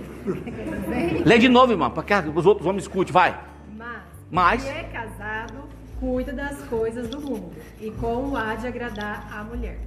Lê 1.26 1.38
de 1.38 1.50
novo, 1.50 1.72
irmão, 1.72 1.90
para 1.90 2.04
que 2.04 2.30
os 2.30 2.46
outros 2.46 2.66
homens 2.68 2.84
escutem, 2.84 3.14
vai. 3.14 3.40
Mas, 3.78 4.02
Mas 4.30 4.68
é 4.68 4.84
casado, 4.84 5.64
cuida 6.00 6.34
das 6.34 6.58
coisas 6.64 7.08
do 7.08 7.20
mundo 7.20 7.52
e 7.80 7.92
como 7.92 8.36
há 8.36 8.56
de 8.56 8.68
agradar 8.68 9.28
a 9.32 9.44
mulher. 9.44 9.80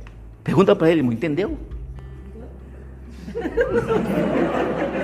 Pergunta 0.42 0.74
para 0.74 0.90
ele, 0.90 1.00
irmão, 1.00 1.12
entendeu? 1.12 1.58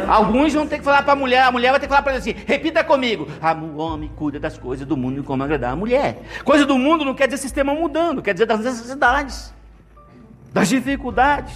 Alguns 0.09 0.53
vão 0.53 0.66
ter 0.66 0.78
que 0.78 0.84
falar 0.84 1.03
para 1.03 1.12
a 1.12 1.16
mulher, 1.16 1.43
a 1.43 1.53
mulher 1.53 1.70
vai 1.70 1.78
ter 1.78 1.87
que 1.87 1.91
falar 1.91 2.03
para 2.03 2.12
ele 2.12 2.18
assim: 2.18 2.34
repita 2.47 2.82
comigo. 2.82 3.28
O 3.76 3.78
homem 3.78 4.11
cuida 4.16 4.41
das 4.41 4.59
coisas 4.59 4.87
do 4.87 4.97
mundo 4.97 5.20
e 5.20 5.22
como 5.22 5.43
agradar 5.45 5.72
a 5.72 5.76
mulher. 5.76 6.22
Coisa 6.45 6.66
do 6.66 6.76
mundo 6.78 7.05
não 7.05 7.14
quer 7.14 7.26
dizer 7.26 7.39
sistema 7.39 7.74
mudando, 7.74 8.22
quer 8.22 8.32
dizer 8.32 8.47
das 8.47 8.61
necessidades, 8.61 9.55
das 10.53 10.68
dificuldades, 10.68 11.55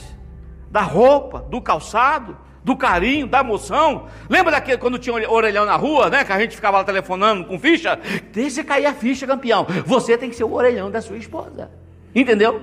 da 0.70 0.82
roupa, 0.82 1.40
do 1.50 1.60
calçado, 1.60 2.36
do 2.62 2.76
carinho, 2.76 3.26
da 3.26 3.40
emoção. 3.40 4.06
Lembra 4.28 4.52
daquele 4.52 4.78
quando 4.78 4.98
tinha 4.98 5.30
orelhão 5.30 5.64
na 5.64 5.76
rua, 5.76 6.10
né? 6.10 6.24
Que 6.24 6.32
a 6.32 6.38
gente 6.38 6.54
ficava 6.54 6.78
lá 6.78 6.84
telefonando 6.84 7.44
com 7.44 7.58
ficha? 7.58 7.98
Deixa 8.32 8.62
cair 8.62 8.86
a 8.86 8.94
ficha, 8.94 9.26
campeão. 9.26 9.66
Você 9.86 10.16
tem 10.16 10.28
que 10.28 10.36
ser 10.36 10.44
o 10.44 10.52
orelhão 10.52 10.90
da 10.90 11.00
sua 11.00 11.16
esposa. 11.16 11.70
Entendeu? 12.14 12.60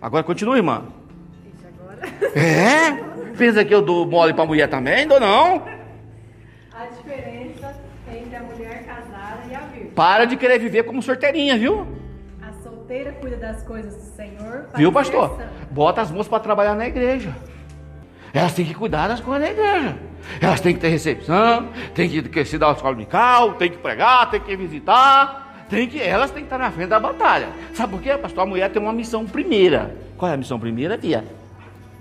Agora 0.00 0.22
continua, 0.22 0.56
irmã. 0.56 0.84
agora. 1.80 2.38
É? 2.38 2.92
Pensa 3.36 3.64
que 3.64 3.74
eu 3.74 3.80
dou 3.82 4.06
mole 4.06 4.34
pra 4.34 4.44
mulher 4.44 4.68
também? 4.68 5.06
Dou 5.06 5.20
não. 5.20 5.62
A 6.72 6.86
diferença 6.86 7.74
entre 8.12 8.36
a 8.36 8.42
mulher 8.42 8.84
casada 8.84 9.42
e 9.50 9.54
a 9.54 9.60
virgem. 9.60 9.90
Para 9.90 10.24
de 10.24 10.36
querer 10.36 10.58
viver 10.58 10.82
como 10.84 11.02
sorteirinha, 11.02 11.56
viu? 11.56 11.86
A 12.42 12.52
solteira 12.62 13.12
cuida 13.12 13.36
das 13.36 13.62
coisas 13.62 13.94
do 13.94 14.16
Senhor. 14.16 14.66
Viu, 14.76 14.92
pastor? 14.92 15.40
Bota 15.70 16.00
as 16.00 16.10
moças 16.10 16.28
para 16.28 16.40
trabalhar 16.40 16.74
na 16.74 16.86
igreja. 16.86 17.34
Elas 18.32 18.52
têm 18.52 18.64
que 18.64 18.74
cuidar 18.74 19.08
das 19.08 19.20
coisas 19.20 19.46
da 19.46 19.50
igreja. 19.52 19.96
Elas 20.40 20.60
têm 20.60 20.74
que 20.74 20.80
ter 20.80 20.88
recepção, 20.88 21.68
têm 21.94 22.08
que 22.08 22.44
se 22.44 22.58
dar 22.58 22.68
o 22.68 22.72
escola 22.72 22.92
dominical, 22.92 23.54
têm 23.54 23.70
que 23.70 23.78
pregar, 23.78 24.30
têm 24.30 24.40
que 24.40 24.56
visitar, 24.56 25.64
têm 25.68 25.88
que, 25.88 26.00
elas 26.00 26.30
têm 26.30 26.40
que 26.40 26.46
estar 26.46 26.58
na 26.58 26.70
frente 26.70 26.88
da 26.88 27.00
batalha. 27.00 27.48
Sabe 27.72 27.92
por 27.92 28.02
quê, 28.02 28.16
pastor? 28.18 28.42
A 28.42 28.46
mulher 28.46 28.70
tem 28.70 28.82
uma 28.82 28.92
missão 28.92 29.24
primeira. 29.26 29.96
Qual 30.16 30.30
é 30.30 30.34
a 30.34 30.36
missão 30.36 30.58
primeira, 30.58 30.96
Via? 30.96 31.24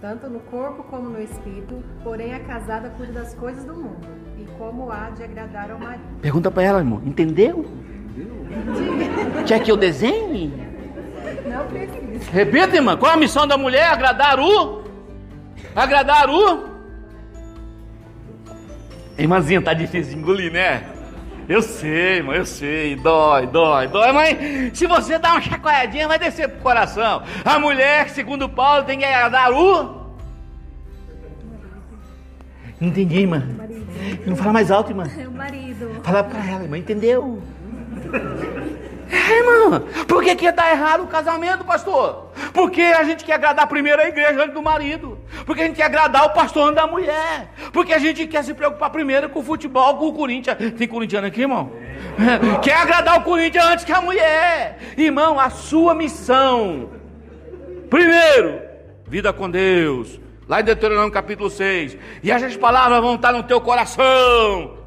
Tanto 0.01 0.29
no 0.29 0.39
corpo 0.41 0.83
como 0.83 1.09
no 1.09 1.21
espírito, 1.21 1.83
porém 2.03 2.33
a 2.33 2.39
casada 2.41 2.89
cuida 2.91 3.13
das 3.13 3.33
coisas 3.33 3.63
do 3.63 3.73
mundo 3.73 4.07
e 4.37 4.45
como 4.57 4.91
há 4.91 5.09
de 5.09 5.23
agradar 5.23 5.71
ao 5.71 5.79
marido. 5.79 6.03
Pergunta 6.21 6.51
para 6.51 6.63
ela, 6.63 6.79
irmão, 6.79 7.01
entendeu? 7.03 7.65
Entendeu? 8.15 9.43
Quer 9.45 9.59
que 9.63 9.71
eu 9.71 9.77
desenhe? 9.77 10.53
Não 11.47 11.65
precisa. 11.65 12.31
Repita, 12.31 12.75
irmã, 12.75 12.95
qual 12.95 13.13
a 13.13 13.17
missão 13.17 13.47
da 13.47 13.57
mulher? 13.57 13.87
Agradar 13.89 14.39
o 14.39 14.86
agradar 15.83 16.29
o. 16.29 16.77
Irmãzinha, 19.17 19.61
tá 19.61 19.73
difícil 19.73 20.13
de 20.13 20.19
engolir, 20.19 20.51
né? 20.51 20.83
Eu 21.47 21.61
sei, 21.61 22.17
irmão, 22.17 22.35
eu 22.35 22.45
sei. 22.45 22.95
Dói, 22.95 23.47
dói, 23.47 23.87
dói. 23.87 24.11
Mas 24.11 24.77
se 24.77 24.85
você 24.85 25.17
dá 25.17 25.31
uma 25.31 25.41
chacoalhadinha, 25.41 26.07
vai 26.07 26.19
descer 26.19 26.49
pro 26.49 26.59
coração. 26.59 27.23
A 27.45 27.57
mulher, 27.57 28.09
segundo 28.09 28.49
Paulo, 28.49 28.83
tem 28.83 28.99
que 28.99 29.05
agradar 29.05 29.51
o. 29.51 30.07
Entendi, 32.79 33.19
irmã. 33.19 33.43
Não 34.25 34.35
fala 34.35 34.53
mais 34.53 34.69
alto, 34.69 34.91
irmã. 34.91 35.05
É 35.17 35.27
o 35.27 35.31
marido. 35.31 36.01
Fala 36.03 36.23
pra 36.23 36.45
ela, 36.45 36.63
irmã, 36.63 36.77
entendeu? 36.77 37.41
É, 39.09 39.39
irmã. 39.39 39.83
Por 40.07 40.23
que, 40.23 40.35
que 40.35 40.51
tá 40.51 40.69
errado 40.69 41.03
o 41.03 41.07
casamento, 41.07 41.63
pastor? 41.63 42.31
Porque 42.53 42.81
a 42.81 43.03
gente 43.03 43.23
quer 43.23 43.33
agradar 43.33 43.67
primeiro 43.67 44.01
a 44.01 44.07
igreja 44.07 44.43
antes 44.43 44.53
do 44.53 44.61
marido. 44.61 45.16
Porque 45.45 45.61
a 45.61 45.65
gente 45.65 45.75
quer 45.75 45.83
agradar 45.83 46.25
o 46.25 46.29
pastor 46.29 46.73
da 46.73 46.87
mulher. 46.87 47.51
Porque 47.71 47.93
a 47.93 47.99
gente 47.99 48.25
quer 48.27 48.43
se 48.43 48.53
preocupar 48.53 48.89
primeiro 48.89 49.29
com 49.29 49.39
o 49.39 49.43
futebol, 49.43 49.97
com 49.97 50.07
o 50.07 50.13
Corinthians. 50.13 50.57
Tem 50.77 50.87
corintiano 50.87 51.27
aqui, 51.27 51.41
irmão? 51.41 51.71
É. 52.17 52.59
Quer 52.59 52.77
agradar 52.77 53.19
o 53.19 53.23
Corinthians 53.23 53.65
antes 53.65 53.85
que 53.85 53.91
a 53.91 54.01
mulher. 54.01 54.79
Irmão, 54.97 55.39
a 55.39 55.49
sua 55.49 55.93
missão. 55.93 56.89
Primeiro, 57.89 58.61
vida 59.07 59.31
com 59.31 59.49
Deus. 59.49 60.19
Lá 60.47 60.61
em 60.61 60.63
Deuteronômio 60.63 61.11
capítulo 61.11 61.49
6. 61.49 61.97
E 62.23 62.31
essas 62.31 62.55
palavras 62.55 63.01
vão 63.01 63.15
estar 63.15 63.31
no 63.33 63.43
teu 63.43 63.59
coração. 63.59 64.77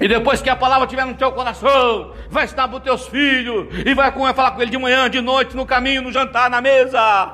E 0.00 0.08
depois 0.08 0.40
que 0.40 0.48
a 0.48 0.56
palavra 0.56 0.84
estiver 0.84 1.04
no 1.04 1.14
teu 1.14 1.30
coração, 1.30 2.14
vai 2.30 2.46
estar 2.46 2.66
para 2.66 2.78
os 2.78 2.82
teus 2.82 3.06
filhos, 3.06 3.66
e 3.84 3.92
vai 3.92 4.10
falar 4.34 4.52
com 4.52 4.62
ele 4.62 4.70
de 4.70 4.78
manhã, 4.78 5.10
de 5.10 5.20
noite, 5.20 5.54
no 5.54 5.66
caminho, 5.66 6.00
no 6.00 6.10
jantar, 6.10 6.48
na 6.48 6.58
mesa. 6.62 7.30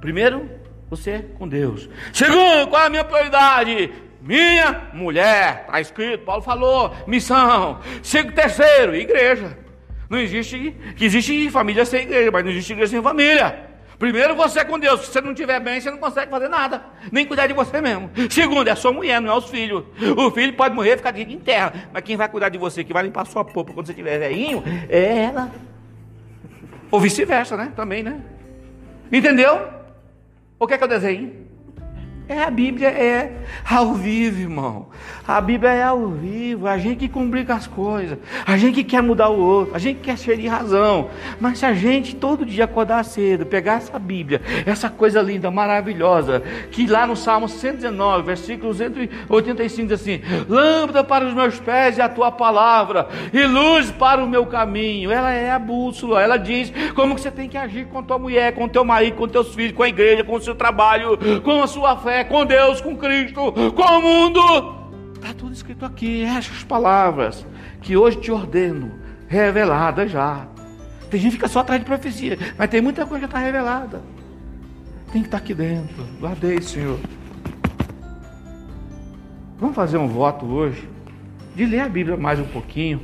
Primeiro, 0.00 0.48
você 0.88 1.24
com 1.38 1.48
Deus. 1.48 1.88
Segundo, 2.12 2.68
qual 2.68 2.82
é 2.82 2.86
a 2.86 2.90
minha 2.90 3.04
prioridade? 3.04 3.92
Minha 4.20 4.90
mulher. 4.92 5.64
Está 5.66 5.80
escrito, 5.80 6.24
Paulo 6.24 6.42
falou, 6.42 6.94
missão. 7.06 7.80
Segundo, 8.02 8.34
terceiro, 8.34 8.94
igreja. 8.94 9.56
Não 10.08 10.18
existe, 10.18 10.74
que 10.96 11.04
existe 11.04 11.50
família 11.50 11.84
sem 11.84 12.02
igreja, 12.02 12.30
mas 12.30 12.44
não 12.44 12.50
existe 12.50 12.72
igreja 12.72 12.92
sem 12.92 13.02
família. 13.02 13.66
Primeiro 13.98 14.34
você 14.36 14.64
com 14.64 14.78
Deus, 14.78 15.00
se 15.00 15.12
você 15.12 15.20
não 15.22 15.32
estiver 15.32 15.58
bem, 15.58 15.80
você 15.80 15.90
não 15.90 15.98
consegue 15.98 16.30
fazer 16.30 16.48
nada, 16.48 16.82
nem 17.10 17.24
cuidar 17.24 17.46
de 17.46 17.54
você 17.54 17.80
mesmo. 17.80 18.10
Segundo, 18.30 18.68
é 18.68 18.74
sua 18.74 18.92
mulher, 18.92 19.20
não 19.20 19.32
é 19.32 19.36
os 19.36 19.48
filhos. 19.48 19.84
O 20.16 20.30
filho 20.30 20.52
pode 20.52 20.74
morrer 20.74 20.94
e 20.94 20.96
ficar 20.98 21.12
de 21.12 21.22
em 21.22 21.38
terra, 21.38 21.72
mas 21.92 22.02
quem 22.04 22.14
vai 22.16 22.28
cuidar 22.28 22.50
de 22.50 22.58
você, 22.58 22.84
que 22.84 22.92
vai 22.92 23.04
limpar 23.04 23.24
sua 23.26 23.44
popa 23.44 23.72
quando 23.72 23.86
você 23.86 23.92
estiver 23.92 24.18
velhinho, 24.18 24.62
é 24.88 25.24
ela. 25.24 25.50
Ou 26.90 27.00
vice-versa, 27.00 27.56
né? 27.56 27.72
Também, 27.74 28.02
né? 28.02 28.20
Entendeu? 29.10 29.75
O 30.58 30.66
que 30.66 30.74
é 30.74 30.78
que 30.78 30.84
eu 30.84 30.88
desenho? 30.88 31.55
É 32.28 32.42
a 32.42 32.50
Bíblia 32.50 32.88
é 32.88 33.30
ao 33.70 33.94
vivo, 33.94 34.40
irmão. 34.40 34.86
A 35.28 35.40
Bíblia 35.40 35.70
é 35.70 35.82
ao 35.84 36.08
vivo. 36.08 36.66
A 36.66 36.76
gente 36.76 36.96
que 36.98 37.08
complica 37.08 37.54
as 37.54 37.68
coisas. 37.68 38.18
A 38.44 38.56
gente 38.56 38.74
que 38.74 38.84
quer 38.84 39.00
mudar 39.00 39.28
o 39.28 39.38
outro. 39.38 39.76
A 39.76 39.78
gente 39.78 39.98
que 39.98 40.06
quer 40.06 40.18
ser 40.18 40.36
de 40.36 40.48
razão. 40.48 41.08
Mas 41.40 41.60
se 41.60 41.66
a 41.66 41.72
gente 41.72 42.16
todo 42.16 42.44
dia 42.44 42.64
acordar 42.64 43.04
cedo, 43.04 43.46
pegar 43.46 43.74
essa 43.74 43.96
Bíblia, 43.96 44.42
essa 44.66 44.90
coisa 44.90 45.22
linda, 45.22 45.52
maravilhosa, 45.52 46.42
que 46.72 46.88
lá 46.88 47.06
no 47.06 47.14
Salmo 47.14 47.48
119, 47.48 48.24
versículo 48.24 48.74
185 48.74 49.88
diz 49.88 50.00
assim: 50.00 50.20
Lâmpada 50.48 51.04
para 51.04 51.26
os 51.26 51.32
meus 51.32 51.60
pés 51.60 51.96
e 51.96 52.02
a 52.02 52.08
tua 52.08 52.32
palavra, 52.32 53.06
e 53.32 53.44
luz 53.44 53.92
para 53.92 54.22
o 54.24 54.28
meu 54.28 54.46
caminho. 54.46 55.12
Ela 55.12 55.32
é 55.32 55.52
a 55.52 55.60
bússola. 55.60 56.20
Ela 56.20 56.38
diz 56.38 56.72
como 56.96 57.14
que 57.14 57.20
você 57.20 57.30
tem 57.30 57.48
que 57.48 57.56
agir 57.56 57.86
com 57.86 58.02
tua 58.02 58.18
mulher, 58.18 58.52
com 58.52 58.66
teu 58.68 58.84
marido, 58.84 59.14
com 59.14 59.28
teus 59.28 59.54
filhos, 59.54 59.76
com 59.76 59.84
a 59.84 59.88
igreja, 59.88 60.24
com 60.24 60.34
o 60.34 60.40
seu 60.40 60.56
trabalho, 60.56 61.16
com 61.44 61.62
a 61.62 61.68
sua 61.68 61.96
fé 61.96 62.15
com 62.24 62.44
Deus, 62.44 62.80
com 62.80 62.96
Cristo, 62.96 63.52
com 63.72 63.82
o 63.82 64.02
mundo. 64.02 64.76
Está 65.14 65.32
tudo 65.34 65.52
escrito 65.52 65.84
aqui, 65.84 66.22
essas 66.22 66.62
palavras 66.62 67.46
que 67.80 67.96
hoje 67.96 68.18
te 68.18 68.30
ordeno, 68.30 68.92
reveladas 69.28 70.10
já. 70.10 70.46
Tem 71.10 71.20
gente 71.20 71.32
que 71.32 71.36
fica 71.36 71.48
só 71.48 71.60
atrás 71.60 71.80
de 71.80 71.86
profecia, 71.86 72.38
mas 72.58 72.68
tem 72.68 72.80
muita 72.80 73.06
coisa 73.06 73.26
que 73.26 73.32
está 73.32 73.38
revelada. 73.38 74.02
Tem 75.12 75.22
que 75.22 75.28
estar 75.28 75.38
tá 75.38 75.44
aqui 75.44 75.54
dentro. 75.54 76.04
Guardei, 76.20 76.60
Senhor. 76.60 76.98
Vamos 79.58 79.74
fazer 79.74 79.96
um 79.96 80.08
voto 80.08 80.44
hoje 80.44 80.88
de 81.54 81.64
ler 81.64 81.80
a 81.80 81.88
Bíblia 81.88 82.16
mais 82.16 82.38
um 82.38 82.44
pouquinho 82.44 83.00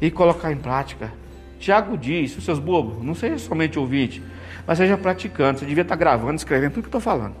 e 0.00 0.10
colocar 0.10 0.50
em 0.50 0.56
prática. 0.56 1.12
Tiago 1.60 1.96
diz, 1.96 2.32
seus 2.32 2.58
bobos, 2.58 3.04
não 3.04 3.14
seja 3.14 3.38
somente 3.38 3.78
ouvinte, 3.78 4.20
mas 4.66 4.78
seja 4.78 4.96
praticante. 4.96 5.60
Você 5.60 5.66
devia 5.66 5.82
estar 5.82 5.94
tá 5.94 6.00
gravando, 6.00 6.34
escrevendo 6.34 6.72
tudo 6.72 6.82
que 6.82 6.88
estou 6.88 7.00
falando. 7.00 7.36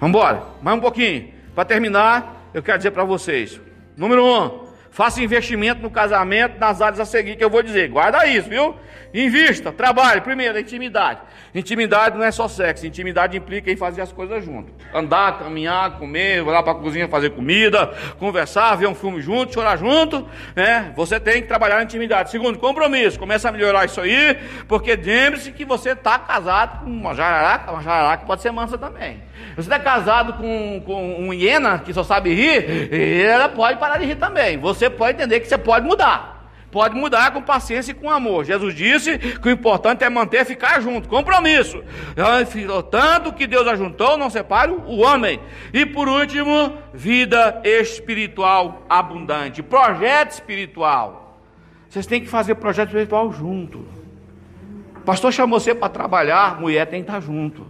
Vamos 0.00 0.16
embora, 0.16 0.42
mais 0.62 0.78
um 0.78 0.80
pouquinho. 0.80 1.28
Para 1.54 1.66
terminar, 1.66 2.50
eu 2.54 2.62
quero 2.62 2.78
dizer 2.78 2.90
para 2.90 3.04
vocês: 3.04 3.60
número 3.94 4.24
um, 4.24 4.69
faça 4.90 5.22
investimento 5.22 5.80
no 5.80 5.90
casamento 5.90 6.58
nas 6.58 6.80
áreas 6.80 7.00
a 7.00 7.04
seguir 7.04 7.36
que 7.36 7.44
eu 7.44 7.50
vou 7.50 7.62
dizer. 7.62 7.88
Guarda 7.88 8.26
isso, 8.26 8.48
viu? 8.48 8.74
Invista, 9.12 9.72
trabalhe. 9.72 10.20
Primeiro, 10.20 10.58
intimidade. 10.58 11.20
Intimidade 11.52 12.16
não 12.16 12.24
é 12.24 12.30
só 12.30 12.46
sexo, 12.46 12.86
intimidade 12.86 13.36
implica 13.36 13.72
em 13.72 13.76
fazer 13.76 14.02
as 14.02 14.12
coisas 14.12 14.44
junto. 14.44 14.72
Andar, 14.94 15.38
caminhar, 15.38 15.98
comer, 15.98 16.38
ir 16.38 16.42
lá 16.42 16.62
para 16.62 16.72
a 16.72 16.76
cozinha 16.76 17.08
fazer 17.08 17.30
comida, 17.30 17.88
conversar, 18.20 18.76
ver 18.76 18.86
um 18.86 18.94
filme 18.94 19.20
junto, 19.20 19.54
chorar 19.54 19.76
junto. 19.76 20.26
Né? 20.54 20.92
Você 20.94 21.18
tem 21.18 21.42
que 21.42 21.48
trabalhar 21.48 21.76
na 21.76 21.82
intimidade. 21.82 22.30
Segundo, 22.30 22.58
compromisso. 22.58 23.18
Começa 23.18 23.48
a 23.48 23.52
melhorar 23.52 23.84
isso 23.84 24.00
aí, 24.00 24.38
porque 24.68 24.94
lembre-se 24.94 25.50
que 25.50 25.64
você 25.64 25.90
está 25.90 26.18
casado 26.20 26.84
com 26.84 26.90
uma 26.90 27.14
jararaca, 27.14 27.72
uma 27.72 27.82
jararaca 27.82 28.24
pode 28.24 28.42
ser 28.42 28.52
mansa 28.52 28.78
também. 28.78 29.20
Você 29.56 29.62
está 29.62 29.78
casado 29.80 30.34
com, 30.34 30.80
com 30.86 31.20
um 31.20 31.34
hiena 31.34 31.80
que 31.80 31.92
só 31.92 32.04
sabe 32.04 32.32
rir, 32.32 32.92
ela 33.24 33.48
pode 33.48 33.78
parar 33.80 33.98
de 33.98 34.04
rir 34.04 34.16
também. 34.16 34.56
Você 34.58 34.79
pode 34.88 35.18
entender 35.18 35.40
que 35.40 35.48
você 35.48 35.58
pode 35.58 35.86
mudar. 35.86 36.38
Pode 36.70 36.94
mudar 36.94 37.32
com 37.32 37.42
paciência 37.42 37.90
e 37.90 37.94
com 37.94 38.08
amor. 38.08 38.44
Jesus 38.44 38.72
disse 38.74 39.18
que 39.18 39.48
o 39.48 39.50
importante 39.50 40.04
é 40.04 40.08
manter, 40.08 40.44
ficar 40.46 40.80
junto, 40.80 41.08
compromisso. 41.08 41.82
Tanto 42.90 43.32
que 43.32 43.46
Deus 43.48 43.66
ajuntou, 43.66 44.16
não 44.16 44.30
separe 44.30 44.70
o 44.70 44.98
homem. 44.98 45.40
E 45.74 45.84
por 45.84 46.08
último, 46.08 46.78
vida 46.94 47.60
espiritual 47.64 48.86
abundante, 48.88 49.64
projeto 49.64 50.30
espiritual. 50.30 51.40
Vocês 51.88 52.06
têm 52.06 52.20
que 52.20 52.28
fazer 52.28 52.54
projeto 52.54 52.90
espiritual 52.90 53.32
junto. 53.32 53.78
O 54.94 55.00
pastor 55.00 55.32
chamou 55.32 55.58
você 55.58 55.74
para 55.74 55.88
trabalhar, 55.88 56.60
mulher 56.60 56.86
tem 56.86 57.02
que 57.02 57.10
estar 57.10 57.20
junto. 57.20 57.66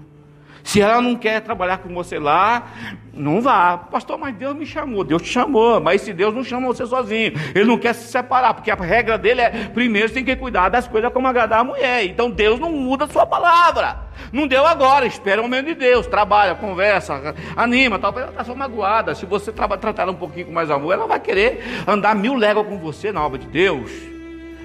Se 0.70 0.80
ela 0.80 1.00
não 1.00 1.16
quer 1.16 1.40
trabalhar 1.40 1.78
com 1.78 1.92
você 1.92 2.16
lá, 2.16 2.68
não 3.12 3.40
vá. 3.40 3.76
Pastor, 3.76 4.16
mas 4.16 4.36
Deus 4.36 4.54
me 4.54 4.64
chamou. 4.64 5.02
Deus 5.02 5.20
te 5.20 5.28
chamou. 5.28 5.80
Mas 5.80 6.00
se 6.02 6.12
Deus 6.12 6.32
não 6.32 6.44
chama 6.44 6.68
você 6.68 6.86
sozinho, 6.86 7.32
Ele 7.52 7.64
não 7.64 7.76
quer 7.76 7.92
se 7.92 8.06
separar, 8.06 8.54
porque 8.54 8.70
a 8.70 8.76
regra 8.76 9.18
dele 9.18 9.40
é: 9.40 9.50
primeiro 9.74 10.06
você 10.06 10.14
tem 10.14 10.24
que 10.24 10.36
cuidar 10.36 10.68
das 10.68 10.86
coisas 10.86 11.12
como 11.12 11.26
agradar 11.26 11.58
a 11.58 11.64
mulher. 11.64 12.04
Então 12.04 12.30
Deus 12.30 12.60
não 12.60 12.70
muda 12.70 13.06
a 13.06 13.08
sua 13.08 13.26
palavra. 13.26 13.98
Não 14.32 14.46
deu 14.46 14.64
agora, 14.64 15.06
espera 15.06 15.40
o 15.40 15.42
momento 15.42 15.66
de 15.66 15.74
Deus. 15.74 16.06
Trabalha, 16.06 16.54
conversa, 16.54 17.34
anima, 17.56 17.98
tal. 17.98 18.16
Ela 18.16 18.30
está 18.30 18.44
só 18.44 18.54
magoada. 18.54 19.12
Se 19.12 19.26
você 19.26 19.50
tratar 19.50 20.02
ela 20.02 20.12
um 20.12 20.14
pouquinho 20.14 20.46
com 20.46 20.52
mais 20.52 20.70
amor, 20.70 20.92
ela 20.92 21.08
vai 21.08 21.18
querer 21.18 21.64
andar 21.84 22.14
mil 22.14 22.36
léguas 22.36 22.68
com 22.68 22.78
você 22.78 23.10
na 23.10 23.26
obra 23.26 23.40
de 23.40 23.48
Deus. 23.48 23.90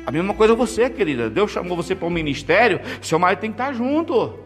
A 0.06 0.12
mesma 0.12 0.36
coisa 0.36 0.54
você, 0.54 0.88
querida. 0.88 1.32
Deus 1.32 1.50
chamou 1.50 1.76
você 1.76 1.96
para 1.96 2.08
o 2.08 2.12
ministério, 2.12 2.80
seu 3.02 3.18
marido 3.18 3.40
tem 3.40 3.52
que 3.52 3.60
estar 3.60 3.74
junto 3.74 4.45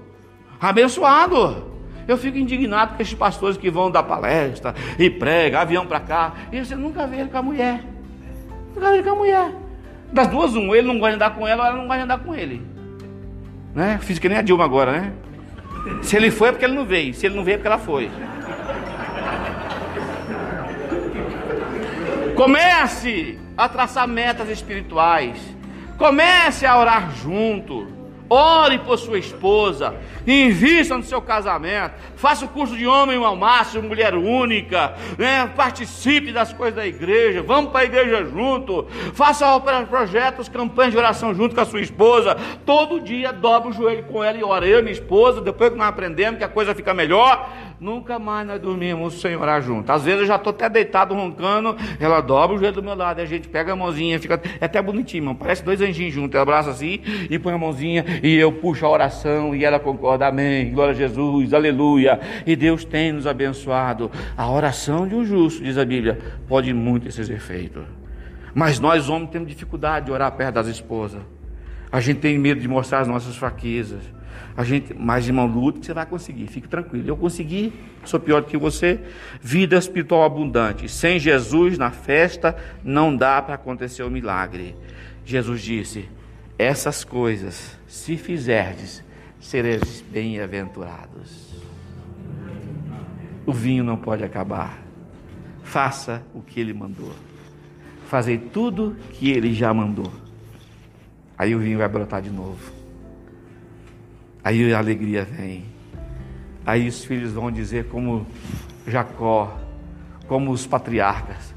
abençoado. 0.59 1.69
Eu 2.07 2.17
fico 2.17 2.37
indignado 2.37 2.95
com 2.95 3.01
esses 3.01 3.13
pastores 3.13 3.55
que 3.55 3.69
vão 3.69 3.91
dar 3.91 4.03
palestra 4.03 4.73
e 4.97 5.09
prega, 5.09 5.61
avião 5.61 5.85
para 5.85 5.99
cá, 5.99 6.33
e 6.51 6.63
você 6.63 6.75
nunca 6.75 7.05
vê 7.05 7.17
ele 7.17 7.29
com 7.29 7.37
a 7.37 7.43
mulher. 7.43 7.83
Nunca 8.73 8.89
vê 8.89 8.97
ele 8.97 9.03
com 9.03 9.11
a 9.11 9.15
mulher. 9.15 9.51
Das 10.11 10.27
duas, 10.27 10.55
um, 10.55 10.73
ele 10.73 10.87
não 10.87 10.95
gosta 10.99 11.09
de 11.09 11.15
andar 11.15 11.35
com 11.35 11.47
ela, 11.47 11.67
ela 11.67 11.77
não 11.77 11.83
gosta 11.83 11.97
de 11.97 12.03
andar 12.03 12.19
com 12.19 12.33
ele. 12.33 12.65
Né? 13.75 13.99
Fiz 14.01 14.17
que 14.17 14.27
nem 14.27 14.39
a 14.39 14.41
Dilma 14.41 14.65
agora, 14.65 14.91
né? 14.91 15.13
Se 16.01 16.15
ele 16.15 16.31
foi 16.31 16.49
é 16.49 16.51
porque 16.51 16.65
ele 16.65 16.73
não 16.73 16.85
veio, 16.85 17.13
se 17.13 17.25
ele 17.25 17.35
não 17.35 17.43
veio 17.43 17.55
é 17.55 17.57
porque 17.57 17.67
ela 17.67 17.77
foi. 17.77 18.09
Comece 22.35 23.37
a 23.57 23.67
traçar 23.67 24.07
metas 24.07 24.49
espirituais. 24.49 25.37
Comece 25.97 26.65
a 26.65 26.79
orar 26.79 27.11
junto. 27.11 27.98
Ore 28.29 28.77
por 28.77 28.99
sua 28.99 29.17
esposa, 29.17 29.95
invista 30.27 30.95
no 30.95 31.03
seu 31.03 31.19
casamento, 31.19 31.95
faça 32.15 32.45
o 32.45 32.49
curso 32.49 32.77
de 32.77 32.85
homem 32.85 33.17
ao 33.17 33.35
máximo, 33.35 33.87
mulher 33.87 34.13
única, 34.13 34.93
né? 35.17 35.51
participe 35.55 36.31
das 36.31 36.53
coisas 36.53 36.75
da 36.75 36.85
igreja, 36.85 37.41
vamos 37.41 37.71
para 37.71 37.81
a 37.81 37.85
igreja 37.85 38.23
junto, 38.25 38.85
faça 39.13 39.59
projetos, 39.89 40.47
campanhas 40.47 40.91
de 40.91 40.97
oração 40.99 41.33
junto 41.33 41.55
com 41.55 41.61
a 41.61 41.65
sua 41.65 41.81
esposa, 41.81 42.37
todo 42.65 43.01
dia 43.01 43.33
dobra 43.33 43.69
o 43.69 43.73
joelho 43.73 44.03
com 44.03 44.23
ela 44.23 44.37
e 44.37 44.43
ora, 44.43 44.67
eu 44.67 44.77
e 44.77 44.81
minha 44.83 44.93
esposa, 44.93 45.41
depois 45.41 45.71
que 45.71 45.77
nós 45.77 45.87
aprendemos 45.87 46.37
que 46.37 46.43
a 46.43 46.49
coisa 46.49 46.75
fica 46.75 46.93
melhor, 46.93 47.49
Nunca 47.79 48.19
mais 48.19 48.45
nós 48.45 48.59
dormimos 48.59 49.21
sem 49.21 49.37
orar 49.37 49.61
junto. 49.61 49.89
Às 49.89 50.03
vezes 50.03 50.21
eu 50.21 50.27
já 50.27 50.35
estou 50.35 50.51
até 50.51 50.67
deitado 50.67 51.13
roncando, 51.13 51.77
ela 51.97 52.19
dobra 52.19 52.57
o 52.57 52.59
joelho 52.59 52.75
do 52.75 52.83
meu 52.83 52.93
lado, 52.93 53.21
a 53.21 53.25
gente 53.25 53.47
pega 53.47 53.71
a 53.71 53.75
mãozinha, 53.75 54.19
fica 54.19 54.41
é 54.59 54.65
até 54.65 54.81
bonitinho. 54.81 55.33
Parece 55.33 55.63
dois 55.63 55.79
anjinhos 55.81 56.13
juntos. 56.13 56.35
Ela 56.35 56.43
abraça 56.43 56.71
assim 56.71 56.99
e 57.29 57.39
põe 57.39 57.53
a 57.53 57.57
mãozinha 57.57 58.03
e 58.21 58.35
eu 58.35 58.51
puxo 58.51 58.85
a 58.85 58.89
oração 58.89 59.55
e 59.55 59.63
ela 59.63 59.79
concorda. 59.79 60.27
Amém. 60.27 60.71
Glória 60.71 60.91
a 60.91 60.95
Jesus, 60.95 61.53
aleluia. 61.53 62.19
E 62.45 62.53
Deus 62.55 62.83
tem 62.83 63.13
nos 63.13 63.25
abençoado. 63.25 64.11
A 64.35 64.49
oração 64.51 65.07
de 65.07 65.15
um 65.15 65.23
justo, 65.23 65.63
diz 65.63 65.77
a 65.77 65.85
Bíblia, 65.85 66.19
pode 66.49 66.73
muito 66.73 67.07
esses 67.07 67.29
efeitos. 67.29 67.83
Mas 68.53 68.77
nós, 68.79 69.07
homens, 69.07 69.29
temos 69.29 69.47
dificuldade 69.47 70.07
de 70.07 70.11
orar 70.11 70.31
perto 70.33 70.55
das 70.55 70.67
esposas. 70.67 71.21
A 71.91 71.99
gente 71.99 72.19
tem 72.19 72.37
medo 72.37 72.61
de 72.61 72.67
mostrar 72.67 72.99
as 72.99 73.07
nossas 73.07 73.35
fraquezas. 73.35 74.03
A 74.55 74.63
gente, 74.63 74.93
mas 74.93 75.25
irmão, 75.25 75.71
que 75.71 75.85
você 75.85 75.93
vai 75.93 76.05
conseguir, 76.05 76.47
fique 76.47 76.67
tranquilo. 76.67 77.07
Eu 77.07 77.17
consegui, 77.17 77.73
sou 78.03 78.19
pior 78.19 78.41
do 78.41 78.47
que 78.47 78.57
você. 78.57 78.99
Vida 79.41 79.77
espiritual 79.77 80.23
abundante. 80.23 80.89
Sem 80.89 81.17
Jesus 81.17 81.77
na 81.77 81.91
festa 81.91 82.55
não 82.83 83.15
dá 83.15 83.41
para 83.41 83.55
acontecer 83.55 84.03
o 84.03 84.09
milagre. 84.09 84.75
Jesus 85.25 85.61
disse: 85.61 86.09
Essas 86.57 87.03
coisas, 87.03 87.77
se 87.87 88.17
fizerdes, 88.17 89.03
sereis 89.39 90.03
bem-aventurados. 90.11 91.49
O 93.45 93.53
vinho 93.53 93.83
não 93.83 93.97
pode 93.97 94.23
acabar. 94.23 94.77
Faça 95.63 96.21
o 96.33 96.41
que 96.41 96.59
ele 96.59 96.73
mandou. 96.73 97.13
Fazei 98.07 98.37
tudo 98.37 98.95
que 99.11 99.29
ele 99.31 99.53
já 99.53 99.73
mandou. 99.73 100.11
Aí 101.39 101.55
o 101.55 101.59
vinho 101.59 101.77
vai 101.77 101.87
brotar 101.87 102.21
de 102.21 102.29
novo. 102.29 102.59
Aí 104.43 104.73
a 104.73 104.77
alegria 104.77 105.23
vem. 105.23 105.63
Aí 106.65 106.85
os 106.85 107.05
filhos 107.05 107.31
vão 107.31 107.49
dizer 107.49 107.85
como 107.85 108.27
Jacó, 108.85 109.57
como 110.27 110.51
os 110.51 110.67
patriarcas: 110.67 111.55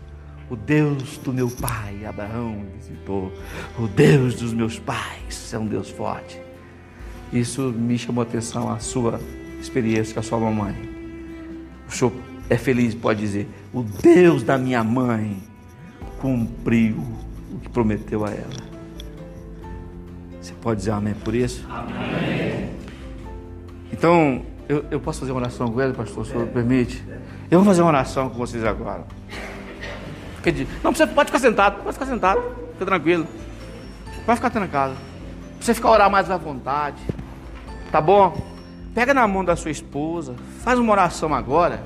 O 0.48 0.54
Deus 0.54 1.18
do 1.18 1.32
meu 1.32 1.50
pai 1.50 2.06
Abraão 2.06 2.64
visitou. 2.76 3.32
O 3.76 3.88
Deus 3.88 4.36
dos 4.36 4.54
meus 4.54 4.78
pais 4.78 5.52
é 5.52 5.58
um 5.58 5.66
Deus 5.66 5.90
forte. 5.90 6.40
Isso 7.32 7.72
me 7.72 7.98
chamou 7.98 8.22
a 8.22 8.24
atenção 8.24 8.70
a 8.70 8.78
sua 8.78 9.18
experiência 9.60 10.14
com 10.14 10.20
a 10.20 10.22
sua 10.22 10.38
mamãe. 10.38 10.76
O 11.88 11.90
senhor 11.90 12.12
é 12.48 12.56
feliz, 12.56 12.94
pode 12.94 13.18
dizer: 13.18 13.48
O 13.72 13.82
Deus 13.82 14.44
da 14.44 14.56
minha 14.56 14.84
mãe 14.84 15.42
cumpriu 16.20 16.98
o 17.52 17.58
que 17.58 17.68
prometeu 17.68 18.24
a 18.24 18.30
ela. 18.30 18.71
Você 20.42 20.52
pode 20.54 20.78
dizer 20.80 20.90
amém 20.90 21.14
por 21.14 21.34
isso? 21.34 21.64
Amém. 21.70 22.70
Então, 23.92 24.42
eu, 24.68 24.84
eu 24.90 24.98
posso 24.98 25.20
fazer 25.20 25.30
uma 25.30 25.40
oração 25.40 25.68
com 25.68 25.80
ele, 25.80 25.92
pastor, 25.92 26.24
se 26.24 26.30
o 26.30 26.34
senhor 26.34 26.48
permite? 26.48 27.02
Eu 27.48 27.60
vou 27.60 27.66
fazer 27.66 27.82
uma 27.82 27.90
oração 27.90 28.28
com 28.28 28.36
vocês 28.36 28.64
agora. 28.64 29.04
Não, 30.82 30.92
você 30.92 31.06
pode 31.06 31.28
ficar 31.28 31.38
sentado, 31.38 31.80
pode 31.84 31.92
ficar 31.92 32.06
sentado, 32.06 32.42
fica 32.72 32.84
tranquilo. 32.84 33.28
Vai 34.26 34.34
ficar 34.34 34.50
trancado. 34.50 34.94
Você 35.60 35.72
ficar 35.74 35.90
orar 35.90 36.10
mais 36.10 36.28
à 36.28 36.36
vontade. 36.36 37.00
Tá 37.92 38.00
bom? 38.00 38.36
Pega 38.92 39.14
na 39.14 39.28
mão 39.28 39.44
da 39.44 39.54
sua 39.54 39.70
esposa, 39.70 40.34
faz 40.64 40.76
uma 40.76 40.90
oração 40.90 41.32
agora. 41.32 41.84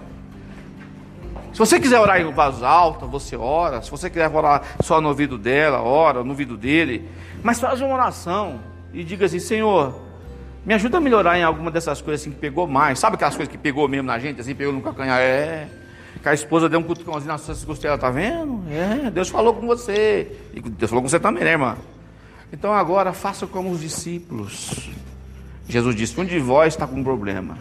Se 1.57 1.61
você 1.61 1.81
quiser 1.81 1.99
orar 1.99 2.20
em 2.20 2.31
voz 2.31 2.62
alta, 2.62 3.07
você 3.07 3.35
ora. 3.35 3.81
Se 3.81 3.91
você 3.91 4.11
quiser 4.11 4.31
orar 4.31 4.62
só 4.83 5.01
no 5.01 5.09
ouvido 5.09 5.39
dela, 5.39 5.81
ora 5.81 6.23
no 6.23 6.28
ouvido 6.28 6.55
dele. 6.55 7.09
Mas 7.43 7.59
faz 7.59 7.81
uma 7.81 7.95
oração 7.95 8.61
e 8.93 9.03
diga 9.03 9.24
assim: 9.24 9.39
Senhor, 9.39 9.99
me 10.66 10.74
ajuda 10.74 10.99
a 10.99 11.01
melhorar 11.01 11.39
em 11.39 11.43
alguma 11.43 11.70
dessas 11.70 12.03
coisas 12.03 12.20
assim 12.20 12.31
que 12.31 12.37
pegou 12.39 12.66
mais. 12.66 12.99
Sabe 12.99 13.15
aquelas 13.15 13.35
coisas 13.35 13.51
que 13.51 13.57
pegou 13.57 13.89
mesmo 13.89 14.07
na 14.07 14.19
gente, 14.19 14.39
assim, 14.39 14.55
pegou 14.55 14.70
no 14.70 14.83
calcanhar? 14.83 15.19
É. 15.19 15.66
Que 16.23 16.28
a 16.28 16.35
esposa 16.35 16.69
deu 16.69 16.78
um 16.78 16.83
cutucãozinho 16.83 17.33
nas 17.33 17.41
suas 17.41 17.65
costelas, 17.65 17.99
tá 17.99 18.11
vendo? 18.11 18.62
É, 18.70 19.11
Deus 19.11 19.31
falou 19.31 19.55
com 19.55 19.66
você. 19.66 20.39
E 20.53 20.61
Deus 20.61 20.91
falou 20.91 21.03
com 21.03 21.09
você 21.09 21.19
também, 21.19 21.43
né, 21.43 21.53
irmã? 21.53 21.78
Então 22.53 22.74
agora 22.74 23.15
faça 23.15 23.47
como 23.47 23.70
os 23.70 23.81
discípulos. 23.81 24.91
Jesus 25.66 25.97
disse: 25.97 26.20
um 26.20 26.24
de 26.27 26.39
vós 26.39 26.74
está 26.74 26.87
com 26.87 26.97
um 26.97 27.03
problema. 27.03 27.57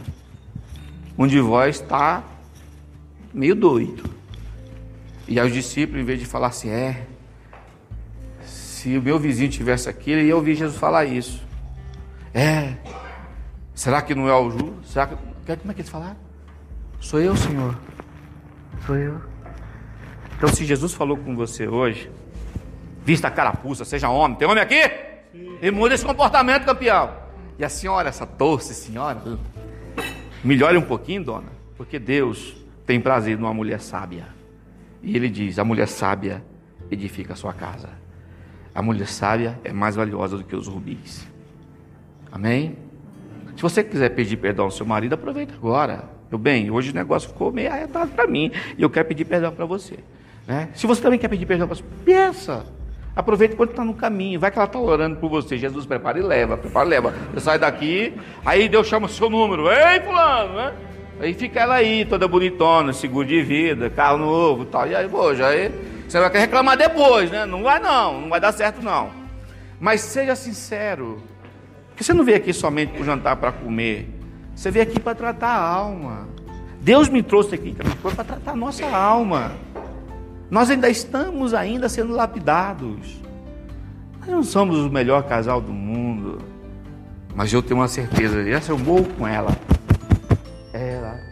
Um 1.18 1.26
de 1.26 1.40
vós 1.40 1.78
está 1.78 2.35
meio 3.36 3.54
doido. 3.54 4.10
E 5.28 5.40
aí 5.40 5.46
os 5.46 5.54
discípulos, 5.54 6.02
em 6.02 6.06
vez 6.06 6.20
de 6.20 6.26
falar 6.26 6.48
assim, 6.48 6.70
é, 6.70 7.06
se 8.44 8.98
o 8.98 9.02
meu 9.02 9.20
vizinho 9.20 9.50
tivesse 9.50 9.90
aqui, 9.90 10.12
ele 10.12 10.28
ia 10.28 10.36
ouvir 10.36 10.56
Jesus 10.56 10.78
falar 10.78 11.06
isso. 11.06 11.44
É, 12.34 12.76
será 13.74 14.02
que 14.02 14.16
não 14.16 14.30
é 14.30 14.34
o 14.34 14.50
Ju? 14.50 14.74
Será 14.86 15.08
que, 15.08 15.16
como 15.16 15.72
é 15.72 15.74
que 15.74 15.82
eles 15.82 15.90
falaram? 15.90 16.16
Sou 17.00 17.20
eu, 17.20 17.36
Senhor. 17.36 17.78
Sou 18.86 18.96
eu. 18.96 19.20
Então, 20.38 20.50
se 20.50 20.66
Jesus 20.66 20.94
falou 20.94 21.18
com 21.18 21.36
você 21.36 21.68
hoje, 21.68 22.10
vista 23.04 23.28
a 23.28 23.32
carapuça, 23.32 23.84
seja 23.84 24.10
homem, 24.10 24.38
tem 24.38 24.48
homem 24.48 24.64
aqui? 24.64 24.82
Sim. 25.32 25.58
E 25.62 25.72
muda 25.72 25.94
esse 25.96 26.06
comportamento, 26.06 26.66
campeão. 26.66 27.12
E 27.58 27.66
a 27.66 27.70
senhora, 27.70 28.10
essa 28.10 28.26
doce 28.26 28.74
senhora, 28.74 29.22
melhore 30.44 30.78
um 30.78 30.82
pouquinho, 30.82 31.24
dona, 31.24 31.50
porque 31.78 31.98
Deus 31.98 32.65
tem 32.86 33.00
prazer 33.00 33.38
numa 33.38 33.54
mulher 33.54 33.80
sábia. 33.80 34.28
E 35.02 35.16
ele 35.16 35.30
diz: 35.30 35.60
a 35.60 35.64
mulher 35.64 35.88
sábia 35.88 36.44
edifica 36.90 37.34
a 37.34 37.36
sua 37.36 37.54
casa. 37.54 37.90
A 38.74 38.82
mulher 38.82 39.08
sábia 39.08 39.60
é 39.64 39.72
mais 39.72 39.96
valiosa 39.96 40.38
do 40.38 40.44
que 40.44 40.56
os 40.56 40.68
rubis. 40.68 41.26
Amém? 42.32 42.78
Se 43.56 43.62
você 43.62 43.84
quiser 43.84 44.10
pedir 44.10 44.38
perdão 44.38 44.66
ao 44.66 44.72
seu 44.72 44.86
marido, 44.86 45.14
aproveita 45.14 45.54
agora. 45.54 46.10
Eu 46.30 46.38
bem, 46.38 46.70
hoje 46.70 46.92
o 46.92 46.94
negócio 46.94 47.30
ficou 47.30 47.52
meio 47.52 47.72
arretado 47.72 48.12
para 48.12 48.28
mim 48.28 48.52
e 48.78 48.82
eu 48.82 48.90
quero 48.90 49.08
pedir 49.08 49.24
perdão 49.26 49.54
para 49.54 49.66
você. 49.66 50.00
Né? 50.46 50.70
Se 50.74 50.86
você 50.86 51.02
também 51.02 51.18
quer 51.18 51.30
pedir 51.30 51.46
perdão 51.46 51.68
para 51.68 51.78
você, 51.78 51.84
peça. 52.04 52.66
Aproveita 53.16 53.56
quando 53.56 53.70
está 53.70 53.86
no 53.86 53.94
caminho. 53.94 54.40
Vai 54.40 54.52
que 54.52 54.58
ela 54.58 54.66
está 54.66 54.78
orando 54.78 55.16
por 55.16 55.30
você. 55.30 55.58
Jesus 55.58 55.86
prepara 55.86 56.20
e 56.20 56.22
leva, 56.22 56.58
prepara 56.58 56.86
e 56.86 56.90
leva. 56.90 57.14
Você 57.34 57.40
sai 57.40 57.58
daqui, 57.58 58.14
aí 58.46 58.68
Deus 58.68 58.88
chama 58.88 59.06
o 59.06 59.10
seu 59.10 59.30
número. 59.30 59.70
Ei, 59.72 60.02
fulano, 60.02 60.56
né? 60.56 60.74
Aí 61.20 61.34
fica 61.34 61.62
ela 61.62 61.76
aí, 61.76 62.06
toda 62.06 62.28
bonitona, 62.28 62.92
seguro 62.94 63.28
de 63.28 63.42
vida, 63.42 63.90
carro 63.90 64.18
novo 64.18 64.64
e 64.64 64.66
tal. 64.66 64.88
E 64.88 64.96
aí, 64.96 65.08
poxa, 65.08 65.48
aí 65.48 65.72
você 66.08 66.20
vai 66.20 66.30
querer 66.30 66.44
reclamar 66.44 66.78
depois, 66.78 67.32
né? 67.32 67.46
Não 67.46 67.64
vai 67.64 67.80
não, 67.80 68.22
não 68.22 68.30
vai 68.30 68.40
dar 68.40 68.52
certo 68.52 68.82
não. 68.82 69.10
Mas 69.80 70.02
seja 70.02 70.36
sincero. 70.36 71.22
Porque 71.90 72.04
você 72.04 72.14
não 72.14 72.26
veio 72.26 72.38
aqui 72.38 72.52
somente 72.52 72.92
para 72.94 73.06
jantar 73.06 73.36
para 73.38 73.52
comer. 73.52 74.10
Você 74.56 74.70
veio 74.70 74.84
aqui 74.84 75.00
para 75.00 75.16
tratar 75.16 75.48
a 75.48 75.60
alma. 75.60 76.28
Deus 76.82 77.10
me 77.10 77.24
trouxe 77.24 77.56
aqui 77.56 77.76
foi 78.02 78.14
para 78.14 78.24
tratar 78.24 78.52
a 78.52 78.56
nossa 78.56 78.86
alma. 78.86 79.54
Nós 80.50 80.70
ainda 80.70 80.90
estamos 80.90 81.54
ainda 81.54 81.90
sendo 81.90 82.14
lapidados. 82.14 83.20
Nós 84.20 84.30
não 84.30 84.44
somos 84.44 84.80
o 84.80 84.90
melhor 84.90 85.24
casal 85.24 85.60
do 85.60 85.72
mundo. 85.72 86.38
Mas 87.34 87.52
eu 87.52 87.62
tenho 87.62 87.80
uma 87.80 87.88
certeza, 87.88 88.48
essa 88.50 88.72
eu 88.72 88.78
morro 88.78 89.08
com 89.18 89.28
ela. 89.28 89.52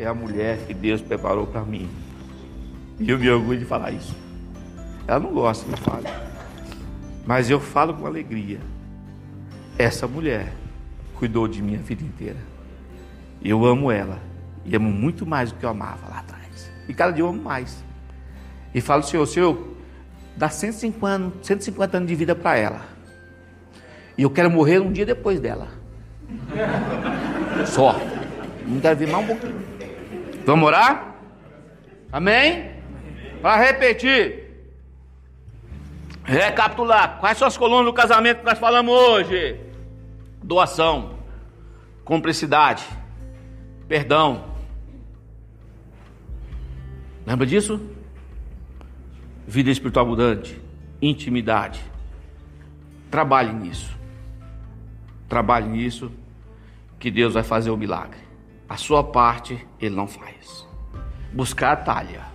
É 0.03 0.05
a 0.05 0.13
mulher 0.13 0.57
que 0.67 0.73
Deus 0.73 0.99
preparou 0.99 1.47
para 1.47 1.61
mim. 1.61 1.89
E 2.99 3.09
eu 3.09 3.17
me 3.17 3.29
orgulho 3.29 3.57
de 3.57 3.63
falar 3.63 3.91
isso. 3.91 4.13
Ela 5.07 5.21
não 5.21 5.31
gosta 5.31 5.63
que 5.65 5.71
eu 5.71 5.77
fale. 5.77 6.09
Mas 7.25 7.49
eu 7.49 7.57
falo 7.57 7.93
com 7.93 8.05
alegria. 8.05 8.59
Essa 9.77 10.05
mulher 10.05 10.51
cuidou 11.15 11.47
de 11.47 11.61
mim 11.61 11.75
a 11.75 11.77
vida 11.77 12.03
inteira. 12.03 12.39
Eu 13.41 13.65
amo 13.65 13.89
ela. 13.89 14.19
E 14.65 14.75
amo 14.75 14.91
muito 14.91 15.25
mais 15.25 15.53
do 15.53 15.57
que 15.57 15.65
eu 15.65 15.69
amava 15.69 16.09
lá 16.09 16.19
atrás. 16.19 16.69
E 16.89 16.93
cada 16.93 17.13
dia 17.13 17.23
eu 17.23 17.29
amo 17.29 17.41
mais. 17.41 17.81
E 18.75 18.81
falo, 18.81 19.03
Senhor, 19.03 19.25
Senhor, 19.25 19.57
dá 20.35 20.49
150, 20.49 21.45
150 21.45 21.95
anos 21.95 22.09
de 22.09 22.15
vida 22.15 22.35
para 22.35 22.57
ela. 22.57 22.81
E 24.17 24.23
eu 24.23 24.29
quero 24.29 24.51
morrer 24.51 24.81
um 24.81 24.91
dia 24.91 25.05
depois 25.05 25.39
dela. 25.39 25.69
Só. 27.67 27.97
Não 28.67 28.81
quero 28.81 28.97
vir 28.97 29.07
mais 29.07 29.23
um 29.23 29.27
pouquinho. 29.27 29.62
Vamos 30.45 30.67
orar? 30.67 31.15
Amém? 32.11 32.71
Para 33.41 33.61
repetir. 33.63 34.43
Recapitular. 36.23 37.19
Quais 37.19 37.37
são 37.37 37.47
as 37.47 37.57
colunas 37.57 37.85
do 37.85 37.93
casamento 37.93 38.39
que 38.39 38.45
nós 38.45 38.59
falamos 38.59 38.93
hoje? 38.93 39.59
Doação. 40.41 41.17
Cumplicidade. 42.03 42.85
Perdão. 43.87 44.45
Lembra 47.25 47.45
disso? 47.45 47.79
Vida 49.47 49.69
espiritual 49.69 50.05
abundante. 50.05 50.61
Intimidade. 51.01 51.81
Trabalhe 53.09 53.53
nisso. 53.53 53.97
Trabalhe 55.27 55.67
nisso. 55.67 56.11
Que 56.99 57.11
Deus 57.11 57.33
vai 57.33 57.43
fazer 57.43 57.69
o 57.69 57.77
milagre. 57.77 58.32
A 58.67 58.77
sua 58.77 59.03
parte 59.03 59.67
ele 59.79 59.95
não 59.95 60.07
faz. 60.07 60.67
Buscar 61.31 61.73
a 61.73 61.75
talha, 61.75 62.25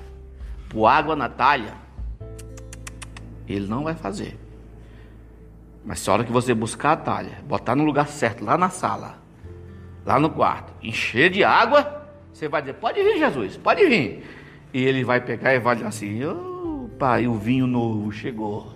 pôr 0.69 0.87
água 0.87 1.15
na 1.15 1.29
talha, 1.29 1.75
ele 3.47 3.67
não 3.67 3.85
vai 3.85 3.95
fazer. 3.95 4.39
Mas 5.85 6.01
se 6.01 6.11
a 6.11 6.13
hora 6.13 6.25
que 6.25 6.33
você 6.33 6.53
buscar 6.53 6.93
a 6.93 6.97
talha, 6.97 7.39
botar 7.45 7.75
no 7.75 7.85
lugar 7.85 8.09
certo, 8.09 8.45
lá 8.45 8.59
na 8.59 8.69
sala, 8.69 9.19
lá 10.05 10.19
no 10.19 10.29
quarto, 10.31 10.73
encher 10.83 11.31
de 11.31 11.43
água, 11.43 12.07
você 12.33 12.49
vai 12.49 12.61
dizer: 12.61 12.75
Pode 12.75 13.03
vir, 13.03 13.19
Jesus, 13.19 13.57
pode 13.57 13.87
vir. 13.87 14.25
E 14.73 14.85
ele 14.85 15.05
vai 15.05 15.21
pegar 15.21 15.55
e 15.55 15.59
vai 15.59 15.77
dizer 15.77 15.89
assim: 15.89 16.25
oh, 16.25 16.89
pai, 16.99 17.27
o 17.27 17.35
vinho 17.35 17.67
novo 17.67 18.13
chegou. 18.13 18.75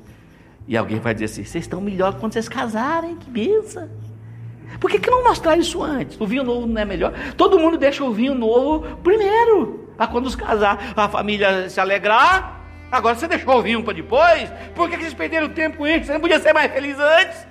E 0.66 0.76
alguém 0.76 1.00
vai 1.00 1.12
dizer 1.12 1.26
assim: 1.26 1.44
Vocês 1.44 1.64
estão 1.64 1.80
melhor 1.80 2.18
quando 2.18 2.32
vocês 2.32 2.48
casarem, 2.48 3.16
que 3.16 3.30
benção. 3.30 3.88
Por 4.80 4.90
que, 4.90 4.98
que 4.98 5.10
não 5.10 5.24
mostrar 5.24 5.56
isso 5.56 5.82
antes? 5.82 6.20
O 6.20 6.26
vinho 6.26 6.42
novo 6.42 6.66
não 6.66 6.80
é 6.80 6.84
melhor? 6.84 7.12
Todo 7.36 7.58
mundo 7.58 7.76
deixa 7.76 8.02
o 8.04 8.12
vinho 8.12 8.34
novo 8.34 8.96
primeiro. 8.96 9.88
A 9.98 10.06
quando 10.06 10.26
os 10.26 10.34
casar, 10.34 10.92
a 10.96 11.08
família 11.08 11.68
se 11.68 11.80
alegrar. 11.80 12.60
Agora 12.90 13.14
você 13.14 13.28
deixou 13.28 13.58
o 13.58 13.62
vinho 13.62 13.82
para 13.82 13.94
depois? 13.94 14.50
Por 14.74 14.88
que, 14.88 14.96
que 14.96 15.02
vocês 15.02 15.14
perderam 15.14 15.48
tempo 15.48 15.78
com 15.78 15.86
isso? 15.86 16.06
Você 16.06 16.12
não 16.12 16.20
podia 16.20 16.40
ser 16.40 16.52
mais 16.52 16.72
feliz 16.72 16.98
antes? 16.98 17.46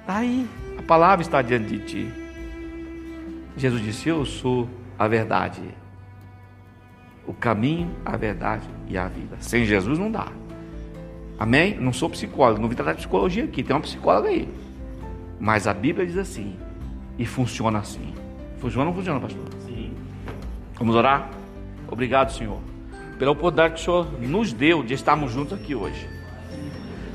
Está 0.00 0.18
aí. 0.18 0.46
A 0.78 0.82
palavra 0.82 1.22
está 1.22 1.40
diante 1.40 1.66
de 1.66 1.78
ti. 1.78 2.12
Jesus 3.56 3.82
disse: 3.82 4.08
Eu 4.08 4.24
sou 4.24 4.68
a 4.98 5.08
verdade. 5.08 5.62
O 7.26 7.32
caminho, 7.32 7.94
a 8.04 8.16
verdade 8.16 8.68
e 8.88 8.96
a 8.96 9.08
vida. 9.08 9.36
Sem 9.40 9.64
Jesus 9.64 9.98
não 9.98 10.10
dá. 10.10 10.28
Amém? 11.38 11.76
Não 11.78 11.92
sou 11.92 12.08
psicólogo, 12.08 12.60
não 12.60 12.68
vim 12.68 12.76
tratar 12.76 12.92
de 12.92 12.98
psicologia 12.98 13.44
aqui. 13.44 13.62
Tem 13.62 13.74
uma 13.74 13.82
psicóloga 13.82 14.28
aí. 14.28 14.48
Mas 15.38 15.66
a 15.66 15.74
Bíblia 15.74 16.06
diz 16.06 16.16
assim, 16.16 16.56
e 17.18 17.26
funciona 17.26 17.78
assim. 17.78 18.14
Funciona 18.58 18.86
ou 18.86 18.90
não 18.90 18.94
funciona, 18.94 19.20
pastor? 19.20 19.44
Sim. 19.66 19.92
Vamos 20.78 20.94
orar? 20.94 21.30
Obrigado, 21.88 22.32
Senhor, 22.32 22.58
pela 23.18 23.30
oportunidade 23.30 23.74
que 23.74 23.80
o 23.80 23.84
Senhor 23.84 24.20
nos 24.20 24.52
deu 24.52 24.82
de 24.82 24.94
estarmos 24.94 25.32
juntos 25.32 25.52
aqui 25.52 25.74
hoje. 25.74 26.08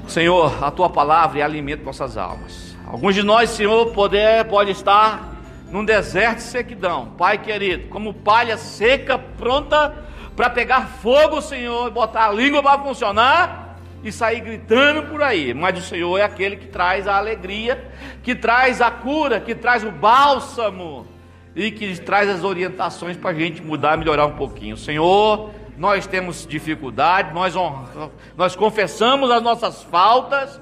Senhor, 0.07 0.63
a 0.63 0.71
tua 0.71 0.89
palavra 0.89 1.39
é 1.39 1.41
alimento 1.41 1.83
nossas 1.83 2.17
almas. 2.17 2.75
Alguns 2.87 3.15
de 3.15 3.23
nós, 3.23 3.49
Senhor, 3.49 3.91
poder, 3.91 4.45
pode 4.45 4.71
estar 4.71 5.35
num 5.71 5.85
deserto 5.85 6.37
de 6.37 6.43
sequidão. 6.43 7.13
Pai 7.17 7.37
querido, 7.37 7.87
como 7.89 8.13
palha 8.13 8.57
seca, 8.57 9.17
pronta 9.17 9.95
para 10.35 10.49
pegar 10.49 10.87
fogo, 10.87 11.41
Senhor, 11.41 11.89
botar 11.91 12.27
a 12.27 12.31
língua 12.31 12.61
para 12.63 12.81
funcionar 12.81 13.60
e 14.03 14.11
sair 14.11 14.41
gritando 14.41 15.03
por 15.09 15.21
aí. 15.21 15.53
Mas 15.53 15.77
o 15.77 15.81
Senhor 15.81 16.17
é 16.17 16.23
aquele 16.23 16.55
que 16.55 16.67
traz 16.67 17.07
a 17.07 17.17
alegria, 17.17 17.91
que 18.23 18.35
traz 18.35 18.81
a 18.81 18.89
cura, 18.89 19.39
que 19.39 19.55
traz 19.55 19.83
o 19.83 19.91
bálsamo 19.91 21.07
e 21.55 21.71
que 21.71 21.99
traz 21.99 22.29
as 22.29 22.43
orientações 22.43 23.17
para 23.17 23.31
a 23.31 23.33
gente 23.33 23.61
mudar, 23.61 23.97
melhorar 23.97 24.25
um 24.25 24.35
pouquinho. 24.35 24.77
Senhor, 24.77 25.51
nós 25.77 26.05
temos 26.07 26.45
dificuldade, 26.45 27.33
nós, 27.33 27.53
nós 28.35 28.55
confessamos 28.55 29.29
as 29.31 29.41
nossas 29.41 29.83
faltas, 29.83 30.59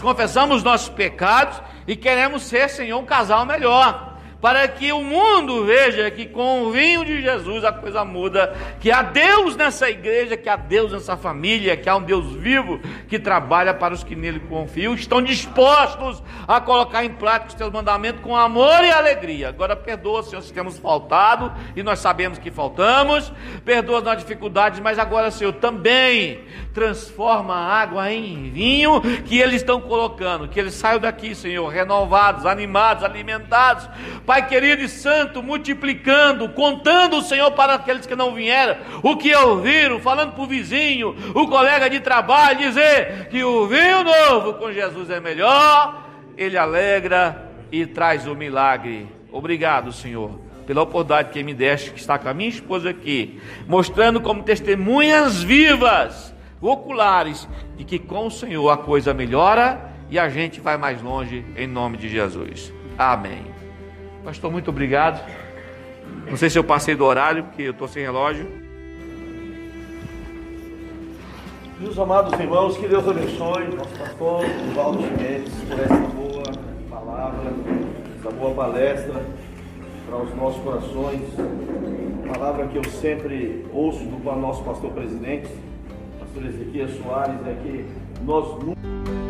confessamos 0.00 0.58
os 0.58 0.62
nossos 0.62 0.88
pecados 0.88 1.60
e 1.86 1.96
queremos 1.96 2.42
ser, 2.42 2.68
Senhor, 2.68 2.98
um 2.98 3.04
casal 3.04 3.44
melhor 3.44 4.17
para 4.40 4.68
que 4.68 4.92
o 4.92 5.02
mundo 5.02 5.64
veja 5.64 6.10
que 6.10 6.26
com 6.26 6.62
o 6.62 6.70
vinho 6.70 7.04
de 7.04 7.20
Jesus 7.20 7.64
a 7.64 7.72
coisa 7.72 8.04
muda, 8.04 8.54
que 8.80 8.90
há 8.90 9.02
Deus 9.02 9.56
nessa 9.56 9.90
igreja, 9.90 10.36
que 10.36 10.48
há 10.48 10.56
Deus 10.56 10.92
nessa 10.92 11.16
família, 11.16 11.76
que 11.76 11.88
há 11.88 11.96
um 11.96 12.02
Deus 12.02 12.32
vivo 12.34 12.80
que 13.08 13.18
trabalha 13.18 13.74
para 13.74 13.94
os 13.94 14.04
que 14.04 14.14
nele 14.14 14.40
confiam, 14.40 14.94
estão 14.94 15.20
dispostos 15.20 16.22
a 16.46 16.60
colocar 16.60 17.04
em 17.04 17.10
prática 17.10 17.48
os 17.48 17.54
teus 17.54 17.72
mandamentos 17.72 18.22
com 18.22 18.36
amor 18.36 18.84
e 18.84 18.90
alegria. 18.90 19.48
Agora 19.48 19.74
perdoa, 19.74 20.22
Senhor, 20.22 20.42
se 20.42 20.52
temos 20.52 20.78
faltado 20.78 21.52
e 21.74 21.82
nós 21.82 21.98
sabemos 21.98 22.38
que 22.38 22.50
faltamos, 22.50 23.32
perdoa 23.64 23.98
as 23.98 24.04
nossas 24.04 24.22
dificuldades, 24.22 24.78
mas 24.78 24.98
agora, 24.98 25.30
Senhor, 25.30 25.52
também 25.54 26.44
transforma 26.78 27.54
a 27.54 27.80
água 27.80 28.12
em 28.12 28.50
vinho 28.50 29.00
que 29.24 29.38
eles 29.38 29.56
estão 29.56 29.80
colocando, 29.80 30.48
que 30.48 30.60
eles 30.60 30.74
saiam 30.74 31.00
daqui, 31.00 31.34
Senhor, 31.34 31.66
renovados, 31.68 32.46
animados, 32.46 33.02
alimentados 33.02 33.88
Pai 34.24 34.46
querido 34.46 34.82
e 34.82 34.88
santo, 34.88 35.42
multiplicando, 35.42 36.48
contando 36.50 37.16
o 37.16 37.22
Senhor 37.22 37.50
para 37.52 37.74
aqueles 37.74 38.06
que 38.06 38.14
não 38.14 38.34
vieram, 38.34 38.76
o 39.02 39.16
que 39.16 39.34
ouviram, 39.34 39.98
falando 40.00 40.32
para 40.32 40.42
o 40.42 40.46
vizinho, 40.46 41.16
o 41.34 41.48
colega 41.48 41.88
de 41.88 41.98
trabalho, 42.00 42.58
dizer 42.58 43.28
que 43.30 43.42
o 43.42 43.66
vinho 43.66 44.04
novo 44.04 44.54
com 44.54 44.70
Jesus 44.70 45.08
é 45.10 45.18
melhor, 45.18 46.04
ele 46.36 46.58
alegra 46.58 47.50
e 47.72 47.86
traz 47.86 48.26
o 48.26 48.34
milagre. 48.34 49.08
Obrigado, 49.32 49.92
Senhor, 49.92 50.38
pela 50.66 50.82
oportunidade 50.82 51.30
que 51.30 51.42
me 51.42 51.54
deste, 51.54 51.90
que 51.90 52.00
está 52.00 52.18
com 52.18 52.28
a 52.28 52.34
minha 52.34 52.50
esposa 52.50 52.90
aqui, 52.90 53.40
mostrando 53.66 54.20
como 54.20 54.42
testemunhas 54.42 55.42
vivas, 55.42 56.34
oculares, 56.60 57.48
de 57.76 57.84
que 57.84 57.98
com 57.98 58.26
o 58.26 58.30
Senhor 58.30 58.68
a 58.70 58.76
coisa 58.76 59.14
melhora 59.14 59.92
e 60.10 60.18
a 60.18 60.28
gente 60.28 60.60
vai 60.60 60.76
mais 60.76 61.02
longe, 61.02 61.44
em 61.56 61.66
nome 61.66 61.96
de 61.96 62.08
Jesus. 62.08 62.72
Amém. 62.96 63.44
Pastor, 64.24 64.50
muito 64.50 64.70
obrigado. 64.70 65.24
Não 66.28 66.36
sei 66.36 66.50
se 66.50 66.58
eu 66.58 66.64
passei 66.64 66.94
do 66.94 67.04
horário, 67.04 67.44
porque 67.44 67.62
eu 67.62 67.70
estou 67.72 67.88
sem 67.88 68.02
relógio. 68.02 68.46
Meus 71.80 71.96
amados 71.96 72.32
irmãos, 72.40 72.76
que 72.76 72.88
Deus 72.88 73.06
abençoe 73.06 73.68
nosso 73.76 73.96
pastor 73.96 74.44
Valdo 74.74 75.00
Mendes 75.00 75.54
por 75.68 75.78
essa 75.78 75.94
boa 75.94 76.42
palavra, 76.90 77.52
essa 78.18 78.30
boa 78.32 78.54
palestra 78.54 79.22
para 80.08 80.18
os 80.18 80.34
nossos 80.34 80.62
corações. 80.62 81.22
Palavra 82.32 82.66
que 82.66 82.76
eu 82.76 82.84
sempre 82.84 83.64
ouço 83.72 84.04
do 84.04 84.36
nosso 84.36 84.64
pastor 84.64 84.90
presidente, 84.90 85.48
professor 86.28 86.44
Ezequiel 86.44 86.88
Soares, 86.88 87.46
é 87.46 87.54
que 87.62 87.86
nós 88.24 88.62
nunca. 88.62 89.27